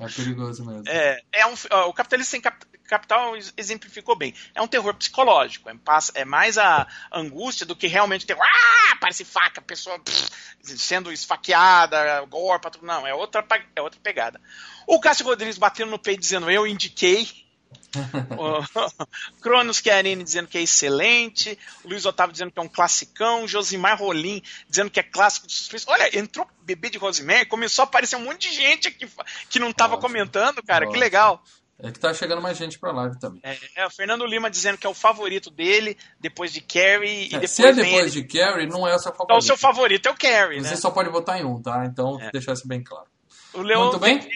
É 0.01 0.09
perigoso 0.09 0.67
mesmo. 0.67 0.83
É, 0.89 1.23
é 1.33 1.47
um, 1.47 1.55
o 1.87 1.93
capitalista 1.93 2.33
sem 2.33 2.41
capital 2.41 3.35
exemplificou 3.57 4.17
bem. 4.17 4.35
É 4.53 4.61
um 4.61 4.67
terror 4.67 4.93
psicológico. 4.95 5.71
É, 5.71 5.77
é 6.15 6.25
mais 6.25 6.59
a 6.59 6.89
angústia 7.13 7.65
do 7.65 7.77
que 7.77 7.87
realmente 7.87 8.27
terror. 8.27 8.43
Ah, 8.43 8.97
parece 9.01 9.25
faca, 9.25 9.63
pessoa 9.63 10.01
pff, 10.01 10.31
sendo 10.65 11.13
esfaqueada, 11.13 12.25
golpe, 12.27 12.71
tudo. 12.73 12.85
Não, 12.85 13.07
é 13.07 13.15
outra, 13.15 13.47
é 13.77 13.81
outra 13.81 14.01
pegada. 14.03 14.41
O 14.85 14.99
Cássio 14.99 15.27
Rodrigues 15.27 15.59
batendo 15.59 15.93
no 15.93 15.99
peito 15.99 16.21
dizendo: 16.21 16.51
Eu 16.51 16.67
indiquei 16.67 17.48
o 18.37 19.41
Cronos 19.41 19.79
Chiarini 19.79 20.23
dizendo 20.23 20.49
que 20.49 20.59
é 20.59 20.63
excelente, 20.63 21.59
Luiz 21.85 22.05
Otávio 22.05 22.33
dizendo 22.33 22.51
que 22.51 22.59
é 22.59 22.63
um 22.63 22.69
classicão, 22.69 23.49
Josimar 23.49 23.99
Rolim 23.99 24.43
dizendo 24.69 24.91
que 24.91 25.01
é 25.01 25.03
clássico 25.03 25.47
de 25.47 25.55
suspense. 25.55 25.87
Olha, 25.89 26.19
entrou 26.19 26.47
bebê 26.63 26.91
de 26.91 26.99
Rosemary, 26.99 27.47
começou 27.47 27.83
a 27.83 27.87
aparecer 27.87 28.17
um 28.17 28.25
monte 28.25 28.51
de 28.51 28.55
gente 28.55 28.89
aqui 28.89 29.09
que 29.49 29.59
não 29.59 29.71
estava 29.71 29.97
comentando, 29.97 30.63
cara, 30.63 30.85
Nossa. 30.85 30.95
que 30.95 31.01
legal. 31.01 31.43
É 31.81 31.93
que 31.93 32.01
tá 32.01 32.13
chegando 32.13 32.43
mais 32.43 32.59
gente 32.59 32.77
pra 32.77 32.91
live 32.91 33.19
também. 33.21 33.41
É, 33.45 33.57
é, 33.77 33.87
o 33.87 33.91
Fernando 33.91 34.27
Lima 34.27 34.51
dizendo 34.51 34.77
que 34.77 34.87
é 34.87 34.91
o 34.91 34.95
favorito 34.95 35.49
dele, 35.49 35.97
depois 36.19 36.53
de 36.53 36.61
Carrie. 36.61 37.23
É, 37.23 37.27
e 37.27 37.29
depois 37.29 37.51
se 37.53 37.65
é 37.65 37.73
depois 37.73 38.13
de 38.13 38.25
Carrie, 38.25 38.67
não 38.67 38.87
é 38.87 38.97
o 38.97 38.99
seu 38.99 39.13
favorito. 39.13 39.25
Então, 39.25 39.39
o 39.39 39.43
seu 39.43 39.57
favorito 39.57 40.07
é 40.07 40.11
o 40.11 40.17
Carrie, 40.17 40.61
Você 40.61 40.71
né? 40.71 40.77
só 40.77 40.91
pode 40.91 41.09
votar 41.09 41.41
em 41.41 41.45
um, 41.45 41.63
tá? 41.63 41.85
Então, 41.87 42.21
é. 42.21 42.33
deixar 42.33 42.55
isso 42.55 42.67
bem 42.67 42.83
claro. 42.83 43.07
O 43.55 43.63
Leon 43.63 43.85
Muito 43.85 44.01
bem? 44.01 44.29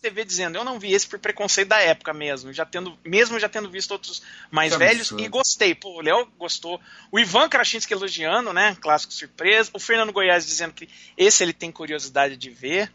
TV 0.00 0.24
dizendo, 0.24 0.56
eu 0.56 0.64
não 0.64 0.78
vi 0.78 0.92
esse 0.92 1.06
por 1.06 1.18
preconceito 1.18 1.68
da 1.68 1.80
época 1.80 2.12
mesmo, 2.12 2.52
já 2.52 2.64
tendo, 2.64 2.98
mesmo 3.04 3.38
já 3.38 3.48
tendo 3.48 3.68
visto 3.68 3.90
outros 3.90 4.22
mais 4.50 4.72
que 4.72 4.78
velhos, 4.78 5.12
absurdo. 5.12 5.24
e 5.24 5.28
gostei. 5.28 5.74
Pô, 5.74 5.98
o 5.98 6.00
Léo 6.00 6.26
gostou. 6.38 6.80
O 7.10 7.18
Ivan 7.18 7.48
Krasinski 7.48 7.92
elogiando, 7.92 8.52
né? 8.52 8.76
Clássico 8.80 9.12
surpresa. 9.12 9.70
O 9.72 9.78
Fernando 9.78 10.12
Goiás 10.12 10.46
dizendo 10.46 10.72
que 10.72 10.88
esse 11.16 11.42
ele 11.42 11.52
tem 11.52 11.72
curiosidade 11.72 12.36
de 12.36 12.50
ver. 12.50 12.92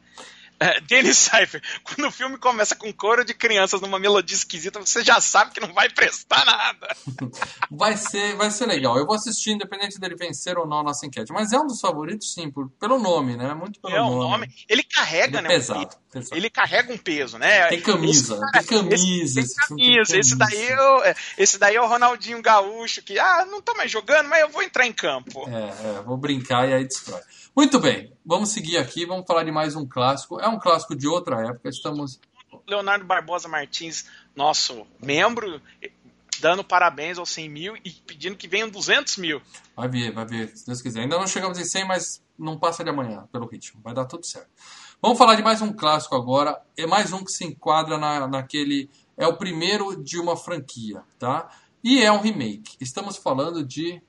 É, 0.63 0.79
Dennis 0.79 1.17
Cypher, 1.17 1.61
quando 1.83 2.07
o 2.07 2.11
filme 2.11 2.37
começa 2.37 2.73
com 2.73 2.91
coro 2.93 3.25
de 3.25 3.33
crianças 3.33 3.81
numa 3.81 3.99
melodia 3.99 4.33
esquisita, 4.33 4.79
você 4.79 5.03
já 5.03 5.19
sabe 5.19 5.51
que 5.51 5.59
não 5.59 5.73
vai 5.73 5.89
prestar 5.89 6.45
nada. 6.45 6.95
vai 7.69 7.97
ser, 7.97 8.37
vai 8.37 8.49
ser 8.49 8.65
legal. 8.65 8.97
Eu 8.97 9.05
vou 9.05 9.13
assistir, 9.13 9.51
independente 9.51 9.99
dele 9.99 10.15
vencer 10.15 10.57
ou 10.57 10.65
não 10.65 10.79
a 10.79 10.83
nossa 10.83 11.05
enquete. 11.05 11.33
Mas 11.33 11.51
é 11.51 11.59
um 11.59 11.67
dos 11.67 11.81
favoritos, 11.81 12.33
sim, 12.33 12.49
por, 12.49 12.69
pelo 12.79 12.97
nome, 12.97 13.35
né? 13.35 13.53
Muito 13.53 13.81
pelo 13.81 13.93
é, 13.93 13.99
nome. 13.99 14.15
nome. 14.15 14.47
Ele 14.69 14.83
carrega, 14.83 15.39
ele 15.39 15.47
é 15.47 15.49
né? 15.49 15.49
Pesado, 15.49 15.81
um, 15.81 16.11
pesado, 16.11 16.37
Ele 16.37 16.49
carrega 16.49 16.93
um 16.93 16.97
peso, 16.97 17.37
né? 17.37 17.67
Tem 17.67 17.81
camisa, 17.81 18.39
esse, 18.55 18.67
tem 18.69 18.79
camisa. 18.79 19.39
Esse, 19.41 19.55
tem 19.55 19.67
camisa. 19.67 20.17
Esse, 20.17 20.35
daí 20.37 20.67
é, 21.03 21.15
esse 21.37 21.59
daí 21.59 21.75
é 21.75 21.81
o 21.81 21.87
Ronaldinho 21.87 22.41
Gaúcho, 22.41 23.01
que, 23.01 23.19
ah, 23.19 23.45
não 23.45 23.61
tô 23.61 23.73
mais 23.73 23.91
jogando, 23.91 24.29
mas 24.29 24.39
eu 24.39 24.49
vou 24.49 24.63
entrar 24.63 24.87
em 24.87 24.93
campo. 24.93 25.45
É, 25.49 25.97
é 25.97 26.01
vou 26.03 26.15
brincar 26.15 26.69
e 26.69 26.73
aí 26.73 26.85
destrói. 26.85 27.19
Muito 27.55 27.79
bem, 27.79 28.11
vamos 28.25 28.49
seguir 28.49 28.77
aqui, 28.77 29.05
vamos 29.05 29.25
falar 29.27 29.43
de 29.43 29.51
mais 29.51 29.75
um 29.75 29.87
clássico. 29.87 30.39
É 30.39 30.47
um 30.47 30.57
clássico 30.57 30.95
de 30.95 31.07
outra 31.07 31.39
época, 31.39 31.69
estamos. 31.69 32.19
Leonardo 32.67 33.05
Barbosa 33.05 33.47
Martins, 33.47 34.05
nosso 34.35 34.87
membro, 34.99 35.61
dando 36.39 36.63
parabéns 36.63 37.19
aos 37.19 37.29
100 37.29 37.49
mil 37.49 37.75
e 37.85 37.91
pedindo 37.91 38.35
que 38.35 38.47
venham 38.47 38.69
200 38.69 39.17
mil. 39.17 39.39
Vai 39.75 39.87
ver, 39.87 40.11
vai 40.11 40.25
ver, 40.25 40.47
se 40.57 40.65
Deus 40.65 40.81
quiser. 40.81 41.01
Ainda 41.01 41.19
não 41.19 41.27
chegamos 41.27 41.59
em 41.59 41.63
100, 41.63 41.87
mas 41.87 42.23
não 42.39 42.57
passa 42.57 42.83
de 42.83 42.89
amanhã, 42.89 43.27
pelo 43.31 43.45
ritmo. 43.45 43.79
Vai 43.83 43.93
dar 43.93 44.05
tudo 44.05 44.25
certo. 44.25 44.49
Vamos 44.99 45.19
falar 45.19 45.35
de 45.35 45.43
mais 45.43 45.61
um 45.61 45.71
clássico 45.71 46.15
agora. 46.15 46.59
É 46.75 46.87
mais 46.87 47.13
um 47.13 47.23
que 47.23 47.31
se 47.31 47.45
enquadra 47.45 47.99
na, 47.99 48.27
naquele. 48.27 48.89
É 49.15 49.27
o 49.27 49.37
primeiro 49.37 50.03
de 50.03 50.19
uma 50.19 50.35
franquia, 50.35 51.03
tá? 51.19 51.51
E 51.83 52.01
é 52.01 52.11
um 52.11 52.19
remake. 52.19 52.77
Estamos 52.81 53.15
falando 53.15 53.63
de 53.63 54.01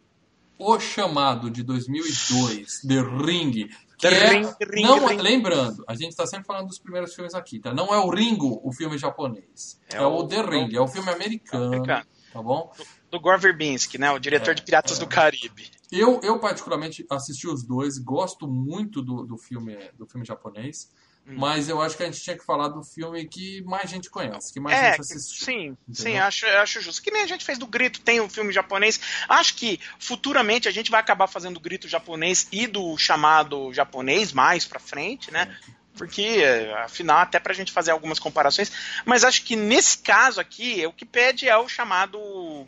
o 0.59 0.79
Chamado 0.79 1.51
de 1.51 1.63
2002, 1.63 2.83
The 2.83 3.01
Ring. 3.25 3.69
Que 3.97 4.09
é, 4.09 4.29
ring, 4.29 4.47
ring, 4.61 4.83
não, 4.83 5.07
ring. 5.07 5.17
Lembrando, 5.17 5.85
a 5.87 5.95
gente 5.95 6.11
está 6.11 6.27
sempre 6.27 6.47
falando 6.47 6.67
dos 6.67 6.79
primeiros 6.79 7.15
filmes 7.15 7.35
aqui, 7.35 7.61
tá? 7.61 7.73
Não 7.73 7.95
é 7.95 7.99
o 7.99 8.11
Ringo, 8.11 8.61
o 8.63 8.73
filme 8.73 8.99
japonês. 8.99 9.81
É, 9.93 9.97
é 9.97 10.03
o, 10.03 10.17
o, 10.17 10.29
The 10.29 10.43
Ring, 10.43 10.75
é 10.75 10.81
o 10.81 10.89
filme 10.89 11.11
americano, 11.11 11.67
americano. 11.67 12.05
tá 12.33 12.43
bom? 12.43 12.73
Do, 12.77 12.85
do 13.13 13.21
Gore 13.21 13.41
Verbinski, 13.41 13.97
né? 13.97 14.11
O 14.11 14.19
diretor 14.19 14.51
é, 14.51 14.55
de 14.55 14.63
Piratas 14.63 14.99
é. 14.99 15.01
do 15.01 15.07
Caribe. 15.07 15.71
Eu, 15.91 16.21
eu, 16.23 16.39
particularmente, 16.41 17.07
assisti 17.09 17.47
os 17.47 17.63
dois, 17.65 17.99
gosto 17.99 18.49
muito 18.49 19.01
do, 19.01 19.25
do, 19.25 19.39
filme, 19.39 19.77
do 19.97 20.07
filme 20.07 20.27
japonês. 20.27 20.91
Hum. 21.27 21.37
Mas 21.39 21.69
eu 21.69 21.81
acho 21.81 21.97
que 21.97 22.03
a 22.03 22.07
gente 22.07 22.21
tinha 22.21 22.37
que 22.37 22.45
falar 22.45 22.69
do 22.69 22.83
filme 22.83 23.27
que 23.27 23.63
mais 23.63 23.89
gente 23.89 24.11
conhece, 24.11 24.53
que 24.53 24.61
mais 24.61 24.79
é, 24.79 24.91
gente 24.91 25.01
assistiu. 25.01 25.47
Sim, 25.47 25.77
entendeu? 25.89 25.95
sim, 25.95 26.19
acho, 26.19 26.47
acho 26.47 26.81
justo. 26.83 27.03
Que 27.03 27.11
nem 27.11 27.23
a 27.23 27.27
gente 27.27 27.45
fez 27.45 27.57
do 27.59 27.67
Grito, 27.67 28.01
tem 28.01 28.21
um 28.21 28.29
filme 28.29 28.53
japonês. 28.53 29.01
Acho 29.29 29.55
que 29.55 29.81
futuramente 29.99 30.69
a 30.69 30.71
gente 30.71 30.91
vai 30.91 31.01
acabar 31.01 31.27
fazendo 31.27 31.57
o 31.57 31.61
Grito 31.61 31.89
japonês 31.89 32.47
e 32.53 32.67
do 32.67 32.97
chamado 32.99 33.73
japonês 33.73 34.33
mais 34.33 34.67
pra 34.67 34.79
frente, 34.79 35.33
né? 35.33 35.57
É. 35.69 35.85
Porque, 35.97 36.43
afinal, 36.85 37.19
até 37.19 37.39
pra 37.39 37.55
gente 37.55 37.71
fazer 37.71 37.93
algumas 37.93 38.19
comparações. 38.19 38.71
Mas 39.05 39.25
acho 39.25 39.45
que 39.45 39.55
nesse 39.55 39.99
caso 39.99 40.41
aqui, 40.41 40.85
o 40.87 40.93
que 40.93 41.05
pede 41.05 41.49
é 41.49 41.57
o 41.57 41.69
chamado 41.69 42.19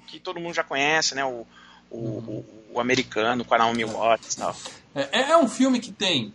que 0.06 0.20
todo 0.20 0.40
mundo 0.40 0.54
já 0.54 0.62
conhece, 0.62 1.14
né? 1.14 1.24
O, 1.24 1.46
o, 1.90 1.98
uhum. 1.98 2.44
o, 2.70 2.74
o 2.74 2.80
americano, 2.80 3.44
com 3.44 3.54
a 3.54 3.58
Naomi 3.58 3.84
Watts 3.84 4.34
e 4.34 4.38
tal. 4.38 4.56
É, 4.94 5.32
é 5.32 5.36
um 5.36 5.48
filme 5.48 5.80
que 5.80 5.92
tem 5.92 6.32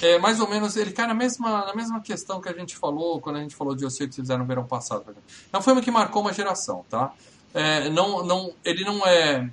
é, 0.00 0.18
mais 0.18 0.40
ou 0.40 0.48
menos, 0.48 0.76
ele 0.76 0.92
cai 0.92 1.06
na 1.06 1.14
mesma, 1.14 1.66
na 1.66 1.74
mesma 1.74 2.00
questão 2.00 2.40
que 2.40 2.48
a 2.48 2.52
gente 2.52 2.76
falou 2.76 3.20
quando 3.20 3.36
a 3.36 3.40
gente 3.40 3.54
falou 3.54 3.74
de 3.74 3.88
Sei 3.90 4.08
Que 4.08 4.14
Fizeram 4.16 4.40
no 4.40 4.46
Verão 4.46 4.64
Passado. 4.64 5.04
É 5.52 5.58
um 5.58 5.62
filme 5.62 5.82
que 5.82 5.90
marcou 5.90 6.22
uma 6.22 6.32
geração, 6.32 6.84
tá? 6.88 7.12
É, 7.52 7.88
não, 7.90 8.24
não, 8.24 8.54
ele 8.64 8.84
não 8.84 9.06
é... 9.06 9.50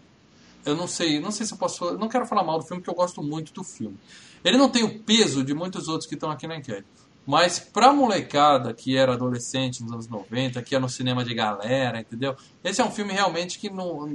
Eu 0.66 0.76
não 0.76 0.88
sei, 0.88 1.20
não 1.20 1.32
sei 1.32 1.46
se 1.46 1.54
eu 1.54 1.58
posso... 1.58 1.98
Não 1.98 2.08
quero 2.08 2.26
falar 2.26 2.44
mal 2.44 2.60
do 2.60 2.66
filme, 2.66 2.82
porque 2.82 2.90
eu 2.90 2.96
gosto 2.96 3.22
muito 3.22 3.54
do 3.54 3.64
filme. 3.64 3.98
Ele 4.44 4.58
não 4.58 4.70
tem 4.70 4.84
o 4.84 5.00
peso 5.00 5.44
de 5.44 5.54
muitos 5.54 5.88
outros 5.88 6.08
que 6.08 6.16
estão 6.16 6.32
aqui 6.32 6.48
na 6.48 6.58
enquete. 6.58 6.86
Mas 7.26 7.60
pra 7.60 7.94
molecada 7.94 8.74
que 8.74 8.98
era 8.98 9.14
adolescente 9.14 9.84
nos 9.84 9.92
anos 9.92 10.08
90, 10.08 10.62
que 10.64 10.74
ia 10.74 10.80
no 10.80 10.90
cinema 10.90 11.24
de 11.24 11.34
galera, 11.34 12.00
entendeu? 12.00 12.36
Esse 12.64 12.82
é 12.82 12.84
um 12.84 12.92
filme 12.92 13.14
realmente 13.14 13.60
que 13.60 13.70
não... 13.70 14.08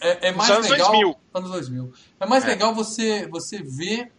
É, 0.00 0.28
é 0.28 0.32
mais 0.32 0.50
anos 0.50 0.68
legal... 0.68 0.90
2000. 0.90 1.16
Anos 1.34 1.50
2000. 1.50 1.92
É 2.20 2.26
mais 2.26 2.44
é. 2.44 2.48
legal 2.48 2.74
você, 2.74 3.26
você 3.26 3.62
ver 3.62 4.12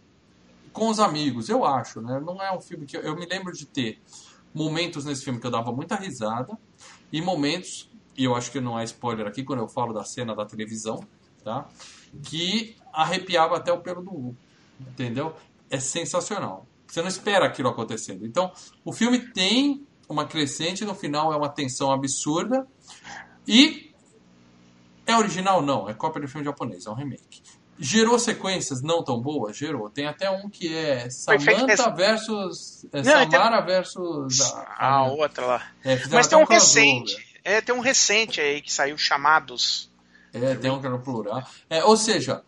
com 0.72 0.88
os 0.88 1.00
amigos, 1.00 1.48
eu 1.48 1.64
acho, 1.64 2.00
né? 2.00 2.20
Não 2.20 2.40
é 2.42 2.54
um 2.56 2.60
filme 2.60 2.86
que 2.86 2.96
eu, 2.96 3.00
eu 3.02 3.16
me 3.16 3.26
lembro 3.26 3.52
de 3.52 3.66
ter 3.66 4.00
momentos 4.54 5.04
nesse 5.04 5.24
filme 5.24 5.40
que 5.40 5.46
eu 5.46 5.50
dava 5.50 5.72
muita 5.72 5.96
risada 5.96 6.58
e 7.12 7.20
momentos, 7.20 7.90
e 8.16 8.24
eu 8.24 8.34
acho 8.34 8.50
que 8.50 8.60
não 8.60 8.78
é 8.78 8.84
spoiler 8.84 9.26
aqui 9.26 9.42
quando 9.42 9.60
eu 9.60 9.68
falo 9.68 9.92
da 9.92 10.04
cena 10.04 10.34
da 10.34 10.44
televisão, 10.44 11.04
tá? 11.44 11.68
Que 12.22 12.76
arrepiava 12.92 13.56
até 13.56 13.72
o 13.72 13.80
pelo 13.80 14.02
do 14.02 14.10
U, 14.10 14.36
entendeu? 14.80 15.34
É 15.68 15.78
sensacional. 15.78 16.66
Você 16.86 17.00
não 17.00 17.08
espera 17.08 17.46
aquilo 17.46 17.68
acontecendo. 17.68 18.26
Então, 18.26 18.52
o 18.84 18.92
filme 18.92 19.18
tem 19.32 19.86
uma 20.08 20.26
crescente, 20.26 20.84
no 20.84 20.94
final 20.94 21.32
é 21.32 21.36
uma 21.36 21.48
tensão 21.48 21.92
absurda 21.92 22.66
e 23.46 23.92
é 25.06 25.16
original 25.16 25.62
não, 25.62 25.88
é 25.88 25.94
cópia 25.94 26.20
de 26.20 26.26
filme 26.26 26.44
japonês, 26.44 26.86
é 26.86 26.90
um 26.90 26.94
remake. 26.94 27.42
Gerou 27.82 28.18
sequências 28.18 28.82
não 28.82 29.02
tão 29.02 29.18
boas? 29.20 29.56
Gerou. 29.56 29.88
Tem 29.88 30.06
até 30.06 30.30
um 30.30 30.50
que 30.50 30.76
é. 30.76 31.08
Samantha 31.08 31.90
versus. 31.90 32.84
É 32.92 33.02
Não, 33.02 33.12
tem- 33.20 33.30
Samara 33.30 33.60
versus. 33.62 34.38
A 34.76 35.04
outra 35.04 35.46
lá. 35.46 35.72
É, 35.82 35.98
Mas 36.08 36.26
tem 36.28 36.38
um 36.38 36.44
recente. 36.44 37.16
É, 37.42 37.62
tem 37.62 37.74
um 37.74 37.80
recente 37.80 38.38
aí 38.40 38.60
que 38.60 38.70
saiu 38.70 38.98
chamados. 38.98 39.90
É, 40.32 40.54
tem 40.56 40.70
um 40.70 40.78
que 40.78 40.86
era 40.86 40.98
plural. 40.98 41.42
É, 41.70 41.82
ou 41.82 41.96
seja, 41.96 42.42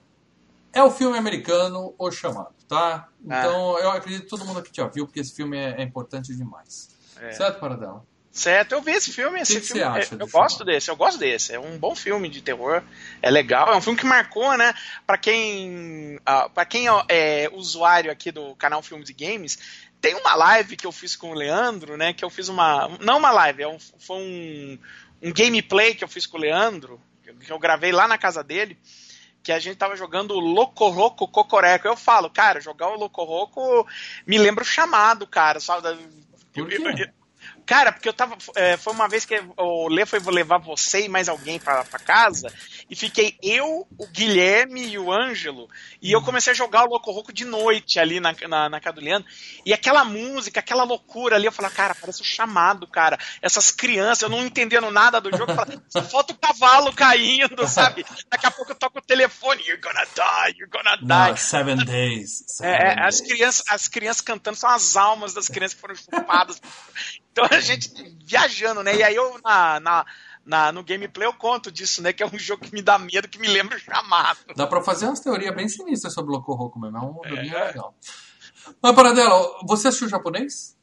é 0.73 0.83
o 0.83 0.91
filme 0.91 1.17
americano 1.17 1.95
O 1.99 2.11
Chamado, 2.11 2.55
tá? 2.69 3.09
Ah. 3.29 3.39
Então 3.41 3.79
eu 3.79 3.91
acredito 3.91 4.25
que 4.25 4.29
todo 4.29 4.45
mundo 4.45 4.59
aqui 4.61 4.71
já 4.73 4.87
viu, 4.87 5.07
porque 5.07 5.21
esse 5.21 5.35
filme 5.35 5.57
é, 5.57 5.81
é 5.81 5.83
importante 5.83 6.37
demais. 6.37 6.91
É. 7.21 7.33
Certo, 7.33 7.59
Paradela? 7.59 8.05
Certo, 8.33 8.73
eu 8.73 8.81
vi 8.81 8.93
esse 8.93 9.13
filme. 9.13 9.41
Esse 9.41 9.55
que 9.57 9.61
que 9.61 9.67
filme 9.67 9.83
você 9.83 9.87
acha 10.01 10.15
é- 10.15 10.17
do 10.17 10.25
eu 10.25 10.29
gosto 10.29 10.65
desse, 10.65 10.91
eu 10.91 10.97
gosto 10.97 11.19
desse. 11.19 11.53
É 11.55 11.61
um 11.61 11.79
bom 11.79 11.95
filme 11.95 12.31
de 12.31 12.41
terror. 12.41 12.83
É 13.21 13.31
legal. 13.31 13.71
É 13.71 13.77
um 13.77 13.81
filme 13.83 13.99
que 13.99 14.07
marcou, 14.07 14.57
né? 14.57 14.73
Pra 15.07 15.19
quem, 15.19 16.19
ah, 16.25 16.49
pra 16.49 16.65
quem 16.65 16.87
é 17.09 17.51
usuário 17.53 18.11
aqui 18.11 18.33
do 18.33 18.55
canal 18.57 18.83
Filmes 18.83 19.11
e 19.11 19.13
Games, 19.13 19.59
tem 20.01 20.15
uma 20.15 20.35
live 20.35 20.77
que 20.79 20.87
eu 20.87 20.93
fiz 20.93 21.15
com 21.15 21.31
o 21.31 21.35
Leandro, 21.35 21.99
né? 21.99 22.15
Que 22.15 22.25
eu 22.25 22.31
fiz 22.31 22.49
uma. 22.49 22.89
Não 23.01 23.19
uma 23.19 23.31
live, 23.33 23.65
é 23.65 23.69
um, 23.69 23.79
foi 23.79 24.17
um, 24.17 24.79
um 25.29 25.33
gameplay 25.33 25.95
que 25.95 26.03
eu 26.03 26.09
fiz 26.09 26.25
com 26.25 26.39
o 26.39 26.41
Leandro, 26.41 26.99
que 27.39 27.53
eu 27.53 27.59
gravei 27.59 27.93
lá 27.93 28.09
na 28.09 28.17
casa 28.17 28.43
dele. 28.43 28.79
Que 29.43 29.53
a 29.53 29.59
gente 29.59 29.77
tava 29.77 29.95
jogando 29.95 30.31
o 30.33 30.41
Locoroco 30.41 31.29
Cocoreco. 31.29 31.87
Eu 31.87 31.97
falo, 31.97 32.31
cara, 32.31 32.61
jogar 32.63 32.89
o 32.89 32.97
Locoroco 32.97 33.87
me 34.27 34.39
lembra 34.39 34.63
o 34.63 34.67
chamado, 34.67 35.27
cara. 35.27 35.61
Sabe? 35.61 35.99
Por 36.55 36.73
Eu- 36.73 36.95
quê? 36.95 37.11
Cara, 37.65 37.93
porque 37.93 38.09
eu 38.09 38.13
tava. 38.13 38.37
é, 38.57 38.77
foi 38.77 38.93
uma 38.93 39.09
vez 39.09 39.25
que 39.25 39.41
o 39.57 39.89
Lê 39.89 40.05
foi 40.05 40.19
levar 40.21 40.59
você 40.59 41.05
e 41.05 41.09
mais 41.09 41.29
alguém 41.29 41.59
pra, 41.59 41.85
pra 41.85 41.99
casa. 41.99 42.53
E 42.91 42.97
fiquei 42.97 43.37
eu, 43.43 43.87
o 43.99 44.07
Guilherme 44.09 44.87
e 44.89 44.99
o 44.99 45.13
Ângelo. 45.13 45.69
E 46.01 46.13
eu 46.13 46.23
comecei 46.23 46.53
a 46.53 46.57
jogar 46.57 46.85
o 46.85 46.91
Loco 46.91 47.11
Roco 47.13 47.33
de 47.33 47.45
noite 47.45 47.99
ali 47.99 48.21
na, 48.21 48.35
na, 48.49 48.69
na 48.69 48.81
casa 48.81 48.97
do 48.97 49.01
Leandro. 49.01 49.29
E 49.65 49.73
aquela 49.73 50.05
música, 50.05 50.61
aquela 50.61 50.85
loucura 50.85 51.37
ali, 51.37 51.47
eu 51.47 51.53
falei, 51.53 51.71
cara, 51.71 51.95
parece 51.95 52.21
o 52.21 52.25
chamado, 52.25 52.87
cara. 52.87 53.19
Essas 53.41 53.71
crianças, 53.71 54.23
eu 54.23 54.29
não 54.29 54.45
entendendo 54.45 54.91
nada 54.91 55.21
do 55.21 55.31
jogo, 55.37 55.53
eu 55.53 55.83
só 55.89 56.03
falta 56.03 56.33
o 56.33 56.37
cavalo 56.39 56.93
caindo, 56.93 57.67
sabe? 57.69 58.05
Daqui 58.29 58.47
a 58.47 58.51
pouco 58.51 58.73
eu 58.73 58.77
toco 58.77 58.99
o 58.99 59.03
telefone, 59.03 59.63
you're 59.67 59.81
gonna 59.81 60.05
die, 60.15 60.57
you're 60.59 60.71
gonna 60.71 60.97
die. 60.97 61.07
Não, 61.31 61.37
seven 61.37 61.77
Days. 61.77 62.45
Seven 62.47 62.73
É, 62.75 62.95
é, 62.95 63.07
as 63.07 63.21
Days. 63.21 63.33
crianças, 63.33 63.65
as 63.69 63.89
crianças 63.89 64.21
cantando 64.21 64.57
são 64.57 64.69
as 64.69 64.97
almas 64.97 65.33
das 65.33 65.49
crianças 65.49 65.75
que 65.75 65.81
foram 65.81 65.95
chupadas. 65.95 66.61
Então 67.33 67.47
a 67.59 67.61
gente 67.61 67.91
viajando, 68.25 68.83
né? 68.83 68.97
E 68.97 69.03
aí 69.03 69.15
eu 69.15 69.41
na, 69.45 69.81
na, 69.81 70.07
na- 70.45 70.73
no 70.73 70.83
gameplay 70.85 71.27
eu 71.27 71.33
conto 71.35 71.71
disso, 71.71 72.03
né? 72.03 72.13
Que 72.13 72.23
é 72.23 72.27
um 72.27 72.39
jogo 72.39 72.65
que 72.65 72.73
me 72.75 72.83
dá 72.83 72.99
medo, 72.99 73.29
que 73.29 73.39
me 73.39 73.49
lembra 73.49 73.79
chamado. 73.79 74.39
Dá 74.57 74.67
pra 74.67 74.83
fazer 74.83 75.07
umas 75.07 75.21
teorias 75.21 75.55
bem 75.55 75.69
sinistras 75.69 76.13
sobre 76.15 76.33
o 76.33 76.37
Loco 76.37 76.55
Roco 76.55 76.79
mesmo. 76.79 76.97
É 76.97 77.01
um 77.01 77.15
joguinho 77.29 77.53
legal. 77.53 77.95
Mas, 78.81 78.95
Paradela, 78.95 79.61
você 79.67 79.89
assistiu 79.89 80.09
japonês? 80.09 80.77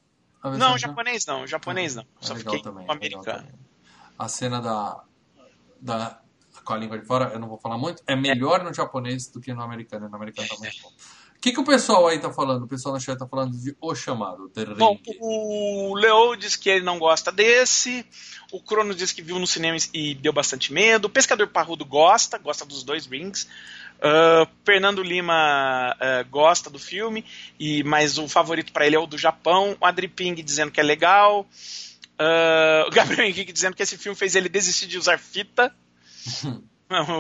Não, 0.44 0.78
japonês 0.78 1.26
não, 1.26 1.46
japonês 1.46 1.96
não. 1.96 2.04
É 2.04 2.26
Só 2.26 2.34
legal 2.34 2.54
fiquei 2.54 2.64
também, 2.72 2.86
com 2.86 2.92
é 2.94 2.96
legal 2.96 3.20
americano. 3.22 3.48
também. 3.48 3.60
A 4.18 4.28
cena 4.28 4.62
da, 4.62 5.04
da. 5.82 6.22
com 6.64 6.74
a 6.74 6.78
língua 6.78 6.98
de 7.00 7.06
fora, 7.06 7.32
eu 7.34 7.40
não 7.40 7.48
vou 7.48 7.58
falar 7.58 7.78
muito, 7.78 8.02
é 8.08 8.16
melhor 8.16 8.64
no 8.64 8.74
japonês 8.74 9.28
do 9.28 9.40
que 9.42 9.54
no 9.54 9.62
americano. 9.62 10.08
No 10.10 10.16
americano 10.16 10.48
tá 10.48 10.56
muito 10.58 10.82
bom. 10.82 10.92
O 11.40 11.42
que, 11.42 11.54
que 11.54 11.60
o 11.62 11.64
pessoal 11.64 12.06
aí 12.06 12.20
tá 12.20 12.30
falando? 12.34 12.64
O 12.64 12.68
pessoal 12.68 12.94
no 12.94 13.00
chat 13.00 13.18
tá 13.18 13.26
falando 13.26 13.58
de 13.58 13.74
O 13.80 13.96
Chamado, 13.96 14.50
The 14.50 14.66
Ring. 14.66 14.76
Bom, 14.76 15.00
o 15.22 15.96
Leo 15.96 16.36
diz 16.36 16.58
que 16.58 16.70
ele 16.70 16.84
não 16.84 17.00
gosta 17.00 17.32
desse. 17.32 18.06
O 18.52 18.62
Crono 18.62 18.94
diz 18.94 19.14
que 19.14 19.22
viu 19.22 19.40
no 19.40 19.48
cinema 19.48 19.78
e 19.94 20.16
deu 20.16 20.34
bastante 20.34 20.74
medo. 20.74 21.06
O 21.06 21.10
Pescador 21.10 21.48
Parrudo 21.48 21.86
gosta, 21.86 22.38
gosta 22.38 22.66
dos 22.66 22.84
dois 22.84 23.06
rings. 23.06 23.48
Ah, 24.02 24.46
Fernando 24.66 25.02
Lima 25.02 25.96
ah, 25.98 26.24
gosta 26.30 26.70
do 26.70 26.78
filme, 26.78 27.24
e 27.58 27.84
mas 27.84 28.18
o 28.18 28.28
favorito 28.28 28.74
para 28.74 28.86
ele 28.86 28.98
é 28.98 29.00
o 29.00 29.08
do 29.08 29.18
Japão. 29.18 29.78
O 29.80 29.86
Adri 29.86 30.10
Ping 30.10 30.36
dizendo 30.36 30.72
que 30.72 30.80
é 30.82 30.84
legal. 30.84 31.48
Ah, 32.18 32.86
o 32.86 32.92
Gabriel 32.92 33.24
Henrique 33.32 33.54
dizendo 33.54 33.76
que 33.76 33.84
esse 33.84 33.98
filme 33.98 34.18
fez 34.18 34.36
ele 34.36 34.50
desistir 34.50 34.88
de 34.88 34.98
usar 34.98 35.18
fita. 35.18 35.74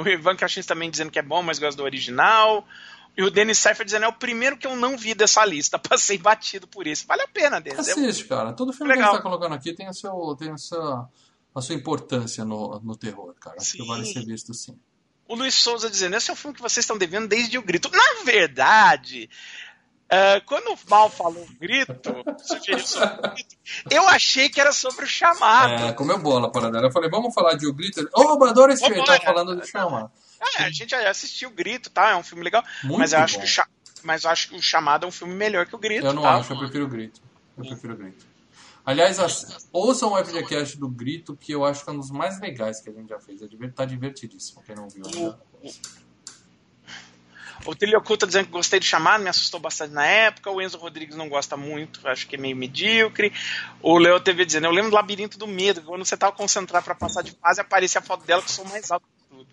o 0.03 0.07
Ivan 0.09 0.35
Cachins 0.35 0.65
também 0.65 0.89
dizendo 0.89 1.11
que 1.11 1.19
é 1.19 1.23
bom, 1.23 1.41
mas 1.41 1.57
gosta 1.57 1.77
do 1.77 1.83
original. 1.85 2.67
E 3.19 3.21
o 3.21 3.29
Denis 3.29 3.59
Seifer 3.59 3.85
dizendo 3.85 4.05
é 4.05 4.07
o 4.07 4.13
primeiro 4.13 4.55
que 4.55 4.65
eu 4.65 4.77
não 4.77 4.97
vi 4.97 5.13
dessa 5.13 5.43
lista. 5.43 5.75
Passei 5.77 6.17
batido 6.17 6.65
por 6.65 6.87
isso. 6.87 7.05
Vale 7.05 7.23
a 7.23 7.27
pena, 7.27 7.59
Denis. 7.59 7.85
É 7.89 7.91
Assiste, 7.91 8.23
cara. 8.23 8.53
Todo 8.53 8.71
filme 8.71 8.93
Legal. 8.93 9.03
que 9.03 9.09
a 9.09 9.11
gente 9.11 9.23
tá 9.23 9.29
colocando 9.29 9.55
aqui 9.55 9.73
tem, 9.73 9.89
o 9.89 9.93
seu, 9.93 10.37
tem 10.39 10.51
a, 10.51 10.57
sua, 10.57 11.09
a 11.53 11.61
sua 11.61 11.75
importância 11.75 12.45
no, 12.45 12.79
no 12.79 12.95
terror, 12.95 13.35
cara. 13.37 13.57
Acho 13.59 13.73
que 13.73 13.81
Sim. 13.81 13.87
vale 13.87 14.05
ser 14.05 14.25
visto 14.25 14.53
sim. 14.53 14.79
O 15.27 15.35
Luiz 15.35 15.53
Souza 15.53 15.89
dizendo: 15.89 16.15
esse 16.15 16.29
é 16.29 16.33
o 16.33 16.35
filme 16.35 16.55
que 16.55 16.61
vocês 16.61 16.85
estão 16.85 16.97
devendo 16.97 17.27
desde 17.27 17.57
o 17.57 17.61
grito. 17.61 17.91
Na 17.91 18.23
verdade, 18.23 19.29
ah, 20.11 20.41
quando 20.45 20.73
o 20.73 20.77
Mal 20.89 21.09
falou 21.09 21.45
grito, 21.59 21.95
sugeriu 22.39 22.85
sobre 22.85 23.27
o 23.27 23.31
grito, 23.31 23.55
eu 23.91 24.07
achei 24.07 24.49
que 24.49 24.59
era 24.59 24.71
sobre 24.71 25.05
o 25.05 25.07
chamado. 25.07 25.85
É, 25.85 25.93
comeu 25.93 26.17
bola 26.19 26.51
para 26.51 26.69
dela. 26.71 26.87
Eu 26.87 26.91
falei, 26.91 27.09
vamos 27.09 27.33
falar 27.33 27.55
de 27.55 27.67
O 27.67 27.73
Grito. 27.73 28.07
Ô, 28.15 28.43
adoro 28.43 28.71
esse 28.71 28.85
filme. 28.85 29.03
Tá 29.05 29.19
falando 29.21 29.55
do 29.55 29.65
Chamado. 29.65 30.11
É, 30.57 30.63
a 30.63 30.69
gente 30.71 30.89
já 30.91 31.09
assistiu 31.09 31.49
o 31.49 31.51
grito, 31.53 31.89
tá? 31.89 32.09
É 32.11 32.15
um 32.15 32.23
filme 32.23 32.43
legal. 32.43 32.63
Muito 32.83 32.99
mas 32.99 33.11
eu 33.13 33.19
acho 33.19 33.37
que 33.39 33.43
o 33.43 33.47
cha- 33.47 33.67
mas 34.03 34.23
eu 34.23 34.29
acho 34.29 34.49
que 34.49 34.55
o 34.55 34.61
chamado 34.61 35.05
é 35.05 35.07
um 35.07 35.11
filme 35.11 35.33
melhor 35.33 35.65
que 35.65 35.75
o 35.75 35.77
grito. 35.77 36.05
Eu 36.05 36.13
não 36.13 36.21
tá? 36.21 36.35
acho, 36.37 36.53
eu 36.53 36.57
prefiro 36.57 36.85
o 36.85 36.87
Grito. 36.87 37.21
Eu 37.57 37.65
prefiro 37.65 37.93
o 37.93 37.97
Grito. 37.97 38.25
Aliás, 38.85 39.17
ouçam 39.73 40.13
o 40.13 40.17
FGCast 40.23 40.77
do 40.79 40.87
Grito, 40.87 41.35
que 41.35 41.51
eu 41.51 41.65
acho 41.65 41.83
que 41.83 41.89
é 41.89 41.93
um 41.93 41.97
dos 41.97 42.09
mais 42.09 42.39
legais 42.39 42.79
que 42.79 42.89
a 42.89 42.93
gente 42.93 43.09
já 43.09 43.19
fez. 43.19 43.41
É 43.41 43.47
diver- 43.47 43.73
tá 43.73 43.83
divertidíssimo, 43.83 44.63
quem 44.63 44.73
não 44.75 44.87
viu. 44.87 45.03
O 47.65 47.75
Trilho 47.75 47.99
Oculto 47.99 48.21
tá 48.21 48.27
dizendo 48.27 48.45
que 48.45 48.51
gostei 48.51 48.79
do 48.79 48.85
chamado, 48.85 49.21
me 49.21 49.29
assustou 49.29 49.59
bastante 49.59 49.93
na 49.93 50.05
época. 50.05 50.49
O 50.49 50.61
Enzo 50.61 50.77
Rodrigues 50.77 51.15
não 51.15 51.29
gosta 51.29 51.57
muito, 51.57 52.07
acho 52.07 52.27
que 52.27 52.35
é 52.35 52.39
meio 52.39 52.55
medíocre. 52.55 53.33
O 53.81 53.97
Leo 53.97 54.19
TV 54.19 54.45
dizendo, 54.45 54.65
eu 54.65 54.71
lembro 54.71 54.91
do 54.91 54.95
Labirinto 54.95 55.37
do 55.37 55.47
Medo, 55.47 55.81
quando 55.81 56.05
você 56.05 56.17
tava 56.17 56.31
concentrado 56.31 56.85
pra 56.85 56.95
passar 56.95 57.21
de 57.21 57.31
fase, 57.31 57.61
aparecia 57.61 57.99
a 57.99 58.03
foto 58.03 58.25
dela 58.25 58.41
que 58.41 58.51
sou 58.51 58.65
mais 58.65 58.89
alto 58.89 59.05
que 59.07 59.23
tudo. 59.29 59.47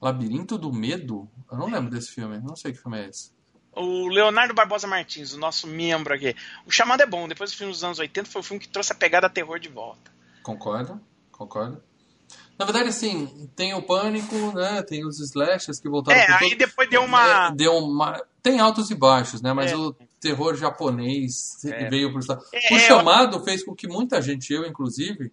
Labirinto 0.00 0.56
do 0.56 0.72
Medo? 0.72 1.28
Eu 1.50 1.58
não 1.58 1.66
lembro 1.70 1.90
desse 1.90 2.12
filme. 2.12 2.38
Não 2.38 2.56
sei 2.56 2.72
que 2.72 2.78
filme 2.78 3.00
é 3.00 3.08
esse. 3.08 3.32
O 3.72 4.08
Leonardo 4.08 4.52
Barbosa 4.52 4.86
Martins, 4.86 5.32
o 5.32 5.38
nosso 5.38 5.66
membro 5.66 6.14
aqui. 6.14 6.34
O 6.66 6.70
chamado 6.70 7.02
é 7.02 7.06
bom, 7.06 7.28
depois 7.28 7.52
do 7.52 7.56
filme 7.56 7.72
dos 7.72 7.84
anos 7.84 7.98
80, 7.98 8.28
foi 8.28 8.40
o 8.40 8.44
filme 8.44 8.60
que 8.60 8.68
trouxe 8.68 8.92
a 8.92 8.96
pegada 8.96 9.30
terror 9.30 9.60
de 9.60 9.68
volta. 9.68 10.10
Concordo, 10.42 11.00
concordo. 11.30 11.82
Na 12.60 12.66
verdade, 12.66 12.90
assim, 12.90 13.48
tem 13.56 13.72
o 13.72 13.80
Pânico, 13.80 14.36
né? 14.54 14.82
Tem 14.82 15.02
os 15.06 15.18
slashers 15.18 15.80
que 15.80 15.88
voltaram 15.88 16.20
É, 16.20 16.30
aí 16.30 16.50
todo- 16.50 16.58
depois 16.58 16.90
deu 16.90 17.02
uma. 17.02 17.46
É, 17.48 17.52
deu 17.54 17.72
uma... 17.78 18.22
Tem 18.42 18.60
altos 18.60 18.90
e 18.90 18.94
baixos, 18.94 19.40
né? 19.40 19.54
Mas 19.54 19.72
É. 19.72 19.76
o 19.76 19.94
terror 20.20 20.54
japonês 20.54 21.64
É. 21.64 21.88
veio 21.88 22.16
estado. 22.18 22.44
É, 22.52 22.74
o 22.74 22.76
eu- 22.76 22.80
chamado 22.80 23.42
fez 23.44 23.64
com 23.64 23.74
que 23.74 23.88
muita 23.88 24.20
gente, 24.20 24.52
eu 24.52 24.66
inclusive, 24.66 25.32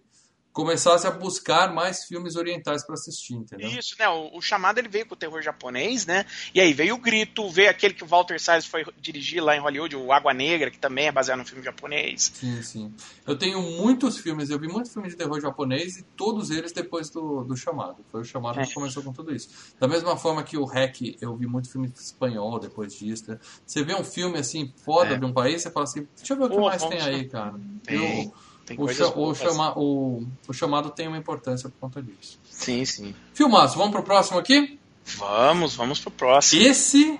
começasse 0.58 1.06
a 1.06 1.10
buscar 1.12 1.72
mais 1.72 2.04
filmes 2.04 2.34
orientais 2.34 2.84
para 2.84 2.94
assistir, 2.94 3.34
entendeu? 3.34 3.70
Isso, 3.70 3.94
né? 3.96 4.08
O, 4.08 4.38
o 4.38 4.42
chamado 4.42 4.78
ele 4.78 4.88
veio 4.88 5.06
com 5.06 5.14
o 5.14 5.16
terror 5.16 5.40
japonês, 5.40 6.04
né? 6.04 6.26
E 6.52 6.60
aí 6.60 6.72
veio 6.72 6.96
o 6.96 6.98
grito, 6.98 7.48
veio 7.48 7.70
aquele 7.70 7.94
que 7.94 8.02
o 8.02 8.06
Walter 8.08 8.40
Salles 8.40 8.66
foi 8.66 8.84
dirigir 9.00 9.40
lá 9.40 9.54
em 9.54 9.60
Hollywood, 9.60 9.94
o 9.94 10.12
Água 10.12 10.34
Negra, 10.34 10.68
que 10.68 10.76
também 10.78 11.06
é 11.06 11.12
baseado 11.12 11.38
no 11.38 11.44
filme 11.44 11.62
japonês. 11.64 12.32
Sim, 12.34 12.60
sim. 12.62 12.92
Eu 13.24 13.38
tenho 13.38 13.62
muitos 13.62 14.18
filmes, 14.18 14.50
eu 14.50 14.58
vi 14.58 14.66
muitos 14.66 14.92
filmes 14.92 15.12
de 15.12 15.16
terror 15.16 15.40
japonês 15.40 15.96
e 15.98 16.02
todos 16.16 16.50
eles 16.50 16.72
depois 16.72 17.08
do, 17.08 17.44
do 17.44 17.56
chamado. 17.56 18.04
Foi 18.10 18.22
o 18.22 18.24
chamado 18.24 18.58
É. 18.58 18.66
que 18.66 18.74
começou 18.74 19.00
com 19.04 19.12
tudo 19.12 19.32
isso. 19.32 19.48
Da 19.78 19.86
mesma 19.86 20.16
forma 20.16 20.42
que 20.42 20.56
o 20.56 20.64
REC, 20.64 21.16
eu 21.20 21.36
vi 21.36 21.46
muito 21.46 21.70
filme 21.70 21.86
espanhol 21.96 22.58
depois 22.58 22.92
disso. 22.94 23.30
né? 23.30 23.38
Você 23.64 23.84
vê 23.84 23.94
um 23.94 24.02
filme 24.02 24.36
assim, 24.40 24.74
foda 24.84 25.14
É. 25.14 25.16
de 25.16 25.24
um 25.24 25.32
país, 25.32 25.62
você 25.62 25.70
fala 25.70 25.84
assim, 25.84 26.08
deixa 26.16 26.32
eu 26.34 26.36
ver 26.38 26.44
o 26.46 26.48
que 26.50 26.56
Pô, 26.56 26.62
mais 26.66 26.84
tem 26.84 27.00
aí, 27.00 27.28
cara. 27.28 27.54
Tem, 27.84 27.96
E 27.96 27.98
tem 28.24 28.32
o, 28.76 28.88
cha- 28.88 29.08
o, 29.14 29.34
chama, 29.34 29.78
o, 29.78 30.26
o 30.48 30.52
chamado 30.52 30.90
tem 30.90 31.06
uma 31.08 31.16
importância 31.18 31.68
por 31.68 31.78
conta 31.78 32.02
disso. 32.02 32.38
Sim, 32.50 32.84
sim. 32.84 33.14
Filmaço, 33.32 33.76
vamos 33.78 33.92
pro 33.92 34.02
próximo 34.02 34.38
aqui? 34.38 34.78
Vamos, 35.16 35.74
vamos 35.76 36.00
pro 36.00 36.10
próximo. 36.10 36.60
Esse, 36.62 37.18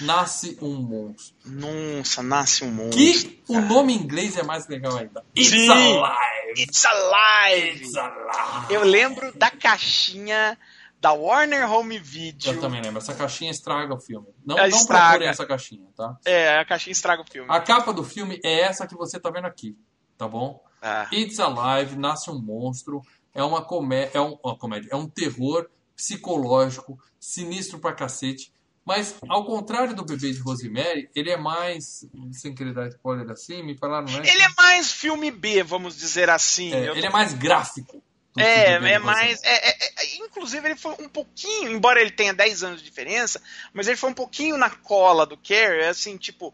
Nasce 0.01 0.57
um 0.61 0.75
monstro. 0.81 1.35
Nossa, 1.45 2.23
nasce 2.23 2.63
um 2.63 2.71
monstro. 2.71 2.97
Que 2.97 3.43
o 3.47 3.61
nome 3.61 3.93
em 3.93 3.97
inglês 3.97 4.37
é 4.37 4.43
mais 4.43 4.67
legal 4.67 4.97
ainda. 4.97 5.23
It's 5.37 5.49
Sim. 5.51 5.69
Alive! 5.69 6.61
It's 6.63 6.85
Alive! 6.85 7.83
It's 7.83 7.95
Alive! 7.95 8.73
Eu 8.73 8.83
lembro 8.83 9.31
da 9.37 9.51
caixinha 9.51 10.57
da 10.99 11.11
Warner 11.13 11.69
Home 11.71 11.99
Video. 11.99 12.53
Eu 12.53 12.59
também 12.61 12.81
lembro. 12.81 12.97
Essa 12.97 13.13
caixinha 13.13 13.51
estraga 13.51 13.93
o 13.93 13.99
filme. 13.99 14.27
Não, 14.45 14.57
Ela 14.57 14.69
não 14.69 14.77
estraga. 14.77 15.05
procurem 15.09 15.27
essa 15.29 15.45
caixinha, 15.45 15.87
tá? 15.95 16.17
É, 16.25 16.57
a 16.57 16.65
caixinha 16.65 16.91
estraga 16.93 17.21
o 17.21 17.25
filme. 17.29 17.47
A 17.51 17.59
capa 17.59 17.93
do 17.93 18.03
filme 18.03 18.39
é 18.43 18.61
essa 18.61 18.87
que 18.87 18.95
você 18.95 19.19
tá 19.19 19.29
vendo 19.29 19.45
aqui, 19.45 19.77
tá 20.17 20.27
bom? 20.27 20.63
Ah. 20.81 21.07
It's 21.13 21.39
Alive, 21.39 21.97
Nasce 21.97 22.31
um 22.31 22.39
Monstro, 22.41 23.01
é 23.33 23.43
uma, 23.43 23.63
comé 23.63 24.09
é 24.13 24.21
um, 24.21 24.37
uma 24.43 24.57
comédia, 24.57 24.89
é 24.91 24.95
um 24.95 25.07
terror 25.07 25.67
psicológico, 25.95 26.99
sinistro 27.19 27.79
pra 27.79 27.93
cacete. 27.93 28.51
Mas, 28.85 29.15
ao 29.29 29.45
contrário 29.45 29.95
do 29.95 30.03
Bebê 30.03 30.31
de 30.33 30.39
Rosemary, 30.39 31.09
ele 31.15 31.29
é 31.31 31.37
mais, 31.37 32.05
sem 32.33 32.53
querer 32.53 32.73
dar 32.73 32.87
spoiler 32.89 33.29
assim, 33.31 33.63
me 33.63 33.77
falaram, 33.77 34.05
não 34.11 34.19
é? 34.19 34.29
Ele 34.29 34.41
é 34.41 34.49
mais 34.57 34.91
filme 34.91 35.31
B, 35.31 35.63
vamos 35.63 35.95
dizer 35.95 36.29
assim. 36.29 36.73
É, 36.73 36.87
ele 36.89 37.01
tô- 37.01 37.07
é 37.07 37.09
mais 37.09 37.33
gráfico. 37.33 38.03
É, 38.37 38.41
de 38.43 38.49
é 38.51 38.73
Rosemary. 38.97 39.03
mais. 39.05 39.43
é- 39.43 39.69
é- 39.69 39.85
é- 39.85 40.15
inclusive, 40.17 40.67
ele 40.67 40.75
foi 40.75 40.91
um 40.99 41.07
pouquinho, 41.07 41.71
embora 41.71 42.01
ele 42.01 42.11
tenha 42.11 42.33
10 42.33 42.61
anos 42.61 42.79
de 42.79 42.85
diferença, 42.85 43.41
mas 43.73 43.87
ele 43.87 43.95
foi 43.95 44.09
um 44.09 44.13
pouquinho 44.13 44.57
na 44.57 44.69
cola 44.69 45.25
do 45.25 45.37
Carrie, 45.37 45.85
assim, 45.85 46.17
tipo. 46.17 46.53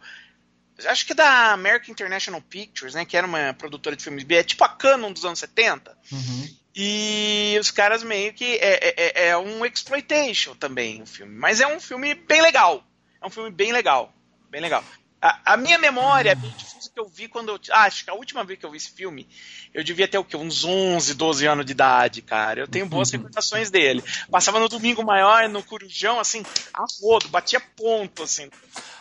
Acho 0.85 1.05
que 1.07 1.13
da 1.13 1.51
American 1.51 1.91
International 1.91 2.41
Pictures, 2.41 2.93
né? 2.93 3.05
Que 3.05 3.17
era 3.17 3.25
uma 3.27 3.53
produtora 3.53 3.95
de 3.95 4.03
filmes 4.03 4.23
B, 4.23 4.35
é 4.35 4.43
tipo 4.43 4.63
a 4.63 4.69
Canon 4.69 5.11
dos 5.11 5.25
anos 5.25 5.39
70. 5.39 5.97
Uhum. 6.11 6.47
E 6.75 7.57
os 7.59 7.71
caras 7.71 8.03
meio 8.03 8.33
que. 8.33 8.55
É, 8.57 8.93
é, 8.95 9.27
é 9.29 9.37
um 9.37 9.65
exploitation 9.65 10.55
também 10.55 11.01
o 11.01 11.05
filme. 11.05 11.35
Mas 11.35 11.59
é 11.59 11.67
um 11.67 11.79
filme 11.79 12.13
bem 12.13 12.41
legal. 12.41 12.83
É 13.21 13.27
um 13.27 13.29
filme 13.29 13.51
bem 13.51 13.71
legal. 13.71 14.13
Bem 14.49 14.61
legal. 14.61 14.83
A, 15.21 15.53
a 15.53 15.57
minha 15.57 15.77
memória 15.77 16.31
é 16.31 16.35
bem 16.35 16.49
difusa 16.51 16.89
que 16.89 16.99
eu 16.99 17.07
vi 17.07 17.27
quando 17.27 17.49
eu. 17.49 17.59
Ah, 17.71 17.83
acho 17.83 18.05
que 18.05 18.09
a 18.09 18.13
última 18.13 18.43
vez 18.43 18.57
que 18.57 18.65
eu 18.65 18.71
vi 18.71 18.77
esse 18.77 18.91
filme, 18.91 19.27
eu 19.73 19.83
devia 19.83 20.07
ter 20.07 20.17
o 20.17 20.23
quê? 20.23 20.37
Uns 20.37 20.63
11, 20.63 21.13
12 21.13 21.45
anos 21.45 21.65
de 21.65 21.73
idade, 21.73 22.21
cara. 22.21 22.61
Eu 22.61 22.67
tenho 22.67 22.85
boas 22.87 23.11
recordações 23.11 23.69
dele. 23.69 24.01
Passava 24.31 24.59
no 24.59 24.69
domingo 24.69 25.03
maior, 25.03 25.49
no 25.49 25.61
Corujão, 25.61 26.19
assim, 26.19 26.43
a 26.73 26.85
rodo, 27.01 27.27
batia 27.27 27.59
ponto, 27.59 28.23
assim. 28.23 28.49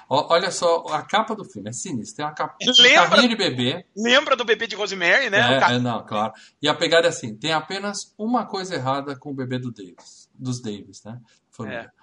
Olha 0.09 0.51
só, 0.51 0.87
a 0.89 1.03
capa 1.03 1.35
do 1.37 1.45
filme 1.45 1.69
é 1.69 1.73
sinistra. 1.73 2.17
Tem 2.17 2.25
uma 2.25 2.33
capa, 2.33 2.57
um 2.63 2.83
Lembra? 2.83 3.09
carrinho 3.11 3.29
de 3.29 3.37
bebê. 3.37 3.85
Lembra 3.95 4.35
do 4.37 4.45
bebê 4.45 4.67
de 4.67 4.75
Rosemary, 4.75 5.29
né? 5.29 5.59
É, 5.59 5.75
é, 5.75 5.79
não, 5.79 6.05
claro. 6.07 6.33
E 6.63 6.69
a 6.69 6.75
pegada 6.75 7.07
é 7.07 7.11
assim: 7.11 7.37
tem 7.37 7.53
apenas 7.53 8.15
uma 8.17 8.47
coisa 8.47 8.75
errada 8.75 9.15
com 9.17 9.31
o 9.31 9.35
bebê 9.35 9.59
do 9.59 9.71
Davis, 9.71 10.31
dos 10.35 10.63
Davis, 10.63 11.03
né? 11.05 11.21
Família. 11.51 11.93
É. 11.95 11.98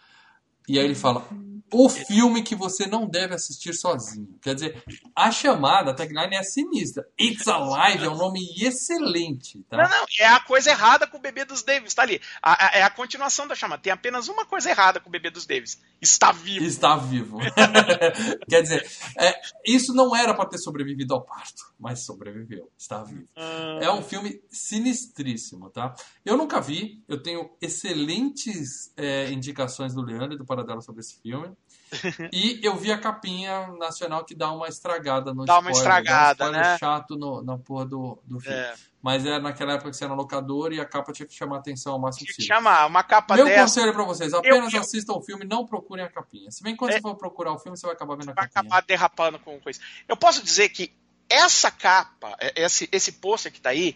E 0.68 0.78
aí 0.80 0.86
ele 0.86 0.96
fala: 0.96 1.28
o 1.74 1.90
filme 1.90 2.44
que 2.44 2.56
você 2.56 2.86
não 2.86 3.08
deve 3.08 3.34
assistir 3.34 3.74
sozinho. 3.74 4.38
Quer 4.42 4.54
dizer, 4.56 4.84
a 5.16 5.32
chamada, 5.32 5.92
a 5.92 5.94
tagline 5.94 6.36
é 6.36 6.44
sinistra. 6.44 7.04
It's 7.20 7.48
Alive 7.48 8.06
é 8.06 8.10
um 8.10 8.16
nome 8.16 8.40
excelente, 8.62 9.58
Não, 9.72 9.80
tá? 9.80 9.90
não, 9.90 10.06
é 10.20 10.28
a 10.28 10.40
coisa 10.40 10.70
errada 10.70 11.08
com 11.08 11.18
o 11.18 11.22
bebê 11.22 11.44
dos 11.44 11.64
Davis, 11.64 11.94
tá 11.94 12.04
ali. 12.04 12.22
A- 12.42 12.68
a- 12.68 12.78
é 12.78 12.84
a 12.84 12.90
continuação 12.90 13.48
da 13.48 13.56
chamada. 13.56 13.82
Tem 13.82 13.92
apenas 13.92 14.28
uma 14.28 14.46
coisa 14.46 14.70
errada 14.70 15.00
com 15.00 15.10
o 15.10 15.12
bebê 15.12 15.30
dos 15.32 15.46
Davis. 15.46 15.82
Está 16.00 16.32
vivo. 16.32 16.64
Está 16.66 16.96
vivo. 16.98 17.40
Quer 18.48 18.62
dizer, 18.62 18.88
é, 19.20 19.34
isso 19.66 19.94
não 19.94 20.16
era 20.16 20.34
para 20.36 20.48
ter 20.48 20.60
sobrevivido 20.60 21.14
ao 21.16 21.24
parto, 21.26 21.64
mas 21.80 22.06
sobreviveu. 22.06 22.70
Está 22.78 23.04
vivo. 23.04 23.26
Ah, 23.36 23.80
É 23.82 23.92
um 23.92 24.04
filme 24.04 24.40
sinistríssimo, 24.50 25.70
tá? 25.72 25.94
Eu 26.24 26.38
nunca 26.38 26.62
vi, 26.62 27.04
eu 27.08 27.22
tenho 27.22 27.50
excelentes 27.62 28.94
é, 28.96 29.30
indicações 29.32 29.94
do 29.94 30.02
Leandro 30.02 30.36
e 30.36 30.38
do 30.38 30.46
Paradelo 30.56 30.82
sobre 30.82 31.02
esse 31.02 31.20
filme. 31.22 31.52
E 32.32 32.60
eu 32.64 32.76
vi 32.76 32.92
a 32.92 32.98
capinha 32.98 33.68
nacional 33.78 34.24
que 34.26 34.34
dá 34.36 34.52
uma 34.52 34.68
estragada 34.68 35.34
no 35.34 35.46
Dá 35.46 35.60
uma 35.60 35.72
spoiler, 35.72 35.78
estragada, 36.00 36.36
dá 36.36 36.46
um 36.46 36.48
spoiler 36.50 36.72
né? 36.72 36.78
chato 36.78 37.16
no, 37.16 37.42
na 37.44 37.58
porra 37.58 37.86
do, 37.86 38.20
do 38.26 38.40
filme. 38.40 38.58
é. 38.58 38.74
Mas 39.02 39.24
era 39.24 39.40
naquela 39.40 39.74
época 39.74 39.92
que 39.92 39.98
você 39.98 40.04
era 40.04 40.16
locador 40.16 40.74
e 40.74 40.80
a 40.82 40.86
capa 40.86 41.12
tinha 41.14 41.28
que 41.28 41.34
chamar 41.36 41.58
a 41.58 41.60
atenção 41.60 41.94
ao 41.94 42.00
máximo 42.00 42.26
Tinha 42.26 42.28
que 42.28 42.42
possível. 42.42 42.56
chamar 42.56 42.88
uma 42.88 43.04
capa 43.04 43.36
Meu 43.36 43.46
dessa. 43.46 43.62
conselho 43.62 43.94
pra 43.94 44.04
vocês, 44.04 44.34
apenas 44.34 44.74
eu- 44.74 44.82
assistam 44.82 45.14
o 45.14 45.22
filme, 45.22 45.46
não 45.46 45.64
procurem 45.64 46.04
a 46.04 46.10
capinha. 46.10 46.50
Se 46.50 46.64
bem 46.64 46.74
que 46.74 46.80
quando 46.80 46.90
É. 46.92 46.94
você 46.96 47.02
for 47.02 47.16
procurar 47.16 47.54
o 47.54 47.60
filme, 47.60 47.78
você 47.78 47.86
vai 47.86 47.96
acabar 47.96 48.16
vendo 48.16 48.32
a 48.32 48.34
vai 48.34 48.48
capinha. 48.50 48.62
acabar 48.74 48.82
derrapando 48.88 49.38
com 49.38 49.60
coisa. 49.60 49.80
Eu 50.08 50.18
posso 50.18 50.44
dizer 50.44 50.70
que 50.70 50.92
essa 51.30 51.70
capa, 51.70 52.36
é- 52.40 52.64
esse, 52.64 52.90
esse 52.92 53.12
pôster 53.12 53.52
que 53.52 53.62
tá 53.62 53.70
aí, 53.70 53.96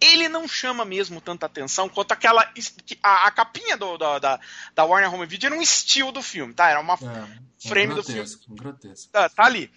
ele 0.00 0.28
não 0.28 0.46
chama 0.46 0.84
mesmo 0.84 1.20
tanta 1.20 1.46
atenção 1.46 1.88
quanto 1.88 2.12
aquela. 2.12 2.44
que 2.84 2.98
A, 3.02 3.26
a 3.26 3.30
capinha 3.30 3.76
do, 3.76 3.98
da, 3.98 4.18
da, 4.18 4.40
da 4.74 4.84
Warner 4.84 5.12
Home 5.12 5.26
Video 5.26 5.48
era 5.48 5.56
um 5.56 5.62
estilo 5.62 6.12
do 6.12 6.22
filme, 6.22 6.54
tá? 6.54 6.70
Era 6.70 6.80
uma. 6.80 6.94
É, 6.94 7.68
frame 7.68 7.94
do 7.94 8.02
grotesco, 8.02 8.54
grotesco. 8.54 9.10
Tá, 9.12 9.28
tá 9.28 9.44
ali. 9.44 9.70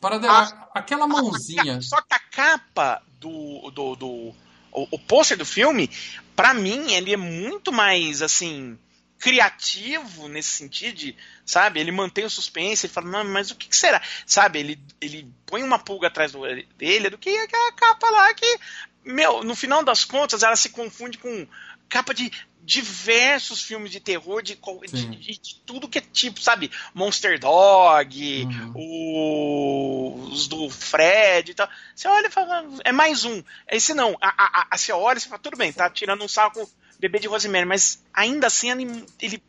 Paradelo, 0.00 0.32
aquela 0.74 1.06
mãozinha... 1.06 1.82
Só 1.82 2.00
que 2.00 2.14
a 2.14 2.18
capa 2.18 3.02
do. 3.18 3.70
do, 3.70 3.96
do 3.96 4.34
o, 4.72 4.86
o 4.92 4.98
pôster 4.98 5.36
do 5.36 5.44
filme, 5.44 5.90
pra 6.34 6.54
mim, 6.54 6.92
ele 6.92 7.12
é 7.12 7.16
muito 7.16 7.72
mais 7.72 8.22
assim. 8.22 8.78
Criativo 9.18 10.28
nesse 10.28 10.48
sentido, 10.48 10.96
de, 10.96 11.16
sabe? 11.44 11.78
Ele 11.78 11.92
mantém 11.92 12.24
o 12.24 12.30
suspense, 12.30 12.86
ele 12.86 12.92
fala, 12.94 13.22
mas 13.22 13.50
o 13.50 13.54
que, 13.54 13.68
que 13.68 13.76
será? 13.76 14.00
Sabe? 14.24 14.60
Ele, 14.60 14.82
ele 14.98 15.30
põe 15.44 15.62
uma 15.62 15.78
pulga 15.78 16.06
atrás 16.06 16.32
do, 16.32 16.40
dele 16.78 17.10
do 17.10 17.18
que 17.18 17.28
aquela 17.28 17.70
capa 17.72 18.08
lá 18.08 18.32
que, 18.32 18.58
meu, 19.04 19.42
no 19.44 19.54
final 19.54 19.82
das 19.84 20.04
contas, 20.04 20.42
ela 20.42 20.56
se 20.56 20.70
confunde 20.70 21.18
com 21.18 21.46
capa 21.88 22.14
de 22.14 22.30
diversos 22.62 23.62
filmes 23.62 23.90
de 23.90 23.98
terror, 24.00 24.42
de, 24.42 24.54
de, 24.92 25.06
de- 25.16 25.38
de 25.38 25.54
tudo 25.66 25.88
que 25.88 25.98
é 25.98 26.00
tipo, 26.00 26.40
sabe? 26.40 26.70
Monster 26.94 27.38
Dog, 27.40 28.44
Uhum. 28.44 28.72
o- 28.74 30.28
os 30.30 30.46
do 30.46 30.68
Fred 30.70 31.50
e 31.50 31.54
tal. 31.54 31.68
Você 31.94 32.06
olha 32.08 32.26
e 32.28 32.30
fala, 32.30 32.64
é 32.84 32.92
mais 32.92 33.24
um. 33.24 33.42
Esse 33.68 33.94
não. 33.94 34.16
A, 34.20 34.28
a, 34.28 34.66
a, 34.70 34.76
você 34.78 34.92
olha 34.92 35.18
e 35.18 35.20
você 35.20 35.28
fala, 35.28 35.40
tudo 35.40 35.56
bem, 35.56 35.72
tá 35.72 35.88
tirando 35.90 36.22
um 36.22 36.28
saco 36.28 36.68
bebê 36.98 37.18
de 37.18 37.26
Rosemary, 37.28 37.64
mas 37.66 38.02
ainda 38.12 38.46
assim 38.46 38.70
ele, 38.70 39.04
ele, 39.20 39.42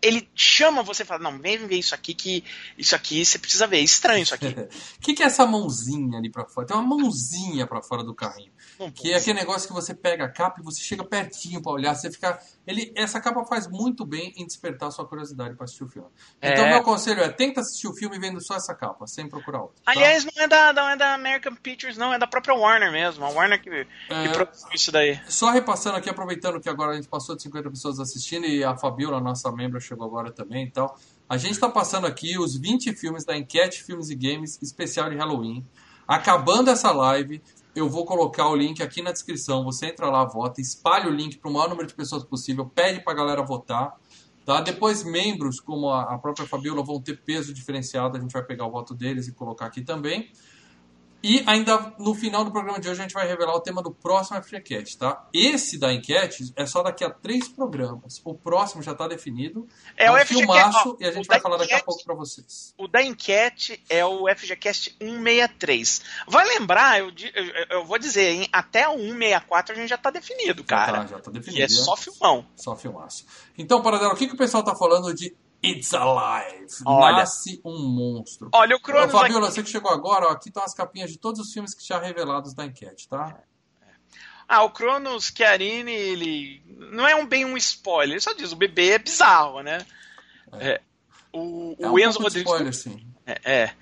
ele 0.00 0.28
chama 0.34 0.82
você 0.82 1.02
e 1.02 1.06
fala, 1.06 1.30
não, 1.30 1.38
vem 1.38 1.66
ver 1.66 1.76
isso 1.76 1.94
aqui, 1.94 2.14
que 2.14 2.44
isso 2.76 2.94
aqui 2.94 3.24
você 3.24 3.38
precisa 3.38 3.66
ver, 3.66 3.78
é 3.78 3.82
estranho 3.82 4.22
isso 4.22 4.34
aqui. 4.34 4.46
O 4.46 4.68
que, 5.02 5.14
que 5.14 5.22
é 5.22 5.26
essa 5.26 5.46
mãozinha 5.46 6.18
ali 6.18 6.30
pra 6.30 6.44
fora? 6.46 6.66
Tem 6.66 6.76
uma 6.76 6.96
mãozinha 6.96 7.66
pra 7.66 7.82
fora 7.82 8.04
do 8.04 8.14
carrinho. 8.14 8.52
Não, 8.78 8.90
Que 8.90 9.12
é 9.12 9.16
aquele 9.16 9.40
negócio 9.40 9.66
que 9.66 9.74
você 9.74 9.92
pega 9.94 10.24
a 10.24 10.28
capa 10.28 10.60
e 10.60 10.64
você 10.64 10.80
chega 10.80 11.04
pertinho 11.04 11.60
pra 11.60 11.72
olhar. 11.72 11.94
Você 11.94 12.10
fica. 12.10 12.40
Ele, 12.68 12.92
essa 12.94 13.18
capa 13.20 13.44
faz 13.46 13.66
muito 13.66 14.04
bem 14.04 14.32
em 14.36 14.46
despertar 14.46 14.90
sua 14.92 15.06
curiosidade 15.08 15.54
pra 15.56 15.64
assistir 15.64 15.84
o 15.84 15.88
filme. 15.88 16.08
Então, 16.40 16.66
É. 16.66 16.70
meu 16.74 16.82
conselho 16.82 17.22
é: 17.22 17.28
tenta 17.30 17.60
assistir 17.62 17.88
o 17.88 17.94
filme 17.94 18.18
vendo 18.18 18.40
só 18.40 18.54
essa 18.56 18.74
capa, 18.74 19.06
sem 19.06 19.26
procurar 19.28 19.62
outra. 19.62 19.76
tá? 19.82 19.90
Aliás, 19.92 20.24
não 20.24 20.44
é, 20.44 20.46
da, 20.46 20.72
não 20.74 20.88
é 20.90 20.96
da 20.96 21.14
American 21.14 21.54
Pictures, 21.56 21.96
não, 21.96 22.12
é 22.12 22.18
da 22.18 22.26
própria 22.26 22.54
Warner 22.54 22.92
mesmo. 22.92 23.24
A 23.24 23.30
Warner 23.30 23.60
que, 23.62 23.70
que 23.70 23.86
É. 24.12 24.28
produziu 24.28 24.68
isso 24.74 24.92
daí. 24.92 25.18
Só 25.26 25.50
repassando 25.50 25.96
aqui, 25.96 26.10
aproveitando 26.10 26.60
que 26.60 26.68
agora 26.68 26.92
a 26.92 26.94
gente 26.96 27.08
passou 27.08 27.34
de 27.34 27.42
50 27.42 27.70
pessoas 27.70 27.98
assistindo 27.98 28.44
e 28.46 28.62
a 28.62 28.76
Fabiola, 28.76 29.18
nossa 29.20 29.50
membro, 29.50 29.80
chegou 29.80 30.06
agora 30.06 30.30
também 30.30 30.66
e 30.66 30.70
tal. 30.70 30.98
A 31.26 31.38
gente 31.38 31.52
está 31.52 31.68
passando 31.70 32.06
aqui 32.06 32.38
os 32.38 32.54
20 32.56 32.92
filmes 32.94 33.24
da 33.24 33.36
Enquete 33.36 33.82
Filmes 33.82 34.10
e 34.10 34.14
Games 34.14 34.58
especial 34.62 35.08
de 35.08 35.16
Halloween. 35.16 35.66
Acabando 36.06 36.70
essa 36.70 36.90
live, 36.90 37.42
eu 37.78 37.88
vou 37.88 38.04
colocar 38.04 38.48
o 38.48 38.56
link 38.56 38.82
aqui 38.82 39.02
na 39.02 39.12
descrição. 39.12 39.64
Você 39.64 39.86
entra 39.86 40.08
lá, 40.08 40.24
vota, 40.24 40.60
espalha 40.60 41.08
o 41.08 41.12
link 41.12 41.38
para 41.38 41.50
o 41.50 41.52
maior 41.52 41.68
número 41.68 41.86
de 41.88 41.94
pessoas 41.94 42.24
possível, 42.24 42.66
pede 42.66 43.02
para 43.02 43.12
a 43.12 43.16
galera 43.16 43.42
votar. 43.42 43.96
Tá? 44.44 44.60
Depois, 44.62 45.04
membros 45.04 45.60
como 45.60 45.90
a 45.90 46.16
própria 46.18 46.46
Fabiola 46.46 46.82
vão 46.82 47.00
ter 47.00 47.22
peso 47.22 47.52
diferenciado. 47.52 48.16
A 48.16 48.20
gente 48.20 48.32
vai 48.32 48.42
pegar 48.42 48.66
o 48.66 48.70
voto 48.70 48.94
deles 48.94 49.28
e 49.28 49.32
colocar 49.32 49.66
aqui 49.66 49.82
também. 49.82 50.30
E 51.20 51.42
ainda 51.46 51.92
no 51.98 52.14
final 52.14 52.44
do 52.44 52.52
programa 52.52 52.78
de 52.78 52.88
hoje 52.88 53.00
a 53.00 53.02
gente 53.02 53.12
vai 53.12 53.26
revelar 53.26 53.52
o 53.54 53.60
tema 53.60 53.82
do 53.82 53.90
próximo 53.90 54.40
FGCast, 54.40 54.96
tá? 54.98 55.26
Esse 55.34 55.76
da 55.76 55.92
enquete 55.92 56.52
é 56.54 56.64
só 56.64 56.80
daqui 56.82 57.02
a 57.04 57.10
três 57.10 57.48
programas. 57.48 58.20
O 58.24 58.34
próximo 58.34 58.82
já 58.84 58.92
está 58.92 59.08
definido. 59.08 59.66
É 59.96 60.04
É, 60.06 60.10
o 60.10 60.14
um 60.14 60.18
FGCast, 60.18 60.34
filmaço 60.46 60.90
ó, 60.90 60.96
e 61.02 61.06
a 61.06 61.10
gente 61.12 61.24
o 61.24 61.28
vai 61.28 61.40
falar 61.40 61.56
daqui 61.56 61.72
a 61.72 61.76
enquete- 61.78 61.86
pouco 61.86 62.04
para 62.04 62.14
vocês. 62.14 62.72
O 62.78 62.86
da 62.86 63.02
enquete 63.02 63.82
é 63.90 64.04
o 64.04 64.28
FGCast 64.28 64.96
163. 65.00 66.02
Vai 66.28 66.46
lembrar, 66.46 67.00
eu, 67.00 67.08
eu, 67.34 67.44
eu 67.70 67.84
vou 67.84 67.98
dizer, 67.98 68.30
hein, 68.30 68.48
até 68.52 68.88
o 68.88 68.96
164 68.98 69.72
a 69.74 69.76
gente 69.76 69.88
já 69.88 69.98
tá 69.98 70.10
definido, 70.10 70.62
cara. 70.62 70.92
Já 70.92 70.98
tá, 71.02 71.06
já 71.06 71.18
tá 71.18 71.30
definido. 71.32 71.58
E 71.60 71.62
é 71.62 71.66
né? 71.68 71.68
só 71.68 71.96
filmão. 71.96 72.46
Só 72.54 72.76
filmaço. 72.76 73.26
Então, 73.56 73.82
Paradelo, 73.82 74.12
o 74.12 74.16
que, 74.16 74.28
que 74.28 74.34
o 74.34 74.38
pessoal 74.38 74.62
tá 74.62 74.74
falando 74.76 75.12
de 75.12 75.34
It's 75.64 75.92
Alive? 75.92 76.66
Olha. 76.86 77.16
Nasce 77.18 77.60
um 77.64 77.88
monstro. 77.88 78.48
Olha, 78.52 78.74
o 78.76 78.78
Ô, 78.78 78.80
Cronos 78.82 79.10
Fabiola, 79.12 79.46
aqui- 79.46 79.54
você 79.56 79.62
que 79.62 79.70
chegou 79.70 79.90
agora, 79.90 80.26
ó, 80.26 80.30
aqui 80.30 80.48
estão 80.48 80.62
as 80.62 80.72
capinhas 80.74 81.10
de 81.10 81.18
todos 81.18 81.40
os 81.40 81.52
filmes 81.52 81.74
que 81.74 81.84
já 81.84 81.98
revelados 81.98 82.54
da 82.54 82.64
enquete, 82.64 83.08
tá? 83.08 83.38
Ah, 84.48 84.62
o 84.62 84.70
Cronos 84.70 85.32
Chiarini, 85.36 85.92
ele 85.92 86.62
não 86.92 87.06
é 87.06 87.14
um 87.14 87.26
bem 87.26 87.44
um 87.44 87.56
spoiler, 87.56 88.12
ele 88.14 88.20
só 88.20 88.32
diz, 88.32 88.50
o 88.52 88.56
bebê 88.56 88.92
é 88.92 88.98
bizarro, 88.98 89.60
né? 89.62 89.84
É. 90.54 90.80
O, 91.32 91.76
É 91.78 91.86
o 91.88 91.92
um 91.92 91.98
Enzo 91.98 92.18
Rodrigues. 92.20 92.50
spoiler, 92.50 92.72
sim. 92.74 93.06
É, 93.26 93.40
é. 93.64 93.74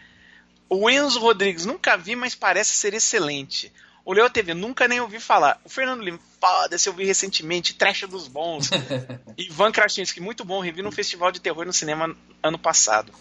O 0.69 0.91
Enzo 0.91 1.21
Rodrigues 1.21 1.65
nunca 1.67 1.97
vi, 1.97 2.17
mas 2.17 2.35
parece 2.35 2.71
ser 2.71 2.95
excelente. 2.95 3.73
O 4.07 4.13
Leo 4.13 4.31
TV 4.31 4.55
nunca 4.55 4.87
nem 4.87 5.01
ouvi 5.01 5.19
falar. 5.19 5.61
O 5.65 5.69
Fernando 5.69 6.01
Lima, 6.01 6.21
foda-se, 6.41 6.89
eu 6.89 6.93
vi 6.93 7.05
recentemente, 7.05 7.75
Trash 7.75 8.03
dos 8.03 8.29
Bons. 8.29 8.71
Ivan 9.37 9.73
Krasinski, 9.73 10.21
muito 10.21 10.45
bom, 10.45 10.61
revi 10.61 10.81
no 10.81 10.93
Festival 10.93 11.33
de 11.33 11.41
Terror 11.41 11.67
no 11.67 11.73
cinema 11.73 12.17
ano 12.41 12.57
passado. 12.57 13.13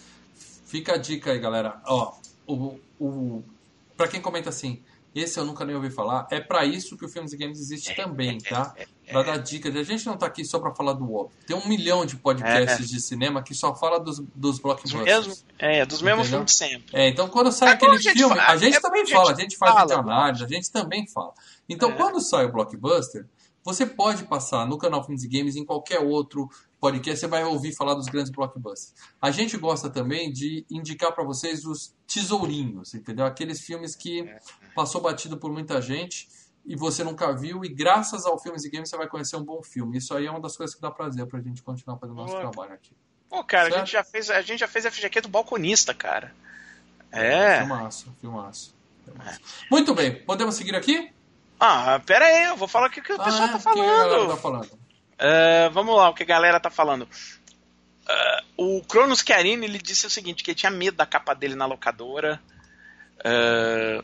Fica 0.64 0.94
a 0.94 0.96
dica 0.96 1.32
aí, 1.32 1.40
galera. 1.40 1.82
Ó, 1.86 2.14
o, 2.46 2.78
o, 3.00 3.42
pra 3.96 4.06
quem 4.06 4.20
comenta 4.20 4.50
assim, 4.50 4.80
esse 5.20 5.38
eu 5.38 5.44
nunca 5.44 5.64
nem 5.64 5.74
ouvi 5.74 5.90
falar. 5.90 6.26
É 6.30 6.40
para 6.40 6.64
isso 6.64 6.96
que 6.96 7.04
o 7.04 7.08
Filmes 7.08 7.32
e 7.32 7.36
Games 7.36 7.58
existe 7.58 7.94
também, 7.94 8.38
tá? 8.38 8.74
Pra 9.10 9.22
dar 9.22 9.36
dicas. 9.38 9.74
A 9.76 9.82
gente 9.82 10.04
não 10.04 10.16
tá 10.16 10.26
aqui 10.26 10.44
só 10.44 10.58
pra 10.58 10.74
falar 10.74 10.92
do 10.94 11.04
óbvio. 11.12 11.36
Tem 11.46 11.56
um 11.56 11.66
milhão 11.68 12.04
de 12.04 12.16
podcasts 12.16 12.88
de 12.88 13.00
cinema 13.00 13.42
que 13.42 13.54
só 13.54 13.74
fala 13.74 13.98
dos, 13.98 14.20
dos 14.34 14.58
blockbusters. 14.58 15.04
Mesmo, 15.04 15.34
é, 15.58 15.86
dos 15.86 16.02
mesmos 16.02 16.28
filmes 16.28 16.52
sempre. 16.54 16.86
É, 16.92 17.08
então 17.08 17.28
quando 17.28 17.52
sai 17.52 17.70
É 17.70 17.72
aquele 17.72 17.98
filme, 17.98 18.34
falar, 18.34 18.50
a 18.50 18.56
gente 18.56 18.76
é 18.76 18.80
também 18.80 19.06
fala, 19.06 19.30
a 19.30 19.34
gente 19.34 19.56
faz 19.56 19.74
fala, 19.74 19.94
análise, 20.00 20.44
a 20.44 20.48
gente 20.48 20.70
também 20.70 21.06
fala. 21.06 21.32
Então 21.68 21.90
É. 21.90 21.94
quando 21.94 22.20
sai 22.20 22.46
o 22.46 22.52
blockbuster, 22.52 23.26
você 23.64 23.84
pode 23.84 24.24
passar 24.24 24.64
no 24.66 24.78
canal 24.78 25.02
Filmes 25.02 25.24
e 25.24 25.28
Games 25.28 25.56
em 25.56 25.64
qualquer 25.64 25.98
outro 25.98 26.48
podcast, 26.90 27.20
você 27.20 27.26
vai 27.26 27.44
ouvir 27.44 27.74
falar 27.74 27.94
dos 27.94 28.06
grandes 28.06 28.30
blockbusters. 28.30 28.94
A 29.20 29.30
gente 29.30 29.56
gosta 29.56 29.90
também 29.90 30.32
de 30.32 30.64
indicar 30.70 31.12
pra 31.12 31.24
vocês 31.24 31.64
os 31.64 31.94
tesourinhos, 32.06 32.94
entendeu? 32.94 33.26
Aqueles 33.26 33.60
filmes 33.60 33.94
que 33.96 34.20
É. 34.20 34.38
passou 34.74 35.00
batido 35.00 35.36
por 35.36 35.50
muita 35.52 35.80
gente 35.82 36.28
e 36.64 36.76
você 36.76 37.02
nunca 37.04 37.32
viu 37.32 37.64
e 37.64 37.68
graças 37.68 38.26
ao 38.26 38.38
Filmes 38.38 38.64
e 38.64 38.70
Games 38.70 38.88
você 38.88 38.96
vai 38.96 39.08
conhecer 39.08 39.36
um 39.36 39.44
bom 39.44 39.62
filme. 39.62 39.98
Isso 39.98 40.14
aí 40.14 40.26
é 40.26 40.30
uma 40.30 40.40
das 40.40 40.56
coisas 40.56 40.74
que 40.74 40.80
dá 40.82 40.90
prazer 40.90 41.26
pra 41.26 41.40
gente 41.40 41.62
continuar 41.62 41.98
fazendo 41.98 42.16
nosso 42.16 42.32
Boa. 42.32 42.40
trabalho 42.50 42.72
aqui. 42.74 42.92
Pô, 43.28 43.42
cara, 43.44 43.68
a 43.68 43.70
Certo. 43.70 43.78
gente, 43.86 43.92
já 43.92 44.04
fez, 44.04 44.30
a 44.30 44.40
gente 44.42 44.60
já 44.60 44.68
fez 44.68 44.86
FGQ 44.86 45.20
do 45.22 45.28
balconista, 45.28 45.92
cara. 45.92 46.32
É. 47.10 47.58
Filmaço, 47.58 48.12
filmaço. 48.20 48.74
filmaço. 49.04 49.40
Muito 49.70 49.94
bem, 49.94 50.14
podemos 50.24 50.54
seguir 50.54 50.74
aqui? 50.76 51.10
Ah, 51.58 52.00
pera 52.04 52.24
aí, 52.26 52.44
eu 52.46 52.56
vou 52.56 52.68
falar 52.68 52.88
o 52.88 52.90
que, 52.90 53.00
que 53.00 53.12
o 53.12 53.20
Ah, 53.20 53.24
pessoal 53.24 53.48
é? 53.48 53.52
tá 53.52 53.56
O 53.56 53.60
que 53.62 53.68
a 53.68 53.72
galera 53.84 54.10
falando. 54.10 54.28
tá 54.30 54.36
falando? 54.36 54.85
É, 55.18 55.68
vamos 55.70 55.96
lá, 55.96 56.08
o 56.10 56.14
que 56.14 56.22
a 56.22 56.26
galera 56.26 56.60
tá 56.60 56.70
falando. 56.70 57.08
É, 58.08 58.42
o 58.56 58.82
Cronos 58.82 59.20
Chiarini, 59.20 59.64
ele 59.66 59.78
disse 59.78 60.06
o 60.06 60.10
seguinte, 60.10 60.42
que 60.44 60.50
ele 60.50 60.56
tinha 60.58 60.70
medo 60.70 60.96
da 60.96 61.06
capa 61.06 61.34
dele 61.34 61.54
na 61.54 61.66
locadora. 61.66 62.40
É, 63.24 64.02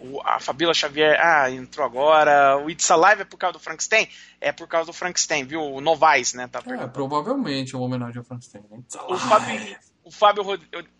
o- 0.00 0.20
a 0.24 0.38
Fabíola 0.38 0.72
Xavier, 0.72 1.18
ah, 1.20 1.50
entrou 1.50 1.84
agora. 1.84 2.56
O 2.58 2.70
It's 2.70 2.90
Alive 2.90 3.22
é 3.22 3.24
por 3.24 3.36
causa 3.36 3.54
do 3.54 3.58
Frankenstein? 3.58 4.08
É 4.40 4.52
por 4.52 4.68
causa 4.68 4.86
do 4.86 4.92
Frankenstein, 4.92 5.44
viu? 5.44 5.60
O 5.60 5.80
Novaes, 5.80 6.32
né? 6.34 6.46
Tá 6.46 6.62
É, 6.66 6.86
provavelmente 6.86 7.74
uma 7.74 7.84
homenagem 7.84 8.18
ao 8.18 8.24
Frankenstein. 8.24 8.62
Né? 8.70 8.78
O 9.08 9.18
Fábio, 9.18 9.76
o 10.04 10.10
Fábio 10.12 10.44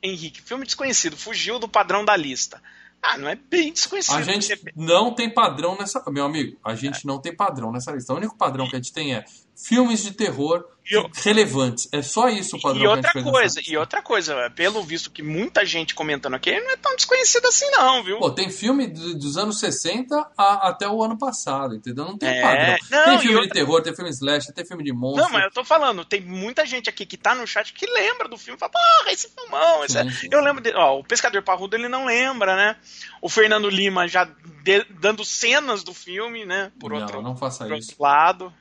Henrique, 0.03 0.43
filme 0.43 0.65
desconhecido, 0.65 1.17
fugiu 1.17 1.59
do 1.59 1.69
padrão 1.69 2.05
da 2.05 2.17
lista. 2.17 2.61
Ah, 3.03 3.17
não 3.17 3.29
é 3.29 3.37
bem 3.37 3.73
desconhecido. 3.73 4.17
A 4.17 4.23
gente 4.23 4.47
Você- 4.47 4.73
não 4.75 5.15
tem 5.15 5.33
padrão 5.33 5.77
nessa. 5.79 6.03
Meu 6.11 6.25
amigo, 6.25 6.59
a 6.65 6.75
gente 6.75 7.07
não 7.07 7.21
tem 7.21 7.35
padrão 7.35 7.71
nessa 7.73 7.93
lista. 7.93 8.13
O 8.13 8.17
único 8.17 8.37
padrão 8.37 8.69
que 8.69 8.75
a 8.75 8.79
gente 8.79 8.93
tem 8.93 9.15
é 9.15 9.25
filmes 9.61 10.03
de 10.05 10.13
terror 10.13 10.65
eu- 10.91 11.11
relevantes. 11.17 11.87
É 11.93 12.01
só 12.01 12.29
isso 12.31 12.57
o 12.57 12.61
padrão 12.63 12.83
E 12.83 12.87
outra 12.87 13.13
coisa, 13.13 13.61
e 13.67 13.77
outra 13.77 14.01
coisa, 14.01 14.51
pelo 14.57 14.83
visto 14.83 15.11
que 15.11 15.23
muita 15.23 15.67
gente 15.67 15.95
comentando 15.95 16.33
aqui, 16.35 16.49
ele 16.49 16.61
não 16.65 16.71
é 16.71 16.77
tão 16.77 16.97
desconhecido 16.97 17.47
assim 17.47 17.69
não, 17.73 18.03
viu? 18.03 18.19
Pô, 18.19 18.31
tem 18.31 18.49
filme 18.49 18.87
do- 18.87 19.15
dos 19.19 19.37
anos 19.37 19.59
60 19.61 20.27
a- 20.37 20.69
até 20.69 20.89
o 20.89 21.03
ano 21.03 21.19
passado, 21.19 21.75
entendeu? 21.75 22.05
Não 22.07 22.17
tem 22.17 22.29
É, 22.31 22.41
padrão. 22.41 22.77
não, 22.91 23.05
tem 23.05 23.19
filme 23.19 23.35
de 23.35 23.41
outra- 23.43 23.53
terror, 23.55 23.83
tem 23.83 23.95
filme 23.95 24.11
slash, 24.11 24.53
tem 24.55 24.65
filme 24.65 24.83
de 24.85 24.93
monstro. 24.93 25.25
Não, 25.25 25.31
mas 25.31 25.45
eu 25.45 25.51
tô 25.51 25.63
falando, 25.65 26.05
tem 26.07 26.21
muita 26.23 26.65
gente 26.65 26.89
aqui 26.89 27.05
que 27.05 27.19
tá 27.19 27.35
no 27.35 27.47
chat 27.47 27.75
que 27.75 27.85
lembra 27.87 28.27
do 28.29 28.39
filme, 28.39 28.59
fala, 28.59 28.73
porra, 28.73 29.13
esse 29.13 29.29
filmão, 29.29 29.85
esse 29.85 29.99
é-" 29.99 30.05
Sim, 30.05 30.11
sim. 30.11 30.29
Eu 30.33 30.41
lembro, 30.43 30.63
de, 30.63 30.73
ó, 30.75 30.99
o 30.99 31.05
Pescador 31.05 31.43
Parrudo 31.43 31.77
ele 31.77 31.89
não 31.89 32.07
lembra, 32.07 32.57
né? 32.57 32.77
O 33.21 33.29
Fernando 33.29 33.69
Lima 33.69 34.09
já 34.09 34.25
de- 34.25 34.87
dando 34.99 35.23
cenas 35.25 35.83
do 35.83 35.93
filme, 35.93 36.47
né? 36.47 36.73
Por 36.81 36.93
não, 36.93 37.01
outro, 37.01 37.21
não 37.21 37.37
faça 37.37 37.65
por 37.67 37.77
isso. 37.77 37.91
outro 37.91 38.03
lado. 38.05 38.55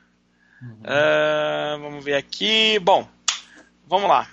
Uhum. 0.62 0.80
Ah, 0.84 1.76
vamos 1.80 2.04
ver 2.04 2.14
aqui. 2.14 2.78
Bom, 2.80 3.08
vamos 3.86 4.08
lá. 4.08 4.28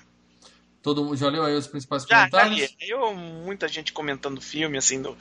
Todo 0.81 1.03
mundo 1.03 1.17
já 1.17 1.29
leu 1.29 1.43
aí 1.43 1.55
os 1.55 1.67
principais 1.67 2.03
Já, 2.03 2.09
já 2.09 2.29
comentários? 2.29 2.59
li. 2.79 2.89
Eu, 2.89 3.13
muita 3.15 3.67
gente 3.67 3.91
comentando 3.91 4.37
o 4.37 4.41
filme, 4.41 4.77
assim, 4.77 5.01
do, 5.01 5.17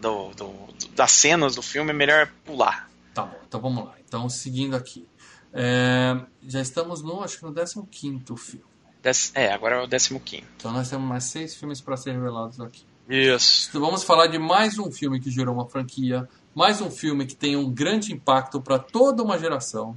do, 0.00 0.30
do- 0.30 0.68
das 0.94 1.12
cenas 1.12 1.54
do 1.54 1.62
filme, 1.62 1.90
é 1.90 1.94
melhor 1.94 2.30
pular. 2.44 2.88
Tá 3.14 3.24
bom, 3.24 3.38
então 3.46 3.60
vamos 3.60 3.84
lá. 3.84 3.94
Então, 4.06 4.28
seguindo 4.28 4.74
aqui. 4.76 5.06
É, 5.52 6.16
já 6.42 6.60
estamos 6.60 7.02
no, 7.02 7.22
acho 7.22 7.38
que 7.38 7.44
no 7.44 7.52
15 7.52 8.24
filme. 8.36 8.64
Dez- 9.02 9.32
é, 9.34 9.52
agora 9.52 9.76
é 9.76 9.82
o 9.82 9.86
15. 9.86 10.44
Então 10.56 10.72
nós 10.72 10.88
temos 10.90 11.08
mais 11.08 11.24
seis 11.24 11.54
filmes 11.54 11.80
para 11.80 11.96
ser 11.96 12.12
revelados 12.12 12.60
aqui. 12.60 12.84
Isso. 13.08 13.68
Então, 13.70 13.80
vamos 13.80 14.04
falar 14.04 14.26
de 14.26 14.38
mais 14.38 14.78
um 14.78 14.90
filme 14.90 15.18
que 15.20 15.30
gerou 15.30 15.54
uma 15.54 15.66
franquia, 15.68 16.28
mais 16.54 16.80
um 16.80 16.90
filme 16.90 17.26
que 17.26 17.34
tem 17.34 17.56
um 17.56 17.70
grande 17.70 18.12
impacto 18.12 18.60
para 18.60 18.78
toda 18.78 19.22
uma 19.22 19.38
geração. 19.38 19.96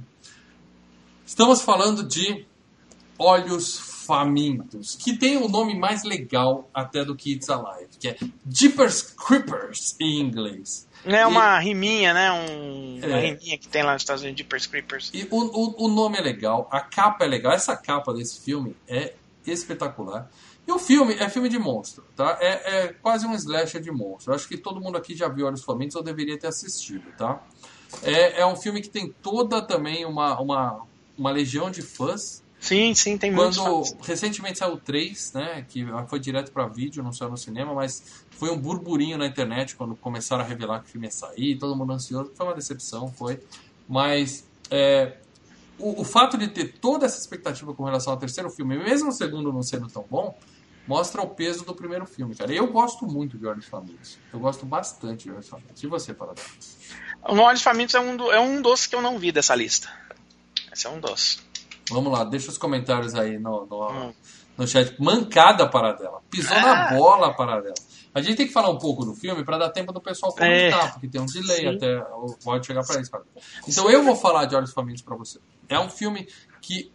Estamos 1.26 1.62
falando 1.62 2.02
de 2.02 2.46
Olhos 3.18 3.78
Famintos, 3.78 4.96
que 4.96 5.16
tem 5.16 5.36
o 5.36 5.48
nome 5.48 5.78
mais 5.78 6.02
legal 6.02 6.68
até 6.74 7.04
do 7.04 7.14
que 7.14 7.32
It's 7.34 7.48
Alive, 7.48 7.88
que 7.98 8.08
é 8.08 8.16
Jeepers 8.50 9.02
Creepers 9.02 9.94
em 10.00 10.20
inglês. 10.20 10.88
É 11.04 11.26
uma 11.26 11.58
riminha, 11.58 12.12
né? 12.12 12.30
Um, 12.32 12.96
Uma 12.98 13.06
É. 13.06 13.20
riminha 13.30 13.58
que 13.58 13.68
tem 13.68 13.82
lá 13.82 13.92
nos 13.92 14.02
Estados 14.02 14.22
Unidos, 14.22 14.38
Jeepers 14.40 14.66
Creepers. 14.66 15.10
E 15.14 15.26
o, 15.30 15.36
o, 15.38 15.84
o 15.86 15.88
nome 15.88 16.18
é 16.18 16.20
legal, 16.20 16.68
a 16.70 16.80
capa 16.80 17.24
é 17.24 17.28
legal, 17.28 17.52
essa 17.52 17.76
capa 17.76 18.12
desse 18.12 18.40
filme 18.40 18.76
é 18.88 19.14
espetacular. 19.46 20.30
E 20.66 20.70
o 20.70 20.78
filme 20.78 21.14
é 21.14 21.28
filme 21.28 21.48
de 21.48 21.58
monstro, 21.58 22.04
tá? 22.14 22.38
É, 22.40 22.84
é 22.84 22.92
quase 22.92 23.26
um 23.26 23.34
slasher 23.34 23.80
de 23.80 23.90
monstro. 23.90 24.32
Acho 24.32 24.46
que 24.46 24.56
todo 24.56 24.80
mundo 24.80 24.96
aqui 24.96 25.16
já 25.16 25.28
viu 25.28 25.46
Olhos 25.46 25.64
Famintos 25.64 25.96
ou 25.96 26.02
deveria 26.04 26.38
ter 26.38 26.46
assistido, 26.46 27.04
tá? 27.18 27.42
É, 28.02 28.40
é 28.42 28.46
um 28.46 28.54
filme 28.54 28.80
que 28.80 28.88
tem 28.88 29.12
toda 29.22 29.60
também 29.60 30.04
uma, 30.04 30.40
uma, 30.40 30.86
uma 31.16 31.30
legião 31.30 31.70
de 31.70 31.82
fãs. 31.82 32.42
Sim, 32.60 32.94
sim, 32.94 33.18
tem 33.18 33.30
muitos. 33.32 33.58
Quando 33.58 33.84
fãs. 33.86 33.96
recentemente 34.06 34.58
saiu 34.58 34.74
o 34.74 34.76
3, 34.76 35.32
né? 35.32 35.66
Que 35.68 35.84
foi 36.08 36.20
direto 36.20 36.52
para 36.52 36.66
vídeo, 36.68 37.02
não 37.02 37.12
saiu 37.12 37.30
no 37.30 37.36
cinema, 37.36 37.74
mas 37.74 38.24
foi 38.30 38.50
um 38.50 38.56
burburinho 38.56 39.18
na 39.18 39.26
internet 39.26 39.74
quando 39.76 39.94
começaram 39.96 40.44
a 40.44 40.46
revelar 40.46 40.80
que 40.80 40.88
o 40.88 40.92
filme 40.92 41.06
ia 41.06 41.10
sair, 41.10 41.58
todo 41.58 41.74
mundo 41.76 41.92
ansioso. 41.92 42.30
Foi 42.34 42.46
uma 42.46 42.54
decepção, 42.54 43.10
foi. 43.12 43.40
Mas 43.88 44.44
é, 44.70 45.16
o, 45.78 46.02
o 46.02 46.04
fato 46.04 46.38
de 46.38 46.46
ter 46.48 46.74
toda 46.80 47.04
essa 47.06 47.18
expectativa 47.18 47.74
com 47.74 47.84
relação 47.84 48.12
ao 48.12 48.18
terceiro 48.18 48.48
filme, 48.50 48.78
mesmo 48.78 49.08
o 49.08 49.12
segundo 49.12 49.52
não 49.52 49.62
sendo 49.62 49.88
tão 49.88 50.04
bom, 50.08 50.38
mostra 50.86 51.20
o 51.20 51.28
peso 51.28 51.64
do 51.64 51.74
primeiro 51.74 52.06
filme, 52.06 52.34
cara. 52.34 52.52
Eu 52.52 52.68
gosto 52.68 53.06
muito 53.06 53.36
de 53.36 53.46
Olhos 53.46 53.66
Famintos. 53.66 54.18
Eu 54.32 54.38
gosto 54.38 54.64
bastante 54.66 55.24
de 55.24 55.32
Olhos 55.32 55.48
Famintos. 55.48 55.82
E 55.82 55.86
você, 55.88 56.14
Paradão? 56.14 56.44
O 57.28 57.34
Olhos 57.38 57.62
Famintos 57.62 57.94
é 57.94 58.00
um, 58.00 58.16
do- 58.16 58.30
é 58.32 58.40
um 58.40 58.62
dos 58.62 58.86
que 58.86 58.94
eu 58.94 59.02
não 59.02 59.18
vi 59.18 59.30
dessa 59.32 59.54
lista. 59.54 59.88
Esse 60.72 60.86
é 60.86 60.90
um 60.90 61.00
dos. 61.00 61.42
Vamos 61.90 62.12
lá, 62.12 62.24
deixa 62.24 62.50
os 62.50 62.56
comentários 62.58 63.14
aí 63.14 63.38
no, 63.38 63.66
no, 63.66 63.90
Hum. 63.90 64.14
no 64.56 64.66
chat. 64.66 64.94
Mancada 65.00 65.64
a 65.64 65.68
Paradela. 65.68 66.22
Pisou 66.30 66.56
na 66.56 66.88
Ah. 66.88 66.94
bola 66.94 67.26
a 67.28 67.34
Paradela. 67.34 67.74
A 68.14 68.20
gente 68.20 68.36
tem 68.36 68.46
que 68.46 68.52
falar 68.52 68.68
um 68.70 68.78
pouco 68.78 69.04
do 69.04 69.14
filme 69.14 69.42
para 69.44 69.58
dar 69.58 69.70
tempo 69.70 69.92
do 69.92 70.00
pessoal 70.00 70.32
comentar, 70.32 70.92
porque 70.92 71.08
tem 71.08 71.20
um 71.20 71.26
delay 71.26 71.60
Sim. 71.60 71.76
até 71.76 71.98
o- 72.14 72.36
pode 72.44 72.66
chegar 72.66 72.84
para 72.86 73.00
isso. 73.00 73.10
Então 73.66 73.90
eu 73.90 74.02
vou 74.02 74.14
falar 74.14 74.44
de 74.44 74.54
Olhos 74.54 74.72
Famintos 74.72 75.02
para 75.02 75.16
você. 75.16 75.38
É 75.68 75.78
um 75.78 75.88
filme 75.88 76.28
que 76.60 76.92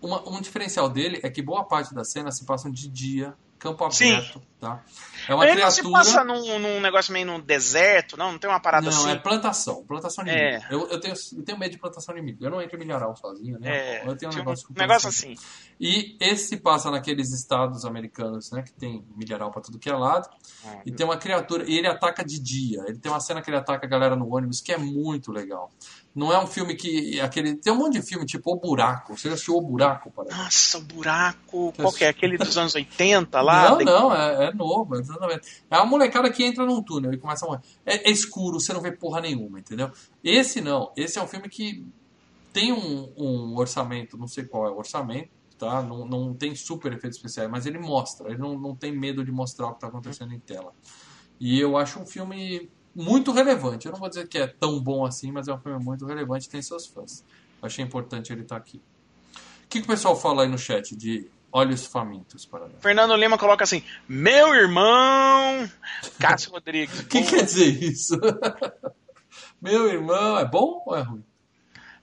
uma- 0.00 0.26
um 0.28 0.40
diferencial 0.40 0.88
dele 0.88 1.20
é 1.22 1.28
que 1.28 1.42
boa 1.42 1.64
parte 1.64 1.92
das 1.94 2.10
cenas 2.10 2.36
se 2.38 2.44
passam 2.44 2.70
de 2.70 2.88
dia, 2.88 3.34
campo 3.60 3.88
Sim. 3.92 4.12
aberto, 4.14 4.42
tá? 4.58 4.82
É 5.28 5.34
uma 5.34 5.46
Ele 5.46 5.60
não 5.62 5.70
se 5.70 5.80
criatura 5.82 6.04
passa 6.04 6.24
num, 6.24 6.58
num 6.58 6.80
negócio 6.80 7.12
meio 7.12 7.26
no 7.26 7.40
deserto, 7.40 8.16
não? 8.16 8.32
Não 8.32 8.38
tem 8.38 8.48
uma 8.50 8.58
parada 8.58 8.90
não, 8.90 8.96
assim? 8.96 9.10
é 9.10 9.16
plantação. 9.16 9.84
Plantação 9.84 10.24
de 10.24 10.30
É. 10.30 10.52
milho. 10.58 10.66
Eu, 10.70 10.88
eu, 10.88 10.98
tenho, 11.00 11.14
eu 11.36 11.44
tenho 11.44 11.58
medo 11.58 11.70
de 11.72 11.78
plantação 11.78 12.14
de 12.14 12.22
milho. 12.22 12.38
Eu 12.40 12.50
não 12.50 12.60
entro 12.60 12.76
em 12.76 12.80
milharal 12.80 13.14
sozinho, 13.16 13.58
né? 13.60 13.68
É, 13.70 14.08
eu 14.08 14.16
tenho 14.16 14.32
um 14.32 14.34
negócio 14.34 14.66
com 14.66 14.72
um 14.72 14.76
negócio 14.76 15.02
plantação. 15.02 15.30
assim. 15.32 15.40
E 15.78 16.16
esse 16.20 16.48
se 16.48 16.56
passa 16.56 16.90
naqueles 16.90 17.30
estados 17.32 17.84
americanos, 17.84 18.50
né? 18.50 18.62
Que 18.62 18.72
tem 18.72 19.04
milharal 19.14 19.50
pra 19.50 19.60
tudo 19.62 19.78
que 19.78 19.88
é 19.88 19.94
lado. 19.94 20.28
Ah, 20.66 20.80
E 20.84 20.90
tem 20.90 21.04
uma 21.06 21.16
criatura. 21.18 21.64
E 21.68 21.76
ele 21.78 21.86
ataca 21.86 22.24
de 22.24 22.40
dia. 22.40 22.82
Ele 22.88 22.98
tem 22.98 23.12
uma 23.12 23.20
cena 23.20 23.42
que 23.42 23.50
ele 23.50 23.58
ataca 23.58 23.86
a 23.86 23.88
galera 23.88 24.16
no 24.16 24.34
ônibus 24.34 24.60
que 24.60 24.72
é 24.72 24.78
muito 24.78 25.30
legal. 25.30 25.70
Não 26.14 26.32
é 26.32 26.42
um 26.42 26.46
filme 26.46 26.74
que. 26.74 27.20
aquele 27.20 27.54
Tem 27.54 27.72
um 27.72 27.76
monte 27.76 28.00
de 28.00 28.02
filme, 28.02 28.26
tipo 28.26 28.52
O 28.52 28.56
Buraco. 28.56 29.16
Você 29.16 29.28
já 29.28 29.34
assistiu 29.34 29.54
O 29.56 29.62
Buraco, 29.62 30.10
para 30.10 30.36
Nossa, 30.36 30.78
o 30.78 30.80
buraco. 30.82 31.72
Qual 31.76 31.92
que 31.92 32.04
é? 32.04 32.08
Aquele 32.08 32.36
dos 32.36 32.56
anos 32.58 32.74
80 32.74 33.40
lá? 33.40 33.70
Não, 33.70 33.76
Tem- 33.76 33.86
não, 33.86 34.14
é, 34.14 34.46
é 34.46 34.54
novo, 34.54 34.96
é 34.96 34.98
exatamente. 34.98 35.62
É 35.70 35.76
uma 35.76 35.86
molecada 35.86 36.28
que 36.30 36.42
entra 36.44 36.66
num 36.66 36.82
túnel 36.82 37.12
e 37.12 37.18
começa 37.18 37.46
a. 37.46 37.60
É, 37.86 38.08
é 38.08 38.10
escuro, 38.10 38.58
você 38.58 38.72
não 38.72 38.80
vê 38.80 38.90
porra 38.90 39.20
nenhuma, 39.20 39.60
entendeu? 39.60 39.90
Esse 40.22 40.60
não. 40.60 40.92
Esse 40.96 41.18
é 41.18 41.22
um 41.22 41.28
filme 41.28 41.48
que 41.48 41.86
tem 42.52 42.72
um, 42.72 43.12
um 43.16 43.56
orçamento, 43.56 44.18
não 44.18 44.26
sei 44.26 44.44
qual 44.44 44.66
é 44.66 44.70
o 44.70 44.78
orçamento, 44.78 45.30
tá? 45.56 45.80
Não, 45.80 46.04
não 46.04 46.34
tem 46.34 46.56
super 46.56 46.92
efeitos 46.92 47.18
especiais, 47.18 47.48
mas 47.48 47.66
ele 47.66 47.78
mostra. 47.78 48.28
Ele 48.28 48.38
não, 48.38 48.58
não 48.58 48.74
tem 48.74 48.90
medo 48.90 49.24
de 49.24 49.30
mostrar 49.30 49.66
o 49.66 49.70
que 49.70 49.76
está 49.76 49.86
acontecendo 49.86 50.34
em 50.34 50.40
tela. 50.40 50.72
E 51.38 51.58
eu 51.58 51.76
acho 51.76 52.00
um 52.00 52.06
filme 52.06 52.68
muito 52.94 53.32
relevante. 53.32 53.86
Eu 53.86 53.92
não 53.92 53.98
vou 53.98 54.08
dizer 54.08 54.28
que 54.28 54.38
é 54.38 54.46
tão 54.46 54.80
bom 54.80 55.04
assim, 55.04 55.30
mas 55.30 55.48
é 55.48 55.52
um 55.52 55.58
filme 55.58 55.82
muito 55.82 56.06
relevante 56.06 56.46
e 56.46 56.50
tem 56.50 56.62
seus 56.62 56.86
fãs. 56.86 57.24
Eu 57.60 57.66
achei 57.66 57.84
importante 57.84 58.32
ele 58.32 58.42
estar 58.42 58.56
aqui. 58.56 58.82
O 59.64 59.68
que, 59.68 59.80
que 59.80 59.84
o 59.84 59.88
pessoal 59.88 60.16
fala 60.16 60.42
aí 60.42 60.48
no 60.48 60.58
chat 60.58 60.96
de 60.96 61.30
Olhos 61.52 61.84
Famintos, 61.84 62.46
para 62.46 62.68
Fernando 62.80 63.14
Lima 63.16 63.36
coloca 63.36 63.64
assim: 63.64 63.82
Meu 64.08 64.54
irmão, 64.54 65.68
Cássio 66.18 66.50
Rodrigues. 66.52 67.00
O 67.00 67.06
que 67.06 67.22
quer 67.22 67.44
dizer 67.44 67.82
isso? 67.82 68.18
Meu 69.60 69.88
irmão, 69.88 70.38
é 70.38 70.44
bom 70.44 70.82
ou 70.86 70.96
é 70.96 71.02
ruim? 71.02 71.24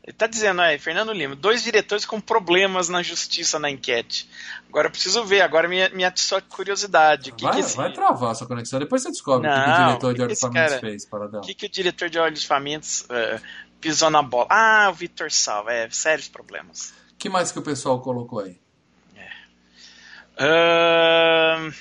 Ele 0.08 0.16
tá 0.16 0.26
dizendo 0.26 0.62
aí, 0.62 0.80
Fernando 0.80 1.12
Lima, 1.12 1.36
dois 1.36 1.62
diretores 1.62 2.06
com 2.06 2.22
problemas 2.22 2.88
na 2.88 3.04
justiça 3.04 3.60
na 3.60 3.70
enquete. 3.70 4.30
Agora 4.70 4.88
eu 4.88 4.92
preciso 4.92 5.26
ver, 5.26 5.42
agora 5.42 5.68
minha, 5.68 5.90
minha 5.90 6.14
só 6.16 6.40
curiosidade. 6.40 7.34
Que 7.34 7.44
vai, 7.44 7.56
que 7.56 7.60
esse... 7.60 7.76
vai 7.76 7.92
travar 7.92 8.32
a 8.32 8.36
sua 8.36 8.48
conexão, 8.48 8.80
depois 8.80 9.02
você 9.02 9.10
descobre 9.10 9.50
o 9.50 9.52
que, 9.52 9.66
que 9.66 9.70
o 9.70 9.76
diretor 9.76 10.14
de 10.14 10.22
Olhos 10.22 10.40
Famintos 10.40 10.70
cara, 10.70 10.80
fez, 10.80 11.06
Paradão. 11.06 11.42
O 11.42 11.44
que, 11.44 11.54
que 11.54 11.66
o 11.66 11.70
diretor 11.70 12.10
de 12.10 12.20
Olhos 12.20 12.46
Famintos 12.46 13.02
uh, 13.02 13.42
pisou 13.82 14.10
na 14.10 14.22
bola? 14.22 14.48
Ah, 14.50 14.88
o 14.90 14.94
Vitor 14.94 15.30
Sal, 15.30 15.70
é, 15.70 15.90
sérios 15.90 16.30
problemas. 16.30 16.94
que 17.20 17.28
mais 17.28 17.52
que 17.52 17.60
o 17.60 17.62
pessoal 17.62 18.00
colocou 18.00 18.40
aí? 18.40 18.58
É. 19.14 19.28
Uh, 20.40 21.74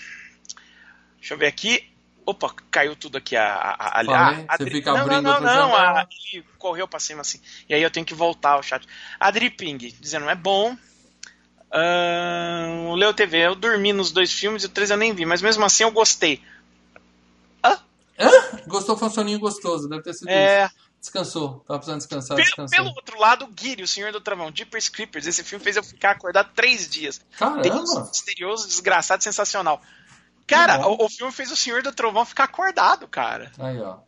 deixa 1.21 1.35
eu 1.35 1.39
ver 1.39 1.47
aqui. 1.47 1.89
Opa, 2.27 2.53
caiu 2.73 2.97
tudo 2.97 3.17
aqui. 3.17 3.37
A, 3.37 3.55
a, 3.55 4.01
a, 4.01 4.05
Falei, 4.05 4.47
a, 4.49 4.57
você 4.57 4.71
fica 4.71 4.93
não, 4.93 5.07
não, 5.07 5.23
não, 5.23 5.41
não, 5.41 5.77
a, 5.77 6.09
ele 6.35 6.45
correu 6.59 6.89
pra 6.89 6.99
cima 6.99 7.21
assim. 7.21 7.41
E 7.69 7.75
aí 7.75 7.81
eu 7.81 7.91
tenho 7.91 8.05
que 8.05 8.15
voltar 8.15 8.51
ao 8.51 8.63
chat. 8.65 8.85
Adri 9.21 9.49
Ping, 9.49 9.79
dizendo, 9.79 10.29
é 10.29 10.35
bom. 10.35 10.77
Uh, 11.73 12.89
o 12.89 12.95
Leo 12.97 13.15
TV, 13.15 13.47
eu 13.47 13.55
dormi 13.55 13.93
nos 13.93 14.11
dois 14.11 14.33
filmes 14.33 14.65
e 14.65 14.67
o 14.67 14.69
três 14.69 14.91
eu 14.91 14.97
nem 14.97 15.13
vi, 15.15 15.25
mas 15.25 15.41
mesmo 15.41 15.65
assim 15.65 15.85
eu 15.85 15.93
gostei. 15.93 16.43
Hã? 17.65 17.79
Hã? 18.19 18.31
Gostou, 18.67 18.97
foi 18.97 19.07
um 19.07 19.11
soninho 19.11 19.39
gostoso, 19.39 19.89
deve 19.89 20.03
ter 20.03 20.15
sido 20.15 20.29
é... 20.29 20.67
isso. 20.67 20.75
Descansou, 21.01 21.63
tava 21.69 21.79
precisando 21.79 21.99
descansar, 22.01 22.37
pelo. 22.37 22.69
Pelo 22.69 22.89
outro 22.89 23.21
lado, 23.21 23.47
Guiri, 23.47 23.85
o 23.85 23.87
Senhor 23.87 24.11
do 24.11 24.21
Travão, 24.21 24.51
Deeper 24.51 24.81
Creepers, 24.91 25.27
esse 25.29 25.45
filme 25.45 25.63
fez 25.63 25.77
eu 25.77 25.85
ficar 25.85 26.13
acordado 26.13 26.51
três 26.53 26.89
dias. 26.89 27.21
Caramba! 27.39 27.71
misterioso, 28.09 28.67
desgraçado, 28.67 29.23
sensacional. 29.23 29.81
Cara, 30.47 30.87
o, 30.89 31.05
o, 31.05 31.09
filme 31.09 31.33
fez 31.33 31.51
o 31.51 31.57
Senhor 31.57 31.83
do 31.83 31.93
Trovão 31.93 32.25
ficar 32.25 32.45
acordado, 32.45 33.09
cara. 33.09 33.51
Aí, 33.59 33.81
ó. 33.81 33.99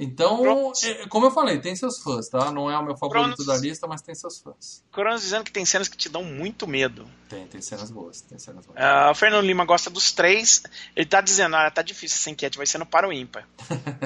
Então, 0.00 0.72
é, 0.84 1.08
como 1.08 1.26
eu 1.26 1.30
falei, 1.32 1.58
tem 1.58 1.74
seus 1.74 1.98
fãs, 2.00 2.28
tá? 2.28 2.52
Não 2.52 2.70
é 2.70 2.78
o 2.78 2.84
meu 2.84 2.96
favorito 2.96 3.34
Cronos, 3.34 3.46
da 3.46 3.56
lista, 3.56 3.84
mas 3.88 4.00
tem 4.00 4.14
seus 4.14 4.38
fãs. 4.38 4.84
Cronos 4.92 5.22
dizendo 5.22 5.42
que 5.42 5.50
tem 5.50 5.64
cenas 5.64 5.88
que 5.88 5.96
te 5.96 6.08
dão 6.08 6.22
muito 6.22 6.68
medo. 6.68 7.04
Tem, 7.28 7.44
tem 7.48 7.60
cenas 7.60 7.90
boas, 7.90 8.20
tem 8.20 8.38
cenas 8.38 8.64
boas. 8.64 8.78
Uh, 8.78 9.10
o 9.10 9.14
Fernando 9.16 9.44
Lima 9.44 9.64
gosta 9.64 9.90
dos 9.90 10.12
três. 10.12 10.62
Ele 10.94 11.06
tá 11.06 11.20
dizendo, 11.20 11.56
ah, 11.56 11.68
tá 11.68 11.82
difícil 11.82 12.16
essa 12.16 12.30
enquete, 12.30 12.56
vai 12.56 12.66
ser 12.66 12.78
no 12.78 12.86
para 12.86 13.08
o 13.08 13.12
ímpar. 13.12 13.48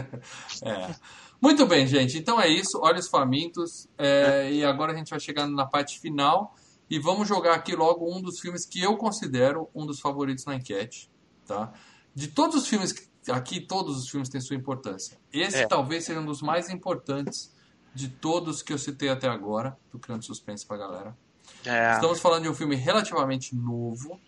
é. 0.65 0.95
Muito 1.39 1.66
bem, 1.66 1.87
gente. 1.87 2.16
Então 2.16 2.41
é 2.41 2.49
isso. 2.49 2.81
Olhos 2.81 3.09
famintos. 3.09 3.87
É, 3.99 4.51
e 4.51 4.65
agora 4.65 4.93
a 4.93 4.97
gente 4.97 5.11
vai 5.11 5.20
chegando 5.20 5.55
na 5.55 5.66
parte 5.66 6.01
final. 6.01 6.57
E 6.89 6.99
vamos 6.99 7.29
jogar 7.29 7.55
aqui 7.55 7.77
logo 7.77 8.11
um 8.11 8.23
dos 8.23 8.41
filmes 8.41 8.65
que 8.65 8.81
eu 8.81 8.97
considero 8.97 9.69
um 9.74 9.85
dos 9.85 10.01
favoritos 10.01 10.47
na 10.47 10.55
enquete. 10.55 11.11
Tá? 11.53 11.73
De 12.15 12.29
todos 12.29 12.57
os 12.57 12.69
filmes 12.69 12.95
aqui 13.31 13.61
todos 13.61 13.97
os 13.99 14.09
filmes 14.09 14.29
têm 14.29 14.41
sua 14.41 14.57
importância. 14.57 15.16
Esse 15.33 15.59
é. 15.59 15.66
talvez 15.66 16.05
seja 16.05 16.19
um 16.20 16.27
dos 16.27 16.43
mais 16.43 16.69
importantes 16.70 17.53
de 17.95 18.09
todos 18.09 18.62
que 18.62 18.73
eu 18.73 18.79
citei 18.79 19.11
até 19.11 19.29
agora, 19.29 19.79
do 19.93 19.99
Criando 19.99 20.24
Suspense 20.24 20.66
pra 20.66 20.79
galera. 20.79 21.16
É. 21.65 21.95
Estamos 21.95 22.20
falando 22.20 22.45
de 22.45 22.49
um 22.49 22.55
filme 22.55 22.74
relativamente 22.74 23.55
novo. 23.55 24.19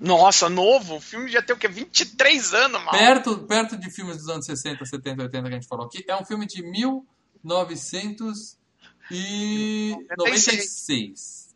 Nossa, 0.00 0.48
novo? 0.48 0.96
O 0.96 1.00
filme 1.00 1.30
já 1.30 1.42
tem 1.42 1.54
o 1.54 1.58
quê? 1.58 1.68
23 1.68 2.54
anos, 2.54 2.80
mano. 2.82 2.98
Perto, 2.98 3.38
perto 3.40 3.76
de 3.76 3.90
filmes 3.90 4.16
dos 4.16 4.30
anos 4.30 4.46
60, 4.46 4.86
70, 4.86 5.22
80 5.24 5.48
que 5.48 5.54
a 5.54 5.58
gente 5.58 5.68
falou 5.68 5.84
aqui. 5.86 6.02
É 6.08 6.16
um 6.16 6.24
filme 6.24 6.46
de 6.46 6.62
1996. 6.62 8.58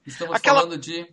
Estamos 0.06 0.36
Aquela... 0.36 0.60
falando 0.60 0.76
de 0.76 1.08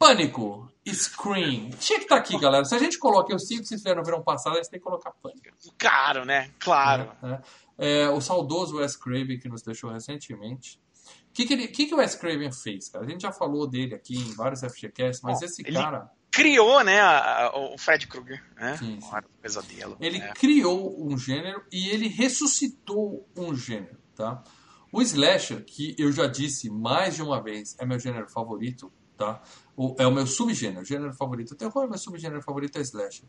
Pânico, 0.00 0.66
Scream. 0.88 1.68
Tinha 1.78 1.98
que 1.98 2.06
estar 2.06 2.14
tá 2.14 2.16
aqui, 2.16 2.40
galera. 2.40 2.64
Se 2.64 2.74
a 2.74 2.78
gente 2.78 2.98
coloca 2.98 3.36
os 3.36 3.46
cinco 3.46 3.60
que 3.60 3.68
vocês 3.68 3.82
fizeram 3.82 3.98
no 3.98 4.04
verão 4.04 4.22
passado, 4.22 4.54
a 4.54 4.56
gente 4.56 4.70
tem 4.70 4.80
que 4.80 4.84
colocar 4.84 5.10
Pânico. 5.10 5.46
Claro, 5.78 6.24
né? 6.24 6.50
Claro. 6.58 7.12
É, 7.22 7.28
é. 7.28 8.02
É, 8.02 8.08
o 8.08 8.18
saudoso 8.18 8.78
Wes 8.78 8.96
Craven, 8.96 9.38
que 9.38 9.46
nos 9.46 9.60
deixou 9.60 9.90
recentemente. 9.90 10.80
O 11.28 11.32
que, 11.34 11.44
que, 11.44 11.52
ele, 11.52 11.68
que, 11.68 11.84
que 11.84 11.94
o 11.94 11.98
Wes 11.98 12.14
Craven 12.14 12.50
fez, 12.50 12.88
cara? 12.88 13.04
A 13.04 13.08
gente 13.08 13.20
já 13.20 13.30
falou 13.30 13.66
dele 13.66 13.94
aqui 13.94 14.16
em 14.16 14.34
vários 14.34 14.60
FGCasts, 14.60 15.20
mas 15.22 15.40
Bom, 15.40 15.44
esse 15.44 15.62
cara... 15.64 16.10
criou, 16.30 16.82
né, 16.82 16.98
a, 16.98 17.48
a, 17.48 17.58
o 17.58 17.76
Fred 17.76 18.06
Krueger, 18.06 18.42
né? 18.56 18.78
Sim, 18.78 18.98
sim. 19.02 19.06
Um 19.06 19.40
pesadelo. 19.42 19.98
Ele 20.00 20.16
é. 20.16 20.32
criou 20.32 21.06
um 21.06 21.18
gênero 21.18 21.62
e 21.70 21.90
ele 21.90 22.08
ressuscitou 22.08 23.28
um 23.36 23.54
gênero, 23.54 23.98
tá? 24.16 24.42
O 24.90 25.02
slasher, 25.02 25.62
que 25.62 25.94
eu 25.98 26.10
já 26.10 26.26
disse 26.26 26.70
mais 26.70 27.16
de 27.16 27.22
uma 27.22 27.42
vez, 27.42 27.76
é 27.78 27.84
meu 27.84 27.98
gênero 27.98 28.28
favorito, 28.28 28.90
tá? 29.20 29.42
O, 29.76 29.94
é 29.98 30.06
o 30.06 30.10
meu 30.10 30.26
subgênero, 30.26 30.82
gênero 30.82 31.12
favorito. 31.12 31.52
O 31.52 31.54
terror, 31.54 31.86
meu 31.86 31.98
subgênero 31.98 32.42
favorito 32.42 32.78
é 32.78 32.80
slasher. 32.80 33.26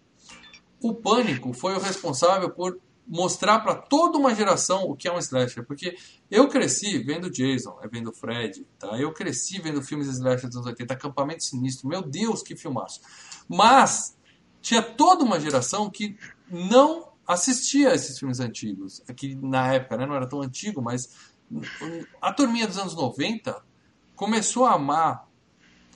O 0.81 0.95
Pânico 0.95 1.53
foi 1.53 1.75
o 1.75 1.79
responsável 1.79 2.49
por 2.49 2.79
mostrar 3.05 3.59
para 3.59 3.75
toda 3.75 4.17
uma 4.17 4.33
geração 4.33 4.83
o 4.83 4.95
que 4.95 5.07
é 5.07 5.13
um 5.13 5.17
slasher, 5.17 5.65
porque 5.65 5.97
eu 6.29 6.47
cresci 6.47 6.97
vendo 6.99 7.29
Jason, 7.29 7.77
é 7.83 7.87
vendo 7.89 8.13
Fred, 8.13 8.65
tá? 8.79 8.97
Eu 8.97 9.11
cresci 9.11 9.59
vendo 9.59 9.81
filmes 9.81 10.07
slasher 10.07 10.47
dos 10.47 10.55
anos 10.55 10.67
80, 10.67 10.93
Acampamento 10.93 11.43
Sinistro, 11.43 11.89
meu 11.89 12.01
Deus, 12.01 12.41
que 12.41 12.55
filmaço. 12.55 13.01
Mas 13.49 14.17
tinha 14.61 14.81
toda 14.81 15.25
uma 15.25 15.39
geração 15.41 15.89
que 15.89 16.17
não 16.49 17.11
assistia 17.27 17.89
a 17.89 17.95
esses 17.95 18.17
filmes 18.17 18.39
antigos, 18.39 19.03
que 19.17 19.35
na 19.35 19.73
época 19.73 19.97
né, 19.97 20.05
não 20.05 20.15
era 20.15 20.27
tão 20.27 20.41
antigo, 20.41 20.81
mas 20.81 21.09
a 22.21 22.31
turminha 22.31 22.65
dos 22.65 22.77
anos 22.77 22.95
90 22.95 23.61
começou 24.15 24.65
a 24.65 24.75
amar 24.75 25.30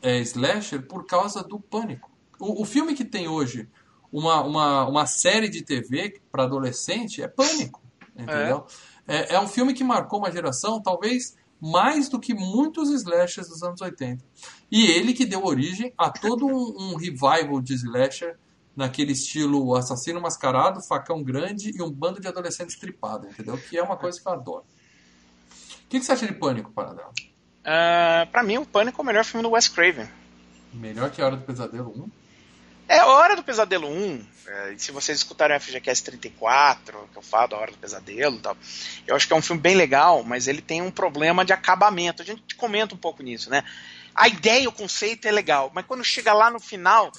é, 0.05 0.19
slasher 0.19 0.83
por 0.83 1.07
causa 1.07 1.43
do 1.43 1.59
pânico. 1.59 2.11
O, 2.39 2.61
o 2.61 2.65
filme 2.65 2.93
que 2.93 3.03
tem 3.03 3.27
hoje 3.27 3.67
uma, 4.11 4.43
uma, 4.43 4.87
uma 4.87 5.07
série 5.07 5.49
de 5.49 5.63
TV 5.63 6.21
para 6.31 6.43
adolescente 6.43 7.23
é 7.23 7.27
Pânico. 7.27 7.81
Entendeu? 8.15 8.67
É. 9.07 9.15
é. 9.15 9.35
É, 9.35 9.39
um 9.39 9.47
filme 9.47 9.73
que 9.73 9.83
marcou 9.83 10.19
uma 10.19 10.31
geração, 10.31 10.79
talvez 10.79 11.35
mais 11.59 12.07
do 12.07 12.19
que 12.19 12.35
muitos 12.35 12.91
slashers 12.91 13.49
dos 13.49 13.63
anos 13.63 13.81
80. 13.81 14.23
E 14.71 14.85
ele 14.85 15.11
que 15.11 15.25
deu 15.25 15.43
origem 15.43 15.91
a 15.97 16.11
todo 16.11 16.45
um, 16.45 16.91
um 16.91 16.95
revival 16.95 17.59
de 17.59 17.73
slasher 17.73 18.37
naquele 18.75 19.13
estilo 19.13 19.75
assassino 19.75 20.21
mascarado, 20.21 20.83
facão 20.83 21.23
grande 21.23 21.71
e 21.75 21.81
um 21.81 21.89
bando 21.89 22.19
de 22.19 22.27
adolescentes 22.27 22.77
tripado, 22.77 23.27
entendeu? 23.27 23.57
Que 23.57 23.77
é 23.77 23.81
uma 23.81 23.97
coisa 23.97 24.21
que 24.21 24.27
eu 24.27 24.33
adoro. 24.33 24.65
O 25.85 25.87
que, 25.87 25.99
que 25.99 26.05
você 26.05 26.11
acha 26.11 26.27
de 26.27 26.33
Pânico, 26.33 26.71
Paradão? 26.71 27.11
Uh, 27.65 28.29
pra 28.31 28.43
mim, 28.43 28.59
o 28.59 28.65
Pânico 28.65 29.01
é 29.01 29.03
o 29.03 29.05
melhor 29.05 29.25
filme 29.25 29.41
do 29.41 29.51
Wes 29.51 29.67
Craven. 29.67 30.07
Melhor 30.71 31.09
que 31.09 31.21
A 31.21 31.25
Hora 31.25 31.37
do 31.37 31.43
Pesadelo 31.43 31.89
1? 31.89 32.09
É, 32.87 32.99
A 32.99 33.07
Hora 33.07 33.35
do 33.35 33.43
Pesadelo 33.43 33.87
1, 33.87 34.25
é, 34.45 34.75
se 34.77 34.91
vocês 34.91 35.17
escutarem 35.17 35.57
o 35.57 35.59
FGCast 35.59 36.05
34, 36.05 37.09
que 37.11 37.17
eu 37.17 37.21
falo 37.23 37.47
da 37.47 37.57
Hora 37.57 37.71
do 37.71 37.77
Pesadelo 37.77 38.35
e 38.35 38.39
tal, 38.39 38.55
eu 39.07 39.15
acho 39.15 39.25
que 39.25 39.33
é 39.33 39.35
um 39.35 39.41
filme 39.41 39.59
bem 39.59 39.75
legal, 39.75 40.23
mas 40.23 40.47
ele 40.47 40.61
tem 40.61 40.83
um 40.83 40.91
problema 40.91 41.43
de 41.43 41.53
acabamento. 41.53 42.21
A 42.21 42.25
gente 42.25 42.55
comenta 42.55 42.93
um 42.93 42.97
pouco 42.97 43.23
nisso, 43.23 43.49
né? 43.49 43.63
A 44.13 44.27
ideia, 44.27 44.69
o 44.69 44.71
conceito 44.71 45.27
é 45.27 45.31
legal, 45.31 45.71
mas 45.73 45.85
quando 45.85 46.03
chega 46.03 46.31
lá 46.33 46.51
no 46.51 46.59
final, 46.59 47.11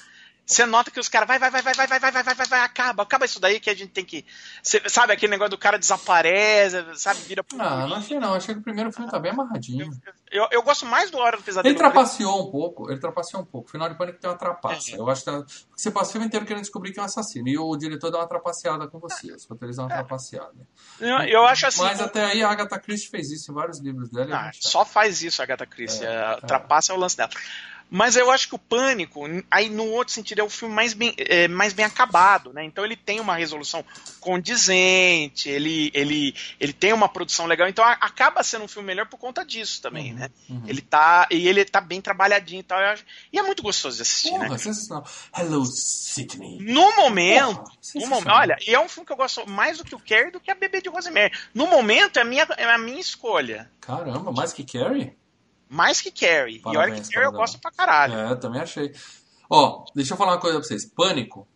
você 0.47 0.65
nota 0.65 0.89
que 0.89 0.99
os 0.99 1.09
caras 1.09 1.27
vai, 1.27 1.37
vai, 1.37 1.51
vai, 1.51 1.61
vai, 1.61 1.73
vai, 1.73 1.87
vai, 1.87 1.99
vai, 1.99 2.11
vai, 2.11 2.23
vai, 2.23 2.35
vai, 2.35 2.45
vai, 2.47 2.59
acaba, 2.61 3.03
acaba 3.03 3.25
isso 3.25 3.37
daí 3.37 3.59
que 3.59 3.69
a 3.69 3.75
gente 3.75 3.91
tem 3.91 4.05
que. 4.05 4.25
Cê, 4.63 4.81
sabe 4.87 5.11
aquele 5.11 5.31
negócio 5.31 5.51
do 5.51 5.57
cara 5.57 5.77
desaparece, 5.77 6.85
sabe, 6.95 7.19
vira 7.23 7.43
pro. 7.43 7.61
Ah, 7.61 7.85
não 7.85 7.97
achei 7.97 8.17
não, 8.17 8.33
achei 8.33 8.55
que 8.55 8.61
o 8.61 8.63
primeiro 8.63 8.89
filme 8.93 9.11
tá 9.11 9.19
bem 9.19 9.31
amarradinho. 9.31 9.91
Eu, 10.31 10.43
eu, 10.43 10.47
eu 10.53 10.63
gosto 10.63 10.85
mais 10.85 11.11
do 11.11 11.17
Hora 11.17 11.35
do 11.35 11.43
Pesadelo. 11.43 11.69
Ele 11.69 11.77
trapaceou 11.77 12.47
um 12.47 12.49
pouco, 12.49 12.89
ele 12.89 12.97
trapaceou 12.97 13.43
um 13.43 13.45
pouco. 13.45 13.67
O 13.67 13.71
final 13.71 13.89
de 13.89 13.97
pânico 13.97 14.19
tem 14.21 14.29
uma 14.29 14.37
trapaça. 14.37 14.91
É. 14.91 14.97
Eu 14.97 15.09
acho 15.09 15.25
que 15.25 15.31
você 15.75 15.91
passa 15.91 16.09
o 16.09 16.11
filme 16.13 16.27
inteiro 16.27 16.45
querendo 16.45 16.63
descobrir 16.63 16.93
que 16.93 16.99
é 16.99 17.01
um 17.01 17.05
assassino. 17.05 17.49
E 17.49 17.57
o 17.57 17.75
diretor 17.75 18.09
dá 18.09 18.19
uma 18.19 18.27
trapaceada 18.27 18.87
com 18.87 18.99
você. 18.99 19.33
Os 19.33 19.45
roteiristas 19.45 19.75
dão 19.75 19.85
uma 19.87 19.93
é. 19.93 19.97
trapaceada. 19.97 20.67
Eu, 21.01 21.17
eu, 21.23 21.45
acho 21.45 21.67
assim. 21.67 21.83
Mas 21.83 21.99
até 21.99 22.23
aí 22.23 22.41
a 22.41 22.49
Agatha 22.49 22.79
Christie 22.79 23.09
fez 23.09 23.31
isso 23.31 23.51
em 23.51 23.53
vários 23.53 23.81
livros 23.81 24.09
dela. 24.09 24.47
Ah, 24.47 24.51
só 24.53 24.85
faz 24.85 25.21
isso 25.21 25.41
a 25.41 25.43
Agatha 25.43 25.65
Christie. 25.65 26.05
É, 26.05 26.23
a 26.23 26.37
trapaça 26.37 26.93
é 26.93 26.95
o 26.95 26.99
lance 26.99 27.17
dela. 27.17 27.31
Mas 27.89 28.15
eu 28.15 28.29
acho 28.29 28.49
que 28.49 28.55
o 28.55 28.59
Pânico, 28.59 29.23
aí 29.49 29.69
no 29.69 29.85
outro 29.91 30.13
sentido, 30.13 30.39
é 30.39 30.43
o 30.43 30.49
filme 30.49 30.73
mais 30.73 30.93
bem, 30.93 31.13
é, 31.17 31.47
mais 31.47 31.73
bem 31.73 31.85
acabado, 31.85 32.51
né? 32.51 32.63
Então 32.63 32.83
ele 32.83 32.95
tem 32.95 33.19
uma 33.19 33.35
resolução 33.35 33.83
condizente, 34.19 35.49
ele, 35.49 35.89
ele, 35.93 36.35
ele 36.59 36.73
tem 36.73 36.91
uma 36.91 37.07
produção 37.07 37.45
legal, 37.45 37.67
então 37.67 37.85
a, 37.85 37.93
acaba 37.93 38.43
sendo 38.43 38.65
um 38.65 38.67
filme 38.67 38.87
melhor 38.87 39.07
por 39.07 39.17
conta 39.17 39.45
disso 39.45 39.81
também, 39.81 40.11
uhum, 40.11 40.19
né? 40.19 40.29
Uhum. 40.49 40.63
Ele 40.67 40.81
tá. 40.81 41.27
E 41.31 41.47
ele 41.47 41.63
tá 41.63 41.79
bem 41.79 42.01
trabalhadinho 42.01 42.59
e 42.59 42.63
tal. 42.63 42.77
Acho, 42.79 43.05
e 43.31 43.39
é 43.39 43.43
muito 43.43 43.63
gostoso 43.63 43.95
de 43.95 44.01
assistir, 44.01 44.31
Porra, 44.31 44.49
né? 44.49 44.57
Sensacional. 44.57 45.05
Hello, 45.35 45.65
Sydney. 45.65 46.57
No 46.59 46.95
momento. 46.97 47.55
Porra, 47.55 47.71
no 47.95 48.07
momento 48.07 48.29
olha, 48.29 48.57
e 48.67 48.75
é 48.75 48.79
um 48.79 48.89
filme 48.89 49.05
que 49.05 49.13
eu 49.13 49.17
gosto 49.17 49.49
mais 49.49 49.77
do 49.77 49.85
que 49.85 49.95
o 49.95 49.99
Carrie 49.99 50.31
do 50.31 50.39
que 50.39 50.51
a 50.51 50.55
Bebê 50.55 50.81
de 50.81 50.89
Rosemary. 50.89 51.33
No 51.53 51.67
momento 51.67 52.17
é 52.17 52.21
a 52.21 52.25
minha, 52.25 52.43
é 52.57 52.65
a 52.65 52.77
minha 52.77 52.99
escolha. 52.99 53.71
Caramba, 53.79 54.31
mais 54.31 54.51
que 54.51 54.63
Carrie? 54.63 55.15
Mais 55.69 56.01
que 56.01 56.11
Carrie. 56.11 56.59
Parabéns, 56.59 56.89
e 56.89 56.91
olha 56.91 57.01
que 57.01 57.11
Carrie 57.11 57.27
eu 57.27 57.31
gosto 57.31 57.59
pra 57.59 57.71
caralho. 57.71 58.13
É, 58.13 58.31
eu 58.31 58.39
também 58.39 58.61
achei. 58.61 58.93
Ó, 59.49 59.85
deixa 59.95 60.13
eu 60.13 60.17
falar 60.17 60.33
uma 60.33 60.39
coisa 60.39 60.57
pra 60.57 60.67
vocês. 60.67 60.85
Pânico. 60.85 61.47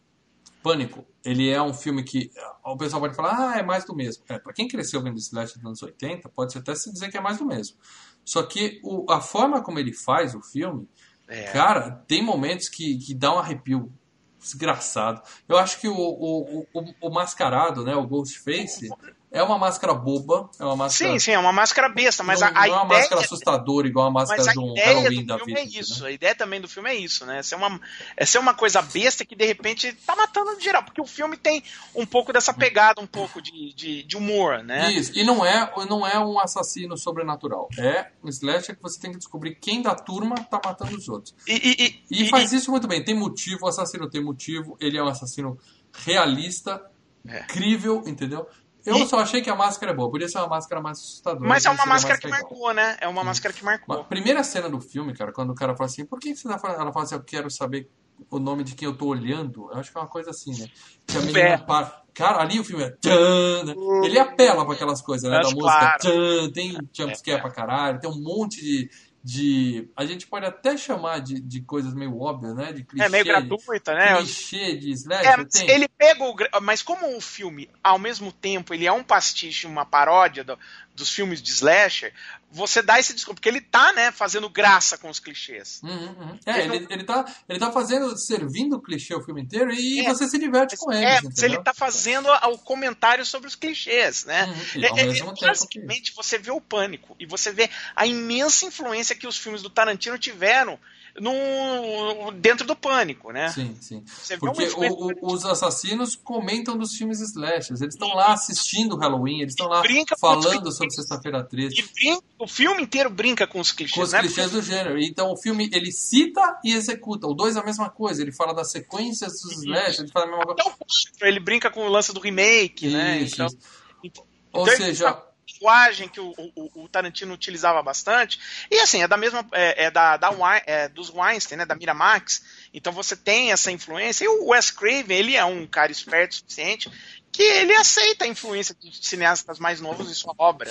Pânico, 0.61 1.05
ele 1.25 1.49
é 1.49 1.61
um 1.61 1.73
filme 1.73 2.03
que 2.03 2.31
o 2.63 2.77
pessoal 2.77 3.01
pode 3.01 3.15
falar, 3.15 3.51
ah, 3.51 3.59
é 3.59 3.63
mais 3.63 3.83
do 3.83 3.95
mesmo. 3.95 4.23
É, 4.29 4.37
pra 4.37 4.53
quem 4.53 4.67
cresceu 4.67 5.01
vendo 5.01 5.17
Slash 5.17 5.55
nos 5.57 5.65
anos 5.65 5.81
80, 5.81 6.29
pode 6.29 6.55
até 6.55 6.75
se 6.75 6.91
dizer 6.93 7.09
que 7.09 7.17
é 7.17 7.21
mais 7.21 7.39
do 7.39 7.45
mesmo. 7.45 7.77
Só 8.23 8.43
que 8.43 8.79
o, 8.83 9.11
a 9.11 9.19
forma 9.19 9.63
como 9.63 9.79
ele 9.79 9.91
faz 9.91 10.35
o 10.35 10.41
filme, 10.41 10.87
é. 11.27 11.45
cara, 11.45 12.03
tem 12.07 12.23
momentos 12.23 12.69
que, 12.69 12.97
que 12.99 13.15
dá 13.15 13.33
um 13.33 13.39
arrepio 13.39 13.91
desgraçado. 14.39 15.21
Eu 15.49 15.57
acho 15.57 15.79
que 15.79 15.87
o, 15.87 15.95
o, 15.95 16.67
o, 16.73 16.93
o 17.01 17.09
mascarado, 17.09 17.83
né, 17.83 17.95
o 17.95 18.05
Ghostface, 18.05 18.87
É 19.33 19.41
uma 19.41 19.57
máscara 19.57 19.93
boba, 19.93 20.49
é 20.59 20.63
uma 20.65 20.75
máscara. 20.75 21.13
Sim, 21.13 21.17
sim, 21.19 21.31
é 21.31 21.39
uma 21.39 21.53
máscara 21.53 21.87
besta, 21.87 22.21
mas 22.21 22.41
não, 22.41 22.47
a, 22.47 22.49
a 22.49 22.53
não 22.53 22.59
é 22.59 22.65
ideia. 22.67 22.75
uma 22.75 22.85
máscara 22.85 23.21
assustadora, 23.21 23.87
igual 23.87 24.07
a 24.07 24.11
máscara 24.11 24.43
Mas 24.43 24.53
de 24.53 24.59
um 24.59 24.71
ideia 24.73 24.87
Halloween 24.87 25.21
do 25.21 25.25
da 25.25 25.37
vida. 25.37 25.59
é 25.59 25.63
isso. 25.63 26.03
né? 26.03 26.09
A 26.09 26.11
ideia 26.11 26.35
também 26.35 26.59
do 26.59 26.67
filme 26.67 26.89
é 26.89 26.95
isso, 26.95 27.25
né? 27.25 27.39
É 27.39 27.43
ser 27.43 27.55
uma, 27.55 27.79
é 28.17 28.25
ser 28.25 28.39
uma 28.39 28.53
coisa 28.53 28.81
besta 28.81 29.23
que 29.23 29.33
de 29.33 29.45
repente 29.45 29.93
tá 30.05 30.17
matando 30.17 30.57
de 30.57 30.63
geral. 30.65 30.83
Porque 30.83 30.99
o 30.99 31.05
filme 31.05 31.37
tem 31.37 31.63
um 31.95 32.05
pouco 32.05 32.33
dessa 32.33 32.53
pegada, 32.53 32.99
um 32.99 33.07
pouco 33.07 33.41
de, 33.41 33.73
de, 33.73 34.03
de 34.03 34.17
humor, 34.17 34.61
né? 34.65 34.91
Isso, 34.91 35.17
e 35.17 35.23
não 35.23 35.45
é, 35.45 35.71
não 35.87 36.05
é 36.05 36.19
um 36.19 36.37
assassino 36.37 36.97
sobrenatural. 36.97 37.69
É 37.79 38.07
um 38.21 38.27
slasher 38.27 38.75
que 38.75 38.81
você 38.81 38.99
tem 38.99 39.11
que 39.13 39.17
descobrir 39.17 39.55
quem 39.55 39.81
da 39.81 39.95
turma 39.95 40.35
tá 40.35 40.59
matando 40.65 40.97
os 40.97 41.07
outros. 41.07 41.33
E, 41.47 41.95
e, 42.11 42.23
E 42.25 42.29
faz 42.29 42.51
isso 42.51 42.69
muito 42.69 42.85
bem. 42.85 43.01
Tem 43.01 43.15
motivo, 43.15 43.65
o 43.65 43.69
assassino 43.69 44.09
tem 44.09 44.21
motivo, 44.21 44.75
ele 44.77 44.97
é 44.97 45.01
um 45.01 45.07
assassino 45.07 45.57
realista, 46.05 46.81
É. 47.27 47.43
crível, 47.43 48.03
entendeu? 48.07 48.47
Eu 48.85 48.95
E- 48.97 49.07
só 49.07 49.19
achei 49.19 49.41
que 49.41 49.49
a 49.49 49.55
máscara 49.55 49.91
é 49.91 49.95
boa, 49.95 50.09
podia 50.09 50.27
ser 50.27 50.39
uma 50.39 50.47
máscara 50.47 50.81
mais 50.81 50.97
assustadora. 50.99 51.47
Mas 51.47 51.65
é 51.65 51.69
uma 51.69 51.83
ser 51.83 51.89
máscara 51.89 52.19
que 52.19 52.27
igual. 52.27 52.41
marcou, 52.41 52.73
né? 52.73 52.97
É 52.99 53.07
uma 53.07 53.23
máscara 53.23 53.53
que 53.53 53.63
marcou. 53.63 53.95
A 53.99 54.03
primeira 54.03 54.43
cena 54.43 54.69
do 54.69 54.79
filme, 54.81 55.13
cara, 55.13 55.31
quando 55.31 55.51
o 55.51 55.55
cara 55.55 55.75
fala 55.75 55.87
assim, 55.89 56.05
por 56.05 56.19
que 56.19 56.35
você 56.35 56.47
tá 56.47 56.57
falando? 56.57 56.81
Ela 56.81 56.91
fala 56.91 57.05
assim, 57.05 57.15
eu 57.15 57.21
quero 57.23 57.49
saber 57.51 57.89
o 58.29 58.37
nome 58.39 58.63
de 58.63 58.75
quem 58.75 58.87
eu 58.87 58.95
tô 58.95 59.07
olhando. 59.07 59.69
Eu 59.71 59.79
acho 59.79 59.91
que 59.91 59.97
é 59.97 60.01
uma 60.01 60.07
coisa 60.07 60.29
assim, 60.31 60.51
né? 60.59 60.67
Que 61.07 61.17
a 61.17 61.21
menina 61.21 61.39
É. 61.39 61.57
para. 61.57 62.01
Cara, 62.13 62.41
ali 62.41 62.59
o 62.59 62.63
filme 62.63 62.83
é. 62.83 62.89
Tchan, 62.91 63.63
né? 63.65 63.73
Ele 64.03 64.19
apela 64.19 64.65
pra 64.65 64.73
aquelas 64.75 65.01
coisas, 65.01 65.29
né? 65.29 65.37
Da 65.37 65.43
música. 65.43 65.61
claro. 65.61 65.97
Tchan, 66.01 66.51
tem 66.51 66.77
jumpscare 66.93 67.37
É. 67.37 67.41
pra 67.41 67.49
caralho, 67.51 67.99
tem 67.99 68.09
um 68.09 68.21
monte 68.21 68.61
de. 68.61 68.89
De 69.23 69.87
a 69.95 70.05
gente 70.05 70.25
pode 70.25 70.45
até 70.45 70.75
chamar 70.75 71.19
de, 71.19 71.39
de 71.39 71.61
coisas 71.61 71.93
meio 71.93 72.19
óbvias, 72.19 72.55
né? 72.55 72.73
De 72.73 72.83
clichê. 72.83 73.05
É 73.05 73.09
meio 73.09 73.23
gratuita, 73.25 73.93
né? 73.93 74.17
Clichê 74.17 74.75
de 74.75 74.91
slasher. 74.91 75.27
É, 75.69 75.71
ele 75.75 75.87
pega 75.87 76.23
o. 76.23 76.35
Mas 76.61 76.81
como 76.81 77.15
o 77.15 77.21
filme, 77.21 77.69
ao 77.83 77.99
mesmo 77.99 78.31
tempo, 78.31 78.73
ele 78.73 78.85
é 78.87 78.91
um 78.91 79.03
pastiche, 79.03 79.67
uma 79.67 79.85
paródia 79.85 80.43
do- 80.43 80.57
dos 80.95 81.09
filmes 81.13 81.41
de 81.41 81.51
slasher, 81.51 82.13
você 82.51 82.81
dá 82.81 82.99
esse 82.99 83.13
desconto. 83.13 83.35
Porque 83.35 83.49
ele 83.49 83.61
tá, 83.61 83.93
né, 83.93 84.11
fazendo 84.11 84.49
graça 84.49 84.97
com 84.97 85.09
os 85.09 85.19
clichês. 85.19 85.79
Uhum, 85.83 85.91
uhum. 85.91 86.39
É, 86.45 86.65
Ele 86.65 86.75
ele, 86.75 86.87
ele, 86.89 87.03
tá, 87.03 87.25
ele 87.47 87.59
tá 87.59 87.71
fazendo, 87.71 88.17
servindo 88.17 88.75
o 88.75 88.81
clichê 88.81 89.15
o 89.15 89.23
filme 89.23 89.41
inteiro 89.41 89.73
e 89.73 90.01
É, 90.01 90.09
você 90.09 90.27
se 90.27 90.37
diverte 90.37 90.75
com 90.77 90.91
ele. 90.91 91.05
É, 91.05 91.19
ele 91.43 91.57
tá 91.63 91.73
fazendo 91.73 92.27
o 92.29 92.57
comentário 92.57 93.25
sobre 93.25 93.47
os 93.47 93.55
clichês, 93.55 94.25
né? 94.25 94.45
Uhum, 94.45 94.83
É, 94.83 94.87
é, 94.87 95.07
é, 95.09 95.33
que- 95.33 95.45
basicamente, 95.45 96.13
você 96.13 96.37
vê 96.37 96.51
o 96.51 96.61
pânico 96.61 97.15
e 97.19 97.25
você 97.25 97.51
vê 97.51 97.69
a 97.95 98.05
imensa 98.05 98.65
influência 98.65 99.15
que 99.15 99.27
os 99.27 99.37
filmes 99.37 99.61
do 99.61 99.69
Tarantino 99.69 100.17
tiveram 100.17 100.79
no, 101.19 102.31
dentro 102.31 102.65
do 102.65 102.75
pânico, 102.75 103.31
né? 103.31 103.49
Sim, 103.49 103.75
sim. 103.81 104.03
Você 104.05 104.37
Porque 104.37 104.63
o- 104.75 105.07
o- 105.27 105.33
os 105.33 105.45
assassinos 105.45 106.15
comentam 106.15 106.77
dos 106.77 106.93
filmes 106.95 107.19
slashers. 107.21 107.81
Eles 107.81 107.93
estão 107.95 108.13
lá 108.15 108.33
assistindo 108.33 108.93
o 108.95 108.97
Halloween, 108.97 109.41
eles 109.41 109.53
estão 109.53 109.67
lá 109.67 109.83
falando 110.19 110.71
sobre 110.71 110.91
Sexta-feira 110.91 111.43
13, 111.43 111.75
E 111.79 111.83
brinca- 111.93 112.23
o 112.39 112.47
filme 112.47 112.81
inteiro 112.83 113.09
brinca 113.09 113.45
com 113.47 113.59
os 113.59 113.71
clichês, 113.71 113.95
com 113.95 114.01
os 114.03 114.11
né? 114.13 114.19
clichês 114.19 114.51
do 114.51 114.61
gênero. 114.61 114.99
Então 115.01 115.31
o 115.31 115.37
filme 115.37 115.69
ele 115.73 115.91
cita 115.91 116.59
e 116.63 116.73
executa. 116.73 117.27
O 117.27 117.33
dois 117.33 117.55
é 117.55 117.59
a 117.59 117.63
mesma 117.65 117.89
coisa. 117.89 118.21
Ele 118.21 118.31
fala 118.31 118.53
das 118.53 118.71
sequências 118.71 119.33
dos 119.41 119.53
slashers, 119.63 119.99
ele 119.99 120.11
fala 120.11 120.25
a 120.25 120.29
mesma 120.29 120.45
coisa. 120.45 120.61
Até 120.61 120.69
o 120.69 120.73
quatro, 120.77 121.27
ele 121.27 121.39
brinca 121.39 121.69
com 121.69 121.85
o 121.85 121.89
lance 121.89 122.13
do 122.13 122.19
remake, 122.19 122.87
né? 122.89 123.19
Isso, 123.21 123.35
Então, 123.35 123.45
isso. 123.47 123.57
então 124.03 124.23
Ou 124.53 124.67
ele 124.67 124.77
seja, 124.77 125.21
linguagem 125.53 126.07
que 126.09 126.19
o, 126.19 126.33
o- 126.55 126.83
o 126.83 126.89
Tarantino 126.89 127.33
utilizava 127.33 127.81
bastante. 127.81 128.39
E 128.69 128.79
assim, 128.79 129.01
é 129.03 129.07
da 129.07 129.17
mesma. 129.17 129.45
É, 129.51 129.85
é 129.85 129.91
da, 129.91 130.17
da 130.17 130.29
é 130.65 130.87
dos 130.89 131.09
Weinstein, 131.09 131.57
né? 131.57 131.65
Da 131.65 131.75
Miramax. 131.75 132.41
Então 132.73 132.91
você 132.93 133.15
tem 133.15 133.51
essa 133.51 133.71
influência. 133.71 134.25
E 134.25 134.27
o 134.27 134.49
Wes 134.49 134.71
Craven, 134.71 135.17
ele 135.17 135.35
é 135.35 135.45
um 135.45 135.65
cara 135.67 135.91
esperto 135.91 136.31
o 136.31 136.35
suficiente 136.35 136.91
que 137.31 137.43
ele 137.43 137.73
aceita 137.73 138.25
a 138.25 138.27
influência 138.27 138.75
de 138.79 138.91
cineastas 139.05 139.57
mais 139.59 139.79
novos 139.79 140.09
em 140.09 140.13
sua 140.13 140.33
obra. 140.37 140.69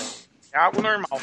É 0.52 0.58
algo 0.58 0.82
normal. 0.82 1.20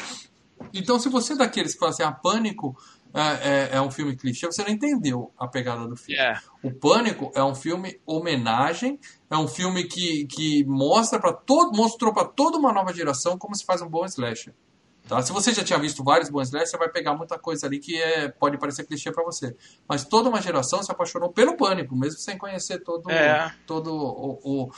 Então, 0.74 0.98
se 0.98 1.08
você 1.08 1.34
é 1.34 1.36
daqueles 1.36 1.74
que 1.74 1.78
fala 1.78 1.92
assim, 1.92 2.02
ah, 2.02 2.10
Pânico 2.10 2.76
é, 3.20 3.48
é- 3.72 3.76
é 3.76 3.80
um 3.80 3.90
filme 3.90 4.16
clichê, 4.16 4.46
você 4.46 4.62
não 4.62 4.70
entendeu 4.70 5.32
a 5.38 5.46
pegada 5.48 5.86
do 5.86 5.96
filme. 5.96 6.20
É. 6.20 6.38
O 6.62 6.72
Pânico 6.72 7.30
é 7.34 7.42
um 7.42 7.54
filme 7.54 8.00
homenagem, 8.06 8.98
é 9.30 9.36
um 9.36 9.48
filme 9.48 9.84
que, 9.84 10.26
que 10.26 10.64
mostra 10.64 11.18
para 11.20 11.32
todo, 11.32 11.76
mostrou 11.76 12.12
para 12.12 12.24
toda 12.26 12.56
uma 12.58 12.72
nova 12.72 12.92
geração 12.92 13.36
como 13.38 13.54
se 13.54 13.64
faz 13.64 13.82
um 13.82 13.88
bom 13.88 14.04
slasher. 14.04 14.54
Tá? 15.08 15.22
Se 15.22 15.32
você 15.32 15.54
já 15.54 15.64
tinha 15.64 15.78
visto 15.78 16.04
vários 16.04 16.28
bons 16.28 16.48
slashers, 16.48 16.70
você 16.70 16.76
vai 16.76 16.90
pegar 16.90 17.14
muita 17.14 17.38
coisa 17.38 17.66
ali 17.66 17.78
que 17.78 17.96
é, 17.96 18.28
pode 18.28 18.58
parecer 18.58 18.84
clichê 18.84 19.10
para 19.10 19.24
você. 19.24 19.56
Mas 19.88 20.04
toda 20.04 20.28
uma 20.28 20.42
geração 20.42 20.82
se 20.82 20.92
apaixonou 20.92 21.32
pelo 21.32 21.56
Pânico, 21.56 21.96
mesmo 21.96 22.18
sem 22.20 22.36
conhecer 22.36 22.80
todo, 22.84 23.10
É. 23.10 23.50
todo 23.66 23.90
o, 23.90 24.38
o, 24.66 24.70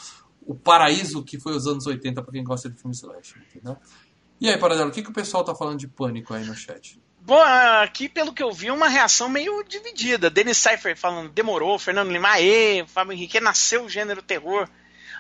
o 0.47 0.55
paraíso 0.55 1.25
que 1.25 1.39
foi 1.41 1.57
os 1.57 1.67
anos 1.67 1.85
80 1.85 2.23
para 2.23 2.33
quem 2.33 2.45
gosta 2.45 2.71
de 2.71 2.77
filme 2.79 2.95
slasher. 2.95 3.43
Entendeu? 3.51 3.77
E 4.41 4.49
aí, 4.49 4.57
Paradelo, 4.57 4.89
o 4.91 4.93
que, 4.93 5.03
que 5.03 5.11
o 5.11 5.12
pessoal 5.12 5.43
tá 5.43 5.53
falando 5.55 5.79
de 5.81 5.89
Pânico 5.89 6.33
aí 6.33 6.45
no 6.47 6.55
chat? 6.55 7.03
Bom, 7.22 7.40
aqui, 7.82 8.09
pelo 8.09 8.32
que 8.32 8.42
eu 8.42 8.51
vi, 8.51 8.70
uma 8.70 8.88
reação 8.88 9.28
meio 9.28 9.62
dividida. 9.64 10.30
Denis 10.30 10.56
Cypher 10.56 10.97
falando, 10.97 11.28
demorou, 11.28 11.78
Fernando 11.78 12.10
Lima, 12.10 12.30
aê, 12.30 12.84
Fábio 12.86 13.12
Henrique, 13.12 13.38
nasceu 13.40 13.84
o 13.84 13.88
gênero 13.88 14.22
terror. 14.22 14.68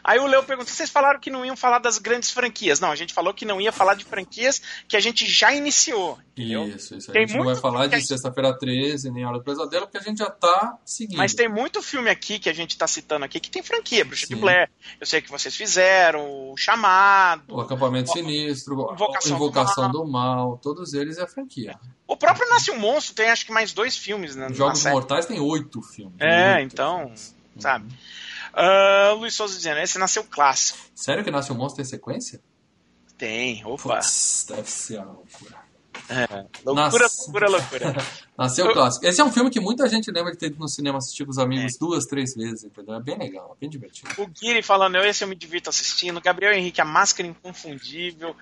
Aí 0.02 0.18
o 0.18 0.26
Leo 0.26 0.42
perguntou, 0.42 0.72
vocês 0.72 0.90
falaram 0.90 1.20
que 1.20 1.30
não 1.30 1.44
iam 1.44 1.56
falar 1.56 1.78
das 1.78 1.98
grandes 1.98 2.30
franquias. 2.30 2.80
Não, 2.80 2.90
a 2.90 2.96
gente 2.96 3.12
falou 3.12 3.32
que 3.34 3.44
não 3.44 3.60
ia 3.60 3.70
falar 3.72 3.94
de 3.94 4.04
franquias 4.04 4.60
que 4.88 4.96
a 4.96 5.00
gente 5.00 5.26
já 5.26 5.52
iniciou, 5.52 6.18
entendeu? 6.32 6.66
Isso, 6.68 6.96
isso. 6.96 7.10
A 7.10 7.14
Tem 7.14 7.26
gente 7.26 7.36
não 7.36 7.44
vai 7.44 7.56
falar 7.56 7.82
a 7.82 7.86
de 7.86 7.96
gente- 7.96 8.08
Sexta-feira 8.08 8.56
13, 8.58 9.10
nem 9.10 9.24
Hora 9.26 9.38
do 9.38 9.44
Pesadelo, 9.44 9.86
porque 9.86 9.98
a 9.98 10.02
gente 10.02 10.18
já 10.18 10.30
tá 10.30 10.78
seguindo. 10.84 11.18
Mas 11.18 11.34
tem 11.34 11.48
muito 11.48 11.82
filme 11.82 12.08
aqui 12.10 12.38
que 12.38 12.48
a 12.48 12.52
gente 12.54 12.76
tá 12.78 12.86
citando 12.86 13.24
aqui 13.24 13.38
que 13.40 13.50
tem 13.50 13.62
franquia, 13.62 14.04
Bruxa 14.04 14.26
de 14.26 14.34
Sim. 14.34 14.40
Blair. 14.40 14.70
Eu 15.00 15.06
sei 15.06 15.20
que 15.20 15.30
vocês 15.30 15.54
fizeram, 15.54 16.50
o 16.50 16.56
Chamado. 16.56 17.42
O 17.54 17.60
Acampamento 17.60 18.10
Sinistro, 18.12 18.74
Invocação 18.92 19.36
a 19.36 19.38
do 19.38 19.44
Invocação 19.44 19.90
do 19.90 20.06
Mal, 20.06 20.58
todos 20.62 20.94
eles 20.94 21.18
é 21.18 21.22
a 21.22 21.26
franquia. 21.26 21.78
O 22.06 22.16
próprio 22.16 22.48
Nasce 22.48 22.70
um 22.70 22.78
Monstro 22.78 23.14
tem 23.14 23.28
acho 23.30 23.46
que 23.46 23.52
mais 23.52 23.72
dois 23.72 23.96
filmes, 23.96 24.34
né? 24.34 24.48
Jogos. 24.52 24.84
Mortais 24.86 25.26
tem 25.26 25.38
oito 25.38 25.80
filmes. 25.82 26.16
É, 26.18 26.56
Oito 26.56 26.72
então, 26.72 26.98
filmes. 27.02 27.36
sabe? 27.58 27.86
Ah, 28.52 29.12
Luiz 29.16 29.34
Souza 29.34 29.54
dizendo, 29.56 29.78
esse 29.80 29.98
nasceu 29.98 30.24
clássico. 30.24 30.78
Sério 30.94 31.22
que 31.24 31.30
Nasce 31.30 31.52
um 31.52 31.56
Monstro 31.56 31.76
tem 31.76 31.84
sequência? 31.84 32.40
Tem, 33.18 33.64
opa. 33.64 33.96
Putz, 33.96 34.46
deve 34.48 34.70
ser 34.70 34.98
uma 34.98 35.12
loucura. 35.12 35.60
Loucura, 36.64 37.04
Nossa. 37.04 37.22
loucura, 37.22 37.48
loucura. 37.48 37.94
Nasceu 38.36 38.66
Eu- 38.66 38.72
clássico. 38.72 39.06
Esse 39.06 39.20
é 39.20 39.24
um 39.24 39.30
filme 39.30 39.50
que 39.50 39.60
muita 39.60 39.86
gente 39.88 40.10
lembra 40.10 40.32
de 40.32 40.38
ter 40.38 40.46
ido 40.46 40.58
no 40.58 40.68
cinema 40.68 40.98
assistir 40.98 41.24
com 41.24 41.30
os 41.30 41.38
amigos 41.38 41.74
É. 41.74 41.78
duas, 41.78 42.06
três 42.06 42.34
vezes, 42.34 42.64
entendeu? 42.64 42.94
É 42.94 43.00
bem 43.00 43.16
legal, 43.18 43.54
é 43.56 43.60
bem 43.60 43.68
divertido. 43.68 44.10
O 44.18 44.26
Guiri 44.26 44.62
falando, 44.62 44.96
eu 44.96 45.04
esse 45.04 45.22
eu 45.22 45.28
me 45.28 45.36
divirto 45.36 45.68
assistindo. 45.70 46.20
Gabriel 46.20 46.52
Henrique, 46.52 46.80
a 46.80 46.84
máscara 46.84 47.28
inconfundível. 47.28 48.34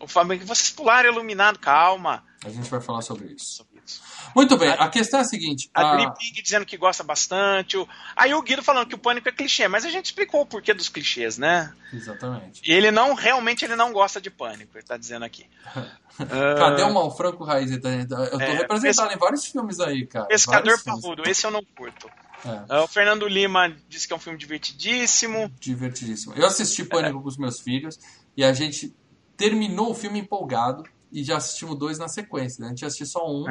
O 0.00 0.08
Fábio 0.08 0.38
vocês 0.44 0.70
pularam 0.70 1.12
iluminado, 1.12 1.58
calma. 1.58 2.24
A 2.44 2.48
gente 2.48 2.68
vai 2.68 2.80
falar 2.80 3.02
sobre 3.02 3.32
isso. 3.32 3.64
Isso. 3.86 4.00
Muito 4.34 4.56
bem, 4.56 4.70
a 4.70 4.88
questão 4.88 5.18
é 5.20 5.22
a 5.22 5.26
seguinte. 5.26 5.68
A 5.74 6.04
a- 6.04 6.14
dizendo 6.42 6.64
que 6.64 6.76
gosta 6.78 7.02
bastante. 7.02 7.76
O- 7.76 7.86
Aí 8.16 8.32
o 8.32 8.40
Guido 8.40 8.62
falando 8.62 8.86
que 8.88 8.94
o 8.94 8.98
pânico 8.98 9.28
é 9.28 9.32
clichê, 9.32 9.68
mas 9.68 9.84
a 9.84 9.90
gente 9.90 10.06
explicou 10.06 10.40
o 10.40 10.46
porquê 10.46 10.72
dos 10.72 10.88
clichês, 10.88 11.36
né? 11.36 11.72
Exatamente. 11.92 12.62
E 12.64 12.72
ele 12.72 12.90
não, 12.90 13.14
realmente, 13.14 13.64
ele 13.64 13.76
não 13.76 13.92
gosta 13.92 14.20
de 14.20 14.30
pânico, 14.30 14.76
ele 14.76 14.84
tá 14.84 14.96
dizendo 14.96 15.24
aqui. 15.24 15.46
Cadê 16.58 16.82
o 16.82 16.92
Malfranco 16.92 17.44
Raiz? 17.44 17.70
Eu 17.70 17.80
tô 17.80 17.88
É, 17.88 18.52
representado 18.54 19.12
em 19.12 19.18
vários 19.18 19.46
filmes 19.46 19.80
aí, 19.80 20.06
cara. 20.06 20.26
Pescador. 20.26 20.82
Parrudo, 20.82 21.22
esse 21.28 21.46
eu 21.46 21.50
não 21.50 21.62
curto. 21.76 22.08
É, 22.44 22.60
Ah, 22.68 22.82
o 22.82 22.88
Fernando 22.88 23.26
Lima 23.28 23.74
disse 23.88 24.06
que 24.06 24.12
é 24.12 24.16
um 24.16 24.18
filme 24.20 24.38
divertidíssimo. 24.38 25.50
divertidíssimo. 25.60 26.34
Eu 26.34 26.46
assisti 26.46 26.84
Pânico 26.84 27.20
com 27.22 27.28
os 27.28 27.36
meus 27.38 27.60
filhos 27.60 27.98
e 28.36 28.44
a 28.44 28.52
gente 28.52 28.94
terminou 29.36 29.90
o 29.90 29.94
filme 29.94 30.18
empolgado 30.18 30.84
e 31.12 31.22
já 31.22 31.36
assistimos 31.36 31.78
dois 31.78 31.98
na 31.98 32.08
sequência. 32.08 32.60
Né? 32.60 32.66
A 32.66 32.70
gente 32.70 32.84
assistiu 32.84 33.06
só 33.06 33.30
um, 33.30 33.44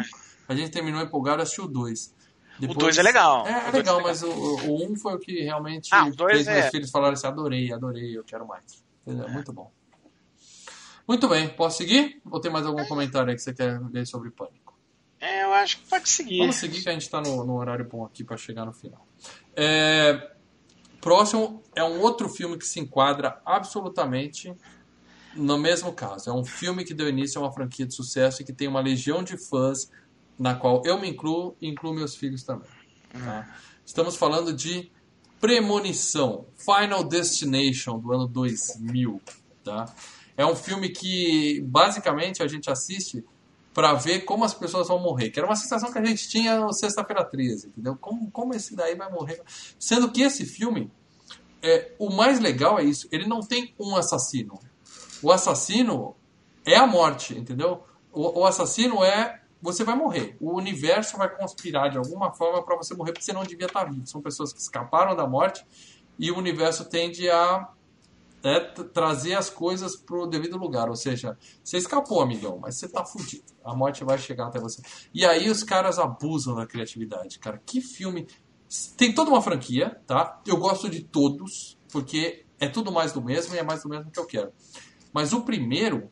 a 0.47 0.55
gente 0.55 0.71
terminou 0.71 1.01
empolgado 1.01 1.41
e 1.41 1.43
assistiu 1.43 1.67
dois. 1.67 2.13
O 2.61 2.73
dois 2.73 2.97
é 2.97 3.01
legal. 3.03 3.47
É, 3.47 3.51
é 3.51 3.61
dois 3.63 3.73
legal, 3.73 3.99
é 3.99 4.03
mas 4.03 4.23
o, 4.23 4.29
o 4.29 4.85
um 4.85 4.95
foi 4.95 5.15
o 5.15 5.19
que 5.19 5.41
realmente 5.41 5.89
Ah, 5.91 6.05
fez 6.29 6.47
é- 6.47 6.59
meus 6.59 6.71
filhos 6.71 6.91
falarem 6.91 7.13
assim: 7.13 7.27
adorei, 7.27 7.71
adorei, 7.71 8.17
eu 8.17 8.23
quero 8.23 8.45
mais. 8.47 8.83
Entendeu? 9.05 9.29
Muito 9.29 9.51
bom. 9.53 9.71
Muito 11.07 11.27
bem, 11.27 11.49
posso 11.49 11.77
seguir? 11.77 12.21
Ou 12.29 12.39
tem 12.39 12.51
mais 12.51 12.65
algum 12.65 12.85
comentário 12.85 13.29
aí 13.29 13.35
que 13.35 13.41
você 13.41 13.53
quer 13.53 13.81
ler 13.91 14.05
sobre 14.05 14.29
Pânico? 14.29 14.77
É, 15.19 15.43
eu 15.43 15.53
acho 15.53 15.79
que 15.79 15.87
pode 15.87 16.09
seguir. 16.09 16.39
Vamos 16.39 16.55
seguir 16.55 16.81
que 16.81 16.89
a 16.89 16.93
gente 16.93 17.03
está 17.03 17.21
no, 17.21 17.43
no 17.43 17.57
horário 17.57 17.85
bom 17.85 18.05
aqui 18.05 18.23
para 18.23 18.37
chegar 18.37 18.65
no 18.65 18.73
final. 18.73 19.05
É, 19.55 20.31
próximo 20.99 21.61
é 21.75 21.83
um 21.83 21.99
outro 21.99 22.29
filme 22.29 22.57
que 22.57 22.65
se 22.65 22.79
enquadra 22.79 23.41
absolutamente 23.45 24.53
no 25.35 25.57
mesmo 25.57 25.93
caso. 25.93 26.29
É 26.29 26.33
um 26.33 26.43
filme 26.43 26.83
que 26.83 26.93
deu 26.93 27.07
início 27.07 27.39
a 27.39 27.45
uma 27.45 27.51
franquia 27.51 27.85
de 27.85 27.95
sucesso 27.95 28.41
e 28.41 28.45
que 28.45 28.53
tem 28.53 28.67
uma 28.67 28.81
legião 28.81 29.23
de 29.23 29.37
fãs, 29.37 29.89
na 30.37 30.55
qual 30.55 30.81
eu 30.85 30.99
me 30.99 31.09
incluo 31.09 31.55
e 31.61 31.67
incluo 31.67 31.93
meus 31.93 32.15
filhos 32.15 32.43
também. 32.43 32.69
tá? 33.13 33.55
Estamos 33.85 34.15
falando 34.15 34.53
de 34.53 34.91
Premonição, 35.39 36.45
Final 36.55 37.03
Destination, 37.03 37.99
do 37.99 38.13
ano 38.13 38.27
2000. 38.27 39.21
Tá? 39.63 39.93
É 40.37 40.45
um 40.45 40.55
filme 40.55 40.89
que, 40.89 41.61
basicamente, 41.61 42.41
a 42.41 42.47
gente 42.47 42.69
assiste 42.69 43.23
para 43.73 43.93
ver 43.93 44.21
como 44.21 44.43
as 44.43 44.53
pessoas 44.53 44.87
vão 44.87 44.99
morrer. 44.99 45.29
Que 45.29 45.39
era 45.39 45.47
uma 45.47 45.55
sensação 45.55 45.91
que 45.91 45.97
a 45.97 46.05
gente 46.05 46.27
tinha 46.27 46.59
no 46.59 46.73
Sexta-feira 46.73 47.23
13, 47.23 47.67
entendeu? 47.67 47.95
Como, 47.95 48.29
como 48.31 48.53
esse 48.53 48.75
daí 48.75 48.95
vai 48.95 49.11
morrer. 49.11 49.41
Sendo 49.79 50.11
que 50.11 50.21
esse 50.21 50.45
filme, 50.45 50.91
é, 51.61 51.93
o 51.97 52.09
mais 52.09 52.39
legal 52.39 52.79
é 52.79 52.83
isso, 52.83 53.07
ele 53.11 53.25
não 53.27 53.39
tem 53.39 53.73
um 53.79 53.95
assassino. 53.95 54.59
O 55.21 55.31
assassino 55.31 56.15
é 56.65 56.75
a 56.75 56.87
morte, 56.87 57.37
entendeu? 57.37 57.83
O, 58.11 58.41
o 58.41 58.45
assassino 58.45 59.03
é 59.03 59.41
você 59.61 59.83
vai 59.83 59.95
morrer. 59.95 60.35
O 60.39 60.55
universo 60.55 61.17
vai 61.17 61.29
conspirar 61.29 61.89
de 61.89 61.97
alguma 61.97 62.33
forma 62.33 62.63
para 62.63 62.75
você 62.75 62.95
morrer 62.95 63.11
porque 63.11 63.23
você 63.23 63.33
não 63.33 63.43
devia 63.43 63.67
estar 63.67 63.85
vivo. 63.85 64.07
São 64.07 64.21
pessoas 64.21 64.51
que 64.51 64.59
escaparam 64.59 65.15
da 65.15 65.27
morte 65.27 65.63
e 66.17 66.31
o 66.31 66.37
universo 66.37 66.85
tende 66.85 67.29
a 67.29 67.69
é, 68.43 68.59
trazer 68.59 69.35
as 69.35 69.49
coisas 69.49 69.95
pro 69.95 70.25
devido 70.25 70.57
lugar. 70.57 70.89
Ou 70.89 70.95
seja, 70.95 71.37
você 71.63 71.77
escapou, 71.77 72.21
amigão, 72.21 72.57
mas 72.59 72.75
você 72.75 72.87
tá 72.87 73.05
fudido. 73.05 73.43
A 73.63 73.75
morte 73.75 74.03
vai 74.03 74.17
chegar 74.17 74.47
até 74.47 74.59
você. 74.59 74.81
E 75.13 75.25
aí 75.25 75.49
os 75.49 75.63
caras 75.63 75.99
abusam 75.99 76.55
da 76.55 76.65
criatividade, 76.65 77.37
cara. 77.39 77.61
Que 77.65 77.81
filme. 77.81 78.27
Tem 78.97 79.13
toda 79.13 79.29
uma 79.29 79.41
franquia, 79.41 80.01
tá? 80.07 80.41
Eu 80.47 80.57
gosto 80.57 80.89
de 80.89 81.03
todos, 81.03 81.77
porque 81.91 82.45
é 82.59 82.67
tudo 82.67 82.91
mais 82.91 83.11
do 83.11 83.21
mesmo 83.21 83.53
e 83.53 83.59
é 83.59 83.63
mais 83.63 83.83
do 83.83 83.89
mesmo 83.89 84.09
que 84.09 84.19
eu 84.19 84.25
quero. 84.25 84.51
Mas 85.13 85.33
o 85.33 85.41
primeiro 85.41 86.09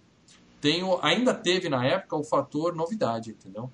tem, 0.60 0.82
ainda 1.02 1.34
teve 1.34 1.70
na 1.70 1.86
época 1.86 2.16
o 2.16 2.24
fator 2.24 2.76
novidade, 2.76 3.32
entendeu? 3.32 3.72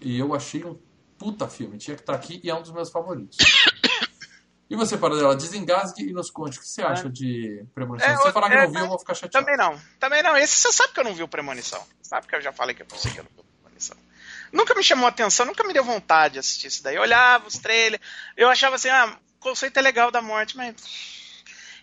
E 0.00 0.18
eu 0.18 0.34
achei 0.34 0.64
um 0.64 0.78
puta 1.18 1.48
filme. 1.48 1.78
Tinha 1.78 1.96
que 1.96 2.02
estar 2.02 2.14
tá 2.14 2.18
aqui 2.18 2.40
e 2.42 2.50
é 2.50 2.54
um 2.54 2.62
dos 2.62 2.72
meus 2.72 2.90
favoritos. 2.90 3.38
E 4.70 4.74
você, 4.74 4.96
Paradela, 4.96 5.36
desengasgue 5.36 6.02
e 6.02 6.14
nos 6.14 6.30
conte 6.30 6.56
o 6.56 6.62
que 6.62 6.66
você 6.66 6.80
é. 6.80 6.86
acha 6.86 7.06
de 7.10 7.62
Premonição. 7.74 8.08
É, 8.08 8.16
Se 8.16 8.22
você 8.22 8.32
falar 8.32 8.48
que 8.48 8.56
é, 8.56 8.64
não 8.64 8.72
viu, 8.72 8.80
eu 8.80 8.88
vou 8.88 8.98
ficar 8.98 9.12
chateado. 9.12 9.44
Também 9.44 9.54
não. 9.54 9.78
Também 10.00 10.22
não. 10.22 10.34
Esse 10.34 10.56
você 10.56 10.72
sabe 10.72 10.94
que 10.94 11.00
eu 11.00 11.04
não 11.04 11.12
vi 11.12 11.22
o 11.22 11.28
Premonição. 11.28 11.84
Sabe 12.00 12.26
que 12.26 12.34
eu 12.34 12.40
já 12.40 12.54
falei 12.54 12.74
que 12.74 12.80
é 12.80 12.86
você 12.88 13.10
que 13.10 13.20
eu 13.20 13.24
não 13.24 13.30
vi 13.32 13.40
o 13.40 13.44
Premonição. 13.60 13.98
Nunca 14.50 14.74
me 14.74 14.82
chamou 14.82 15.04
a 15.04 15.10
atenção, 15.10 15.44
nunca 15.44 15.62
me 15.62 15.74
deu 15.74 15.84
vontade 15.84 16.34
de 16.34 16.38
assistir 16.38 16.68
isso 16.68 16.82
daí. 16.82 16.96
Eu 16.96 17.02
olhava 17.02 17.46
os 17.46 17.58
trailers, 17.58 18.02
eu 18.34 18.48
achava 18.48 18.76
assim, 18.76 18.88
ah, 18.88 19.14
o 19.38 19.40
conceito 19.42 19.76
é 19.76 19.82
legal 19.82 20.10
da 20.10 20.22
morte, 20.22 20.56
mas 20.56 20.74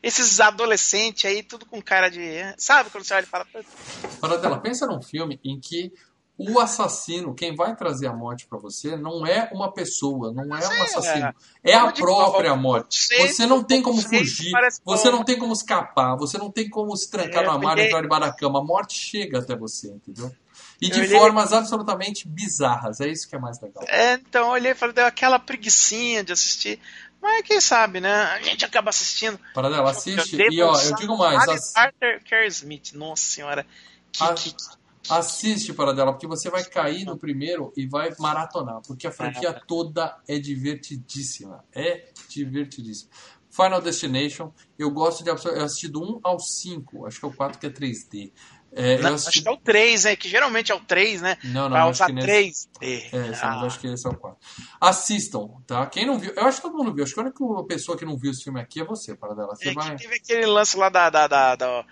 esses 0.01 0.39
adolescentes 0.39 1.25
aí, 1.25 1.43
tudo 1.43 1.65
com 1.65 1.81
cara 1.81 2.09
de. 2.09 2.21
Sabe 2.57 2.89
quando 2.89 3.03
você 3.03 3.13
olha 3.13 3.23
e 3.23 3.27
fala. 3.27 3.45
Paradela, 4.19 4.59
pensa 4.59 4.85
num 4.85 5.01
filme 5.01 5.39
em 5.43 5.59
que 5.59 5.91
o 6.39 6.57
assassino, 6.57 7.35
quem 7.35 7.53
vai 7.53 7.75
trazer 7.75 8.07
a 8.07 8.13
morte 8.13 8.47
para 8.47 8.57
você, 8.57 8.95
não 8.95 9.27
é 9.27 9.49
uma 9.51 9.73
pessoa, 9.73 10.31
não 10.31 10.55
é 10.55 10.67
um 10.67 10.83
assassino. 10.83 11.33
É, 11.61 11.71
é 11.71 11.75
a 11.75 11.91
própria 11.91 12.55
morte. 12.55 13.07
Você 13.27 13.45
não 13.45 13.61
tem 13.61 13.81
como 13.81 14.01
fugir, 14.01 14.53
você 14.85 15.11
não 15.11 15.25
tem 15.25 15.37
como 15.37 15.51
escapar, 15.51 16.15
você 16.15 16.37
não 16.37 16.49
tem 16.49 16.69
como 16.69 16.95
se 16.95 17.11
trancar 17.11 17.43
é, 17.43 17.45
no 17.45 17.51
armário 17.51 17.83
e 17.83 17.87
entrar 17.87 18.01
debaixo 18.01 18.27
da 18.27 18.33
cama. 18.33 18.59
A 18.59 18.63
morte 18.63 18.93
chega 18.93 19.39
até 19.39 19.53
você, 19.53 19.89
entendeu? 19.89 20.31
E 20.81 20.89
de 20.89 21.09
formas 21.09 21.51
absolutamente 21.51 22.25
bizarras. 22.25 23.01
É 23.01 23.07
isso 23.09 23.27
que 23.27 23.35
é 23.35 23.39
mais 23.39 23.59
legal. 23.59 23.83
É, 23.85 24.13
então 24.13 24.45
eu 24.45 24.51
olhei 24.51 24.71
e 24.71 24.75
falei, 24.75 24.95
deu 24.95 25.05
aquela 25.05 25.37
preguiçinha 25.37 26.23
de 26.23 26.31
assistir. 26.31 26.79
Mas 27.21 27.45
quem 27.45 27.59
sabe, 27.59 27.99
né? 27.99 28.11
A 28.11 28.41
gente 28.41 28.63
acaba 28.63 28.89
assistindo. 28.89 29.39
Para 29.53 29.69
dela, 29.69 29.91
assiste. 29.91 30.35
E 30.35 30.61
ó, 30.61 30.73
eu 30.79 30.95
digo 30.95 31.17
mais. 31.17 31.75
Arthur 31.75 32.21
Kerr 32.23 32.47
Smith, 32.47 32.93
nossa 32.93 33.23
senhora. 33.23 33.65
Que, 34.11 34.23
a... 34.23 34.33
que, 34.33 34.55
Assiste 35.09 35.73
para 35.73 35.91
dela, 35.91 36.11
porque 36.11 36.27
você 36.27 36.51
vai 36.51 36.63
cair 36.63 37.03
no 37.03 37.17
primeiro 37.17 37.73
e 37.75 37.87
vai 37.87 38.13
maratonar, 38.19 38.81
porque 38.85 39.07
a 39.07 39.11
franquia 39.11 39.51
toda 39.53 40.15
é 40.27 40.37
divertidíssima. 40.37 41.65
É 41.73 42.09
divertidíssima. 42.27 43.09
Final 43.49 43.81
Destination, 43.81 44.51
eu 44.77 44.91
gosto 44.91 45.23
de 45.23 45.29
eu 45.31 45.35
assisti 45.63 45.87
do 45.87 46.03
1 46.03 46.19
ao 46.23 46.39
5, 46.39 47.07
acho 47.07 47.19
que 47.19 47.25
é 47.25 47.27
o 47.27 47.33
4 47.33 47.59
que 47.59 47.65
é 47.65 47.69
3D. 47.69 48.31
É, 48.71 48.97
não, 48.99 49.15
assisti... 49.15 49.39
Acho 49.39 49.43
que 49.43 49.49
é 49.49 49.51
o 49.51 49.57
3, 49.57 50.03
né? 50.03 50.15
Que 50.15 50.29
geralmente 50.29 50.71
é 50.71 50.75
o 50.75 50.79
3, 50.79 51.21
né? 51.21 51.37
Não, 51.43 51.63
não, 51.63 51.71
pra 51.71 51.87
usar 51.87 52.05
que 52.07 52.13
nesse... 52.13 52.27
3. 52.27 52.69
É, 52.81 53.17
é 53.17 53.39
ah. 53.41 53.61
acho 53.61 53.79
que 53.79 53.87
esse 53.87 54.07
é 54.07 54.09
o 54.09 54.15
4. 54.15 54.37
Assistam, 54.79 55.47
tá? 55.65 55.85
Quem 55.87 56.05
não 56.05 56.19
viu, 56.19 56.31
eu 56.35 56.43
acho 56.43 56.57
que 56.57 56.63
todo 56.63 56.77
mundo 56.77 56.93
viu. 56.93 57.03
Acho 57.03 57.13
que 57.13 57.19
a 57.19 57.23
única 57.23 57.63
pessoa 57.67 57.97
que 57.97 58.05
não 58.05 58.17
viu 58.17 58.31
esse 58.31 58.43
filme 58.43 58.59
aqui 58.59 58.81
é 58.81 58.85
você, 58.85 59.15
para 59.15 59.33
dela. 59.33 59.55
Você 59.55 59.69
é, 59.69 59.73
vai... 59.73 59.95
teve 59.95 60.15
aquele 60.15 60.45
lance 60.45 60.77
lá 60.77 60.89
da, 60.89 61.09
da, 61.09 61.27
da, 61.27 61.55
da 61.55 61.85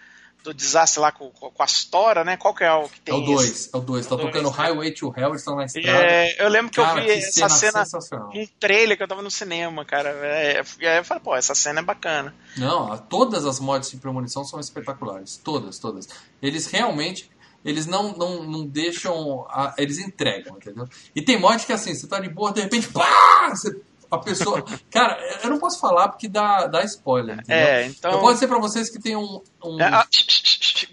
do 0.47 0.53
desastre 0.53 1.01
lá 1.01 1.11
com, 1.11 1.29
com 1.29 1.51
a 1.61 1.65
Astora, 1.65 2.23
né? 2.23 2.37
Qual 2.37 2.53
que 2.53 2.63
é 2.63 2.71
o 2.71 2.87
que 2.87 3.01
tem? 3.01 3.13
É 3.13 3.17
o 3.17 3.21
2, 3.21 3.69
é 3.73 3.77
o 3.77 3.81
2. 3.81 4.07
Tá 4.07 4.15
dois, 4.15 4.25
tocando 4.25 4.49
né? 4.49 4.55
Highway 4.55 4.93
to 4.93 5.13
Hell, 5.15 5.29
eles 5.29 5.41
estão 5.41 5.55
na 5.55 5.65
estrada. 5.65 6.05
É, 6.05 6.43
eu 6.43 6.47
lembro 6.47 6.71
que 6.71 6.81
cara, 6.81 6.99
eu 7.01 7.03
vi 7.03 7.21
que 7.21 7.43
essa 7.43 7.49
cena, 7.49 7.85
cena 7.85 8.25
um 8.33 8.47
trailer 8.59 8.95
que 8.95 9.03
eu 9.03 9.07
tava 9.07 9.21
no 9.21 9.29
cinema, 9.29 9.83
cara. 9.83 10.09
É, 10.09 10.61
aí 10.81 10.97
eu 10.97 11.03
falei, 11.03 11.23
pô, 11.23 11.35
essa 11.35 11.53
cena 11.53 11.81
é 11.81 11.83
bacana. 11.83 12.33
Não, 12.55 12.97
todas 12.97 13.45
as 13.45 13.59
mortes 13.59 13.91
de 13.91 13.97
premonição 13.97 14.45
são 14.45 14.59
espetaculares. 14.59 15.37
Todas, 15.43 15.77
todas. 15.79 16.07
Eles 16.41 16.67
realmente 16.67 17.29
eles 17.65 17.85
não, 17.85 18.15
não, 18.15 18.43
não 18.43 18.65
deixam. 18.65 19.45
A, 19.49 19.75
eles 19.77 19.99
entregam, 19.99 20.55
entendeu? 20.55 20.87
E 21.13 21.21
tem 21.21 21.37
morte 21.37 21.65
que 21.65 21.73
assim, 21.73 21.93
você 21.93 22.07
tá 22.07 22.19
de 22.19 22.29
boa, 22.29 22.53
de 22.53 22.61
repente, 22.61 22.87
pá! 22.87 23.49
Você 23.49 23.75
a 24.09 24.17
pessoa. 24.17 24.63
Cara, 24.89 25.17
eu 25.43 25.49
não 25.49 25.59
posso 25.59 25.79
falar 25.79 26.09
porque 26.09 26.27
dá, 26.27 26.67
dá 26.67 26.83
spoiler. 26.83 27.39
Entendeu? 27.39 27.55
É, 27.55 27.87
então. 27.87 28.11
Eu 28.11 28.19
posso 28.19 28.35
dizer 28.35 28.47
pra 28.47 28.59
vocês 28.59 28.89
que 28.89 28.99
tem 28.99 29.15
um. 29.15 29.41
um... 29.63 29.79
É, 29.79 29.85
ah, 29.85 30.07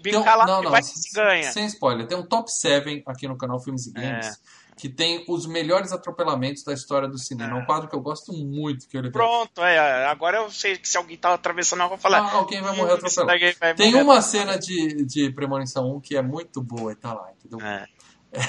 tem 0.01 0.17
um 0.17 0.23
não, 0.23 0.61
não, 0.63 0.71
ganha. 1.13 1.51
Sem 1.51 1.65
spoiler. 1.67 2.07
Tem 2.07 2.17
um 2.17 2.25
top 2.25 2.51
7 2.51 3.03
aqui 3.07 3.27
no 3.27 3.37
canal 3.37 3.59
Filmes 3.59 3.87
e 3.87 3.91
Games. 3.91 4.27
É. 4.27 4.65
Que 4.77 4.89
tem 4.89 5.23
os 5.29 5.45
melhores 5.45 5.93
atropelamentos 5.93 6.61
da 6.63 6.73
história 6.73 7.07
do 7.07 7.17
cinema. 7.17 7.57
É, 7.57 7.61
um 7.61 7.65
quadro 7.65 7.87
que 7.87 7.95
eu 7.95 8.01
gosto 8.01 8.33
muito. 8.33 8.89
Que 8.89 8.97
ele 8.97 9.09
Pronto, 9.09 9.63
é. 9.63 10.05
Agora 10.05 10.37
eu 10.39 10.51
sei 10.51 10.77
que 10.77 10.87
se 10.87 10.97
alguém 10.97 11.15
tá 11.15 11.33
atravessando, 11.33 11.81
eu 11.83 11.89
vou 11.89 11.97
falar. 11.97 12.19
Ah, 12.19 12.33
alguém 12.33 12.61
vai 12.61 12.75
morrer 12.75 12.93
atropelado. 12.93 13.39
Vai 13.57 13.73
tem 13.73 13.91
morrer 13.91 14.03
uma 14.03 14.21
cena 14.21 14.59
de, 14.59 15.05
de 15.05 15.31
Premonição 15.31 15.95
1 15.95 16.01
que 16.01 16.17
é 16.17 16.21
muito 16.21 16.61
boa 16.61 16.91
e 16.91 16.95
tá 16.95 17.13
lá, 17.13 17.31
entendeu? 17.31 17.65
É. 17.65 17.87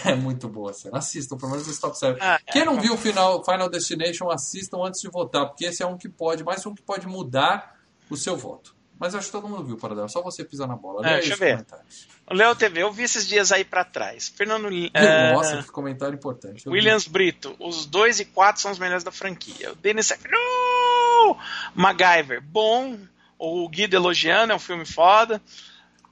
É 0.05 0.15
muito 0.15 0.49
boa 0.49 0.71
a 0.71 0.75
cena. 0.75 0.99
Assistam, 0.99 1.37
pelo 1.37 1.53
menos 1.53 1.69
esse 1.69 1.81
top 1.81 1.99
7. 1.99 2.19
Ah, 2.21 2.41
Quem 2.53 2.65
não 2.65 2.79
é, 2.79 2.81
viu 2.81 2.95
o 2.95 2.99
final, 2.99 3.45
Final 3.45 3.69
Destination, 3.69 4.31
assistam 4.31 4.79
antes 4.85 5.01
de 5.01 5.09
votar, 5.09 5.47
porque 5.47 5.65
esse 5.65 5.83
é 5.83 5.87
um 5.87 5.97
que 5.97 6.09
pode, 6.09 6.45
mais 6.45 6.65
um 6.67 6.75
que 6.75 6.83
pode 6.83 7.07
mudar 7.07 7.77
o 8.11 8.17
seu 8.17 8.37
voto. 8.37 8.75
Mas 8.99 9.13
eu 9.13 9.19
acho 9.19 9.29
que 9.29 9.33
todo 9.33 9.49
mundo 9.49 9.63
viu, 9.63 9.77
Paradela. 9.77 10.09
Só 10.09 10.23
você 10.23 10.43
pisar 10.43 10.67
na 10.67 10.75
bola. 10.77 11.07
É, 11.07 11.15
deixa 11.19 11.35
eu 11.35 11.39
ver. 11.39 11.67
O 12.31 12.35
Léo 12.35 12.57
TV, 12.57 12.83
eu 12.83 12.93
vi 12.93 13.03
esses 13.03 13.27
dias 13.27 13.53
aí 13.53 13.65
para 13.65 13.85
trás. 13.85 14.29
Fernando. 14.35 14.69
Nossa, 15.35 15.57
é... 15.57 15.63
que 15.63 15.71
comentário 15.71 16.15
importante. 16.15 16.67
Williams 16.69 17.05
vi. 17.05 17.11
Brito, 17.11 17.55
os 17.61 17.85
2 17.85 18.21
e 18.21 18.25
4 18.25 18.63
são 18.63 18.73
os 18.73 18.79
melhores 18.79 19.05
da 19.05 19.13
franquia. 19.13 19.73
O 19.73 19.75
Dennis 19.77 20.13
no! 20.31 21.37
MacGyver, 21.75 22.43
bom. 22.43 22.99
O 23.39 23.69
Guido 23.69 23.95
elogiando, 23.95 24.53
é 24.53 24.57
um 24.57 24.61
filme 24.61 24.87
foda. 24.87 25.43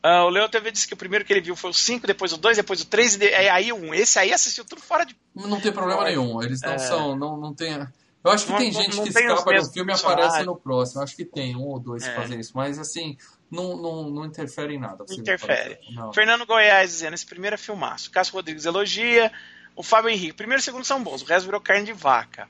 Uh, 0.05 0.27
o 0.27 0.29
Leão 0.29 0.47
TV 0.51 0.71
disse 0.71 0.87
que 0.87 0.93
o 0.93 0.99
primeiro 0.99 1.25
que 1.25 1.33
ele 1.33 1.41
viu 1.41 1.57
foi 1.57 1.71
o 1.71 1.75
5, 1.75 2.07
depois 2.07 2.31
o 2.31 2.37
2, 2.37 2.59
depois 2.59 2.79
o 2.83 2.85
3 2.85 3.17
e 3.23 3.35
aí 3.35 3.73
o 3.73 3.77
1. 3.77 3.95
Esse 3.95 4.19
aí 4.19 4.35
assistiu 4.35 4.63
tudo 4.63 4.83
fora 4.83 5.07
de. 5.07 5.17
Não 5.35 5.59
tem 5.59 5.73
problema 5.73 6.05
nenhum. 6.05 6.43
Eles 6.43 6.61
não 6.61 6.75
é... 6.75 6.79
são. 6.79 7.17
Não, 7.17 7.39
não 7.39 7.55
tem. 7.55 7.73
Eu 8.23 8.31
acho 8.31 8.45
que 8.45 8.53
não, 8.53 8.59
tem 8.59 8.71
gente 8.71 9.01
que 9.01 9.09
escapa 9.09 9.55
do 9.55 9.73
filme 9.73 9.93
e 9.93 9.97
aparece 9.97 10.43
no 10.43 10.57
próximo. 10.57 11.01
Eu 11.01 11.05
acho 11.05 11.17
que 11.17 11.25
tem 11.25 11.57
um 11.57 11.63
ou 11.63 11.81
dois 11.81 12.05
é. 12.05 12.11
que 12.11 12.17
fazem 12.17 12.39
isso. 12.39 12.53
Mas 12.55 12.79
assim, 12.79 13.17
não, 13.51 13.79
não, 13.79 14.11
não 14.11 14.27
interfere 14.27 14.75
em 14.75 14.79
nada. 14.79 15.07
Não 15.09 15.17
interfere. 15.17 15.79
Fernando 16.13 16.45
Goiás 16.45 16.91
dizendo: 16.91 17.15
esse 17.15 17.25
primeiro 17.25 17.55
é 17.55 17.59
filmaço. 17.59 18.11
Cássio 18.11 18.35
Rodrigues 18.35 18.67
elogia. 18.67 19.33
O 19.75 19.83
Fábio 19.83 20.11
Henrique. 20.11 20.35
Primeiro 20.35 20.61
e 20.61 20.63
segundo 20.63 20.85
são 20.85 21.03
bons. 21.03 21.23
O 21.23 21.25
resto 21.25 21.47
virou 21.47 21.63
carne 21.63 21.87
de 21.87 21.95
vaca. 21.95 22.47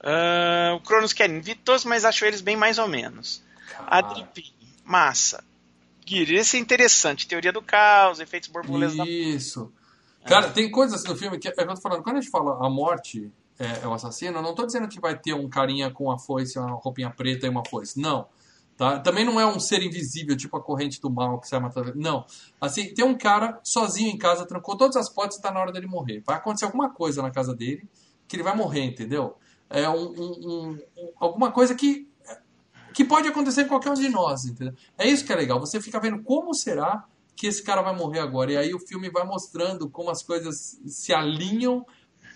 Uh, 0.00 0.76
o 0.76 0.80
Cronos 0.80 1.12
Kevin. 1.12 1.40
Vi 1.40 1.56
todos, 1.56 1.84
mas 1.84 2.04
acho 2.04 2.24
eles 2.24 2.40
bem 2.40 2.54
mais 2.54 2.78
ou 2.78 2.86
menos. 2.86 3.42
Adri 3.88 4.24
Massa. 4.84 5.42
Guiri, 6.04 6.36
esse 6.36 6.56
é 6.56 6.60
interessante. 6.60 7.26
Teoria 7.26 7.52
do 7.52 7.62
caos, 7.62 8.20
efeitos 8.20 8.48
borboletas 8.48 8.96
Isso. 9.06 9.72
Cara, 10.26 10.46
é. 10.46 10.50
tem 10.50 10.70
coisas 10.70 11.00
assim 11.00 11.08
no 11.08 11.16
filme 11.16 11.38
que 11.38 11.48
eu 11.48 11.54
tô 11.54 11.76
falando. 11.76 12.02
Quando 12.02 12.16
a 12.16 12.20
gente 12.20 12.30
fala 12.30 12.64
a 12.64 12.70
morte 12.70 13.30
é, 13.58 13.84
é, 13.84 13.88
o 13.88 13.92
assassino, 13.92 14.38
eu 14.38 14.42
não 14.42 14.54
tô 14.54 14.64
dizendo 14.64 14.88
que 14.88 15.00
vai 15.00 15.18
ter 15.18 15.34
um 15.34 15.48
carinha 15.48 15.90
com 15.90 16.04
uma 16.04 16.18
foice, 16.18 16.58
uma 16.58 16.72
roupinha 16.72 17.10
preta 17.10 17.46
e 17.46 17.50
uma 17.50 17.64
foice. 17.64 18.00
Não. 18.00 18.26
Tá? 18.76 18.98
Também 18.98 19.24
não 19.24 19.38
é 19.38 19.46
um 19.46 19.60
ser 19.60 19.82
invisível, 19.82 20.36
tipo 20.36 20.56
a 20.56 20.62
corrente 20.62 21.00
do 21.00 21.10
mal 21.10 21.40
que 21.40 21.50
vai 21.50 21.60
matar. 21.60 21.94
Não. 21.94 22.24
Assim, 22.60 22.92
tem 22.94 23.04
um 23.04 23.16
cara 23.16 23.60
sozinho 23.62 24.10
em 24.10 24.18
casa, 24.18 24.46
trancou 24.46 24.76
todas 24.76 24.96
as 24.96 25.08
portas 25.08 25.38
e 25.38 25.42
tá 25.42 25.50
na 25.50 25.60
hora 25.60 25.72
dele 25.72 25.86
morrer. 25.86 26.22
Vai 26.26 26.36
acontecer 26.36 26.64
alguma 26.64 26.90
coisa 26.90 27.22
na 27.22 27.30
casa 27.30 27.54
dele 27.54 27.88
que 28.26 28.36
ele 28.36 28.42
vai 28.42 28.56
morrer, 28.56 28.84
entendeu? 28.84 29.36
É 29.68 29.88
um, 29.88 30.10
um, 30.10 30.32
um 30.46 30.78
alguma 31.18 31.50
coisa 31.50 31.74
que 31.74 32.08
que 32.92 33.04
pode 33.04 33.28
acontecer 33.28 33.64
com 33.64 33.70
qualquer 33.70 33.90
um 33.90 33.94
de 33.94 34.08
nós, 34.08 34.44
entendeu? 34.44 34.74
É 34.98 35.08
isso 35.08 35.24
que 35.24 35.32
é 35.32 35.36
legal. 35.36 35.58
Você 35.60 35.80
fica 35.80 36.00
vendo 36.00 36.22
como 36.22 36.54
será 36.54 37.04
que 37.36 37.46
esse 37.46 37.62
cara 37.62 37.82
vai 37.82 37.94
morrer 37.94 38.20
agora. 38.20 38.52
E 38.52 38.56
aí 38.56 38.74
o 38.74 38.78
filme 38.78 39.10
vai 39.10 39.24
mostrando 39.24 39.88
como 39.90 40.10
as 40.10 40.22
coisas 40.22 40.78
se 40.86 41.12
alinham 41.12 41.84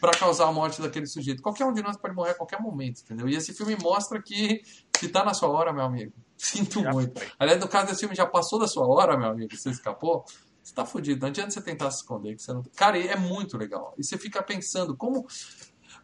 para 0.00 0.12
causar 0.12 0.46
a 0.48 0.52
morte 0.52 0.80
daquele 0.80 1.06
sujeito. 1.06 1.42
Qualquer 1.42 1.64
um 1.64 1.72
de 1.72 1.82
nós 1.82 1.96
pode 1.96 2.14
morrer 2.14 2.32
a 2.32 2.34
qualquer 2.34 2.60
momento, 2.60 3.02
entendeu? 3.02 3.28
E 3.28 3.34
esse 3.34 3.54
filme 3.54 3.76
mostra 3.80 4.20
que 4.20 4.62
se 4.98 5.08
tá 5.08 5.24
na 5.24 5.32
sua 5.32 5.48
hora, 5.48 5.72
meu 5.72 5.84
amigo, 5.84 6.12
sinto 6.36 6.82
já 6.82 6.90
muito. 6.90 7.18
Foi. 7.18 7.28
Aliás, 7.38 7.60
no 7.60 7.68
caso 7.68 7.88
desse 7.88 8.00
filme 8.00 8.14
já 8.14 8.26
passou 8.26 8.58
da 8.58 8.66
sua 8.66 8.86
hora, 8.86 9.16
meu 9.16 9.28
amigo, 9.28 9.56
você 9.56 9.70
escapou, 9.70 10.24
você 10.62 10.74
tá 10.74 10.84
fudido. 10.84 11.20
Não 11.20 11.28
adianta 11.28 11.50
você 11.50 11.60
tentar 11.60 11.90
se 11.90 11.98
esconder. 11.98 12.34
Que 12.34 12.42
você 12.42 12.52
não... 12.52 12.62
Cara, 12.74 12.98
é 12.98 13.16
muito 13.16 13.56
legal. 13.56 13.94
E 13.96 14.04
você 14.04 14.18
fica 14.18 14.42
pensando 14.42 14.96
como 14.96 15.26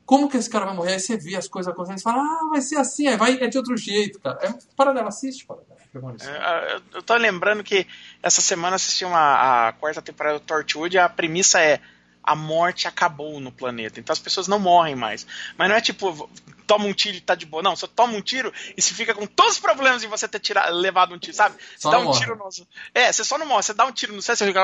como 0.04 0.28
que 0.28 0.36
esse 0.36 0.50
cara 0.50 0.66
vai 0.66 0.74
morrer? 0.74 0.94
Aí 0.94 1.00
você 1.00 1.16
vê 1.16 1.36
as 1.36 1.48
coisas 1.48 1.72
acontecendo 1.72 1.98
e 1.98 2.02
fala, 2.02 2.22
ah, 2.22 2.48
vai 2.50 2.60
ser 2.60 2.76
assim, 2.76 3.08
aí 3.08 3.16
vai, 3.16 3.34
é 3.40 3.46
de 3.46 3.56
outro 3.56 3.76
jeito, 3.76 4.20
cara. 4.20 4.38
É, 4.42 4.54
para 4.76 4.92
dela, 4.92 5.08
assiste, 5.08 5.46
para 5.46 5.56
dela. 5.56 5.82
É, 6.22 6.80
eu 6.94 7.02
tô 7.02 7.14
lembrando 7.16 7.62
que 7.62 7.86
essa 8.22 8.40
semana 8.40 8.76
assisti 8.76 9.04
uma, 9.04 9.68
a 9.68 9.72
quarta 9.72 10.00
temporada 10.00 10.38
do 10.38 10.44
Torchwood 10.44 10.96
a 10.96 11.06
premissa 11.06 11.60
é 11.60 11.80
a 12.22 12.34
morte 12.34 12.86
acabou 12.86 13.40
no 13.40 13.50
planeta. 13.50 13.98
Então 13.98 14.12
as 14.12 14.18
pessoas 14.18 14.46
não 14.46 14.58
morrem 14.58 14.94
mais. 14.94 15.26
Mas 15.58 15.68
não 15.68 15.76
é 15.76 15.80
tipo, 15.80 16.30
toma 16.66 16.86
um 16.86 16.92
tiro 16.92 17.16
e 17.16 17.20
tá 17.20 17.34
de 17.34 17.46
boa. 17.46 17.62
Não, 17.62 17.76
você 17.76 17.86
toma 17.86 18.14
um 18.14 18.22
tiro 18.22 18.52
e 18.76 18.82
se 18.82 18.94
fica 18.94 19.14
com 19.14 19.26
todos 19.26 19.54
os 19.54 19.60
problemas 19.60 20.00
de 20.00 20.08
você 20.08 20.26
ter 20.26 20.40
tirado, 20.40 20.74
levado 20.74 21.14
um 21.14 21.18
tiro, 21.18 21.36
sabe? 21.36 21.56
Você 21.76 21.90
dá 21.90 21.98
um 21.98 22.04
morre. 22.04 22.20
tiro 22.20 22.36
no. 22.36 22.48
É, 22.94 23.12
você 23.12 23.24
só 23.24 23.38
não 23.38 23.46
morre, 23.46 23.62
você 23.62 23.74
dá 23.74 23.84
um 23.84 23.92
tiro 23.92 24.12
no 24.12 24.22
céu, 24.22 24.36
você 24.36 24.46
fica 24.46 24.62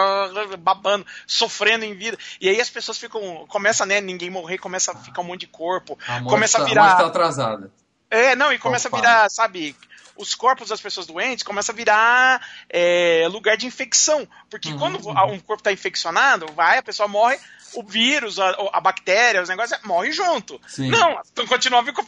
babando, 0.59 1.07
sofrendo 1.27 1.85
em 1.85 1.95
vida. 1.95 2.19
E 2.41 2.49
aí 2.49 2.61
as 2.61 2.71
pessoas 2.71 2.99
ficam. 2.99 3.47
Começa, 3.49 3.85
né? 3.85 4.01
Ninguém 4.01 4.31
morrer, 4.31 4.59
começa 4.59 4.93
a 4.93 4.97
ficar 4.97 5.21
um 5.23 5.25
monte 5.25 5.41
de 5.41 5.49
corpo. 5.49 5.99
A 6.07 6.23
começa 6.23 6.59
tá, 6.59 6.65
a 6.65 6.67
virar. 6.67 6.85
morte 6.85 6.99
tá 6.99 7.07
atrasada. 7.07 7.71
É, 8.11 8.35
não, 8.35 8.53
e 8.53 8.59
começa 8.59 8.89
Opa. 8.89 8.97
a 8.97 9.01
virar, 9.01 9.31
sabe, 9.31 9.77
os 10.19 10.35
corpos 10.35 10.69
das 10.69 10.81
pessoas 10.81 11.07
doentes 11.07 11.45
começa 11.45 11.73
a 11.73 11.75
virar 11.75 12.47
é, 12.69 13.27
lugar 13.31 13.57
de 13.57 13.67
infecção. 13.67 14.29
Porque 14.51 14.71
Uhum, 14.71 14.79
quando 14.79 15.07
uhum. 15.07 15.33
um 15.33 15.41
corpo 15.41 15.61
está 15.61 15.73
infeccionado, 15.73 16.47
vai, 16.55 16.79
a 16.79 16.83
pessoa 16.83 17.09
morre, 17.09 17.39
o 17.75 17.83
vírus, 17.83 18.39
a, 18.39 18.51
a 18.73 18.81
bactéria, 18.81 19.43
os 19.43 19.49
negócios, 19.49 19.79
morre 19.85 20.13
junto. 20.13 20.61
Sim. 20.67 20.89
Não, 20.89 21.21
então 21.33 21.47
continua 21.47 21.83
vivo. 21.83 21.99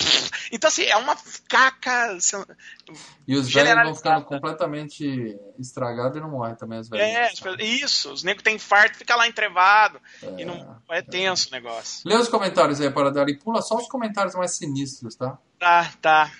Então, 0.52 0.68
assim, 0.68 0.84
é 0.84 0.96
uma 0.96 1.16
caca. 1.48 2.12
assim, 2.12 2.42
E 3.26 3.36
os 3.36 3.52
velhos 3.52 3.84
vão 3.84 3.94
ficando 3.94 4.24
completamente 4.24 5.38
estragados 5.58 6.16
e 6.16 6.20
não 6.20 6.30
morrem 6.30 6.56
também, 6.56 6.78
os 6.78 6.88
velhos. 6.88 7.06
É, 7.06 7.24
as 7.26 7.60
isso, 7.60 8.12
os 8.12 8.22
negros 8.22 8.42
têm 8.42 8.56
infarto, 8.56 8.98
fica 8.98 9.14
lá 9.14 9.28
entrevado. 9.28 10.00
e 10.36 10.44
não, 10.44 10.76
é 10.90 11.02
tenso 11.02 11.48
o 11.48 11.52
negócio. 11.52 12.08
Lê 12.08 12.16
os 12.16 12.28
comentários 12.28 12.80
aí, 12.80 12.90
para 12.90 13.10
dar 13.10 13.28
e 13.28 13.38
pula 13.38 13.62
só 13.62 13.76
os 13.76 13.88
comentários 13.88 14.34
mais 14.34 14.56
sinistros, 14.56 15.14
tá? 15.14 15.38
Tá, 15.58 15.92
tá. 16.00 16.32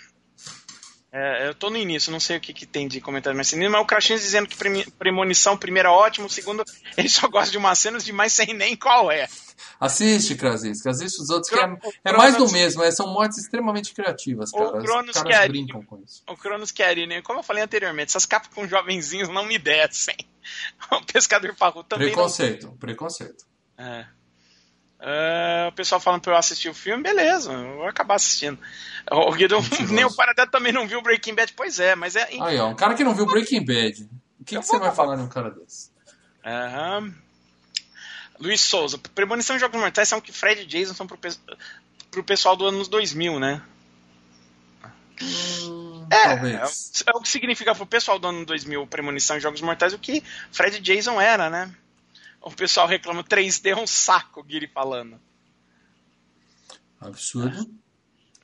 É, 1.12 1.49
eu 1.49 1.55
tô 1.57 1.70
no 1.70 1.77
início, 1.77 2.12
não 2.12 2.20
sei 2.20 2.37
o 2.37 2.41
que, 2.41 2.53
que 2.53 2.65
tem 2.65 2.87
de 2.87 3.01
comentário 3.01 3.35
mais 3.37 3.49
sinistro, 3.49 3.73
mas 3.73 3.82
o 3.82 3.85
Crachinhos 3.87 4.23
dizendo 4.23 4.47
que 4.49 4.57
premonição, 4.97 5.57
primeiro 5.57 5.89
é 5.89 5.91
ótimo, 5.91 6.31
segundo, 6.31 6.65
ele 6.97 7.09
só 7.09 7.27
gosta 7.27 7.51
de 7.51 7.59
umas 7.59 7.78
cenas 7.81 8.05
demais 8.05 8.32
sem 8.32 8.55
nem 8.55 8.77
qual 8.77 9.11
é. 9.11 9.27
Assiste, 9.81 10.37
Krasinski, 10.37 10.89
assiste 10.89 11.20
os 11.20 11.31
outros, 11.31 11.51
que 11.53 11.59
é, 11.59 11.66
o 11.66 11.78
é 12.05 12.12
mais 12.12 12.37
do 12.37 12.49
mesmo, 12.53 12.82
é, 12.85 12.91
são 12.93 13.09
mortes 13.09 13.39
extremamente 13.39 13.93
criativas, 13.93 14.53
O 14.53 14.57
cara. 14.59 14.77
Os 14.78 14.85
Cronos 14.85 15.16
caras 15.16 15.37
quer- 15.37 15.49
brincam 15.49 15.82
com 15.82 15.99
isso. 16.03 16.23
O 16.28 16.37
Cronos 16.37 16.70
Querine, 16.70 17.07
né? 17.16 17.23
como 17.23 17.41
eu 17.41 17.43
falei 17.43 17.62
anteriormente, 17.65 18.11
essas 18.11 18.27
capas 18.27 18.51
com 18.55 18.69
jovenzinhos 18.69 19.28
não 19.28 19.45
me 19.45 19.59
descem. 19.59 20.16
O 20.93 21.05
Pescador 21.05 21.55
Parru 21.55 21.85
também 21.85 22.07
não 22.09 22.15
Preconceito, 22.15 22.73
preconceito. 22.81 23.45
É. 23.77 24.07
É, 25.02 25.66
o 25.68 25.72
pessoal 25.72 26.01
falando 26.01 26.20
pra 26.20 26.35
eu 26.35 26.36
assistir 26.36 26.68
o 26.68 26.74
filme, 26.74 27.02
beleza, 27.02 27.51
eu 27.52 27.77
vou 27.77 27.86
acabar 27.89 28.16
assistindo. 28.16 28.59
O 29.10 29.32
Guido, 29.32 29.56
nem 29.90 30.05
o 30.05 30.14
Paradelo 30.14 30.51
também 30.51 30.72
não 30.72 30.86
viu 30.86 30.98
o 30.98 31.02
Breaking 31.02 31.35
Bad, 31.35 31.52
pois 31.55 31.81
é, 31.81 31.94
mas 31.94 32.16
é. 32.16 32.28
Aí, 32.40 32.59
ó, 32.59 32.68
um 32.68 32.74
cara 32.74 32.94
que 32.94 33.02
não 33.02 33.14
viu 33.14 33.24
Breaking 33.27 33.64
Bad. 33.64 34.02
O 34.39 34.44
que, 34.44 34.59
que 34.59 34.62
você 34.66 34.78
vai 34.78 34.94
falar 34.94 35.16
de 35.16 35.22
um 35.22 35.28
cara 35.28 35.51
desse? 35.51 35.90
Aham. 36.44 37.14
Luiz 38.39 38.60
Souza, 38.62 38.98
Premonição 39.14 39.56
e 39.56 39.59
Jogos 39.59 39.78
Mortais 39.81 40.09
são 40.09 40.20
que 40.20 40.32
Fred 40.32 40.62
e 40.62 40.66
Jason 40.66 40.94
são 40.94 41.06
pro, 41.06 41.16
pe- 41.18 41.36
pro 42.10 42.24
pessoal 42.24 42.56
do 42.56 42.66
anos 42.66 42.89
2000, 42.89 43.39
né? 43.39 43.60
Hum, 45.22 46.06
É, 46.10 46.28
talvez. 46.28 47.02
é 47.06 47.10
o 47.16 47.20
que 47.20 47.28
significa 47.28 47.74
pro 47.74 47.85
pessoal 47.86 48.18
do 48.18 48.27
ano 48.28 48.47
2000 48.47 48.86
Premonição 48.86 49.36
e 49.36 49.40
Jogos 49.40 49.60
Mortais 49.60 49.93
o 49.93 49.98
que 49.98 50.22
Fred 50.51 50.78
e 50.78 50.81
Jason 50.81 51.20
era, 51.20 51.51
né? 51.51 51.70
O 52.40 52.50
pessoal 52.50 52.86
reclama 52.86 53.22
3D 53.22 53.66
é 53.70 53.76
um 53.76 53.86
saco, 53.86 54.42
Guiri 54.42 54.66
falando. 54.66 55.20
Absurdo. 57.00 57.68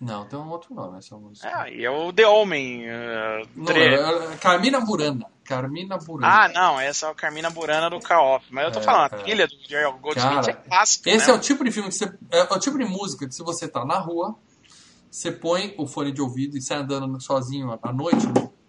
Não, 0.01 0.27
tem 0.27 0.39
um 0.39 0.49
outro 0.51 0.75
nome 0.75 0.99
essa 0.99 1.17
música. 1.17 1.49
É, 1.67 1.75
e 1.75 1.85
é 1.85 1.91
o 1.91 2.13
The 2.13 2.27
Omen. 2.27 2.89
ah, 2.91 3.43
Não, 3.55 3.65
tre- 3.65 3.95
é- 3.95 4.33
é 4.33 4.37
Carmina 4.37 4.81
Burana. 4.81 5.27
Carmina 5.45 5.97
Burana. 5.99 6.33
Ah, 6.45 6.49
não, 6.49 6.81
essa 6.81 7.07
é 7.07 7.11
a 7.11 7.15
Carmina 7.15 7.49
Burana 7.51 7.89
do 7.91 8.01
K-Off. 8.01 8.47
Mas 8.51 8.65
eu 8.65 8.73
tô 8.73 8.81
É, 8.81 8.83
falando, 8.83 9.13
é. 9.13 9.17
a 9.17 9.19
trilha 9.23 9.47
do 9.47 9.55
Jerry 9.69 9.93
Goldsmith 10.01 10.35
Cara, 10.35 10.51
é 10.51 10.55
clássico, 10.55 11.09
Esse 11.09 11.29
né? 11.29 11.33
é 11.33 11.37
o 11.37 11.41
tipo 11.41 11.65
de 11.65 11.71
filme 11.71 11.89
que 11.91 11.95
você. 11.95 12.13
É 12.31 12.43
o 12.43 12.59
tipo 12.59 12.79
de 12.79 12.85
música 12.85 13.27
que 13.27 13.35
se 13.35 13.43
você 13.43 13.69
tá 13.69 13.85
na 13.85 13.99
rua, 13.99 14.35
você 15.11 15.31
põe 15.31 15.75
o 15.79 15.87
fone 15.87 16.13
de 16.13 16.21
ouvido 16.21 16.57
e 16.57 16.63
sai 16.63 16.79
andando 16.79 17.21
sozinho 17.23 17.79
à 17.83 17.93
noite, 17.93 18.27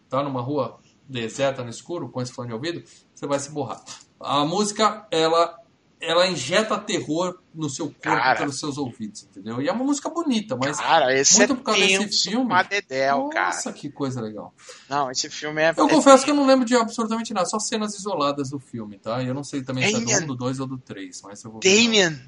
tá 0.10 0.22
numa 0.22 0.41
rua 0.41 0.80
deserta, 1.07 1.64
no 1.64 1.69
escuro, 1.69 2.10
com 2.10 2.22
esse 2.22 2.31
fone 2.34 2.49
de 2.49 2.53
ouvido, 2.53 2.84
você 3.14 3.26
vai 3.26 3.39
se 3.39 3.52
borrar. 3.52 3.81
A 4.19 4.43
música, 4.45 5.07
ela, 5.11 5.56
ela 5.99 6.27
injeta 6.27 6.77
terror 6.77 7.39
no 7.53 7.69
seu 7.69 7.85
corpo 7.88 8.01
Cara. 8.01 8.38
pelos 8.39 8.59
seus 8.59 8.77
ouvidos, 8.77 9.23
entendeu? 9.23 9.61
E 9.61 9.67
é 9.67 9.72
uma 9.72 9.84
música 9.84 10.09
bonita, 10.09 10.55
mas 10.55 10.77
Cara, 10.77 11.17
esse 11.17 11.38
muito 11.38 11.53
é 11.53 11.55
por 11.55 11.63
causa 11.63 11.80
desse 11.81 12.30
filme. 12.30 12.63
dedéu, 12.69 13.30
nossa, 13.34 13.63
cara. 13.69 13.76
que 13.76 13.89
coisa 13.89 14.19
legal. 14.22 14.53
Não, 14.89 15.09
esse 15.09 15.30
filme 15.30 15.61
é... 15.61 15.73
Eu 15.76 15.88
é 15.88 15.89
confesso 15.89 16.23
que 16.26 16.31
eu 16.31 16.35
não 16.35 16.45
lembro 16.45 16.65
de 16.65 16.76
absolutamente 16.76 17.34
nada, 17.34 17.45
só 17.47 17.57
cenas 17.59 17.95
isoladas 17.97 18.49
do 18.49 18.59
filme, 18.59 18.99
tá? 18.99 19.23
E 19.23 19.27
eu 19.27 19.34
não 19.34 19.43
sei 19.43 19.63
também 19.63 19.84
se 19.88 19.95
é 19.95 19.99
do 19.99 20.05
Damien. 20.05 20.23
1, 20.23 20.27
do 20.27 20.35
2 20.35 20.59
ou 20.59 20.67
do 20.67 20.77
3, 20.77 21.22
mas 21.23 21.43
eu 21.43 21.51
vou. 21.51 21.59
Damien. 21.61 22.19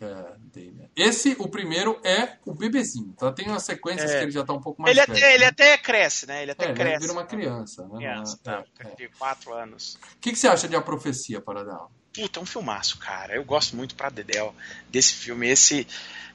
É, 0.00 0.32
Damien. 0.52 0.90
Esse, 0.96 1.36
o 1.38 1.46
primeiro, 1.48 2.00
é 2.02 2.36
o 2.44 2.52
bebezinho, 2.52 3.14
tá? 3.16 3.30
Tem 3.30 3.46
umas 3.48 3.62
sequências 3.62 4.10
É. 4.10 4.18
que 4.18 4.24
ele 4.24 4.32
já 4.32 4.44
tá 4.44 4.52
um 4.52 4.60
pouco 4.60 4.82
mais 4.82 4.96
Ele 4.96 5.06
velho. 5.06 5.16
até, 5.16 5.34
ele 5.36 5.44
até 5.44 5.78
cresce, 5.78 6.26
né? 6.26 6.42
Ele 6.42 6.50
até 6.50 6.64
É, 6.64 6.68
ele 6.70 6.74
cresce. 6.76 7.00
vira 7.02 7.12
uma 7.12 7.24
criança, 7.24 7.86
né? 7.86 7.98
Criança, 7.98 8.38
tá, 8.42 8.64
de 8.98 9.08
4 9.16 9.54
anos. 9.54 9.94
O 10.16 10.18
que, 10.20 10.32
que 10.32 10.36
você 10.38 10.48
acha 10.48 10.66
de 10.68 10.74
A 10.74 10.82
Profecia, 10.82 11.40
Paradão? 11.40 11.88
Puta, 12.14 12.38
é 12.40 12.42
um 12.42 12.46
filmaço, 12.46 12.98
cara. 12.98 13.34
Eu 13.34 13.44
gosto 13.44 13.74
muito 13.76 13.94
pra 13.94 14.10
Dedéu 14.10 14.54
desse 14.90 15.14
filme. 15.14 15.48
Esse. 15.48 15.86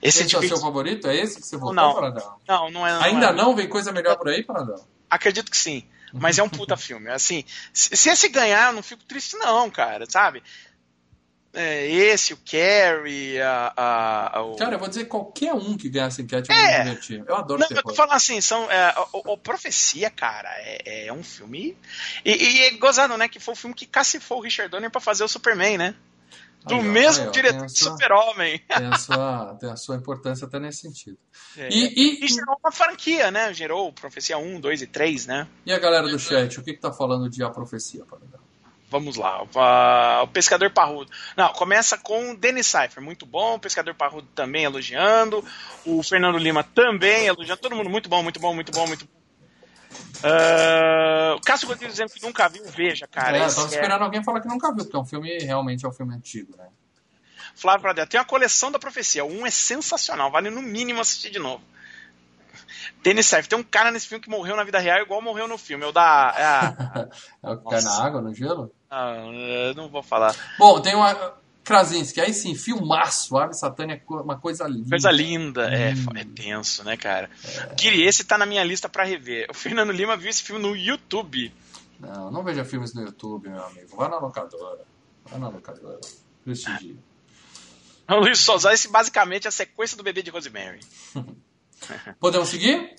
Esse 0.01 0.23
Esse 0.23 0.35
é 0.35 0.37
o 0.37 0.41
tipo. 0.41 0.47
seu 0.55 0.57
favorito? 0.65 1.07
É 1.07 1.15
esse 1.15 1.37
que 1.39 1.45
você 1.45 1.57
votou, 1.57 1.73
Não. 1.73 1.93
Paradão? 1.95 2.35
Não, 2.47 2.71
não 2.71 2.87
é. 2.87 2.93
não 2.93 3.01
Ainda 3.03 3.25
é. 3.27 3.33
não? 3.33 3.55
Vem 3.55 3.67
coisa 3.67 3.91
melhor 3.91 4.15
por 4.17 4.29
aí, 4.29 4.43
Paradão? 4.43 4.83
Acredito 5.09 5.49
que 5.51 5.57
sim. 5.57 5.83
Mas 6.13 6.37
é 6.39 6.43
um 6.43 6.49
puta 6.49 6.75
filme. 6.77 7.09
Assim, 7.09 7.43
se 7.73 7.95
se 7.95 8.09
esse 8.09 8.29
ganhar, 8.29 8.69
eu 8.69 8.73
não 8.73 8.83
fico 8.83 9.03
triste, 9.03 9.35
não, 9.37 9.69
cara, 9.69 10.05
sabe? 10.09 10.41
É, 11.59 11.87
esse, 11.87 12.33
o 12.33 12.37
Carrie, 12.37 13.41
a. 13.41 13.73
a, 13.75 14.37
a- 14.37 14.41
o... 14.43 14.55
Cara, 14.57 14.75
eu 14.75 14.79
vou 14.79 14.87
dizer 14.87 15.05
qualquer 15.05 15.53
um 15.55 15.75
que 15.75 15.89
ganhar 15.89 16.05
essa 16.05 16.21
enquete 16.21 16.51
eu 16.51 16.55
É. 16.55 16.77
me 16.77 16.83
divertir. 16.91 17.23
Eu 17.27 17.35
adoro 17.35 17.59
Não, 17.59 17.67
eu 17.75 17.81
tô 17.81 17.95
falando 17.95 18.13
assim, 18.13 18.39
são. 18.41 18.69
É, 18.71 18.93
o, 19.11 19.33
o 19.33 19.37
Profecia, 19.37 20.09
cara, 20.11 20.49
é, 20.59 21.07
é 21.07 21.13
um 21.13 21.23
filme. 21.23 21.75
E, 22.23 22.31
e 22.31 22.59
é 22.65 22.71
gozado, 22.77 23.17
né? 23.17 23.27
Que 23.27 23.39
foi 23.39 23.53
o 23.53 23.57
filme 23.57 23.73
que 23.75 23.87
cacifou 23.87 24.37
o 24.37 24.41
Richard 24.41 24.69
Donner 24.69 24.91
pra 24.91 25.01
fazer 25.01 25.23
o 25.23 25.27
Superman, 25.27 25.77
né? 25.79 25.95
Do 26.65 26.75
Aí, 26.75 26.83
mesmo 26.83 27.23
aí, 27.23 27.29
ó, 27.29 27.31
diretor 27.31 27.65
de 27.65 27.79
Super-Homem. 27.79 28.59
Tem 28.59 28.85
a, 28.87 28.93
sua, 28.99 29.57
tem 29.59 29.69
a 29.71 29.75
sua 29.77 29.95
importância 29.95 30.45
até 30.45 30.59
nesse 30.59 30.81
sentido. 30.81 31.17
É. 31.57 31.69
E, 31.69 32.19
E 32.21 32.25
e, 32.25 32.27
gerou 32.27 32.57
uma 32.61 32.71
franquia, 32.71 33.31
né? 33.31 33.53
Gerou 33.53 33.91
Profecia 33.93 34.37
1, 34.37 34.59
2 34.59 34.81
e 34.81 34.87
3, 34.87 35.25
né? 35.27 35.47
e 35.65 35.71
a 35.71 35.79
galera 35.79 36.07
do 36.07 36.19
chat, 36.19 36.59
o 36.59 36.63
que, 36.63 36.73
que 36.73 36.79
tá 36.81 36.91
falando 36.91 37.29
de 37.29 37.41
A 37.43 37.49
Profecia, 37.49 38.03
Paradão? 38.05 38.41
Vamos 38.89 39.17
lá. 39.17 39.43
O, 40.23 40.27
Pescador 40.27 40.71
Parrudo. 40.71 41.11
Não, 41.35 41.49
começa 41.49 41.97
com 41.97 42.31
o 42.31 42.37
Dennis 42.37 42.67
Cypher, 42.67 43.03
muito 43.03 43.25
bom. 43.25 43.55
O 43.55 43.59
Pescador 43.59 43.93
Parrudo 43.93 44.27
também 44.33 44.63
elogiando. 44.63 45.43
O 45.85 46.01
Fernando 46.01 46.37
Lima 46.37 46.63
também 46.63 47.25
elogiando. 47.25 47.61
Todo 47.61 47.75
mundo 47.75 47.89
muito 47.89 48.07
bom, 48.07 48.23
muito 48.23 48.39
bom, 48.39 48.53
muito 48.53 48.71
bom, 48.71 48.87
muito 48.87 49.05
bom. 49.05 49.17
Uh, 50.23 51.35
o 51.35 51.41
Cássio 51.41 51.67
Rodrigues 51.67 51.95
dizendo 51.95 52.11
que 52.11 52.21
nunca 52.21 52.47
viu, 52.47 52.63
veja, 52.65 53.07
cara. 53.07 53.37
É, 53.37 53.45
eu 53.45 53.53
tava 53.53 53.67
é- 53.67 53.69
esperando 53.71 54.01
alguém 54.03 54.23
falar 54.23 54.41
que 54.41 54.47
nunca 54.47 54.73
viu, 54.73 54.83
porque 54.83 54.95
é 54.95 54.99
um 54.99 55.05
filme, 55.05 55.37
realmente 55.39 55.85
é 55.85 55.89
um 55.89 55.91
filme 55.91 56.15
antigo, 56.15 56.55
né? 56.57 56.67
Flávio 57.55 57.81
Pradella, 57.81 58.07
tem 58.07 58.19
uma 58.19 58.25
coleção 58.25 58.71
da 58.71 58.79
profecia. 58.79 59.25
Um 59.25 59.45
é 59.45 59.51
sensacional, 59.51 60.31
vale 60.31 60.49
no 60.49 60.61
mínimo 60.61 61.01
assistir 61.01 61.29
de 61.29 61.39
novo. 61.39 61.63
Denis 63.03 63.25
Serf, 63.25 63.47
tem 63.47 63.57
um 63.57 63.63
cara 63.63 63.91
nesse 63.91 64.07
filme 64.07 64.23
que 64.23 64.29
morreu 64.29 64.55
na 64.55 64.63
vida 64.63 64.79
real 64.79 65.01
igual 65.01 65.21
morreu 65.21 65.47
no 65.47 65.57
filme. 65.57 65.83
É 65.83 65.87
o 65.87 65.91
da. 65.91 66.33
É 66.37 66.43
a, 66.43 67.07
É 67.43 67.51
o 67.51 67.57
que 67.57 67.69
cai 67.69 67.81
na 67.81 68.03
água, 68.03 68.21
no 68.21 68.33
gelo? 68.33 68.73
Eu 68.89 69.73
não 69.75 69.89
vou 69.89 70.01
falar. 70.03 70.35
Bom, 70.57 70.79
tem 70.81 70.95
uma. 70.95 71.33
Krasinski, 71.63 72.21
aí 72.21 72.33
sim, 72.33 72.55
filmaço. 72.55 73.37
Ave 73.37 73.53
Satânia 73.53 73.95
é 73.95 74.13
uma 74.13 74.39
coisa 74.39 74.65
linda. 74.65 74.89
Coisa 74.89 75.11
linda. 75.11 75.69
É, 75.69 75.93
Hum. 75.93 76.05
é 76.15 76.23
tenso, 76.23 76.81
né, 76.85 76.95
cara? 76.95 77.29
Kiri, 77.75 78.03
esse 78.03 78.23
tá 78.23 78.37
na 78.37 78.45
minha 78.45 78.63
lista 78.63 78.87
pra 78.87 79.03
rever. 79.03 79.47
O 79.49 79.53
Fernando 79.53 79.91
Lima 79.91 80.15
viu 80.15 80.29
esse 80.29 80.41
filme 80.41 80.61
no 80.61 80.73
YouTube. 80.77 81.53
Não, 81.99 82.31
não 82.31 82.41
veja 82.43 82.63
filmes 82.63 82.93
no 82.93 83.01
YouTube, 83.01 83.49
meu 83.49 83.61
amigo. 83.65 83.97
Vá 83.97 84.07
na 84.07 84.17
locadora. 84.17 84.85
Vá 85.25 85.37
na 85.37 85.49
locadora. 85.49 85.99
Prestigie. 86.45 86.97
O 88.09 88.15
Luiz 88.21 88.39
Souza, 88.39 88.71
esse 88.71 88.87
basicamente 88.87 89.47
é 89.47 89.49
a 89.49 89.51
sequência 89.51 89.97
do 89.97 90.03
bebê 90.03 90.23
de 90.23 90.29
Rosemary. 90.31 90.79
Podemos 92.21 92.47
seguir? 92.47 92.95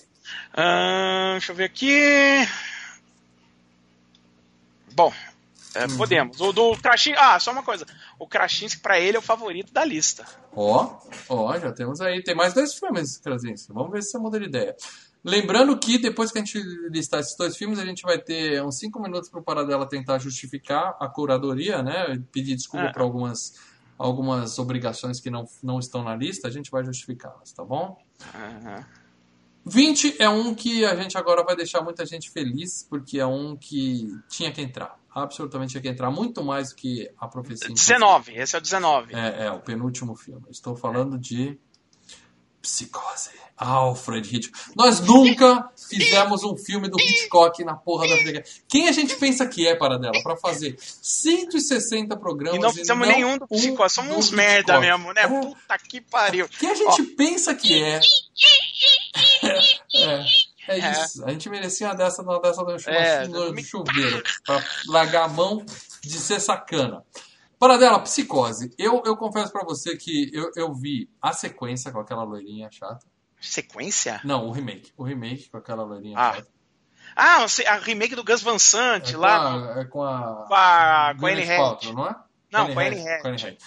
Ahn, 0.55 1.31
deixa 1.31 1.51
eu 1.51 1.55
ver 1.55 1.63
aqui. 1.63 2.47
Bom, 4.93 5.11
é, 5.79 5.85
Uhum. 5.87 5.97
podemos. 5.97 6.39
O 6.41 6.51
do 6.51 6.75
Krasinski. 6.77 7.17
Ah, 7.19 7.39
só 7.39 7.51
uma 7.51 7.63
coisa. 7.63 7.85
O 8.17 8.27
Krasinski, 8.27 8.81
pra 8.81 8.99
ele, 8.99 9.17
é 9.17 9.19
o 9.19 9.23
favorito 9.23 9.71
da 9.73 9.83
lista. 9.85 10.25
Ó, 10.55 10.97
ó, 11.29 11.59
já 11.59 11.71
temos 11.71 12.01
aí. 12.01 12.23
Tem 12.23 12.35
mais 12.35 12.53
dois 12.53 12.73
filmes, 12.73 13.17
Krasinski. 13.17 13.71
Vamos 13.73 13.91
ver 13.91 14.01
se 14.03 14.11
você 14.11 14.17
muda 14.17 14.39
de 14.39 14.45
ideia. 14.45 14.75
Lembrando 15.23 15.77
que 15.77 15.97
depois 15.97 16.31
que 16.31 16.39
a 16.39 16.43
gente 16.43 16.57
listar 16.89 17.19
esses 17.19 17.35
dois 17.37 17.57
filmes, 17.57 17.77
a 17.77 17.85
gente 17.85 18.03
vai 18.03 18.17
ter 18.17 18.63
uns 18.63 18.77
cinco 18.77 19.01
minutos 19.01 19.29
para 19.29 19.39
o 19.39 19.43
Paradela 19.43 19.85
tentar 19.87 20.17
justificar 20.17 20.95
a 20.99 21.07
curadoria, 21.09 21.83
né? 21.83 22.17
Pedir 22.31 22.55
desculpa 22.55 22.85
É. 22.87 22.93
por 22.93 23.01
algumas, 23.01 23.53
algumas 23.97 24.57
obrigações 24.57 25.19
que 25.19 25.29
não, 25.29 25.45
não 25.61 25.77
estão 25.77 26.03
na 26.03 26.15
lista, 26.15 26.47
a 26.47 26.51
gente 26.51 26.71
vai 26.71 26.85
justificá-las, 26.85 27.51
tá 27.51 27.65
bom? 27.65 27.97
Aham. 28.33 28.85
20 29.69 30.15
é 30.19 30.27
um 30.27 30.53
que 30.53 30.83
a 30.83 30.95
gente 30.95 31.17
agora 31.17 31.43
vai 31.43 31.55
deixar 31.55 31.81
muita 31.81 32.05
gente 32.05 32.29
feliz, 32.29 32.85
porque 32.89 33.19
é 33.19 33.25
um 33.25 33.55
que 33.55 34.07
tinha 34.27 34.51
que 34.51 34.61
entrar. 34.61 34.97
Absolutamente 35.13 35.71
tinha 35.71 35.81
que 35.81 35.87
entrar, 35.87 36.11
muito 36.11 36.43
mais 36.43 36.69
do 36.69 36.75
que 36.75 37.09
a 37.19 37.27
profecia. 37.27 37.73
19, 37.73 38.35
esse 38.35 38.55
é 38.55 38.59
o 38.59 38.61
19. 38.61 39.13
É, 39.13 39.45
é, 39.45 39.51
o 39.51 39.59
penúltimo 39.59 40.15
filme. 40.15 40.45
Estou 40.49 40.75
falando 40.75 41.17
de 41.17 41.57
Psicose. 42.61 43.29
Alfred 43.61 44.33
Hitchcock. 44.37 44.57
Nós 44.73 45.01
nunca 45.01 45.69
fizemos 45.89 46.45
um 46.45 46.55
filme 46.55 46.87
do 46.87 46.97
Hitchcock 46.97 47.61
na 47.65 47.75
porra 47.75 48.07
da 48.07 48.15
vida. 48.15 48.41
Quem 48.69 48.87
a 48.87 48.91
gente 48.93 49.17
pensa 49.17 49.45
que 49.45 49.67
é, 49.67 49.75
para 49.75 49.99
dela, 49.99 50.13
para 50.23 50.37
fazer 50.37 50.77
160 50.79 52.15
programas 52.15 52.57
E 52.57 52.61
não 52.61 52.71
fizemos 52.71 53.05
nenhum 53.05 53.37
do 53.37 53.45
Psicose. 53.49 53.95
Somos 53.95 54.15
uns 54.15 54.31
merda 54.31 54.75
Hitchcock? 54.77 54.79
mesmo, 54.87 55.13
né? 55.13 55.21
É. 55.23 55.27
Puta 55.27 55.77
que 55.77 55.99
pariu. 55.99 56.47
Quem 56.57 56.69
a 56.69 56.75
gente 56.75 57.03
pensa 57.17 57.53
que 57.53 57.83
é? 57.83 57.99
É, 59.43 60.75
é 60.75 60.79
É. 60.79 60.91
isso. 60.91 61.25
A 61.25 61.31
gente 61.31 61.49
merecia 61.49 61.87
uma 61.87 61.95
dessa, 61.95 62.21
uma 62.21 62.39
dessa 62.39 62.61
no, 62.63 62.79
chu- 62.79 62.89
É, 62.89 63.27
me- 63.51 63.63
chuveiro. 63.63 64.23
Pra 64.45 64.63
largar 64.87 65.25
a 65.25 65.27
mão 65.27 65.65
de 66.01 66.17
ser 66.17 66.39
sacana. 66.39 67.03
Para 67.59 67.77
dela, 67.77 67.99
psicose. 67.99 68.73
Eu, 68.77 69.03
eu 69.05 69.17
confesso 69.17 69.51
pra 69.51 69.63
você 69.65 69.97
que 69.97 70.31
eu, 70.33 70.49
eu 70.55 70.73
vi 70.73 71.09
a 71.21 71.33
sequência 71.33 71.91
com 71.91 71.99
aquela 71.99 72.23
loirinha 72.23 72.69
chata. 72.71 73.05
Sequência? 73.39 74.21
Não, 74.23 74.47
o 74.47 74.51
remake. 74.51 74.91
O 74.97 75.03
remake 75.03 75.49
com 75.49 75.57
aquela 75.57 75.83
loirinha 75.83 76.17
Ah, 76.17 76.33
chata. 76.35 76.47
Ah, 77.15 77.45
a 77.67 77.75
remake 77.77 78.15
do 78.15 78.23
Gus 78.23 78.41
Van 78.41 78.57
Sant 78.59 79.13
É 79.13 79.17
lá. 79.17 79.75
a, 79.75 79.81
é 79.81 79.85
com 79.85 80.01
a. 80.03 80.45
Com 80.47 80.53
a- 80.53 81.15
com 81.19 81.25
a 81.25 81.29
Anne 81.29 81.41
Hathaway. 81.51 81.93
não 81.93 82.07
é? 82.07 82.15
Não, 82.51 82.73
com 82.73 82.79
a 82.79 82.83
Anne. 82.83 83.57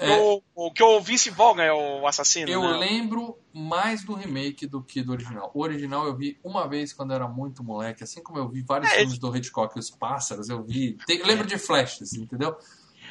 É, 0.00 0.16
O, 0.16 0.40
o 0.54 0.72
que 0.72 0.80
o 0.82 1.00
Vince 1.00 1.28
Vaughn 1.30 1.58
é 1.60 1.72
o 1.72 2.06
assassino. 2.06 2.48
Eu 2.50 2.62
né? 2.62 2.76
lembro 2.78 3.36
mais 3.52 4.04
do 4.04 4.14
remake 4.14 4.64
do 4.66 4.80
que 4.82 5.02
do 5.02 5.10
original. 5.10 5.50
O 5.52 5.60
original 5.60 6.06
eu 6.06 6.14
vi 6.16 6.38
uma 6.44 6.68
vez 6.68 6.92
quando 6.92 7.10
eu 7.10 7.16
era 7.16 7.26
muito 7.28 7.64
moleque, 7.64 8.04
assim 8.04 8.22
como 8.22 8.38
eu 8.38 8.48
vi 8.48 8.62
vários 8.62 8.90
É, 8.92 8.98
filmes 8.98 9.18
do 9.18 9.34
Hitchcock, 9.36 9.76
Os 9.76 9.90
Pássaros, 9.90 10.48
eu 10.48 10.62
vi. 10.62 10.96
Tem- 11.04 11.20
lembro 11.24 11.46
de 11.46 11.58
flashes, 11.58 12.12
entendeu? 12.12 12.56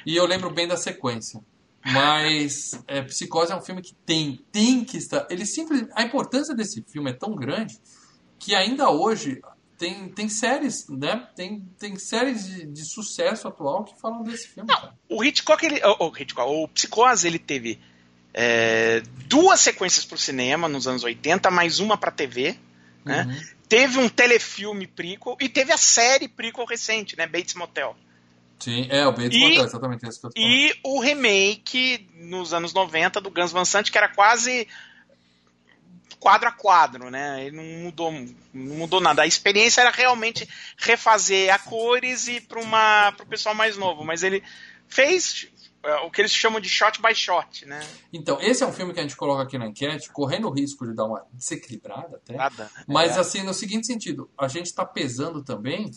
E 0.06 0.16
eu 0.16 0.26
lembro 0.26 0.50
bem 0.50 0.68
da 0.68 0.78
sequência. 0.78 1.42
Mas 1.86 2.72
é, 2.88 3.02
Psicose 3.02 3.52
é 3.52 3.56
um 3.56 3.62
filme 3.62 3.82
que 3.82 3.94
tem, 4.06 4.44
tem 4.52 4.84
que 4.84 4.98
estar. 4.98 5.26
Ele 5.30 5.46
simplesmente. 5.46 5.92
A 5.96 6.04
importância 6.04 6.54
desse 6.54 6.84
filme 6.84 7.12
é 7.12 7.14
tão 7.14 7.34
grande 7.34 7.80
que 8.38 8.54
ainda 8.54 8.90
hoje 8.90 9.42
tem, 9.78 10.10
tem 10.10 10.28
séries, 10.28 10.88
né? 10.90 11.28
Tem, 11.36 11.62
tem 11.80 11.96
séries 11.98 12.46
de, 12.46 12.66
de 12.66 12.84
sucesso 12.84 13.48
atual 13.48 13.84
que 13.84 14.00
falam 14.00 14.24
desse 14.24 14.48
filme. 14.48 14.68
cara. 14.68 14.94
O 15.08 15.24
Hitchcock, 15.24 15.66
ele, 15.66 15.80
o, 15.84 16.10
o 16.10 16.18
Hitchcock, 16.18 16.50
o 16.50 16.68
Psicose, 16.68 17.26
ele 17.26 17.40
teve 17.40 17.80
é, 18.34 19.02
duas 19.28 19.60
sequências 19.60 20.04
pro 20.04 20.18
cinema 20.18 20.68
nos 20.68 20.88
anos 20.88 21.04
80, 21.04 21.50
mais 21.52 21.80
uma 21.80 21.98
pra 21.98 22.12
TV. 22.12 22.58
Né? 23.06 23.24
Uhum. 23.24 23.58
Teve 23.70 24.00
um 24.00 24.10
telefilme 24.10 24.88
prequel 24.88 25.38
e 25.40 25.48
teve 25.48 25.72
a 25.72 25.78
série 25.78 26.28
prequel 26.28 26.66
recente, 26.66 27.16
né? 27.16 27.28
Bates 27.28 27.54
Motel. 27.54 27.96
Sim, 28.60 28.88
é, 28.90 29.06
o 29.06 29.12
Bates 29.12 29.36
E- 29.38 29.40
Motel, 29.40 29.64
exatamente 29.66 30.08
isso 30.08 30.20
que 30.20 30.26
eu 30.28 30.32
tô 30.32 30.40
falando. 30.42 30.54
E 30.56 30.80
o 30.84 31.00
remake 31.00 32.10
nos 32.16 32.54
anos 32.54 32.74
90 32.74 33.22
do 33.22 33.30
Guns 33.30 33.52
Van 33.52 33.66
Sant, 33.66 33.92
que 33.92 33.98
era 33.98 34.10
quase 34.10 34.68
quadro 36.20 36.50
a 36.50 36.52
quadro, 36.52 37.10
né? 37.12 37.46
Ele 37.46 37.56
não 37.56 37.64
mudou, 37.84 38.12
não 38.12 38.76
mudou 38.76 39.00
nada. 39.00 39.22
A 39.22 39.28
experiência 39.28 39.82
era 39.82 39.92
realmente 39.92 40.48
refazer 40.78 41.54
a 41.54 41.60
cores 41.60 42.28
e 42.28 42.42
para 42.42 42.60
uma 42.60 43.12
para 43.12 43.24
o 43.24 43.28
pessoal 43.28 43.54
mais 43.54 43.78
novo, 43.78 44.04
mas 44.04 44.24
ele 44.24 44.44
fez 44.88 45.48
é, 45.84 45.94
o 45.98 46.10
que 46.10 46.20
eles 46.22 46.32
chamam 46.32 46.60
de 46.60 46.68
shot 46.68 47.00
by 47.02 47.14
shot, 47.14 47.66
né? 47.68 47.80
Então, 48.12 48.40
esse 48.42 48.64
é 48.64 48.66
um 48.68 48.74
filme 48.74 48.94
que 48.94 49.00
a 49.00 49.04
gente 49.04 49.16
coloca 49.16 49.44
aqui 49.44 49.58
na 49.60 49.68
enquete, 49.68 50.10
correndo 50.12 50.48
o 50.48 50.52
risco 50.52 50.88
de 50.88 50.96
dar 50.96 51.06
uma 51.06 51.24
desequilibrada 51.34 52.18
até. 52.18 52.34
Nada. 52.34 52.70
Mas 52.88 53.16
É. 53.16 53.20
assim, 53.20 53.44
no 53.44 53.54
seguinte 53.54 53.86
sentido, 53.86 54.30
a 54.38 54.48
gente 54.48 54.66
está 54.66 54.84
pesando 54.84 55.44
também 55.44 55.92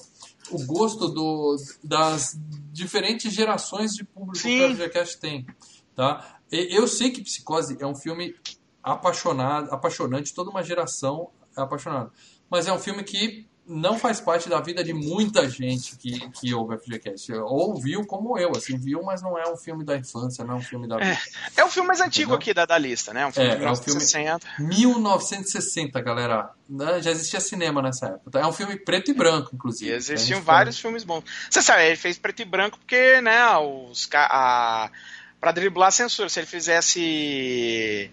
o 0.51 0.65
gosto 0.67 1.09
do, 1.09 1.57
das 1.83 2.39
diferentes 2.73 3.33
gerações 3.33 3.93
de 3.93 4.05
público 4.05 4.39
Sim. 4.39 4.59
que 4.59 4.65
o 4.65 4.77
FGCast 4.77 5.19
tem. 5.19 5.47
Tá? 5.95 6.39
E- 6.51 6.69
Eu 6.77 6.87
sei 6.89 7.11
que 7.11 7.23
Psicose 7.23 7.77
é 7.81 7.87
um 7.87 7.95
filme 7.95 8.35
apaixonado, 8.83 9.71
apaixonante, 9.73 10.35
toda 10.35 10.51
uma 10.51 10.63
geração 10.63 11.31
é 11.57 11.61
apaixonada. 11.61 12.11
Mas 12.49 12.67
é 12.67 12.73
um 12.73 12.79
filme 12.79 13.03
que 13.05 13.47
não 13.73 13.97
faz 13.99 14.21
parte 14.21 14.49
da 14.49 14.61
vida 14.61 14.83
de 14.83 14.93
muita 14.93 15.49
gente 15.49 15.97
que, 15.97 16.29
que 16.31 16.53
ouve 16.53 16.75
o 16.75 16.79
FGCast. 16.81 17.33
Ou 17.35 17.81
viu 17.81 18.05
como 18.05 18.37
eu, 18.37 18.51
assim, 18.57 18.77
viu, 18.77 19.01
mas 19.05 19.23
não 19.23 19.39
é 19.39 19.49
um 19.51 19.57
filme 19.57 19.85
da 19.85 19.97
infância, 19.97 20.45
não 20.45 20.55
é 20.55 20.57
um 20.59 20.63
filme 20.63 20.89
da 20.89 20.97
vida. 20.99 21.19
É 21.57 21.65
o 21.65 21.69
filme 21.69 21.87
mais 21.87 22.01
antigo 22.01 22.33
Entendeu? 22.33 22.37
aqui 22.37 22.53
da, 22.55 22.67
da 22.67 22.77
lista, 22.77 23.15
né? 23.15 23.25
Um 23.27 23.31
filme 23.33 23.49
É, 23.51 23.57
de 23.57 23.65
é 23.65 23.71
um 23.71 23.77
filme- 23.77 24.01
1960. 24.01 24.47
1960, 24.59 26.01
galera. 26.01 26.51
Né? 26.69 27.01
Já 27.03 27.11
existia 27.11 27.41
cinema 27.41 27.81
nessa 27.83 28.07
época. 28.07 28.39
É 28.39 28.47
um 28.47 28.53
filme 28.53 28.77
preto 28.77 29.11
e 29.11 29.15
branco, 29.15 29.51
E 29.53 29.55
inclusive. 29.57 29.93
existiam 29.95 30.37
A 30.39 30.41
gente 30.41 30.47
vários 30.47 30.79
filmes 30.79 31.05
bons. 31.05 31.25
Você 31.49 31.63
sabe, 31.63 31.85
ele 31.87 31.97
fez 31.97 32.19
preto 32.19 32.43
e 32.43 32.45
branco 32.45 32.79
porque, 32.79 33.21
né, 33.21 33.41
os 33.57 34.09
a 34.15 34.91
para 35.41 35.53
driblar 35.53 35.89
a 35.89 35.91
censura, 35.93 36.29
se 36.29 36.39
ele 36.39 36.47
fizesse 36.47 38.11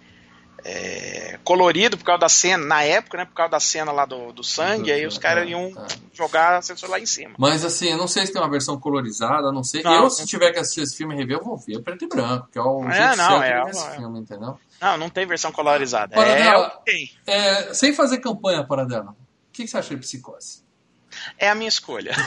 é, 0.66 1.40
colorido 1.44 1.98
por 1.98 2.04
causa 2.04 2.20
da 2.22 2.30
cena, 2.30 2.66
na 2.66 2.84
época, 2.84 3.18
né, 3.18 3.26
por 3.26 3.34
causa 3.34 3.52
da 3.52 3.60
cena 3.60 3.92
lá 3.92 4.06
do, 4.06 4.32
do 4.34 4.44
sangue, 4.44 4.92
Do- 4.92 4.92
aí 4.92 5.06
os 5.08 5.18
caras 5.18 5.46
é, 5.46 5.52
iam 5.52 5.66
é. 5.78 5.88
jogar 6.14 6.58
a 6.58 6.62
censura 6.62 6.94
lá 6.94 7.00
em 7.00 7.06
cima. 7.06 7.34
Mas 7.38 7.64
assim, 7.64 7.90
eu 7.90 7.98
não 7.98 8.08
sei 8.08 8.26
se 8.26 8.34
tem 8.34 8.42
uma 8.42 8.50
versão 8.50 8.80
colorizada, 8.80 9.52
não 9.52 9.64
sei. 9.64 9.84
Não. 9.84 9.94
eu, 10.04 10.10
se 10.10 10.26
tiver 10.26 10.52
que 10.52 10.60
assistir 10.60 10.82
esse 10.82 10.96
filme 10.98 11.14
e 11.16 11.18
rever, 11.18 11.38
eu 11.38 11.44
vou 11.44 11.58
ver 11.58 11.82
preto 11.82 12.04
e 12.06 12.08
branco, 12.08 12.50
que 12.52 12.58
é 12.58 12.62
o 12.62 12.84
É, 12.90 12.94
jeito 12.94 13.18
não, 13.18 13.44
é 13.44 13.48
de 13.48 13.54
ver 13.54 13.62
uma- 13.62 13.70
esse 13.70 13.96
filme, 13.98 14.20
entendeu? 14.20 14.60
Não, 14.82 14.98
não 14.98 15.10
tem 15.10 15.26
versão 15.26 15.52
colorizada. 15.52 16.16
É. 16.16 16.78
É, 17.26 17.74
sem 17.74 17.94
fazer 17.94 18.20
campanha 18.20 18.64
para 18.64 18.84
dela, 18.86 19.12
o 19.12 19.52
que, 19.52 19.64
que 19.64 19.68
você 19.70 19.78
acha 19.78 19.90
de 19.96 20.02
Psicose? 20.02 20.66
É 21.38 21.50
a 21.50 21.56
minha 21.56 21.70
escolha. 21.70 22.12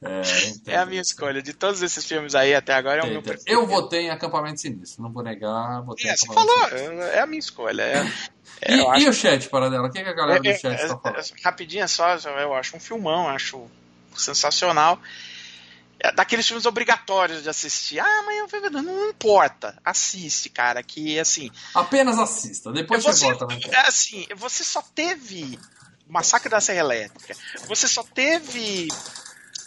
É, 0.00 0.72
É 0.72 0.76
a 0.76 0.86
minha 0.86 1.00
escolha. 1.02 1.42
De 1.42 1.52
todos 1.52 1.82
esses 1.82 2.04
filmes 2.04 2.34
aí 2.34 2.54
até 2.54 2.72
agora 2.72 3.00
é 3.00 3.04
o 3.04 3.08
meu 3.10 3.22
preferido. 3.22 3.50
Eu 3.50 3.66
votei 3.66 4.02
em 4.02 4.10
Acampamento 4.10 4.60
Sinistro, 4.60 5.02
não 5.02 5.10
vou 5.12 5.22
negar, 5.24 5.82
votei 5.82 6.08
É, 6.08 6.16
você 6.16 6.26
falou, 6.26 6.54
Sinistro. 6.68 7.02
é 7.02 7.20
a 7.20 7.26
minha 7.26 7.40
escolha. 7.40 7.82
É, 7.82 8.12
é, 8.62 8.76
E, 8.76 8.86
acho 8.86 9.00
e 9.04 9.08
o 9.08 9.12
chat, 9.12 9.48
para 9.48 9.68
dela? 9.68 9.88
O 9.88 9.90
que, 9.90 10.00
que 10.02 10.08
a 10.08 10.12
galera 10.12 10.40
do 10.40 10.48
É, 10.48 10.54
chat 10.56 10.72
é, 10.78 10.82
está 10.82 10.94
é, 10.94 10.98
falando? 10.98 11.24
rapidinho 11.44 11.88
só, 11.88 12.14
eu 12.14 12.54
acho 12.54 12.76
um 12.76 12.80
filmão, 12.80 13.28
acho 13.28 13.68
sensacional. 14.16 15.00
Daqueles 16.14 16.46
filmes 16.46 16.64
obrigatórios 16.64 17.42
de 17.42 17.48
assistir. 17.48 17.98
Ah, 17.98 18.22
mas 18.24 18.52
eu- 18.52 18.70
não 18.82 19.10
importa. 19.10 19.76
Assiste, 19.84 20.48
cara, 20.48 20.80
que 20.80 21.18
assim. 21.18 21.50
Apenas 21.74 22.20
assista, 22.20 22.70
depois 22.70 23.02
você, 23.02 23.18
você 23.18 23.24
vota 23.32 23.46
na 23.48 23.54
enquete. 23.54 23.74
é 23.74 23.80
assim, 23.80 24.24
você 24.36 24.62
só 24.62 24.80
teve 24.94 25.58
Massacre 26.06 26.48
da 26.48 26.60
Serra 26.60 26.78
Elétrica. 26.78 27.34
Você 27.66 27.88
só 27.88 28.04
teve 28.04 28.86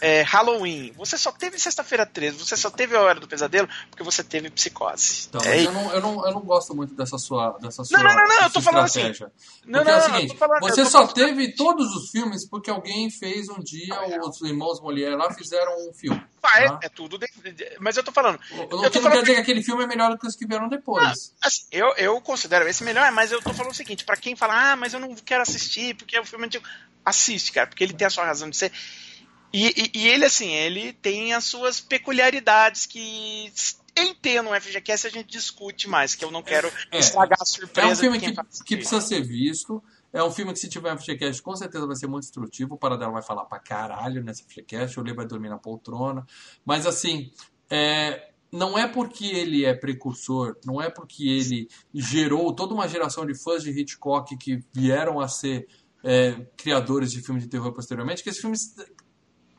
é, 0.04 0.22
Halloween. 0.22 0.92
Você 0.96 1.16
só 1.16 1.30
teve 1.30 1.56
Sexta-feira 1.60 2.04
13, 2.04 2.36
você 2.36 2.56
só 2.56 2.68
teve 2.68 2.96
a 2.96 3.00
Hora 3.00 3.20
do 3.20 3.28
Pesadelo 3.28 3.68
porque 3.88 4.02
você 4.02 4.24
teve 4.24 4.50
Psicose. 4.50 5.28
Então, 5.28 5.40
é, 5.42 5.64
eu, 5.64 5.70
não, 5.72 5.92
eu, 5.92 6.00
não, 6.00 6.26
eu 6.26 6.32
não 6.34 6.40
gosto 6.40 6.74
muito 6.74 6.92
dessa 6.94 7.16
sua, 7.18 7.56
dessa 7.60 7.84
sua 7.84 7.96
não, 7.96 8.04
não, 8.04 8.16
não, 8.16 8.26
não, 8.28 8.42
eu 8.42 8.50
tô 8.50 8.60
falando 8.60 8.84
assim. 8.84 9.02
Não, 9.02 9.12
porque 9.12 9.30
não, 9.64 9.80
é 9.92 9.96
o 9.96 10.02
seguinte, 10.02 10.36
falando- 10.36 10.60
você 10.60 10.84
só 10.84 10.90
falando- 11.06 11.14
teve 11.14 11.54
todos 11.54 11.94
os 11.94 12.10
filmes 12.10 12.44
porque 12.48 12.68
alguém 12.68 13.08
fez 13.10 13.48
um 13.48 13.60
dia, 13.60 13.94
os 14.26 14.40
irmãos 14.42 14.80
Molière 14.80 15.14
lá 15.14 15.32
fizeram 15.32 15.72
um 15.88 15.92
filme. 15.94 16.20
Ah, 16.42 16.60
é, 16.60 16.68
tá? 16.68 16.80
é 16.82 16.88
tudo. 16.88 17.16
de- 17.16 17.30
mas 17.78 17.96
eu 17.96 18.02
tô 18.02 18.10
falando. 18.10 18.40
Eu 18.50 18.56
não, 18.76 18.84
eu 18.84 18.90
tô 18.90 19.00
falando 19.00 19.18
quer 19.18 19.20
dizer 19.22 19.34
que 19.36 19.40
aquele 19.40 19.62
filme 19.62 19.84
é 19.84 19.86
melhor 19.86 20.10
do 20.10 20.18
que 20.18 20.26
os 20.26 20.34
que 20.34 20.44
vieram 20.44 20.68
depois. 20.68 21.32
Assim, 21.40 21.62
eu, 21.70 21.94
eu 21.96 22.20
considero 22.20 22.66
esse 22.68 22.82
melhor, 22.82 23.12
mas 23.12 23.30
eu 23.30 23.40
tô 23.40 23.54
falando 23.54 23.70
o 23.70 23.76
seguinte, 23.76 24.04
pra 24.04 24.16
quem 24.16 24.34
fala, 24.34 24.72
ah, 24.72 24.76
mas 24.76 24.92
eu 24.92 24.98
não 24.98 25.14
quero 25.14 25.42
assistir, 25.42 25.94
porque 25.94 26.16
é 26.16 26.20
um 26.20 26.24
filme 26.24 26.46
antigo. 26.46 26.64
Assiste, 27.04 27.52
cara, 27.52 27.68
porque 27.68 27.84
ele 27.84 27.92
tem 27.94 28.06
a 28.06 28.10
sua 28.10 28.24
razão 28.24 28.50
de 28.50 28.56
ser. 28.56 28.72
E, 29.52 29.66
e- 29.68 29.90
e 29.94 30.08
ele, 30.08 30.24
assim, 30.24 30.50
ele 30.50 30.92
tem 30.94 31.34
as 31.34 31.44
suas 31.44 31.80
peculiaridades 31.80 32.86
que 32.86 33.52
em 33.94 34.14
ter 34.14 34.40
no 34.42 34.54
FGCast 34.54 35.06
a 35.06 35.10
gente 35.10 35.26
discute 35.30 35.88
mais, 35.88 36.14
que 36.14 36.24
eu 36.24 36.30
não 36.30 36.42
quero 36.42 36.72
É. 36.90 36.98
estragar 36.98 37.38
a 37.38 37.42
É 37.42 37.46
surpresa 37.46 37.92
um 37.92 37.96
filme 37.96 38.18
que, 38.18 38.32
que 38.64 38.76
precisa 38.76 39.00
ser 39.00 39.22
visto. 39.22 39.82
É 40.12 40.22
um 40.22 40.30
filme 40.30 40.52
que, 40.52 40.58
se 40.58 40.68
tiver 40.68 40.96
FGCast, 40.96 41.42
com 41.42 41.54
certeza 41.56 41.86
vai 41.86 41.96
ser 41.96 42.06
muito 42.06 42.24
instrutivo. 42.24 42.74
O 42.74 42.78
Paradelo 42.78 43.12
vai 43.12 43.22
falar 43.22 43.44
pra 43.44 43.58
caralho 43.58 44.22
nessa 44.22 44.42
FGCast. 44.44 44.98
O 44.98 45.02
Lê 45.02 45.12
vai 45.14 45.26
dormir 45.26 45.48
na 45.50 45.58
poltrona. 45.58 46.26
Mas, 46.64 46.86
assim, 46.86 47.30
é, 47.70 48.30
não 48.50 48.78
é 48.78 48.86
porque 48.88 49.26
ele 49.26 49.64
é 49.64 49.74
precursor, 49.74 50.56
não 50.64 50.80
é 50.80 50.90
porque 50.90 51.28
ele 51.28 51.68
gerou 51.94 52.54
toda 52.54 52.74
uma 52.74 52.86
geração 52.88 53.24
de 53.26 53.34
fãs 53.34 53.62
de 53.62 53.70
Hitchcock 53.70 54.36
que 54.36 54.62
vieram 54.74 55.18
a 55.20 55.28
ser 55.28 55.66
é, 56.04 56.32
criadores 56.56 57.10
de 57.12 57.22
filmes 57.22 57.44
de 57.44 57.48
terror 57.50 57.72
posteriormente, 57.72 58.22
que 58.22 58.28
esse 58.30 58.40
filme 58.40 58.56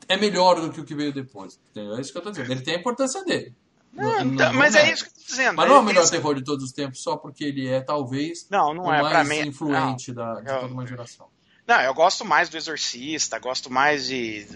é 0.08 0.16
melhor 0.16 0.60
do 0.60 0.70
que 0.70 0.80
o 0.80 0.84
que 0.84 0.94
veio 0.94 1.12
depois. 1.12 1.58
Entendeu? 1.70 1.96
É 1.96 2.00
isso 2.00 2.12
que 2.12 2.18
eu 2.18 2.22
tô 2.22 2.30
dizendo. 2.30 2.50
Ele 2.52 2.60
tem 2.60 2.74
a 2.76 2.78
importância 2.78 3.24
dele. 3.24 3.54
Não, 3.92 4.24
Não- 4.24 4.36
tá, 4.36 4.46
não 4.50 4.58
mas 4.58 4.74
é. 4.74 4.88
é 4.88 4.92
isso 4.92 5.04
que 5.04 5.10
eu 5.10 5.14
tô 5.14 5.20
dizendo. 5.28 5.56
Mas 5.56 5.68
não 5.68 5.76
é 5.76 5.78
o 5.78 5.82
melhor 5.82 6.08
terror 6.10 6.34
de 6.34 6.42
todos 6.44 6.64
os 6.64 6.72
tempos 6.72 7.00
só 7.02 7.16
porque 7.16 7.44
ele 7.44 7.68
é, 7.68 7.80
talvez, 7.80 8.46
Não, 8.50 8.74
não 8.74 8.84
o 8.86 8.92
é. 8.92 9.02
mais 9.02 9.28
mim. 9.28 9.40
influente 9.48 10.12
da, 10.12 10.40
de 10.40 10.50
eu- 10.50 10.60
toda 10.60 10.72
uma 10.72 10.86
geração. 10.86 11.26
Não, 11.66 11.80
eu 11.80 11.94
gosto 11.94 12.24
mais 12.24 12.48
do 12.48 12.56
Exorcista, 12.56 13.38
gosto 13.38 13.70
mais 13.70 14.06
de. 14.06 14.46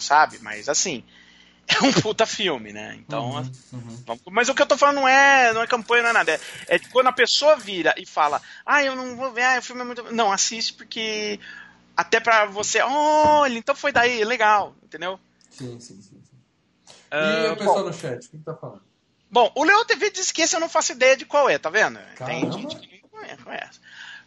Sabe? 0.00 0.38
Mas 0.40 0.68
assim. 0.68 1.02
É 1.66 1.82
um 1.82 1.90
puta 1.94 2.26
filme, 2.26 2.74
né? 2.74 2.94
Então. 2.98 3.30
Uhum, 3.30 3.50
uhum. 3.72 4.02
Vamos- 4.06 4.22
Mas 4.30 4.48
o 4.50 4.54
que 4.54 4.60
eu 4.60 4.66
tô 4.66 4.76
falando 4.76 4.96
não 4.96 5.08
é, 5.08 5.50
não 5.54 5.62
é 5.62 5.66
campanha, 5.66 6.02
não 6.02 6.10
é 6.10 6.12
nada. 6.12 6.32
É, 6.68 6.76
é 6.76 6.78
quando 6.78 7.06
a 7.06 7.12
pessoa 7.12 7.56
vira 7.56 7.94
e 7.96 8.04
fala, 8.04 8.38
ah, 8.66 8.84
eu 8.84 8.94
não 8.94 9.16
vou 9.16 9.32
ver, 9.32 9.44
ah, 9.44 9.58
o 9.58 9.62
filme 9.62 9.80
é 9.80 9.84
muito. 9.86 10.12
Não, 10.12 10.30
assiste 10.30 10.74
porque. 10.74 11.40
Até 11.96 12.20
pra 12.20 12.46
você. 12.46 12.80
Olha, 12.82 13.56
então 13.58 13.74
foi 13.74 13.92
daí, 13.92 14.24
legal, 14.24 14.74
entendeu? 14.82 15.18
Sim, 15.50 15.78
sim, 15.80 16.00
sim. 16.02 16.20
sim. 16.22 16.38
Ah, 17.10 17.44
e 17.44 17.46
a 17.48 17.56
pessoa 17.56 17.82
bom, 17.82 17.88
no 17.88 17.92
chat, 17.92 18.26
o 18.26 18.30
que 18.30 18.38
tá 18.38 18.54
falando? 18.54 18.82
bom, 19.30 19.50
o 19.54 19.64
Leão 19.64 19.84
TV 19.84 20.10
disse 20.10 20.32
que 20.32 20.42
esse 20.42 20.54
eu 20.56 20.60
não 20.60 20.68
faço 20.68 20.92
ideia 20.92 21.16
de 21.16 21.24
qual 21.24 21.48
é, 21.48 21.58
tá 21.58 21.70
vendo? 21.70 21.98
Tem 21.98 22.16
Caramba. 22.48 22.52
gente 22.52 22.76
que 22.76 23.02
não 23.02 23.36
conhece. 23.44 23.80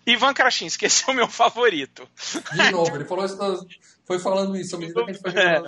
Ivan 0.06 0.34
Krashinsky, 0.34 0.86
esse 0.86 1.04
é 1.10 1.12
o 1.12 1.16
meu 1.16 1.28
favorito. 1.28 2.08
De 2.54 2.72
novo, 2.72 2.96
ele 2.96 3.04
falou 3.04 3.26
isso, 3.26 3.36
das- 3.38 3.60
foi 4.06 4.20
falando 4.20 4.56
isso 4.56 4.76
à 4.76 4.80
medida 4.80 5.04
que 5.04 5.10
a 5.10 5.14
gente 5.14 5.22
foi 5.22 5.38
É. 5.38 5.62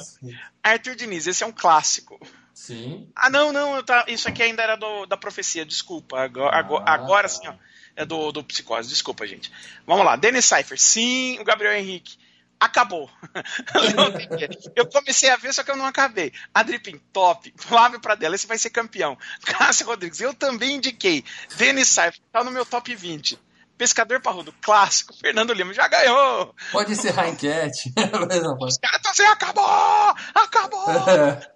Arthur 0.63 0.95
Diniz, 0.95 1.27
esse 1.27 1.43
é 1.43 1.47
um 1.47 1.51
clássico. 1.51 2.17
Sim. 2.53 3.09
Ah, 3.15 3.29
não, 3.29 3.51
não, 3.51 3.83
tá- 3.83 4.05
isso 4.07 4.27
aqui 4.29 4.41
ainda 4.43 4.61
era 4.63 4.75
do- 4.77 5.05
da 5.05 5.17
profecia, 5.17 5.65
desculpa. 5.65 6.21
Agora, 6.21 6.55
agora, 6.57 6.83
Ah, 6.87 6.93
agora 6.93 7.23
tá. 7.27 7.33
sim, 7.35 7.47
ó. 7.47 7.53
É 7.99 8.05
do, 8.05 8.31
do 8.31 8.41
Psicose, 8.41 8.87
desculpa, 8.87 9.27
gente. 9.27 9.51
Vamos 9.85 10.05
lá, 10.05 10.15
Denis 10.15 10.45
Cypher, 10.45 10.79
sim, 10.79 11.37
o 11.37 11.43
Gabriel 11.43 11.73
Henrique. 11.73 12.17
Acabou. 12.57 13.09
Eu 14.73 14.85
comecei 14.85 15.29
a 15.29 15.35
ver, 15.35 15.53
só 15.53 15.63
que 15.63 15.71
eu 15.71 15.75
não 15.75 15.85
acabei. 15.85 16.31
Adripin, 16.53 16.97
top. 17.11 17.53
Flávio 17.57 17.99
Pradella, 17.99 18.35
esse 18.35 18.47
vai 18.47 18.57
ser 18.57 18.69
campeão. 18.69 19.17
Cássio 19.43 19.85
Rodrigues, 19.85 20.21
eu 20.21 20.33
também 20.33 20.75
indiquei. 20.75 21.25
Denis 21.57 21.89
Cypher, 21.89 22.19
tá 22.31 22.41
no 22.41 22.51
meu 22.51 22.65
top 22.65 22.95
20. 22.95 23.37
Pescador 23.79 24.19
Parrudo, 24.19 24.53
clássico. 24.61 25.13
Fernando 25.17 25.53
Lima, 25.53 25.73
já 25.73 25.87
ganhou. 25.87 26.53
Pode 26.69 26.91
encerrar 26.91 27.23
a 27.23 27.29
enquete. 27.29 27.93
Os 28.59 28.77
caras 28.77 28.97
estão 28.97 29.11
assim, 29.13 29.23
acabou! 29.23 30.15
Acabou! 30.35 30.85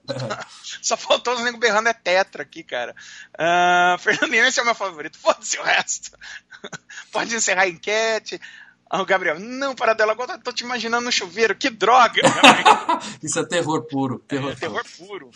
Só 0.82 0.96
faltou 0.96 1.36
os 1.36 1.42
nego 1.44 1.58
berrando 1.58 1.90
é 1.90 1.94
tetra 1.94 2.44
aqui, 2.44 2.64
cara. 2.64 2.96
Ah, 3.38 3.98
Fernando 4.00 4.32
Lima, 4.32 4.48
esse 4.48 4.58
é 4.58 4.64
o 4.64 4.66
meu 4.66 4.74
favorito. 4.74 5.18
Foda-se 5.20 5.60
o 5.60 5.64
resto. 5.64 6.18
Pode 7.12 7.36
encerrar 7.36 7.64
a 7.64 7.68
enquete. 7.68 8.40
Ah, 8.90 9.02
o 9.02 9.06
Gabriel, 9.06 9.38
não, 9.38 9.76
Paradela, 9.76 10.14
agora 10.14 10.38
tô 10.38 10.54
te 10.54 10.64
imaginando 10.64 11.04
no 11.04 11.12
chuveiro. 11.12 11.54
Que 11.54 11.70
droga! 11.70 12.22
Isso 13.22 13.38
é 13.38 13.46
terror 13.46 13.82
puro. 13.90 14.20
Terror, 14.20 14.52
É 14.52 14.56
terror 14.56 14.84
puro. 14.98 15.30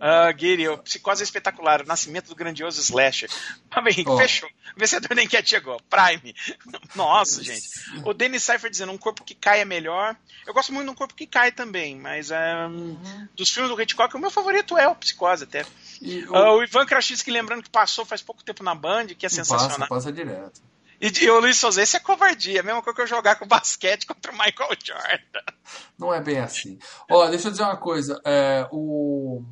Uh, 0.00 0.32
Guiri, 0.34 0.66
o 0.66 0.78
Psicose 0.78 1.22
é 1.22 1.24
espetacular, 1.24 1.82
o 1.82 1.86
nascimento 1.86 2.28
do 2.28 2.34
grandioso 2.34 2.80
slasher. 2.80 3.28
Ah, 3.72 3.80
bem, 3.82 4.02
Ó. 4.06 4.16
fechou. 4.16 4.48
Vencedor 4.76 5.14
da 5.14 5.22
enquete 5.22 5.50
chegou. 5.50 5.80
Prime. 5.88 6.34
Nossa, 6.96 7.42
gente. 7.42 7.68
O 8.04 8.12
Dennis 8.12 8.42
Cypher 8.42 8.68
dizendo, 8.68 8.90
um 8.90 8.98
corpo 8.98 9.22
que 9.22 9.34
cai 9.34 9.60
é 9.60 9.64
melhor. 9.64 10.16
Eu 10.44 10.52
gosto 10.52 10.72
muito 10.72 10.86
de 10.86 10.90
um 10.90 10.94
corpo 10.94 11.14
que 11.14 11.26
cai 11.26 11.52
também, 11.52 11.96
mas 11.96 12.30
um, 12.32 12.96
dos 13.36 13.50
filmes 13.50 13.70
do 13.70 13.80
Hitchcock, 13.80 14.16
o 14.16 14.18
meu 14.18 14.30
favorito 14.30 14.76
é 14.76 14.88
o 14.88 14.94
Psicose 14.96 15.44
até. 15.44 15.64
E 16.02 16.24
o, 16.24 16.34
Ah, 16.34 16.54
o 16.54 16.64
Ivan 16.64 16.84
Krashinsky 16.84 17.30
lembrando 17.30 17.62
que 17.62 17.70
passou 17.70 18.04
faz 18.04 18.20
pouco 18.22 18.42
tempo 18.42 18.64
na 18.64 18.74
Band, 18.74 19.08
que 19.08 19.24
é 19.26 19.28
passa, 19.28 19.44
sensacional. 19.44 19.88
passa 19.88 20.10
direto. 20.12 20.60
E, 21.00 21.06
e 21.24 21.30
o 21.30 21.38
Luiz 21.40 21.56
Souza, 21.56 21.80
esse 21.82 21.96
é 21.96 22.00
covardia, 22.00 22.60
a 22.60 22.64
mesma 22.64 22.82
coisa 22.82 22.96
que 22.96 23.02
eu 23.02 23.06
jogar 23.06 23.36
com 23.36 23.46
basquete 23.46 24.04
contra 24.06 24.32
o 24.32 24.34
Michael 24.34 24.76
Jordan. 24.84 25.44
Não 25.98 26.12
é 26.12 26.20
bem 26.20 26.38
assim. 26.40 26.78
Ó, 27.08 27.26
deixa 27.28 27.46
eu 27.48 27.52
dizer 27.52 27.62
uma 27.62 27.76
coisa. 27.76 28.20
É, 28.24 28.66
o, 28.72 29.42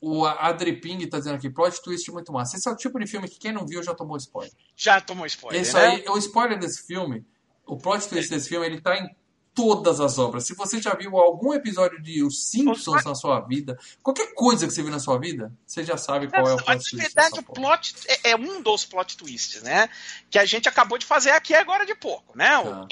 o 0.00 0.24
Adri 0.26 0.80
Ping 0.80 1.06
tá 1.06 1.18
dizendo 1.18 1.36
aqui, 1.36 1.50
plot 1.50 1.82
twist 1.82 2.10
muito 2.10 2.32
massa. 2.32 2.56
Esse 2.56 2.68
é 2.68 2.72
o 2.72 2.76
tipo 2.76 2.98
de 2.98 3.06
filme 3.06 3.28
que 3.28 3.38
quem 3.38 3.52
não 3.52 3.66
viu 3.66 3.82
já 3.82 3.94
tomou 3.94 4.16
spoiler. 4.16 4.52
Já 4.76 5.00
tomou 5.00 5.26
spoiler, 5.26 5.60
Esse 5.60 5.74
né? 5.74 5.86
aí, 5.86 6.04
o 6.08 6.18
spoiler 6.18 6.58
desse 6.58 6.86
filme, 6.86 7.24
o 7.66 7.76
plot 7.76 8.08
twist 8.08 8.30
desse 8.30 8.48
filme, 8.48 8.66
ele 8.66 8.80
tá 8.80 8.96
em 8.96 9.08
todas 9.56 9.98
as 10.00 10.18
obras. 10.18 10.46
Se 10.46 10.54
você 10.54 10.80
já 10.80 10.94
viu 10.94 11.16
algum 11.16 11.52
episódio 11.54 12.00
de 12.00 12.22
Os 12.22 12.44
Simpsons 12.50 13.04
na 13.04 13.14
sua 13.14 13.40
vida, 13.40 13.76
qualquer 14.02 14.32
coisa 14.34 14.66
que 14.66 14.72
você 14.72 14.82
viu 14.82 14.92
na 14.92 15.00
sua 15.00 15.18
vida, 15.18 15.50
você 15.66 15.82
já 15.82 15.96
sabe 15.96 16.28
qual 16.28 16.46
é 16.46 16.54
o 16.54 16.56
plot 16.58 16.68
na 16.68 16.74
twist. 16.76 16.96
verdade, 16.96 17.30
dessa 17.30 17.40
o 17.40 17.44
plot 17.54 17.94
é, 18.06 18.30
é 18.30 18.36
um 18.36 18.60
dos 18.62 18.84
plot 18.84 19.16
twists, 19.16 19.62
né? 19.62 19.88
Que 20.30 20.38
a 20.38 20.44
gente 20.44 20.68
acabou 20.68 20.98
de 20.98 21.06
fazer 21.06 21.30
aqui 21.30 21.54
agora 21.54 21.84
de 21.86 21.94
pouco, 21.94 22.36
né? 22.36 22.56
O- 22.58 22.86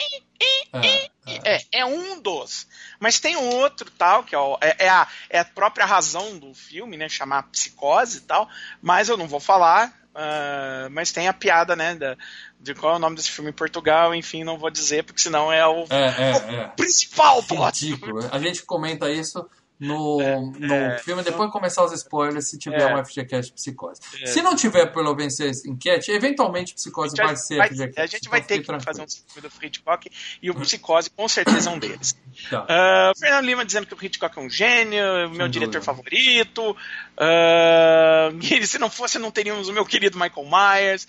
Tá. 0.72 0.80
É, 0.82 1.04
é. 1.04 1.10
É, 1.44 1.64
é 1.80 1.86
um 1.86 2.20
dos. 2.20 2.66
Mas 2.98 3.20
tem 3.20 3.36
outro 3.36 3.90
tal, 3.90 4.24
que 4.24 4.34
é, 4.34 4.38
o- 4.38 4.58
é- 4.60 4.86
é 4.86 4.88
a, 4.88 5.06
é 5.30 5.38
a 5.38 5.44
própria 5.44 5.84
razão 5.86 6.38
do 6.38 6.52
filme, 6.54 6.96
né? 6.96 7.08
Chamar 7.08 7.44
psicose 7.44 8.18
e 8.18 8.20
tal. 8.22 8.48
Mas 8.82 9.08
eu 9.08 9.16
não 9.16 9.28
vou 9.28 9.38
falar. 9.40 10.03
Ah, 10.14 10.88
mas 10.90 11.12
tem 11.12 11.28
a 11.28 11.32
piada, 11.32 11.74
né? 11.74 11.94
Da, 11.94 12.16
de 12.60 12.74
qual 12.74 12.94
é 12.94 12.96
o 12.96 13.00
nome 13.00 13.16
desse 13.16 13.30
filme 13.30 13.50
em 13.50 13.54
Portugal, 13.54 14.14
enfim, 14.14 14.44
não 14.44 14.58
vou 14.58 14.70
dizer, 14.70 15.04
porque 15.04 15.20
senão 15.20 15.52
é 15.52 15.66
o 15.66 15.84
É, 15.90 16.06
é, 16.06 16.54
é. 16.54 16.68
principal 16.68 17.42
plot. 17.42 17.84
Ridículo. 17.84 18.28
A 18.30 18.38
gente 18.38 18.62
comenta 18.62 19.10
isso 19.10 19.44
no, 19.86 20.50
no 20.58 20.74
é. 20.74 20.98
filme, 20.98 21.22
depois 21.22 21.48
de 21.48 21.52
começar 21.52 21.84
os 21.84 21.92
spoilers, 21.92 22.48
se 22.48 22.58
tiver 22.58 22.80
É. 22.90 22.94
um 22.94 23.04
FGCast 23.04 23.52
Psicose. 23.52 24.00
É. 24.22 24.26
Se 24.26 24.42
não 24.42 24.56
tiver 24.56 24.86
pelo 24.86 25.14
vencer 25.14 25.50
essa 25.50 25.68
enquete, 25.68 26.10
eventualmente 26.10 26.74
Psicose 26.74 27.14
vai 27.16 27.36
ser 27.36 27.56
vai- 27.58 27.68
FGCast. 27.68 28.00
a 28.00 28.06
gente 28.06 28.28
vai 28.28 28.38
então 28.40 28.48
ter 28.48 28.54
fique 28.62 28.72
que 28.78 28.84
fazer 28.84 29.02
um 29.02 29.06
tranquilo. 29.06 29.26
filme 29.32 29.48
do 29.48 29.66
Hitchcock 29.66 30.10
e 30.42 30.50
o 30.50 30.54
Psicose 30.54 31.10
com 31.10 31.28
certeza 31.28 31.70
é 31.70 31.72
um 31.72 31.78
deles. 31.78 32.16
Tá. 32.50 32.66
Ah, 32.68 33.12
Fernando 33.18 33.44
Lima 33.46 33.64
dizendo 33.64 33.86
que 33.86 33.94
o 33.94 33.98
Hitchcock 34.04 34.36
é 34.38 34.42
um 34.42 34.50
gênio, 34.50 35.02
meu 35.30 35.42
Sem 35.42 35.50
diretor 35.50 35.80
dúvida. 35.80 35.82
favorito. 35.82 36.76
E 38.42 38.66
se 38.66 38.78
não 38.78 38.90
fosse, 38.90 39.18
não 39.18 39.30
teríamos 39.30 39.68
o 39.68 39.72
meu 39.72 39.84
querido 39.84 40.18
Michael 40.18 40.46
Myers. 40.48 41.06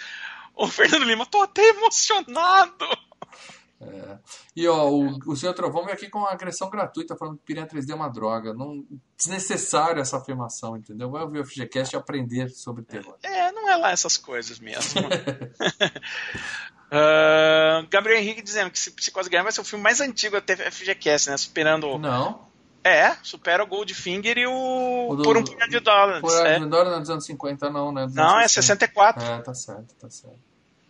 O 0.56 0.68
Fernando 0.68 1.03
Lima, 1.03 1.26
tô 1.26 1.41
até 1.41 1.61
emocionado. 1.69 2.85
É. 3.81 4.18
E 4.56 4.68
ó, 4.68 4.88
o, 4.89 5.18
o 5.27 5.35
senhor 5.35 5.53
Trovão 5.53 5.84
veio 5.84 5.95
aqui 5.95 6.10
com 6.10 6.19
uma 6.19 6.31
agressão 6.31 6.69
gratuita, 6.69 7.15
falando 7.18 7.38
que 7.38 7.43
Piranha 7.43 7.68
3D 7.68 7.91
é 7.91 7.95
uma 7.95 8.07
droga. 8.10 8.53
Não, 8.53 8.85
desnecessário 9.18 10.02
essa 10.02 10.18
afirmação, 10.18 10.77
entendeu? 10.77 11.11
Vai 11.11 11.23
ouvir 11.23 11.39
o 11.39 11.45
FGCast 11.45 11.95
e 11.95 11.97
aprender 11.97 12.49
sobre 12.49 12.84
terror. 12.84 13.15
É, 13.22 13.52
não 13.52 13.69
é 13.69 13.76
lá 13.76 13.91
essas 13.91 14.18
coisas 14.18 14.60
mesmo. 14.60 15.02
Ah, 16.91 17.85
Gabriel 17.89 18.19
Henrique 18.19 18.41
dizendo 18.41 18.69
que 18.69 18.80
se 18.80 18.91
Psicose 18.91 19.30
ganhar 19.30 19.43
vai 19.43 19.52
ser 19.52 19.60
o 19.60 19.65
filme 19.65 19.84
mais 19.84 19.99
antigo 20.02 20.38
até 20.38 20.56
FGCast, 20.72 21.30
né? 21.30 21.38
Superando. 21.38 21.97
Não. 21.97 22.45
É, 22.84 23.15
supera 23.23 23.64
o 23.64 23.68
Goldfinger 23.68 24.38
e 24.38 24.45
o. 24.45 25.07
O 25.10 25.15
do- 25.15 25.23
Por 25.23 25.35
um 25.35 25.43
punhado 25.43 25.72
de 25.72 25.80
dólares. 25.80 26.22
Por 26.22 26.45
é. 26.45 26.56
é. 26.56 26.60
não 26.60 26.77
é 26.77 26.99
dos 26.99 27.10
anos 27.10 27.26
50, 27.26 27.69
não, 27.72 27.91
né? 27.91 28.06
Dos 28.06 28.14
Não, 28.14 28.39
é 28.39 28.47
64. 28.47 29.26
É, 29.26 29.41
tá 29.41 29.53
certo, 29.56 29.95
tá 29.95 30.10
certo. 30.10 30.39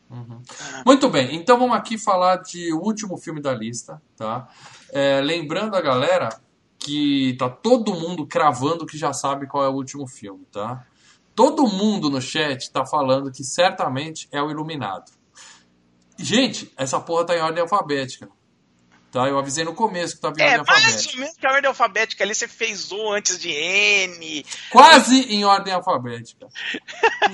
Uhum. 0.10 0.42
Muito 0.86 1.10
bem, 1.10 1.36
então 1.36 1.58
vamos 1.58 1.76
aqui 1.76 1.98
falar 1.98 2.38
de 2.38 2.72
o 2.74 2.78
último 2.80 3.18
filme 3.18 3.42
da 3.42 3.54
lista, 3.54 4.02
tá? 4.16 4.48
É, 4.92 5.20
lembrando 5.20 5.76
a 5.76 5.82
galera 5.82 6.30
que 6.78 7.36
tá 7.40 7.50
todo 7.50 7.96
mundo 7.96 8.28
cravando 8.28 8.86
que 8.86 8.98
já 8.98 9.12
sabe 9.14 9.48
qual 9.48 9.64
é 9.64 9.68
o 9.68 9.74
último 9.74 10.08
filme, 10.08 10.46
tá? 10.52 10.86
Todo 11.34 11.68
mundo 11.68 12.10
no 12.10 12.22
chat 12.22 12.72
tá 12.72 12.86
falando 12.86 13.32
que 13.32 13.44
certamente 13.44 14.28
é 14.32 14.42
o 14.42 14.50
Iluminado. 14.52 15.12
Gente, 16.18 16.72
essa 16.78 17.00
porra 17.00 17.26
tá 17.26 17.36
em 17.36 17.42
ordem 17.42 17.62
alfabética. 17.62 18.30
Tá? 19.12 19.28
Eu 19.28 19.38
avisei 19.40 19.64
no 19.66 19.74
começo 19.74 20.14
que 20.14 20.18
estava 20.18 20.36
em 20.40 20.44
É, 20.44 20.60
ordem 20.60 20.66
mais 20.66 20.86
alfabética. 20.86 21.14
ou 21.14 21.20
menos 21.20 21.38
que 21.38 21.48
a 21.48 21.52
ordem 21.52 21.68
alfabética 21.68 22.24
ali 22.24 22.36
você 22.36 22.48
fez 22.48 22.92
O 22.92 23.12
antes 23.12 23.40
de 23.40 23.50
N. 23.50 24.46
Quase 24.72 25.22
em 25.34 25.44
ordem 25.44 25.74
alfabética. 25.74 26.48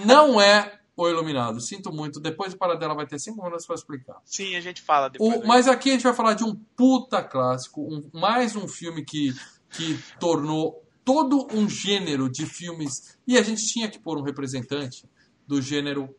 Não 0.06 0.40
é 0.40 0.80
Iluminado. 1.10 1.60
Sinto 1.62 1.92
muito. 1.92 2.20
Depois 2.20 2.54
o 2.54 2.58
Paradela 2.58 2.94
vai 2.96 3.06
ter 3.08 3.20
cinco 3.20 3.44
minutos 3.44 3.66
para 3.66 3.76
explicar. 3.76 4.18
Sim, 4.26 4.56
a 4.56 4.62
gente 4.62 4.82
fala 4.82 5.10
depois. 5.10 5.42
O- 5.44 5.48
mas 5.48 5.68
aqui 5.68 5.90
a 5.90 5.94
gente 5.94 6.04
vai 6.04 6.14
falar 6.14 6.34
de 6.34 6.44
um 6.44 6.56
puta 6.76 7.24
clássico, 7.24 7.82
um- 7.82 8.10
mais 8.14 8.56
um 8.56 8.68
filme 8.68 9.04
que, 9.04 9.34
que 9.72 9.98
tornou 10.20 10.84
todo 11.04 11.48
um 11.54 11.68
gênero 11.70 12.30
de 12.30 12.46
filmes. 12.46 13.18
E 13.28 13.38
a 13.38 13.42
gente 13.42 13.62
tinha 13.66 13.90
que 13.90 14.00
pôr 14.00 14.18
um 14.18 14.24
representante 14.24 15.08
do 15.48 15.62
gênero 15.62 16.16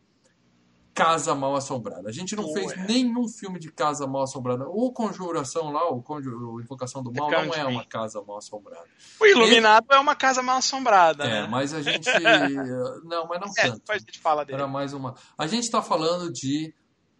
Casa 0.93 1.33
Mal 1.33 1.55
Assombrada. 1.55 2.07
A 2.07 2.11
gente 2.11 2.35
não 2.35 2.53
fez 2.53 2.71
é. 2.71 2.85
nenhum 2.85 3.27
filme 3.27 3.59
de 3.59 3.71
Casa 3.71 4.05
Mal 4.05 4.23
Assombrada. 4.23 4.65
O 4.67 4.91
Conjuração 4.91 5.71
lá, 5.71 5.91
o, 5.91 6.61
Invocação 6.61 7.01
do 7.01 7.11
Mal, 7.11 7.31
não 7.31 7.53
é 7.53 7.65
uma 7.65 7.83
Casa 7.83 8.21
Mal 8.21 8.37
Assombrada. 8.37 8.85
O 9.19 9.25
Iluminado 9.25 9.87
é 9.91 9.99
uma 9.99 10.15
casa 10.15 10.41
mal 10.41 10.57
assombrada, 10.57 11.23
É, 11.23 11.41
né? 11.41 11.47
mas 11.47 11.73
a 11.73 11.81
gente. 11.81 12.09
Não, 13.03 13.27
mas 13.27 13.39
não 13.41 13.47
É, 13.57 13.63
tanto. 13.63 13.79
depois 13.79 14.03
a 14.03 14.05
gente 14.05 14.19
fala 14.19 14.45
dele. 14.45 14.57
Era 14.57 14.67
mais 14.67 14.93
uma. 14.93 15.15
A 15.37 15.47
gente 15.47 15.63
está 15.63 15.81
falando 15.81 16.31
de 16.31 16.73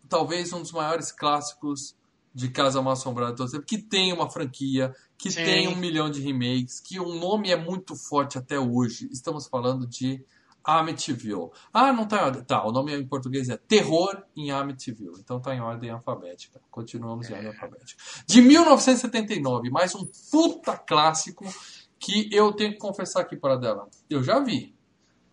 talvez 0.08 0.54
um 0.54 0.62
dos 0.62 0.72
maiores 0.72 1.12
clássicos 1.12 1.96
de 2.34 2.50
Casa 2.50 2.82
Mal 2.82 2.94
Assombrada 2.94 3.44
os 3.44 3.52
tempos, 3.52 3.66
que 3.68 3.78
tem 3.78 4.12
uma 4.12 4.30
franquia, 4.30 4.94
que 5.18 5.32
Sim. 5.32 5.44
tem 5.44 5.68
um 5.68 5.76
milhão 5.76 6.10
de 6.10 6.20
remakes, 6.22 6.80
que 6.80 7.00
o 7.00 7.14
nome 7.14 7.52
é 7.52 7.56
muito 7.56 7.96
forte 7.96 8.38
até 8.38 8.60
hoje. 8.60 9.08
Estamos 9.12 9.48
falando 9.48 9.88
de 9.88 10.24
Amityville. 10.64 11.50
Ah, 11.74 11.92
não 11.92 12.08
tá 12.08 12.18
em 12.18 12.24
ordem. 12.26 12.44
Tá, 12.44 12.66
o 12.66 12.72
nome 12.72 12.96
em 12.96 13.06
português 13.06 13.50
é 13.50 13.58
Terror 13.58 14.24
em 14.36 14.52
Amityville. 14.52 15.20
Então 15.20 15.40
tá 15.42 15.54
em 15.54 15.60
ordem 15.62 15.90
alfabética. 15.90 16.62
Continuamos 16.72 17.30
em 17.30 17.34
ordem 17.34 17.50
alfabética. 17.50 18.02
De 18.26 18.42
1979, 18.42 19.70
mais 19.70 19.94
um 19.96 20.06
puta 20.32 20.78
clássico 20.78 21.46
que 22.00 22.30
eu 22.32 22.52
tenho 22.54 22.72
que 22.74 22.78
confessar 22.80 23.22
aqui 23.22 23.36
para 23.36 23.56
dela. 23.58 23.88
Eu 24.10 24.24
já 24.24 24.40
vi, 24.40 24.76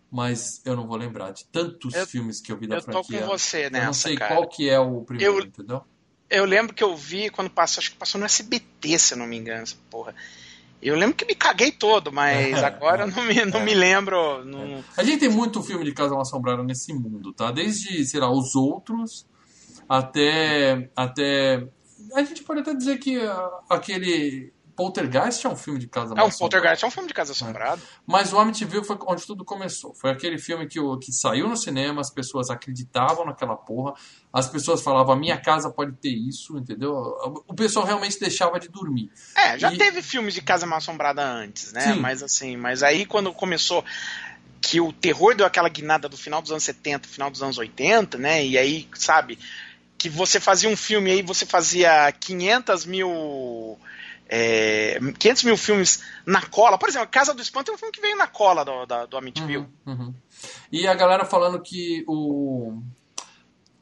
mas 0.09 0.61
eu 0.65 0.75
não 0.75 0.87
vou 0.87 0.97
lembrar 0.97 1.31
de 1.31 1.45
tantos 1.45 1.93
Eu- 1.93 2.07
filmes 2.07 2.41
que 2.41 2.51
eu 2.51 2.57
vi 2.57 2.67
da 2.67 2.75
Eu 2.77 2.81
tô 2.81 2.91
franquia. 2.91 3.21
com 3.21 3.27
você 3.27 3.65
eu 3.67 3.71
não 3.71 3.79
nessa, 3.79 3.93
sei 4.09 4.15
cara. 4.15 4.35
qual 4.35 4.47
que 4.47 4.69
é 4.69 4.79
o 4.79 5.01
primeiro, 5.01 5.39
Eu- 5.39 5.43
entendeu? 5.45 5.83
Eu 6.29 6.45
lembro 6.45 6.73
que 6.73 6.81
eu 6.83 6.95
vi 6.95 7.29
quando 7.29 7.49
passou, 7.49 7.81
acho 7.81 7.91
que 7.91 7.97
passou 7.97 8.17
no 8.17 8.23
SBT, 8.25 8.97
se 8.97 9.13
eu 9.13 9.17
não 9.17 9.27
me 9.27 9.35
engano, 9.37 9.63
essa 9.63 9.75
porra. 9.89 10.15
Eu 10.81 10.95
lembro 10.95 11.15
que 11.15 11.25
me 11.25 11.35
caguei 11.35 11.71
todo, 11.71 12.11
mas 12.11 12.57
É, 12.57 12.65
agora 12.65 13.03
eu 13.03 13.07
não 13.07 13.23
me, 13.23 13.45
não 13.45 13.59
é. 13.59 13.63
me 13.63 13.73
lembro. 13.73 14.43
Não... 14.45 14.83
A 14.97 15.03
gente 15.03 15.19
tem 15.19 15.29
muito 15.29 15.61
filme 15.61 15.85
de 15.85 15.93
Casa 15.93 16.19
Assombrada 16.19 16.63
nesse 16.63 16.93
mundo, 16.93 17.31
tá? 17.33 17.51
Desde, 17.51 18.03
sei 18.05 18.19
lá, 18.19 18.31
Os 18.31 18.55
Outros 18.55 19.25
até. 19.87 20.89
até 20.95 21.67
a 22.13 22.23
gente 22.23 22.43
pode 22.43 22.61
até 22.61 22.73
dizer 22.73 22.97
que 22.97 23.17
aquele 23.69 24.51
Poltergeist 24.81 25.45
é 25.45 25.49
um 25.49 25.55
filme 25.55 25.79
de 25.79 25.85
Casa 25.87 26.13
É 26.13 26.17
Mal 26.17 26.25
um 26.25 26.29
Assombrada. 26.29 26.39
Poltergeist, 26.39 26.83
é 26.83 26.87
um 26.87 26.91
filme 26.91 27.07
de 27.07 27.13
casa 27.13 27.31
assombrada. 27.33 27.81
Mas 28.07 28.33
o 28.33 28.39
Amityville 28.39 28.83
foi 28.83 28.97
onde 29.07 29.25
tudo 29.27 29.45
começou. 29.45 29.93
Foi 29.93 30.09
aquele 30.09 30.39
filme 30.39 30.65
que, 30.67 30.79
o- 30.79 30.97
que 30.97 31.11
saiu 31.11 31.47
no 31.47 31.55
cinema, 31.55 32.01
as 32.01 32.09
pessoas 32.09 32.49
acreditavam 32.49 33.25
naquela 33.25 33.55
porra, 33.55 33.93
as 34.33 34.49
pessoas 34.49 34.81
falavam, 34.81 35.13
a 35.13 35.15
minha 35.17 35.37
casa 35.39 35.69
pode 35.69 35.91
ter 35.97 36.09
isso, 36.09 36.57
entendeu? 36.57 36.93
O 37.47 37.53
pessoal 37.53 37.85
realmente 37.85 38.19
deixava 38.19 38.59
de 38.59 38.69
dormir. 38.69 39.11
É, 39.35 39.59
já 39.59 39.71
E- 39.71 39.77
teve 39.77 40.01
filmes 40.01 40.33
de 40.33 40.41
casa 40.41 40.65
mal 40.65 40.77
assombrada 40.79 41.23
antes, 41.23 41.71
né? 41.73 41.93
Sim. 41.93 41.99
Mas 41.99 42.23
assim, 42.23 42.57
mas 42.57 42.81
aí 42.81 43.05
quando 43.05 43.31
começou 43.31 43.85
que 44.59 44.81
o 44.81 44.91
terror 44.91 45.35
deu 45.35 45.45
aquela 45.45 45.69
guinada 45.69 46.09
do 46.09 46.17
final 46.17 46.41
dos 46.41 46.51
anos 46.51 46.63
70, 46.63 47.07
final 47.07 47.29
dos 47.29 47.43
anos 47.43 47.57
80, 47.57 48.17
né? 48.17 48.45
E 48.45 48.57
aí, 48.57 48.87
sabe, 48.95 49.37
que 49.97 50.09
você 50.09 50.39
fazia 50.39 50.67
um 50.69 50.75
filme 50.75 51.11
aí, 51.11 51.21
você 51.21 51.45
fazia 51.45 52.11
500 52.11 52.85
mil. 52.85 53.77
É, 54.33 54.97
500 55.19 55.43
mil 55.43 55.57
filmes 55.57 56.01
na 56.25 56.41
cola. 56.41 56.77
Por 56.77 56.87
exemplo, 56.87 57.09
Casa 57.09 57.33
do 57.33 57.41
Espanto 57.41 57.69
é 57.69 57.73
um 57.73 57.77
filme 57.77 57.91
que 57.91 57.99
veio 57.99 58.15
na 58.15 58.27
cola 58.27 58.63
do, 58.63 58.85
da- 58.85 59.05
do 59.05 59.17
Amityville. 59.17 59.67
Uhum, 59.85 59.93
uhum. 59.93 60.13
E 60.71 60.87
a 60.87 60.93
galera 60.93 61.25
falando 61.25 61.61
que 61.61 62.05
o 62.07 62.81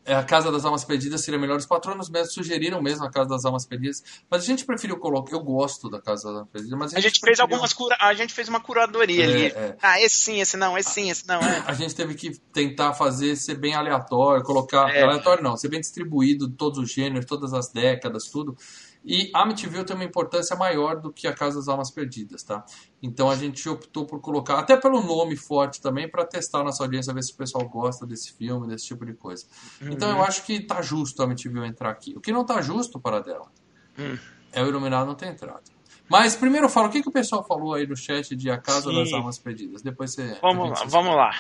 é, 0.06 0.16
a 0.16 0.24
Casa 0.24 0.52
das 0.52 0.66
Almas 0.66 0.84
Perdidas 0.84 1.22
seria 1.22 1.40
melhor. 1.40 1.58
Os 1.58 1.68
patronos 1.68 2.10
mesmo 2.10 2.32
sugeriram 2.34 2.82
mesmo 2.82 3.06
a 3.06 3.12
Casa 3.12 3.30
das 3.30 3.46
Almas 3.46 3.64
Perdidas, 3.68 4.04
mas 4.28 4.42
a 4.42 4.46
gente 4.48 4.66
preferiu 4.66 4.98
colocar. 4.98 5.34
Eu 5.36 5.40
gosto 5.44 5.88
da 5.88 6.02
Casa 6.02 6.24
das 6.30 6.36
Almas 6.38 6.50
Perdidas, 6.52 6.80
mas 6.80 6.94
a, 6.96 6.98
A 6.98 7.00
gente 7.00 7.12
fez 7.12 7.38
preferiu- 7.38 7.44
algumas 7.44 7.72
cura... 7.74 7.96
a 8.00 8.12
gente 8.16 8.34
fez 8.34 8.50
uma 8.50 8.60
curadoria 8.60 9.24
É, 9.24 9.28
ali. 9.28 9.46
é. 9.46 9.78
Ah, 9.80 10.02
esse 10.02 10.16
sim, 10.16 10.40
esse 10.42 10.58
não, 10.58 10.76
esse 10.76 10.90
sim, 10.90 11.12
esse 11.12 11.28
não. 11.28 11.40
É. 11.40 11.64
A 11.68 11.74
gente 11.74 11.94
teve 11.94 12.16
que 12.16 12.32
tentar 12.52 12.94
fazer 12.96 13.36
ser 13.36 13.54
bem 13.54 13.76
aleatório, 13.76 14.44
colocar. 14.44 14.90
É. 14.90 15.04
Aleatório 15.04 15.44
não, 15.44 15.56
ser 15.56 15.68
bem 15.70 15.80
distribuído, 15.80 16.50
todos 16.50 16.80
os 16.80 16.92
gêneros, 16.92 17.28
todas 17.28 17.54
as 17.54 17.70
décadas, 17.72 18.24
tudo. 18.30 18.58
E 19.04 19.32
Amityville 19.34 19.86
tem 19.86 19.96
uma 19.96 20.04
importância 20.06 20.56
maior 20.58 21.00
do 21.00 21.12
que 21.12 21.26
a 21.28 21.34
Casa 21.34 21.58
das 21.58 21.68
Almas 21.70 21.90
Perdidas, 21.90 22.44
tá? 22.44 22.66
Então 23.02 23.30
a 23.30 23.36
gente 23.36 23.68
optou 23.70 24.06
por 24.06 24.20
colocar, 24.20 24.60
até 24.60 24.76
pelo 24.76 25.02
nome 25.02 25.36
forte 25.38 25.82
também, 25.82 26.10
para 26.10 26.26
testar 26.26 26.60
a 26.60 26.64
nossa 26.66 26.84
audiência, 26.84 27.14
ver 27.14 27.24
se 27.24 27.32
o 27.32 27.36
pessoal 27.38 27.68
gosta 27.68 28.06
desse 28.06 28.34
filme, 28.34 28.68
desse 28.68 28.86
tipo 28.88 29.06
de 29.06 29.14
coisa. 29.14 29.46
Então 29.82 30.10
eu 30.10 30.22
acho 30.22 30.44
que 30.44 30.60
tá 30.60 30.82
justo 30.82 31.22
a 31.22 31.26
Amityville 31.26 31.66
entrar 31.66 31.90
aqui. 31.90 32.14
O 32.18 32.22
que 32.22 32.32
não 32.32 32.46
tá 32.46 32.62
justo 32.62 33.00
para 33.00 33.20
dela 33.22 33.50
Hum. 33.98 34.18
é 34.52 34.62
o 34.64 34.68
Iluminado 34.68 35.08
não 35.08 35.16
ter 35.16 35.28
entrado. 35.28 35.64
Mas 36.10 36.36
primeiro 36.36 36.68
fala, 36.68 36.88
o 36.88 36.92
que, 36.92 37.04
que 37.04 37.10
o 37.10 37.12
pessoal 37.12 37.44
falou 37.46 37.76
aí 37.76 37.86
no 37.86 37.96
chat 37.96 38.36
de 38.36 38.50
A 38.50 38.58
Casa 38.58 38.90
Sim. 38.90 38.96
das 38.96 39.14
Almas 39.14 39.38
Perdidas? 39.38 39.82
Depois 39.84 40.12
você. 40.12 40.38
Vamos 40.42 40.72
lá, 40.72 40.86
vamos 40.88 41.16
lá. 41.16 41.32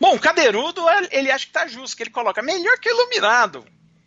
Bom, 0.00 0.14
o 0.14 0.18
Cadeirudo, 0.20 0.80
ele 1.10 1.30
acha 1.30 1.44
que 1.44 1.52
tá 1.52 1.66
justo, 1.66 1.96
que 1.96 2.04
ele 2.04 2.10
coloca 2.10 2.40
melhor 2.40 2.78
que 2.78 2.88
Iluminado. 2.88 3.64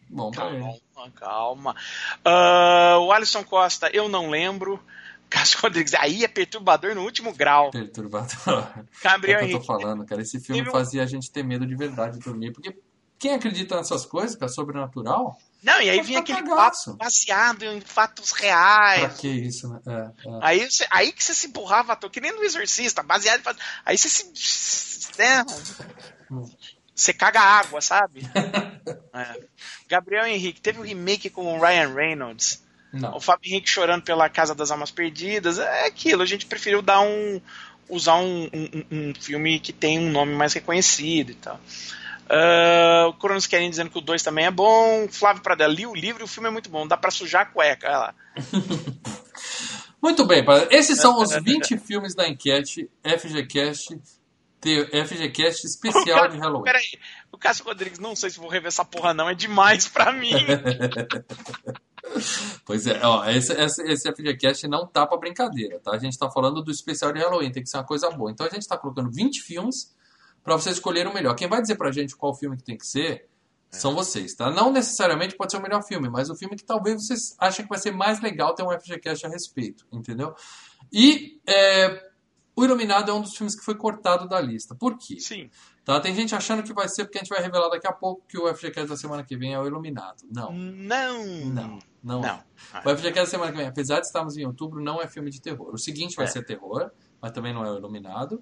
Bom, 0.09 0.31
pra. 0.31 0.49
Calma, 0.49 1.11
calma. 1.15 1.75
Ah, 2.23 2.97
o 3.01 3.11
Alisson 3.11 3.43
Costa, 3.43 3.89
eu 3.93 4.07
não 4.09 4.29
lembro. 4.29 4.79
Cássio 5.29 5.59
Rodrigues, 5.61 5.93
aí 5.95 6.23
é 6.23 6.27
perturbador 6.27 6.93
no 6.95 7.01
último 7.03 7.33
grau. 7.33 7.71
Perturbador. 7.71 8.67
Gabriel 9.03 9.39
é 9.39 9.47
que 9.47 9.53
eu 9.55 9.59
tô 9.59 9.65
falando, 9.65 10.05
cara. 10.05 10.21
Esse 10.21 10.39
filme 10.39 10.63
fazia 10.71 11.03
a 11.03 11.05
gente 11.07 11.31
ter 11.31 11.43
medo 11.43 11.65
de 11.65 11.75
verdade 11.75 12.19
de 12.19 12.23
dormir. 12.23 12.53
Porque 12.53 12.77
quem 13.17 13.33
acredita 13.33 13.75
nessas 13.75 14.05
coisas, 14.05 14.35
que 14.35 14.43
é 14.45 14.47
sobrenatural, 14.47 15.35
Não, 15.63 15.81
e 15.81 15.89
aí 15.89 15.99
vinha 16.01 16.19
aquele 16.19 16.43
cagaço. 16.43 16.91
papo 16.91 16.97
baseado 17.03 17.63
em 17.63 17.81
fatos 17.81 18.31
pra 18.31 18.41
reais. 18.41 19.17
que 19.17 19.27
isso, 19.27 19.67
né? 19.67 19.79
É, 19.87 19.91
é. 20.29 20.39
Aí, 20.41 20.69
você- 20.71 20.87
aí 20.91 21.11
que 21.11 21.23
você 21.23 21.33
se 21.33 21.47
empurrava 21.47 21.93
à 21.93 21.95
toa, 21.95 22.09
que 22.09 22.21
nem 22.21 22.31
no 22.31 22.43
Exorcista, 22.43 23.01
baseado 23.01 23.39
em 23.39 23.43
fatos. 23.43 23.63
Aí 23.83 23.97
você 23.97 24.07
se. 24.07 25.17
Né? 25.17 25.43
Você 26.93 27.13
caga 27.13 27.41
água, 27.41 27.81
sabe? 27.81 28.21
É. 29.15 29.39
Gabriel 29.87 30.25
Henrique, 30.27 30.61
teve 30.61 30.79
um 30.79 30.83
remake 30.83 31.29
com 31.29 31.57
o 31.57 31.61
Ryan 31.61 31.93
Reynolds. 31.93 32.63
Não. 32.93 33.17
O 33.17 33.19
Fábio 33.19 33.49
Henrique 33.51 33.69
chorando 33.69 34.03
pela 34.03 34.29
Casa 34.29 34.55
das 34.55 34.71
Almas 34.71 34.89
Perdidas. 34.91 35.59
É 35.59 35.85
aquilo, 35.85 36.21
a 36.23 36.25
gente 36.25 36.45
preferiu 36.45 36.81
dar 36.81 37.01
um. 37.01 37.41
usar 37.89 38.15
um, 38.15 38.49
um- 38.53 38.85
um 39.09 39.13
filme 39.19 39.59
que 39.59 39.71
tem 39.73 39.99
um 39.99 40.09
nome 40.09 40.33
mais 40.33 40.53
reconhecido 40.53 41.31
e 41.31 41.35
tal. 41.35 41.59
Ah, 42.29 43.05
o 43.09 43.13
Cronos 43.13 43.45
Querem 43.45 43.69
dizendo 43.69 43.89
que 43.91 43.97
o 43.99 44.01
2 44.01 44.23
também 44.23 44.45
é 44.45 44.51
bom. 44.51 45.07
Flávio 45.09 45.43
Pradella, 45.43 45.73
li 45.73 45.85
o 45.85 45.93
livro 45.93 46.23
e 46.23 46.25
o 46.25 46.27
filme 46.27 46.47
é 46.49 46.51
muito 46.51 46.69
bom. 46.69 46.87
Dá 46.87 46.97
pra 46.97 47.11
sujar 47.11 47.43
a 47.43 47.45
cueca. 47.45 47.87
Olha 47.87 47.97
lá. 47.97 48.15
Muito 50.01 50.23
bem, 50.25 50.43
para- 50.45 50.67
esses 50.71 50.99
são 50.99 51.19
os 51.19 51.33
20 51.43 51.77
filmes 51.79 52.13
da 52.13 52.27
enquete 52.27 52.89
FGCast, 53.03 53.99
te- 54.61 54.85
FGCast 55.05 55.65
especial 55.67 56.27
de 56.27 56.37
Halloween. 56.37 56.63
Peraí, 56.63 56.99
o 57.31 57.37
Cássio 57.37 57.65
Rodrigues, 57.65 57.99
não 57.99 58.15
sei 58.15 58.29
se 58.29 58.39
vou 58.39 58.49
rever 58.49 58.67
essa 58.69 58.83
porra, 58.85 59.13
não. 59.13 59.29
É 59.29 59.35
demais 59.35 59.87
pra 59.87 60.11
mim. 60.11 60.31
Pois 62.65 62.85
é, 62.85 63.03
ó, 63.03 63.25
esse, 63.29 63.51
esse, 63.53 63.81
esse 63.83 64.11
FGCast 64.13 64.67
não 64.67 64.85
tá 64.87 65.05
pra 65.07 65.17
brincadeira, 65.17 65.79
tá? 65.79 65.91
A 65.91 65.97
gente 65.97 66.17
tá 66.17 66.29
falando 66.29 66.61
do 66.63 66.71
especial 66.71 67.11
de 67.11 67.19
Halloween, 67.19 67.51
tem 67.51 67.63
que 67.63 67.69
ser 67.69 67.77
uma 67.77 67.83
coisa 67.85 68.09
boa. 68.11 68.31
Então 68.31 68.45
a 68.45 68.49
gente 68.49 68.67
tá 68.67 68.77
colocando 68.77 69.09
20 69.11 69.41
filmes 69.41 69.95
pra 70.43 70.53
vocês 70.55 70.75
escolherem 70.75 71.11
o 71.11 71.13
melhor. 71.15 71.33
Quem 71.35 71.47
vai 71.47 71.61
dizer 71.61 71.75
pra 71.75 71.91
gente 71.91 72.15
qual 72.15 72.35
filme 72.35 72.57
que 72.57 72.63
tem 72.63 72.77
que 72.77 72.85
ser 72.85 73.27
são 73.71 73.93
vocês, 73.95 74.35
tá? 74.35 74.49
Não 74.51 74.71
necessariamente 74.71 75.35
pode 75.35 75.51
ser 75.51 75.57
o 75.57 75.61
melhor 75.61 75.83
filme, 75.83 76.07
mas 76.07 76.29
o 76.29 76.35
filme 76.35 76.55
que 76.55 76.63
talvez 76.63 77.05
vocês 77.05 77.35
achem 77.39 77.65
que 77.65 77.69
vai 77.69 77.79
ser 77.79 77.91
mais 77.91 78.21
legal 78.21 78.53
ter 78.53 78.63
um 78.63 78.71
FGCast 78.79 79.25
a 79.25 79.29
respeito, 79.29 79.85
entendeu? 79.91 80.33
E 80.93 81.39
é, 81.47 82.01
O 82.55 82.63
Iluminado 82.63 83.11
é 83.11 83.13
um 83.13 83.21
dos 83.21 83.35
filmes 83.35 83.53
que 83.55 83.63
foi 83.65 83.75
cortado 83.75 84.27
da 84.29 84.39
lista. 84.39 84.73
Por 84.73 84.97
quê? 84.97 85.19
Sim. 85.19 85.49
Tá? 85.83 85.99
Tem 85.99 86.15
gente 86.15 86.33
achando 86.33 86.63
que 86.63 86.73
vai 86.73 86.87
ser 86.87 87.03
porque 87.03 87.17
a 87.17 87.21
gente 87.21 87.29
vai 87.29 87.41
revelar 87.41 87.67
daqui 87.69 87.85
a 87.85 87.91
pouco 87.91 88.23
que 88.27 88.37
o 88.37 88.47
FGCast 88.55 88.87
da 88.89 88.95
semana 88.97 89.23
que 89.23 89.35
vem 89.35 89.53
é 89.53 89.59
o 89.59 89.67
Iluminado. 89.67 90.23
Não. 90.31 90.51
Não. 90.53 91.25
Não, 91.45 91.79
não, 92.01 92.25
é. 92.25 92.43
Não. 92.73 92.91
O 92.91 92.95
FGCast 92.95 93.13
da 93.13 93.25
semana 93.25 93.51
que 93.51 93.57
vem, 93.57 93.67
apesar 93.67 93.99
de 93.99 94.05
estarmos 94.07 94.37
em 94.37 94.45
outubro, 94.45 94.81
não 94.81 95.01
é 95.01 95.07
filme 95.07 95.29
de 95.29 95.41
terror. 95.41 95.73
O 95.73 95.77
seguinte 95.77 96.15
vai 96.15 96.25
É. 96.25 96.29
ser 96.29 96.45
terror, 96.45 96.91
mas 97.21 97.31
também 97.33 97.53
não 97.53 97.65
é 97.65 97.71
o 97.71 97.77
Iluminado. 97.77 98.41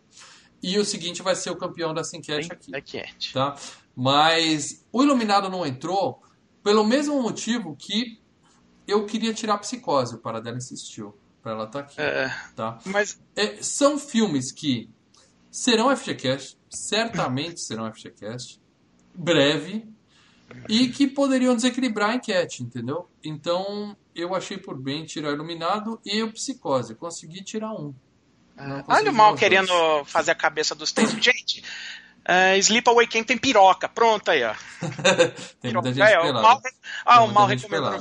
E 0.62 0.78
o 0.78 0.86
seguinte 0.86 1.22
vai 1.24 1.36
ser 1.36 1.50
o 1.50 1.58
campeão 1.58 1.94
dessa 1.94 2.16
enquete 2.16 2.54
aqui. 2.54 2.74
É 2.76 2.80
quente. 2.82 3.34
Tá? 3.34 3.56
Mas 3.96 4.86
o 4.92 5.02
Iluminado 5.04 5.50
não 5.50 5.66
entrou 5.66 6.22
pelo 6.64 6.84
mesmo 6.86 7.22
motivo 7.22 7.76
que 7.76 8.22
eu 8.88 9.06
queria 9.06 9.34
tirar 9.34 9.56
a 9.56 9.58
psicose. 9.58 10.16
O 10.16 10.20
Paradela 10.20 10.56
insistiu 10.58 11.18
para 11.44 11.52
ela 11.52 11.66
estar 11.66 11.80
aqui. 11.82 12.02
É, 12.02 12.34
Tá? 12.56 12.80
mas 12.86 13.20
É, 13.36 13.62
são 13.62 14.00
filmes 14.00 14.52
que 14.52 14.90
serão 15.52 15.96
FGCast, 15.96 16.58
certamente 16.70 17.60
serão 17.62 17.92
FGCast, 17.94 18.60
breve, 19.14 19.86
e 20.70 20.88
que 20.88 21.06
poderiam 21.06 21.56
desequilibrar 21.56 22.12
a 22.12 22.16
enquete, 22.16 22.64
entendeu? 22.64 23.10
Então 23.24 23.96
eu 24.16 24.34
achei 24.34 24.58
por 24.58 24.80
bem 24.80 25.04
tirar 25.04 25.32
Iluminado 25.32 26.00
e 26.06 26.24
o 26.24 26.32
Psicose. 26.32 26.96
Consegui 26.96 27.44
tirar 27.44 27.74
um. 27.74 27.94
Olha 28.88 29.12
o 29.12 29.14
mal 29.14 29.36
querendo 29.36 29.68
dois. 29.68 30.12
fazer 30.12 30.32
a 30.32 30.36
cabeça 30.36 30.76
dos 30.76 30.92
três. 30.92 31.12
Gente, 31.12 31.64
uh, 32.20 32.58
Sleepaway 32.60 33.08
Camp 33.08 33.26
tem 33.26 33.38
piroca. 33.38 33.90
Pronto 33.90 34.30
aí, 34.30 34.44
ó. 34.44 34.54
tem 35.60 35.72
piroca. 35.72 35.90
muita 35.90 35.94
gente 35.94 36.02
é, 36.02 36.22
pelada. 36.22 36.40
O 36.40 36.42
mal, 36.42 36.62
ah, 37.06 37.24
o 37.24 37.28
mal 37.32 37.48
recomendou 37.48 38.00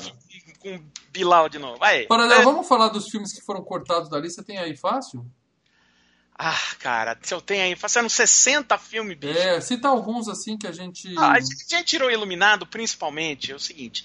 com 0.60 0.80
Bilal 1.12 1.48
de 1.48 1.58
novo. 1.58 1.78
Vai. 1.78 2.06
Paradela, 2.06 2.40
é. 2.40 2.44
vamos 2.44 2.66
falar 2.66 2.88
dos 2.88 3.08
filmes 3.08 3.32
que 3.32 3.42
foram 3.42 3.62
cortados 3.62 4.08
da 4.08 4.18
lista? 4.18 4.42
Tem 4.42 4.58
aí 4.58 4.76
fácil? 4.76 5.24
Ah, 6.36 6.58
cara, 6.78 7.16
se 7.22 7.32
eu 7.34 7.40
tenho 7.40 7.62
aí, 7.62 7.76
fazendo 7.76 8.08
60 8.08 8.76
filmes, 8.78 9.16
bicho. 9.16 9.38
É, 9.38 9.60
cita 9.60 9.88
alguns 9.88 10.28
assim 10.28 10.56
que 10.56 10.66
a 10.66 10.72
gente. 10.72 11.14
Ah, 11.16 11.32
a 11.32 11.40
gente 11.40 11.84
tirou 11.84 12.10
Iluminado, 12.10 12.66
principalmente. 12.66 13.52
É 13.52 13.54
o 13.54 13.60
seguinte: 13.60 14.04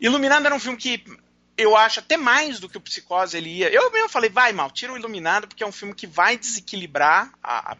Iluminado 0.00 0.46
era 0.46 0.54
um 0.54 0.60
filme 0.60 0.78
que 0.78 1.04
eu 1.56 1.76
acho 1.76 2.00
até 2.00 2.16
mais 2.16 2.58
do 2.58 2.68
que 2.68 2.78
o 2.78 2.80
Psicose 2.80 3.36
ele 3.36 3.50
ia. 3.50 3.68
Eu 3.70 3.90
mesmo 3.92 4.08
falei, 4.08 4.30
vai 4.30 4.52
mal, 4.52 4.70
tira 4.70 4.92
o 4.92 4.96
Iluminado, 4.96 5.46
porque 5.46 5.62
é 5.62 5.66
um 5.66 5.72
filme 5.72 5.94
que 5.94 6.06
vai 6.06 6.36
desequilibrar 6.36 7.32
a. 7.42 7.76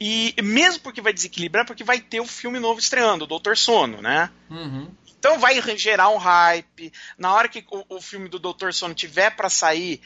E 0.00 0.34
mesmo 0.42 0.80
porque 0.82 1.00
vai 1.00 1.12
desequilibrar, 1.12 1.64
porque 1.66 1.84
vai 1.84 2.00
ter 2.00 2.20
o 2.20 2.26
filme 2.26 2.58
novo 2.58 2.80
estreando, 2.80 3.24
o 3.24 3.28
Doutor 3.28 3.56
Sono, 3.56 4.02
né? 4.02 4.30
Uhum. 4.50 4.90
Então 5.24 5.38
vai 5.38 5.58
gerar 5.78 6.10
um 6.10 6.18
hype. 6.18 6.92
Na 7.16 7.32
hora 7.32 7.48
que 7.48 7.64
o, 7.70 7.96
o 7.96 7.98
filme 7.98 8.28
do 8.28 8.38
Doutor 8.38 8.74
Sono 8.74 8.92
tiver 8.92 9.30
para 9.30 9.48
sair, 9.48 10.02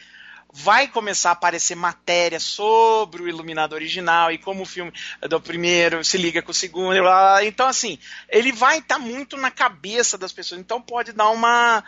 vai 0.52 0.86
começar 0.86 1.30
a 1.30 1.32
aparecer 1.32 1.74
matéria 1.74 2.38
sobre 2.38 3.20
o 3.20 3.28
Iluminado 3.28 3.72
original 3.72 4.30
e 4.30 4.38
como 4.38 4.62
o 4.62 4.64
filme 4.64 4.92
do 5.28 5.40
primeiro 5.40 6.04
se 6.04 6.16
liga 6.16 6.40
com 6.40 6.52
o 6.52 6.54
segundo. 6.54 6.94
Então, 7.42 7.66
assim, 7.66 7.98
ele 8.28 8.52
vai 8.52 8.78
estar 8.78 8.94
tá 8.94 9.00
muito 9.00 9.36
na 9.36 9.50
cabeça 9.50 10.16
das 10.16 10.32
pessoas. 10.32 10.60
Então 10.60 10.80
pode 10.80 11.12
dar 11.12 11.30
uma 11.30 11.82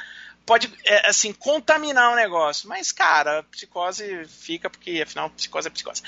pode, 0.50 0.68
é, 0.84 1.08
assim, 1.08 1.32
contaminar 1.32 2.12
o 2.12 2.16
negócio. 2.16 2.68
Mas, 2.68 2.90
cara, 2.90 3.44
psicose 3.52 4.24
fica, 4.26 4.68
porque 4.68 5.00
afinal, 5.00 5.30
psicose 5.30 5.68
é 5.68 5.70
psicose. 5.70 6.02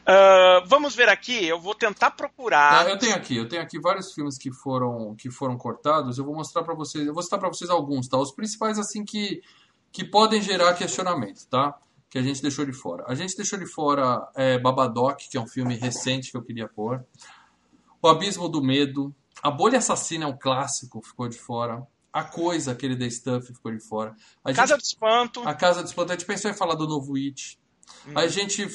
Uh, 0.00 0.66
vamos 0.66 0.94
ver 0.94 1.08
aqui, 1.08 1.46
eu 1.46 1.58
vou 1.58 1.74
tentar 1.74 2.10
procurar. 2.10 2.86
Eu 2.86 2.98
tenho 2.98 3.14
aqui, 3.16 3.38
eu 3.38 3.48
tenho 3.48 3.62
aqui 3.62 3.80
vários 3.80 4.12
filmes 4.12 4.36
que 4.36 4.52
foram, 4.52 5.14
que 5.16 5.30
foram 5.30 5.56
cortados. 5.56 6.18
Eu 6.18 6.24
vou 6.26 6.34
mostrar 6.34 6.62
para 6.64 6.74
vocês, 6.74 7.06
eu 7.06 7.14
vou 7.14 7.22
citar 7.22 7.38
para 7.38 7.48
vocês 7.48 7.70
alguns, 7.70 8.06
tá? 8.08 8.18
Os 8.18 8.30
principais, 8.30 8.78
assim, 8.78 9.06
que, 9.06 9.40
que 9.90 10.04
podem 10.04 10.42
gerar 10.42 10.74
questionamento, 10.74 11.46
tá? 11.46 11.74
Que 12.10 12.18
a 12.18 12.22
gente 12.22 12.42
deixou 12.42 12.66
de 12.66 12.74
fora. 12.74 13.06
A 13.08 13.14
gente 13.14 13.34
deixou 13.34 13.58
de 13.58 13.66
fora 13.66 14.28
é, 14.36 14.58
Babadoc, 14.58 15.16
que 15.30 15.38
é 15.38 15.40
um 15.40 15.48
filme 15.48 15.76
recente 15.76 16.30
que 16.30 16.36
eu 16.36 16.42
queria 16.42 16.68
pôr. 16.68 17.02
O 18.02 18.08
Abismo 18.08 18.50
do 18.50 18.62
Medo. 18.62 19.14
A 19.42 19.50
Bolha 19.50 19.78
Assassina 19.78 20.24
é 20.24 20.28
um 20.28 20.36
clássico, 20.36 21.00
ficou 21.00 21.26
de 21.26 21.38
fora. 21.38 21.86
A 22.18 22.24
Coisa, 22.24 22.72
aquele 22.72 22.96
da 22.96 23.08
Stuff, 23.08 23.52
ficou 23.52 23.70
de 23.70 23.78
fora. 23.78 24.16
A 24.42 24.52
Casa 24.52 24.74
gente, 24.74 24.82
do 24.82 24.86
Espanto. 24.86 25.48
A 25.48 25.54
Casa 25.54 25.82
do 25.82 25.86
Espanto. 25.86 26.12
A 26.12 26.16
gente 26.16 26.26
pensou 26.26 26.50
em 26.50 26.54
falar 26.54 26.74
do 26.74 26.88
novo 26.88 27.16
It. 27.16 27.58
Hum. 28.06 28.12
A 28.14 28.26
gente 28.26 28.66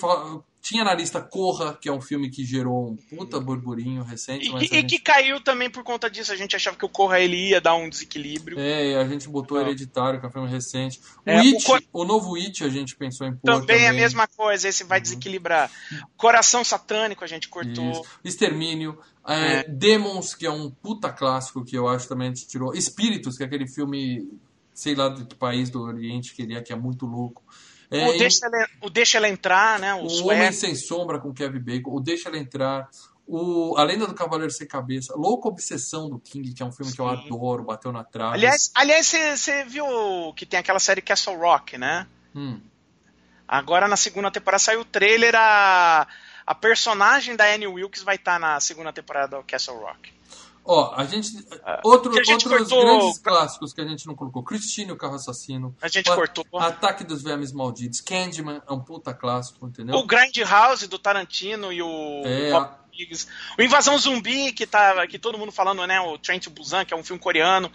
tinha 0.64 0.85
na 0.85 0.94
lista 0.94 1.22
Corra, 1.22 1.77
que 1.80 1.90
é 1.90 1.91
um 1.91 1.99
filme 1.99 2.30
que 2.30 2.45
gerou 2.45 2.91
um 2.91 2.95
puta 2.95 3.38
burburinho 3.38 4.02
recente. 4.02 4.49
E, 4.49 4.56
e 4.56 4.68
gente... 4.68 4.85
que 4.85 4.98
caiu 4.98 5.41
também 5.41 5.69
por 5.69 5.84
conta 5.84 6.10
disso. 6.10 6.31
A 6.31 6.38
gente 6.38 6.56
achava 6.56 6.77
que 6.77 6.85
o 6.85 6.90
Corra 6.90 7.19
ele 7.19 7.49
ia 7.49 7.60
dar 7.60 7.76
um 7.76 7.90
desequilíbrio. 7.90 8.57
É, 8.57 8.95
a 8.95 9.06
gente 9.06 9.27
botou 9.27 9.57
Não. 9.57 9.65
Hereditário, 9.68 10.22
que 10.22 10.26
é 10.26 10.30
um 10.30 10.31
filme 10.31 10.49
recente. 10.49 11.02
O, 11.26 11.30
é, 11.30 11.38
It, 11.40 11.57
o, 11.57 11.65
Cor... 11.65 11.84
o, 11.91 12.06
novo 12.06 12.35
It 12.38 12.64
a 12.64 12.69
gente 12.69 12.95
pensou 12.95 13.27
em 13.27 13.31
pôr 13.31 13.41
também. 13.41 13.68
Também 13.68 13.84
é 13.84 13.90
a 13.90 13.94
mesma 13.94 14.26
coisa, 14.26 14.69
esse 14.69 14.85
vai 14.85 14.99
uhum. 14.99 15.03
desequilibrar. 15.03 15.69
Coração 16.15 16.64
Satânico 16.64 17.26
a 17.26 17.27
gente 17.27 17.49
cortou. 17.49 17.91
Isso. 17.91 18.03
Extermínio. 18.23 18.98
É, 19.27 19.60
é. 19.60 19.64
Demons, 19.64 20.34
que 20.34 20.45
é 20.45 20.52
um 20.52 20.72
puta 20.72 21.11
clássico 21.11 21.65
que 21.65 21.77
eu 21.77 21.90
acho 21.90 22.07
também 22.07 22.30
a 22.30 22.34
gente 22.34 22.48
tirou. 22.48 22.73
Espíritos, 22.73 23.35
que 23.35 23.44
é 23.44 23.45
aquele 23.45 23.68
filme, 23.68 24.30
sei 24.73 24.95
lá 24.95 25.10
de 25.10 25.26
que 25.26 25.35
país 25.35 25.69
do 25.69 25.81
Oriente 25.81 26.34
que 26.34 26.41
ele 26.41 26.56
é, 26.56 26.61
que 26.61 26.72
é 26.72 26.76
muito 26.76 27.06
louco. 27.06 27.44
É, 27.91 28.07
o, 28.07 28.18
deixa 28.18 28.45
ela, 28.45 28.68
o 28.81 28.89
Deixa 28.89 29.18
Ela 29.18 29.30
Entrar, 29.30 29.80
né? 29.80 29.93
O, 29.93 30.05
o 30.05 30.27
Homem 30.27 30.51
Sem 30.51 30.76
Sombra 30.76 31.19
com 31.19 31.34
Kevin 31.34 31.60
Bacon, 31.60 31.91
o 31.91 31.99
Deixa 31.99 32.30
Ela 32.30 32.38
Entrar, 32.38 32.89
o 33.26 33.76
A 33.77 33.84
Lenda 33.84 34.07
do 34.07 34.14
Cavaleiro 34.14 34.51
Sem 34.51 34.68
Cabeça, 34.68 35.14
Louca 35.15 35.47
Obsessão 35.47 36.10
do 36.10 36.19
King, 36.19 36.53
que 36.53 36.61
é 36.61 36.65
um 36.65 36.72
filme 36.72 36.91
Sim. 36.91 36.95
que 36.95 37.01
eu 37.01 37.07
adoro, 37.07 37.64
bateu 37.64 37.91
na 37.91 38.03
trave. 38.03 38.35
Aliás, 38.35 38.72
aliás 38.76 39.07
você 39.07 39.64
viu 39.65 39.85
que 40.35 40.45
tem 40.45 40.60
aquela 40.60 40.80
série 40.80 41.01
Castle 41.01 41.38
Rock, 41.38 41.77
né? 41.77 42.07
Hum. 42.35 42.60
Agora 43.47 43.88
na 43.88 43.97
segunda 43.97 44.31
temporada 44.31 44.60
saiu 44.60 44.81
o 44.81 44.85
trailer, 44.85 45.35
a, 45.35 46.07
a 46.45 46.55
personagem 46.55 47.35
da 47.35 47.45
Annie 47.45 47.68
Wilkes 47.68 48.03
vai 48.03 48.15
estar 48.15 48.34
tá 48.34 48.39
na 48.39 48.60
segunda 48.60 48.91
temporada 48.91 49.38
do 49.38 49.43
Castle 49.43 49.80
Rock. 49.80 50.12
Ó, 50.65 50.94
a 50.95 51.03
gente. 51.06 51.35
Uh, 51.38 51.60
outro, 51.84 52.11
a 52.11 52.23
gente 52.23 52.48
outros 52.48 52.69
cortou... 52.69 52.85
grandes 52.85 53.18
clássicos 53.19 53.73
que 53.73 53.81
a 53.81 53.85
gente 53.85 54.07
não 54.07 54.15
colocou. 54.15 54.44
Christine, 54.44 54.91
o 54.91 54.95
carro 54.95 55.15
assassino. 55.15 55.76
A 55.81 55.88
gente 55.88 56.10
cortou. 56.10 56.45
Ataque 56.53 57.03
dos 57.03 57.22
Vermes 57.22 57.52
Malditos. 57.52 57.99
Candyman 57.99 58.61
é 58.68 58.73
um 58.73 58.80
puta 58.80 59.14
clássico, 59.14 59.68
entendeu? 59.68 59.95
O 59.95 60.06
Grind 60.06 60.38
House 60.40 60.88
do 60.88 60.98
Tarantino 60.98 61.72
e 61.72 61.81
o. 61.81 62.22
É, 62.26 62.52
a... 62.52 62.80
O 63.57 63.61
Invasão 63.61 63.98
Zumbi, 63.98 64.53
que 64.53 64.68
tá. 64.68 65.06
que 65.07 65.18
todo 65.18 65.38
mundo 65.38 65.52
falando, 65.52 65.85
né? 65.85 65.99
O 65.99 66.18
Trent 66.18 66.48
Busan, 66.49 66.85
que 66.85 66.94
é 66.94 66.98
um 66.98 67.03
filme 67.03 67.22
coreano. 67.22 67.72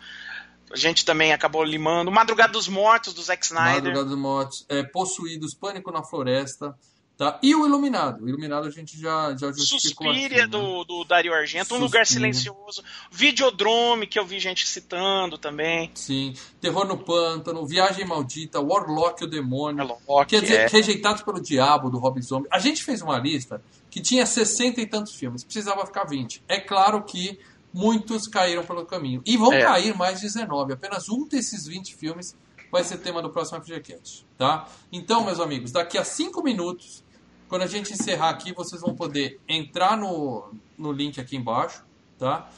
A 0.71 0.77
gente 0.77 1.05
também 1.05 1.33
acabou 1.33 1.65
limando. 1.65 2.11
Madrugada 2.11 2.53
dos 2.53 2.69
Mortos, 2.69 3.15
do 3.15 3.23
Zack 3.23 3.45
Snyder. 3.45 3.75
Madrugada 3.75 4.05
dos 4.05 4.19
Mortos. 4.19 4.67
É, 4.69 4.83
Possuídos, 4.83 5.55
Pânico 5.55 5.91
na 5.91 6.05
Floresta. 6.05 6.77
Tá? 7.19 7.37
E 7.43 7.53
o 7.53 7.67
Iluminado. 7.67 8.25
O 8.25 8.29
Iluminado 8.29 8.69
a 8.69 8.71
gente 8.71 8.97
já, 8.97 9.37
já 9.37 9.51
justificou. 9.51 10.07
Suspiria 10.07 10.27
aqui, 10.27 10.37
né? 10.37 10.47
do, 10.47 10.85
do 10.85 11.05
Dario 11.05 11.35
Argento, 11.35 11.65
Suspiria. 11.65 11.83
Um 11.83 11.85
Lugar 11.85 12.07
Silencioso. 12.07 12.85
Videodrome, 13.11 14.07
que 14.07 14.21
eu 14.21 14.25
vi 14.25 14.39
gente 14.39 14.65
citando 14.69 15.37
também. 15.37 15.91
Sim. 15.95 16.33
Terror 16.61 16.87
no 16.87 16.97
Pântano, 16.97 17.67
Viagem 17.67 18.07
Maldita, 18.07 18.61
Warlock 18.61 19.25
o 19.25 19.27
Demônio. 19.27 19.85
Warlock, 19.85 20.31
quer 20.31 20.43
dizer, 20.43 20.61
é. 20.61 20.67
Rejeitados 20.69 21.23
pelo 21.23 21.41
Diabo, 21.41 21.91
do 21.91 21.99
Rob 21.99 22.23
Zombie. 22.23 22.47
A 22.53 22.61
gente 22.61 22.85
fez 22.85 23.03
uma 23.03 23.19
lista 23.19 23.61
que 23.91 24.01
tinha 24.01 24.25
60 24.25 24.81
e 24.81 24.87
tantos 24.87 25.17
filmes, 25.17 25.43
precisava 25.43 25.85
ficar 25.85 26.05
20. 26.05 26.45
É 26.47 26.61
claro 26.61 27.03
que 27.03 27.37
muitos 27.75 28.29
caíram 28.29 28.65
pelo 28.65 28.87
caminho. 28.87 29.23
E 29.27 29.37
vão 29.37 29.53
é. 29.53 29.61
cair 29.61 29.93
mais 29.97 30.21
19. 30.21 30.73
Apenas 30.73 31.09
um 31.09 31.27
desses 31.27 31.67
20 31.67 31.97
filmes 31.97 32.37
vai 32.71 32.85
ser 32.85 32.99
tema 32.99 33.21
do 33.21 33.31
próximo 33.31 33.61
FGCast, 33.61 34.25
tá? 34.37 34.69
Então, 34.93 35.25
meus 35.25 35.41
amigos, 35.41 35.73
daqui 35.73 35.99
a 35.99 36.05
5 36.05 36.45
minutos 36.45 37.03
quando 37.49 37.63
a 37.63 37.67
gente 37.67 37.93
encerrar 37.93 38.31
aqui, 38.31 38.53
vocês 38.53 38.81
vão 38.81 38.95
poder 38.95 39.41
entrar 39.49 39.97
no, 39.97 40.53
no 40.77 40.93
link 40.93 41.21
aqui 41.21 41.37
embaixo, 41.37 41.85
tá? 42.19 42.51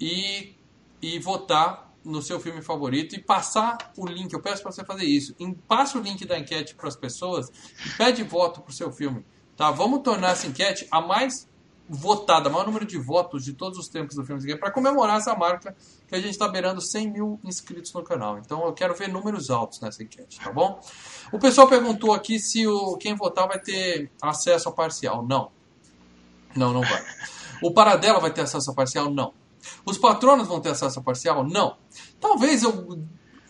E, 0.00 0.54
e 1.00 1.18
votar 1.18 1.92
no 2.04 2.20
seu 2.20 2.38
filme 2.38 2.60
favorito 2.60 3.16
e 3.16 3.20
passar 3.20 3.78
o 3.96 4.06
link. 4.06 4.32
Eu 4.32 4.42
peço 4.42 4.62
para 4.62 4.70
você 4.70 4.84
fazer 4.84 5.06
isso. 5.06 5.34
Passa 5.66 5.98
o 5.98 6.02
link 6.02 6.24
da 6.26 6.38
enquete 6.38 6.74
para 6.74 6.88
as 6.88 6.96
pessoas 6.96 7.50
e 7.84 7.96
pede 7.96 8.22
voto 8.22 8.60
para 8.60 8.70
o 8.70 8.74
seu 8.74 8.92
filme. 8.92 9.24
Tá? 9.56 9.70
Vamos 9.70 10.02
tornar 10.02 10.32
essa 10.32 10.46
enquete 10.46 10.86
a 10.90 11.00
mais 11.00 11.48
votada, 11.88 12.48
maior 12.48 12.66
número 12.66 12.86
de 12.86 12.98
votos 12.98 13.44
de 13.44 13.52
todos 13.52 13.78
os 13.78 13.88
tempos 13.88 14.16
do 14.16 14.24
Filmes 14.24 14.44
Game, 14.44 14.58
para 14.58 14.70
comemorar 14.70 15.18
essa 15.18 15.34
marca 15.34 15.76
que 16.08 16.14
a 16.14 16.18
gente 16.18 16.30
está 16.30 16.48
beirando 16.48 16.80
100 16.80 17.10
mil 17.10 17.40
inscritos 17.44 17.92
no 17.92 18.02
canal. 18.02 18.38
Então 18.38 18.64
eu 18.64 18.72
quero 18.72 18.94
ver 18.94 19.08
números 19.08 19.50
altos 19.50 19.80
nessa 19.80 20.02
enquete, 20.02 20.40
tá 20.40 20.50
bom? 20.50 20.80
O 21.30 21.38
pessoal 21.38 21.68
perguntou 21.68 22.12
aqui 22.12 22.38
se 22.38 22.66
o, 22.66 22.96
quem 22.96 23.14
votar 23.14 23.46
vai 23.46 23.58
ter 23.58 24.10
acesso 24.20 24.68
a 24.68 24.72
parcial. 24.72 25.24
Não. 25.26 25.50
Não, 26.56 26.72
não 26.72 26.82
vai. 26.82 27.04
O 27.62 27.72
Paradela 27.72 28.20
vai 28.20 28.32
ter 28.32 28.42
acesso 28.42 28.70
a 28.70 28.74
parcial? 28.74 29.10
Não. 29.10 29.34
Os 29.84 29.98
patronos 29.98 30.48
vão 30.48 30.60
ter 30.60 30.70
acesso 30.70 30.98
a 30.98 31.02
parcial? 31.02 31.44
Não. 31.44 31.76
Talvez 32.20 32.62
eu 32.62 32.98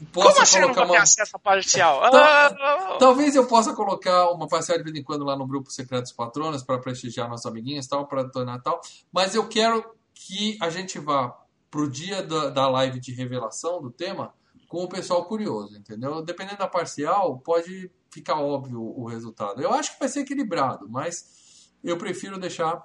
possa 0.05 0.33
Como 0.33 0.43
assim 0.43 0.61
colocar 0.61 0.85
não 0.87 0.95
uma... 0.95 1.03
acesso 1.03 1.39
parcial? 1.39 2.03
Ah, 2.15 2.97
talvez 2.99 3.35
eu 3.35 3.47
possa 3.47 3.75
colocar 3.75 4.31
uma 4.31 4.49
parcial 4.49 4.79
de 4.79 4.85
vez 4.85 4.97
em 4.97 5.03
quando 5.03 5.25
lá 5.25 5.37
no 5.37 5.47
grupo 5.47 5.71
secreto 5.71 6.03
dos 6.03 6.13
patronos 6.13 6.63
para 6.63 6.79
prestigiar 6.79 7.29
nossos 7.29 7.47
amiguinhos 7.47 7.87
tal, 7.87 8.07
para 8.07 8.29
Natal. 8.45 8.81
Mas 9.13 9.35
eu 9.35 9.49
quero 9.49 9.85
que 10.15 10.57
a 10.61 10.71
gente 10.71 10.99
vá 10.99 11.37
pro 11.71 11.91
dia 11.91 12.23
da, 12.23 12.51
da 12.51 12.69
live 12.69 13.01
de 13.01 13.13
revelação 13.13 13.83
do 13.83 13.91
tema 13.91 14.33
com 14.69 14.85
o 14.85 14.89
pessoal 14.89 15.25
curioso, 15.25 15.77
entendeu? 15.77 16.23
Dependendo 16.23 16.59
da 16.59 16.69
parcial, 16.69 17.39
pode 17.39 17.91
ficar 18.11 18.41
óbvio 18.41 18.81
o 18.81 19.07
resultado. 19.07 19.61
Eu 19.61 19.73
acho 19.73 19.93
que 19.93 20.01
vai 20.01 20.09
ser 20.09 20.21
equilibrado, 20.21 20.89
mas 20.89 21.73
eu 21.83 21.99
prefiro 21.99 22.39
deixar 22.39 22.85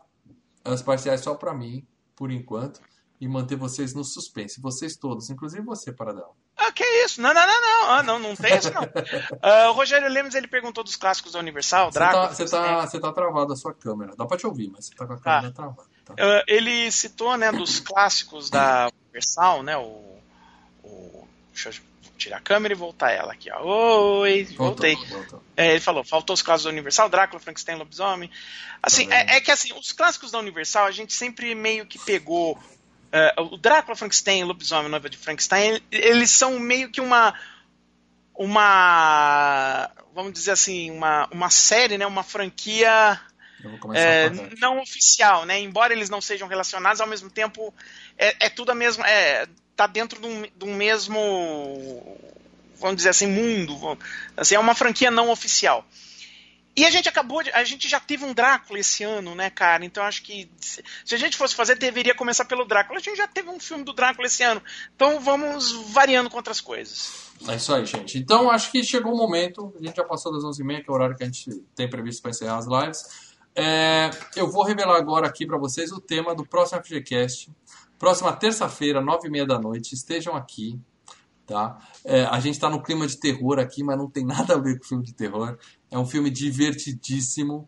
as 0.63 0.81
parciais 0.81 1.21
só 1.21 1.35
para 1.35 1.53
mim, 1.53 1.87
por 2.15 2.31
enquanto, 2.31 2.81
e 3.19 3.27
manter 3.27 3.55
vocês 3.55 3.93
no 3.93 4.03
suspense. 4.03 4.61
Vocês 4.61 4.95
todos, 4.95 5.29
inclusive 5.29 5.63
você, 5.63 5.91
Paradão. 5.91 6.31
Ah, 6.59 6.71
que 6.73 6.83
isso? 7.05 7.21
Não, 7.21 7.33
não, 7.33 7.47
não, 7.47 7.61
não. 7.61 7.91
Ah, 7.91 8.03
não, 8.03 8.19
não 8.19 8.35
tem 8.35 8.57
isso, 8.57 8.71
não. 8.73 8.83
uh, 8.83 9.69
o 9.71 9.71
Rogério 9.71 10.09
Lemos, 10.09 10.35
ele 10.35 10.47
perguntou 10.47 10.83
dos 10.83 10.97
clássicos 10.97 11.31
da 11.31 11.39
Universal, 11.39 11.89
Drácula... 11.89 12.27
Você 12.27 12.45
tá, 12.45 12.61
tá, 12.61 12.87
você 12.87 12.99
tá 12.99 13.11
travado 13.13 13.53
a 13.53 13.55
sua 13.55 13.73
câmera. 13.73 14.13
Dá 14.17 14.25
pra 14.25 14.37
te 14.37 14.45
ouvir, 14.45 14.69
mas 14.69 14.85
você 14.85 14.95
tá 14.95 15.07
com 15.07 15.13
a 15.13 15.17
câmera 15.17 15.47
ah. 15.47 15.51
travada. 15.51 15.89
Tá? 16.03 16.13
Uh, 16.13 16.43
ele 16.47 16.91
citou, 16.91 17.37
né, 17.37 17.51
dos 17.51 17.79
clássicos 17.79 18.49
da 18.49 18.91
Universal, 19.05 19.63
né, 19.63 19.77
o... 19.77 20.19
o 20.83 21.27
deixa 21.53 21.69
eu 21.69 21.89
tirar 22.17 22.37
a 22.37 22.41
câmera 22.41 22.73
e 22.73 22.77
voltar 22.77 23.11
ela 23.11 23.31
aqui, 23.31 23.49
ó. 23.49 24.19
Oi, 24.19 24.43
voltei. 24.57 24.95
Voltou, 24.95 25.17
voltou. 25.17 25.43
É, 25.55 25.71
ele 25.71 25.79
falou, 25.79 26.03
faltou 26.03 26.33
os 26.33 26.41
clássicos 26.41 26.65
da 26.65 26.69
Universal, 26.71 27.09
Drácula, 27.09 27.39
Frankenstein, 27.39 27.77
Lobisomem. 27.77 28.29
Assim, 28.83 29.07
tá 29.07 29.15
é, 29.15 29.37
é, 29.37 29.41
que 29.41 29.49
assim, 29.49 29.73
os 29.73 29.93
clássicos 29.93 30.31
da 30.31 30.39
Universal, 30.39 30.85
a 30.85 30.91
gente 30.91 31.13
sempre 31.13 31.55
meio 31.55 31.85
que 31.85 31.97
pegou 31.97 32.59
Uh, 33.11 33.53
o 33.53 33.57
Drácula 33.57 33.95
Frankenstein 33.95 34.43
o 34.43 34.47
Lobisomem 34.47 34.89
Noiva 34.89 35.09
de 35.09 35.17
Frankenstein, 35.17 35.81
eles 35.91 36.29
são 36.29 36.59
meio 36.59 36.91
que 36.91 37.01
uma 37.01 37.33
uma 38.35 39.91
vamos 40.13 40.33
dizer 40.33 40.51
assim, 40.51 40.91
uma, 40.91 41.27
uma 41.31 41.49
série, 41.49 41.97
né, 41.97 42.05
uma 42.05 42.23
franquia 42.23 43.19
é, 43.93 44.29
não 44.59 44.79
oficial, 44.79 45.45
né? 45.45 45.59
Embora 45.59 45.93
eles 45.93 46.09
não 46.09 46.21
sejam 46.21 46.47
relacionados, 46.47 47.01
ao 47.01 47.07
mesmo 47.07 47.29
tempo 47.29 47.73
é, 48.17 48.45
é 48.45 48.49
tudo 48.49 48.71
a 48.71 48.75
mesma, 48.75 49.07
é, 49.07 49.47
tá 49.75 49.87
dentro 49.87 50.19
de 50.21 50.27
um, 50.27 50.41
de 50.41 50.65
um 50.65 50.75
mesmo, 50.75 52.17
vamos 52.77 52.97
dizer 52.97 53.09
assim, 53.09 53.27
mundo. 53.27 53.97
Assim, 54.35 54.55
é 54.55 54.59
uma 54.59 54.75
franquia 54.75 55.11
não 55.11 55.29
oficial. 55.29 55.85
E 56.75 56.85
a 56.85 56.89
gente 56.89 57.09
acabou 57.09 57.43
de, 57.43 57.51
A 57.51 57.63
gente 57.63 57.89
já 57.89 57.99
teve 57.99 58.23
um 58.23 58.33
Drácula 58.33 58.79
esse 58.79 59.03
ano, 59.03 59.35
né, 59.35 59.49
cara? 59.49 59.83
Então 59.83 60.03
acho 60.03 60.23
que 60.23 60.49
se 60.59 61.15
a 61.15 61.17
gente 61.17 61.35
fosse 61.35 61.55
fazer, 61.55 61.75
deveria 61.75 62.15
começar 62.15 62.45
pelo 62.45 62.65
Drácula. 62.65 62.99
A 62.99 63.01
gente 63.01 63.17
já 63.17 63.27
teve 63.27 63.49
um 63.49 63.59
filme 63.59 63.83
do 63.83 63.93
Drácula 63.93 64.27
esse 64.27 64.43
ano. 64.43 64.61
Então 64.95 65.19
vamos 65.19 65.71
variando 65.91 66.29
com 66.29 66.37
outras 66.37 66.61
coisas. 66.61 67.29
É 67.47 67.55
isso 67.55 67.73
aí, 67.73 67.85
gente. 67.85 68.17
Então 68.17 68.49
acho 68.49 68.71
que 68.71 68.83
chegou 68.83 69.13
o 69.13 69.17
momento. 69.17 69.73
A 69.79 69.85
gente 69.85 69.95
já 69.97 70.03
passou 70.03 70.31
das 70.31 70.43
11h30, 70.43 70.83
que 70.83 70.89
é 70.89 70.91
o 70.91 70.95
horário 70.95 71.15
que 71.15 71.23
a 71.23 71.25
gente 71.25 71.51
tem 71.75 71.89
previsto 71.89 72.21
para 72.21 72.31
encerrar 72.31 72.57
as 72.57 72.65
lives. 72.65 73.29
É, 73.55 74.09
eu 74.35 74.49
vou 74.49 74.63
revelar 74.63 74.95
agora 74.95 75.27
aqui 75.27 75.45
para 75.45 75.57
vocês 75.57 75.91
o 75.91 75.99
tema 75.99 76.33
do 76.33 76.45
próximo 76.45 76.81
FGCast. 76.83 77.51
Próxima 77.97 78.31
terça-feira, 78.31 79.01
9h30 79.01 79.45
da 79.45 79.59
noite. 79.59 79.93
Estejam 79.93 80.35
aqui. 80.35 80.79
Tá? 81.49 81.79
É, 82.05 82.25
a 82.25 82.39
gente 82.39 82.53
está 82.53 82.69
no 82.69 82.83
clima 82.83 83.07
de 83.07 83.19
terror 83.19 83.57
aqui, 83.57 83.83
mas 83.83 83.97
não 83.97 84.07
tem 84.07 84.23
nada 84.23 84.53
a 84.53 84.57
ver 84.59 84.77
com 84.77 84.85
filme 84.85 85.03
de 85.03 85.15
terror. 85.15 85.57
É 85.89 85.97
um 85.97 86.05
filme 86.05 86.29
divertidíssimo. 86.29 87.67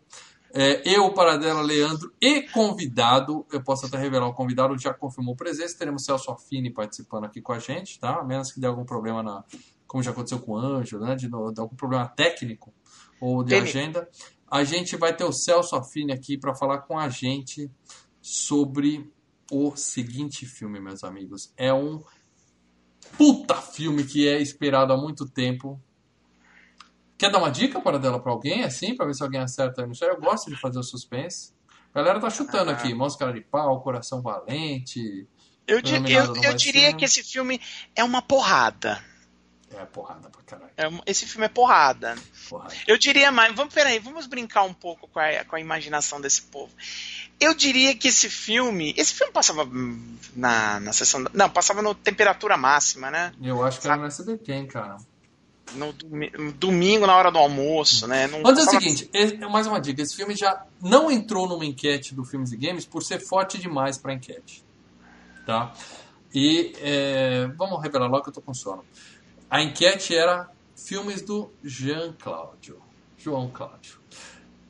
É, 0.54 0.82
eu, 0.88 1.12
Paradela, 1.12 1.60
Leandro 1.62 2.12
e 2.20 2.42
convidado, 2.42 3.44
eu 3.50 3.60
posso 3.60 3.86
até 3.86 3.98
revelar 3.98 4.28
o 4.28 4.34
convidado, 4.34 4.78
já 4.78 4.94
confirmou 4.94 5.34
presença. 5.34 5.76
Teremos 5.76 6.04
Celso 6.04 6.30
Affini 6.30 6.70
participando 6.70 7.24
aqui 7.24 7.42
com 7.42 7.52
a 7.52 7.58
gente, 7.58 7.98
tá? 7.98 8.20
A 8.20 8.24
menos 8.24 8.52
que 8.52 8.60
dê 8.60 8.68
algum 8.68 8.84
problema, 8.84 9.20
na, 9.20 9.44
como 9.84 10.00
já 10.00 10.12
aconteceu 10.12 10.38
com 10.38 10.52
o 10.52 10.56
Anjo, 10.56 11.00
né? 11.00 11.16
De, 11.16 11.28
de 11.28 11.34
algum 11.34 11.74
problema 11.74 12.06
técnico 12.06 12.72
ou 13.20 13.42
de 13.42 13.50
Tem. 13.50 13.62
agenda. 13.62 14.08
A 14.48 14.62
gente 14.62 14.96
vai 14.96 15.16
ter 15.16 15.24
o 15.24 15.32
Celso 15.32 15.74
Affini 15.74 16.12
aqui 16.12 16.38
para 16.38 16.54
falar 16.54 16.82
com 16.82 16.96
a 16.96 17.08
gente 17.08 17.68
sobre 18.20 19.10
o 19.50 19.74
seguinte 19.74 20.46
filme, 20.46 20.78
meus 20.78 21.02
amigos. 21.02 21.52
É 21.56 21.74
um 21.74 22.00
puta 23.16 23.56
filme 23.56 24.04
que 24.04 24.28
é 24.28 24.40
esperado 24.40 24.92
há 24.92 24.96
muito 24.96 25.28
tempo. 25.28 25.80
Quer 27.16 27.30
dar 27.30 27.38
uma 27.38 27.50
dica 27.50 27.80
para 27.80 27.98
dela 27.98 28.20
para 28.20 28.32
alguém, 28.32 28.64
assim, 28.64 28.96
para 28.96 29.06
ver 29.06 29.14
se 29.14 29.22
alguém 29.22 29.40
acerta 29.40 29.82
aí 29.82 29.86
no 29.86 29.94
chat? 29.94 30.08
Eu 30.08 30.20
gosto 30.20 30.50
de 30.50 30.56
fazer 30.56 30.78
o 30.78 30.82
suspense. 30.82 31.52
A 31.94 31.98
galera 32.00 32.20
tá 32.20 32.30
chutando 32.30 32.70
ah. 32.70 32.74
aqui, 32.74 32.92
Máscara 32.94 33.32
de 33.32 33.40
Pau, 33.40 33.80
Coração 33.80 34.22
Valente. 34.22 35.26
Eu, 35.66 35.80
di 35.80 35.94
eu, 35.94 36.34
eu 36.42 36.54
diria 36.54 36.92
que 36.92 37.04
esse 37.04 37.22
filme 37.22 37.60
é 37.94 38.02
uma 38.02 38.20
porrada. 38.20 39.02
É 39.74 39.84
porrada 39.86 40.28
pra 40.28 40.42
caralho. 40.42 40.72
É, 40.76 41.10
esse 41.10 41.26
filme 41.26 41.46
é 41.46 41.48
porrada. 41.48 42.16
porrada. 42.48 42.74
Eu 42.86 42.98
diria 42.98 43.32
mais. 43.32 43.54
Vamos, 43.54 43.72
peraí, 43.72 43.98
vamos 43.98 44.26
brincar 44.26 44.64
um 44.64 44.74
pouco 44.74 45.08
com 45.08 45.18
a, 45.18 45.44
com 45.44 45.56
a 45.56 45.60
imaginação 45.60 46.20
desse 46.20 46.42
povo. 46.42 46.72
Eu 47.40 47.54
diria 47.54 47.94
que 47.96 48.08
esse 48.08 48.28
filme. 48.28 48.94
Esse 48.96 49.14
filme 49.14 49.32
passava 49.32 49.68
na, 50.34 50.80
na 50.80 50.92
sessão. 50.92 51.24
Não, 51.32 51.50
passava 51.50 51.82
no 51.82 51.94
temperatura 51.94 52.56
máxima, 52.56 53.10
né? 53.10 53.32
Eu 53.42 53.64
acho 53.64 53.80
que 53.80 53.86
era 53.86 53.96
no 53.96 54.06
SBT, 54.06 54.52
hein, 54.52 54.66
cara. 54.66 54.96
No 55.74 55.92
domingo, 56.52 57.06
na 57.06 57.16
hora 57.16 57.30
do 57.30 57.38
almoço, 57.38 58.06
né? 58.06 58.26
Não 58.26 58.42
Mas 58.42 58.58
é 58.58 58.62
o 58.62 58.64
seguinte, 58.66 59.08
é, 59.12 59.36
mais 59.48 59.66
uma 59.66 59.80
dica: 59.80 60.02
esse 60.02 60.14
filme 60.14 60.36
já 60.36 60.64
não 60.80 61.10
entrou 61.10 61.48
numa 61.48 61.64
enquete 61.64 62.14
do 62.14 62.24
Filmes 62.24 62.52
e 62.52 62.56
Games 62.56 62.84
por 62.84 63.02
ser 63.02 63.20
forte 63.20 63.58
demais 63.58 63.96
pra 63.96 64.12
enquete. 64.12 64.64
Tá? 65.46 65.72
E 66.34 66.74
é, 66.78 67.46
vamos 67.56 67.80
revelar 67.82 68.06
logo 68.06 68.22
que 68.22 68.28
eu 68.28 68.34
tô 68.34 68.40
com 68.42 68.54
sono. 68.54 68.84
A 69.50 69.62
enquete 69.62 70.14
era 70.14 70.50
filmes 70.76 71.22
do 71.22 71.50
Jean 71.62 72.12
Cláudio. 72.18 72.80
João 73.16 73.48
Cláudio. 73.48 74.01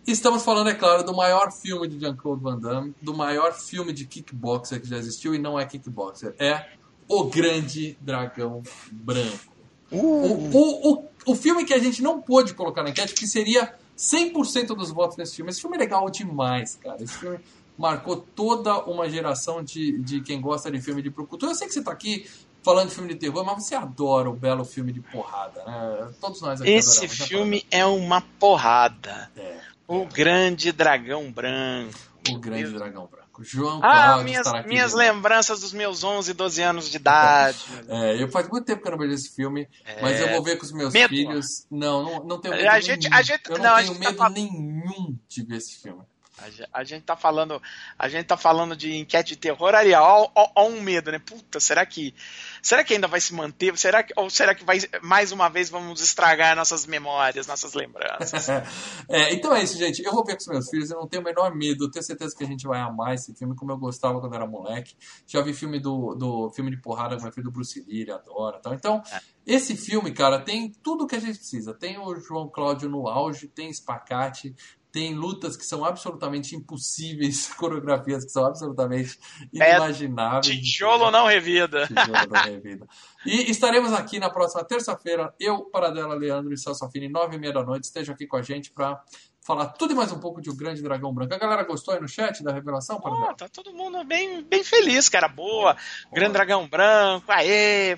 Estamos 0.07 0.43
falando, 0.43 0.69
é 0.69 0.75
claro, 0.75 1.05
do 1.05 1.15
maior 1.15 1.53
filme 1.53 1.87
de 1.87 1.99
Jean-Claude 2.01 2.43
Van 2.43 2.59
Damme, 2.59 2.95
do 3.01 3.15
maior 3.15 3.53
filme 3.53 3.93
de 3.93 4.05
kickboxer 4.05 4.81
que 4.81 4.89
já 4.89 4.97
existiu, 4.97 5.35
e 5.35 5.39
não 5.39 5.59
é 5.59 5.65
kickboxer, 5.65 6.35
é 6.39 6.71
O 7.09 7.25
Grande 7.25 7.97
Dragão 8.01 8.63
Branco. 8.91 9.53
Uh. 9.93 9.99
O, 9.99 10.51
o, 10.57 10.93
o, 10.93 11.05
o 11.27 11.35
filme 11.35 11.65
que 11.65 11.75
a 11.75 11.79
gente 11.79 12.03
não 12.03 12.21
pôde 12.21 12.55
colocar 12.55 12.83
na 12.83 12.91
enquete, 12.91 13.15
que 13.15 13.29
seria 13.29 13.75
100% 13.97 14.69
dos 14.69 14.91
votos 14.91 15.17
nesse 15.17 15.37
filme. 15.37 15.51
Esse 15.51 15.61
filme 15.61 15.77
é 15.77 15.81
legal 15.81 16.09
demais, 16.11 16.77
cara. 16.77 17.03
Esse 17.03 17.15
filme 17.19 17.39
marcou 17.79 18.17
toda 18.17 18.85
uma 18.85 19.09
geração 19.09 19.63
de, 19.63 19.99
de 19.99 20.21
quem 20.21 20.41
gosta 20.41 20.71
de 20.71 20.81
filme 20.81 21.03
de 21.03 21.11
procura. 21.11 21.47
Eu 21.47 21.55
sei 21.55 21.67
que 21.67 21.73
você 21.73 21.81
está 21.81 21.93
aqui 21.93 22.27
falando 22.63 22.89
de 22.89 22.95
filme 22.95 23.13
de 23.13 23.17
terror, 23.19 23.45
mas 23.45 23.65
você 23.65 23.75
adora 23.75 24.31
o 24.31 24.35
belo 24.35 24.65
filme 24.65 24.93
de 24.93 25.01
porrada, 25.01 25.65
né? 25.65 26.13
Todos 26.21 26.41
nós 26.41 26.61
aqui 26.61 26.71
Esse 26.71 26.99
adoramos, 26.99 27.19
né, 27.19 27.27
filme 27.27 27.67
é 27.71 27.85
uma 27.85 28.21
porrada. 28.39 29.31
É, 29.37 29.61
o. 29.93 30.07
Grande 30.07 30.73
Dragão 30.73 31.31
Branco. 31.31 31.99
O 32.31 32.39
Grande 32.39 32.71
Meu... 32.71 32.79
Dragão 32.79 33.07
Branco. 33.07 33.23
João 33.45 33.81
ah, 33.83 34.23
minhas, 34.23 34.47
minhas 34.67 34.93
lembranças 34.93 35.61
dos 35.61 35.73
meus 35.73 36.05
11, 36.05 36.35
12 36.35 36.63
anos 36.63 36.91
de 36.91 36.99
idade. 36.99 37.59
é, 37.89 38.23
eu 38.23 38.29
faz 38.29 38.47
muito 38.49 38.67
tempo 38.67 38.83
que 38.83 38.89
eu 38.89 38.93
não 38.93 38.99
vejo 38.99 39.15
esse 39.15 39.35
filme, 39.35 39.67
é... 39.85 40.03
mas 40.03 40.21
eu 40.21 40.29
vou 40.31 40.43
ver 40.43 40.57
com 40.57 40.65
os 40.65 40.73
meus 40.73 40.93
medo. 40.93 41.09
filhos. 41.09 41.67
Não, 41.71 42.03
não, 42.03 42.25
não 42.25 42.41
tenho 42.41 42.55
medo. 42.55 42.69
A 42.69 42.79
gente, 42.79 43.09
nenhum. 43.09 43.17
a 43.17 43.23
gente, 43.23 43.51
eu 43.51 43.59
não, 43.59 43.65
não 43.65 43.77
tenho 43.77 43.95
tá 43.95 44.01
medo 44.01 44.17
tá... 44.17 44.31
nenhum 44.31 45.19
de 45.29 45.43
ver 45.45 45.57
esse 45.57 45.81
filme. 45.81 46.03
A 46.73 46.83
gente 46.83 47.05
tá 47.05 47.15
falando, 47.15 47.63
a 47.99 48.09
gente 48.09 48.27
tá 48.27 48.37
falando 48.37 48.75
de 48.75 48.97
enquete 48.97 49.31
de 49.31 49.37
terror, 49.37 49.75
ali, 49.75 49.93
ó, 49.95 50.29
ó, 50.35 50.51
ó, 50.57 50.67
um 50.67 50.81
medo, 50.81 51.13
né? 51.13 51.19
Puta, 51.19 51.61
será 51.61 51.87
que, 51.87 52.15
será 52.63 52.85
que 52.85 52.95
ainda 52.95 53.09
vai 53.09 53.21
se 53.21 53.35
manter? 53.35 53.77
Será 53.77 54.03
que, 54.03 54.15
ou 54.17 54.31
será 54.31 54.55
que 54.55 54.65
vai, 54.65 54.79
mais 55.03 55.33
uma 55.33 55.49
vez 55.49 55.69
vamos 55.69 56.01
estragar 56.01 56.55
nossas 56.55 56.87
memórias, 56.87 57.47
nossas 57.47 57.75
lembranças? 57.75 58.49
é, 59.11 59.35
então 59.35 59.55
é 59.55 59.63
isso, 59.63 59.77
gente. 59.77 60.03
Eu 60.03 60.13
vou 60.13 60.25
ver 60.25 60.35
com 60.35 60.41
os 60.41 60.47
meus 60.47 60.71
filhos, 60.71 60.91
eu 60.91 60.99
não 60.99 61.09
tenho 61.09 61.21
o 61.21 61.25
menor 61.25 61.55
medo, 61.55 61.85
eu 61.85 61.91
tenho 61.91 62.05
certeza 62.05 62.35
que 62.37 62.45
a 62.45 62.47
gente 62.47 62.67
vai 62.67 62.81
amar 62.81 63.15
esse 63.15 63.35
filme 63.35 63.57
como 63.57 63.73
eu 63.73 63.77
gostava 63.77 64.21
quando 64.21 64.35
era 64.35 64.47
moleque. 64.47 64.95
Já 65.27 65.43
vi 65.43 65.53
filme 65.53 65.81
do, 65.81 66.15
do 66.15 66.51
filme 66.51 66.71
de 66.71 66.81
porrada 66.81 67.19
com 67.19 67.27
o 67.27 67.33
filho 67.33 67.45
do 67.45 67.51
Bruce 67.51 67.81
Lee, 67.81 68.03
ele 68.03 68.13
adora, 68.13 68.61
tal. 68.61 68.75
Então, 68.75 69.03
é. 69.13 69.21
esse 69.45 69.77
filme, 69.77 70.13
cara, 70.13 70.39
tem 70.39 70.71
tudo 70.71 71.07
que 71.07 71.17
a 71.17 71.21
gente 71.21 71.39
precisa. 71.39 71.75
Tem 71.75 71.99
o 71.99 72.15
João 72.21 72.49
Cláudio 72.49 72.89
no 72.89 73.09
auge, 73.09 73.49
tem 73.49 73.69
espacate, 73.69 74.55
tem 74.93 75.15
lutas 75.15 75.57
que 75.57 75.65
são 75.65 75.85
absolutamente 75.85 76.55
impossíveis, 76.55 77.49
coreografias 77.57 78.25
que 78.25 78.31
são 78.31 78.45
absolutamente 78.45 79.19
inimagináveis. 79.53 80.47
Tijolo 80.47 81.11
não 81.11 81.27
revida. 81.27 81.87
Tijolo 81.87 82.29
não 82.31 82.43
revida. 82.43 82.87
E 83.25 83.51
estaremos 83.51 83.93
aqui 83.93 84.19
na 84.19 84.29
próxima 84.29 84.63
terça-feira, 84.65 85.35
eu, 85.41 85.65
Paradela, 85.71 86.15
Leandro 86.15 86.53
e 86.53 86.59
Celso 86.59 86.85
Affini, 86.85 87.09
nove 87.09 87.37
e 87.37 87.39
meia 87.39 87.53
da 87.53 87.65
noite. 87.65 87.85
Estejam 87.85 88.15
aqui 88.15 88.27
com 88.27 88.37
a 88.37 88.43
gente 88.43 88.71
para 88.71 89.03
falar 89.45 89.67
tudo 89.71 89.93
e 89.93 89.97
mais 89.97 90.13
um 90.13 90.21
pouco 90.21 90.41
de 90.41 90.49
O 90.51 90.57
Grande 90.57 90.83
Dragão 90.83 91.13
Branco. 91.13 91.35
A 91.35 91.39
galera 91.39 91.65
gostou 91.65 91.93
aí 91.93 92.01
no 92.01 92.09
chat 92.09 92.43
da 92.45 92.53
revelação? 92.53 93.01
Oh, 93.03 93.35
tá 93.35 93.49
todo 93.49 93.73
mundo 93.73 94.03
bem, 94.05 94.43
bem 94.43 94.63
feliz, 94.63 95.09
cara. 95.09 95.27
Boa. 95.27 95.77
Oh, 96.11 96.15
Grande 96.15 96.35
Dragão 96.35 96.69
Branco, 96.69 97.31
aê, 97.31 97.97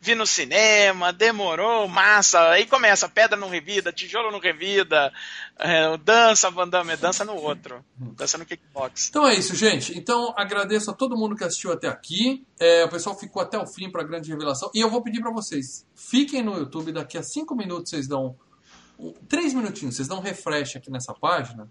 vi 0.00 0.14
no 0.14 0.26
cinema, 0.26 1.12
demorou, 1.12 1.86
massa. 1.86 2.50
Aí 2.50 2.66
começa, 2.66 3.08
pedra 3.08 3.36
não 3.36 3.50
revida, 3.50 3.92
tijolo 3.92 4.30
não 4.30 4.38
revida, 4.38 5.12
é, 5.60 5.96
dança, 5.98 6.50
Van 6.50 6.68
Damme, 6.68 6.96
dança 6.96 7.24
no 7.24 7.34
outro. 7.34 7.84
Dança 7.96 8.38
no 8.38 8.46
kickbox. 8.46 9.08
Então 9.10 9.26
é 9.26 9.34
isso, 9.34 9.54
gente. 9.54 9.96
Então 9.96 10.32
agradeço 10.36 10.90
a 10.90 10.94
todo 10.94 11.16
mundo 11.16 11.36
que 11.36 11.44
assistiu 11.44 11.70
até 11.70 11.86
aqui. 11.86 12.46
É, 12.58 12.84
o 12.84 12.88
pessoal 12.88 13.18
ficou 13.18 13.42
até 13.42 13.58
o 13.58 13.66
fim 13.66 13.90
para 13.90 14.02
a 14.02 14.04
grande 14.04 14.30
revelação. 14.30 14.70
E 14.74 14.80
eu 14.80 14.90
vou 14.90 15.02
pedir 15.02 15.20
para 15.20 15.30
vocês, 15.30 15.86
fiquem 15.94 16.42
no 16.42 16.56
YouTube, 16.56 16.92
daqui 16.92 17.18
a 17.18 17.22
cinco 17.22 17.54
minutos 17.54 17.90
vocês 17.90 18.08
dão 18.08 18.36
três 19.28 19.54
minutinhos, 19.54 19.96
vocês 19.96 20.08
dão 20.08 20.18
um 20.18 20.22
refresh 20.22 20.76
aqui 20.76 20.90
nessa 20.90 21.14
página 21.14 21.70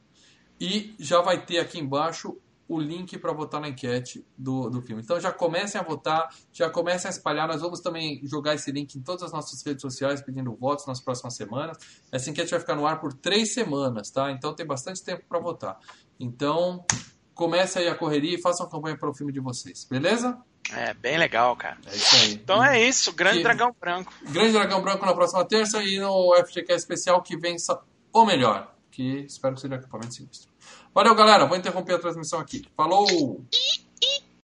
e 0.60 0.94
já 0.99 1.22
vai 1.22 1.44
ter 1.44 1.60
aqui 1.60 1.80
embaixo 1.80 2.38
o 2.70 2.80
link 2.80 3.18
para 3.18 3.34
votar 3.34 3.60
na 3.60 3.68
enquete 3.68 4.24
do, 4.38 4.70
do 4.70 4.80
filme. 4.80 5.02
Então 5.02 5.20
já 5.20 5.32
comecem 5.32 5.82
a 5.82 5.84
votar, 5.84 6.30
já 6.54 6.70
comecem 6.70 7.08
a 7.08 7.12
espalhar. 7.12 7.48
Nós 7.48 7.62
vamos 7.62 7.80
também 7.80 8.22
jogar 8.24 8.54
esse 8.54 8.72
link 8.72 8.94
em 8.94 9.02
todas 9.02 9.24
as 9.24 9.32
nossas 9.32 9.66
redes 9.66 9.82
sociais 9.82 10.22
pedindo 10.22 10.56
votos 10.56 10.86
nas 10.86 11.02
próximas 11.02 11.36
semanas. 11.36 11.78
Essa 12.12 12.30
enquete 12.30 12.52
vai 12.52 12.60
ficar 12.60 12.76
no 12.76 12.86
ar 12.86 13.02
por 13.02 13.12
três 13.12 13.56
semanas, 13.56 14.12
tá? 14.12 14.32
Então 14.32 14.54
tem 14.54 14.68
bastante 14.68 15.04
tempo 15.04 15.26
para 15.28 15.40
votar. 15.40 15.80
Então 16.20 16.86
comece 17.34 17.80
aí 17.80 17.88
a 17.88 17.96
correria 17.96 18.36
e 18.36 18.41
façam 18.41 18.70
campanha 18.70 18.96
para 18.96 19.10
o 19.10 19.16
filme 19.16 19.34
de 19.34 19.40
vocês, 19.40 19.84
beleza? 19.86 20.38
É, 20.72 20.94
bem 20.94 21.18
legal, 21.18 21.56
cara. 21.56 21.78
É 21.88 21.96
isso 21.96 22.16
aí. 22.18 22.34
Então 22.34 22.64
é 22.64 22.88
isso, 22.88 23.12
Grande 23.14 23.41
Dragão 23.41 23.76
Branco. 23.82 24.14
Grande 24.30 24.52
Dragão 24.52 24.80
Branco 24.84 25.04
na 25.08 25.16
próxima 25.16 25.44
terça 25.44 25.82
e 25.82 26.00
no 26.00 26.36
FGQ 26.46 26.74
especial 26.74 27.24
que 27.24 27.36
vença 27.36 27.82
o 28.14 28.26
melhor. 28.26 28.76
Que 28.91 29.22
espero 29.22 29.56
que 29.56 29.62
seja 29.62 29.76
equipamento 29.76 30.14
sinistro. 30.14 30.52
Valeu, 30.94 31.16
galera. 31.16 31.45
Vou 31.45 31.57
interromper 31.57 31.94
a 31.95 31.99
transmissão 31.99 32.40
aqui. 32.40 32.66
Falou! 32.76 33.45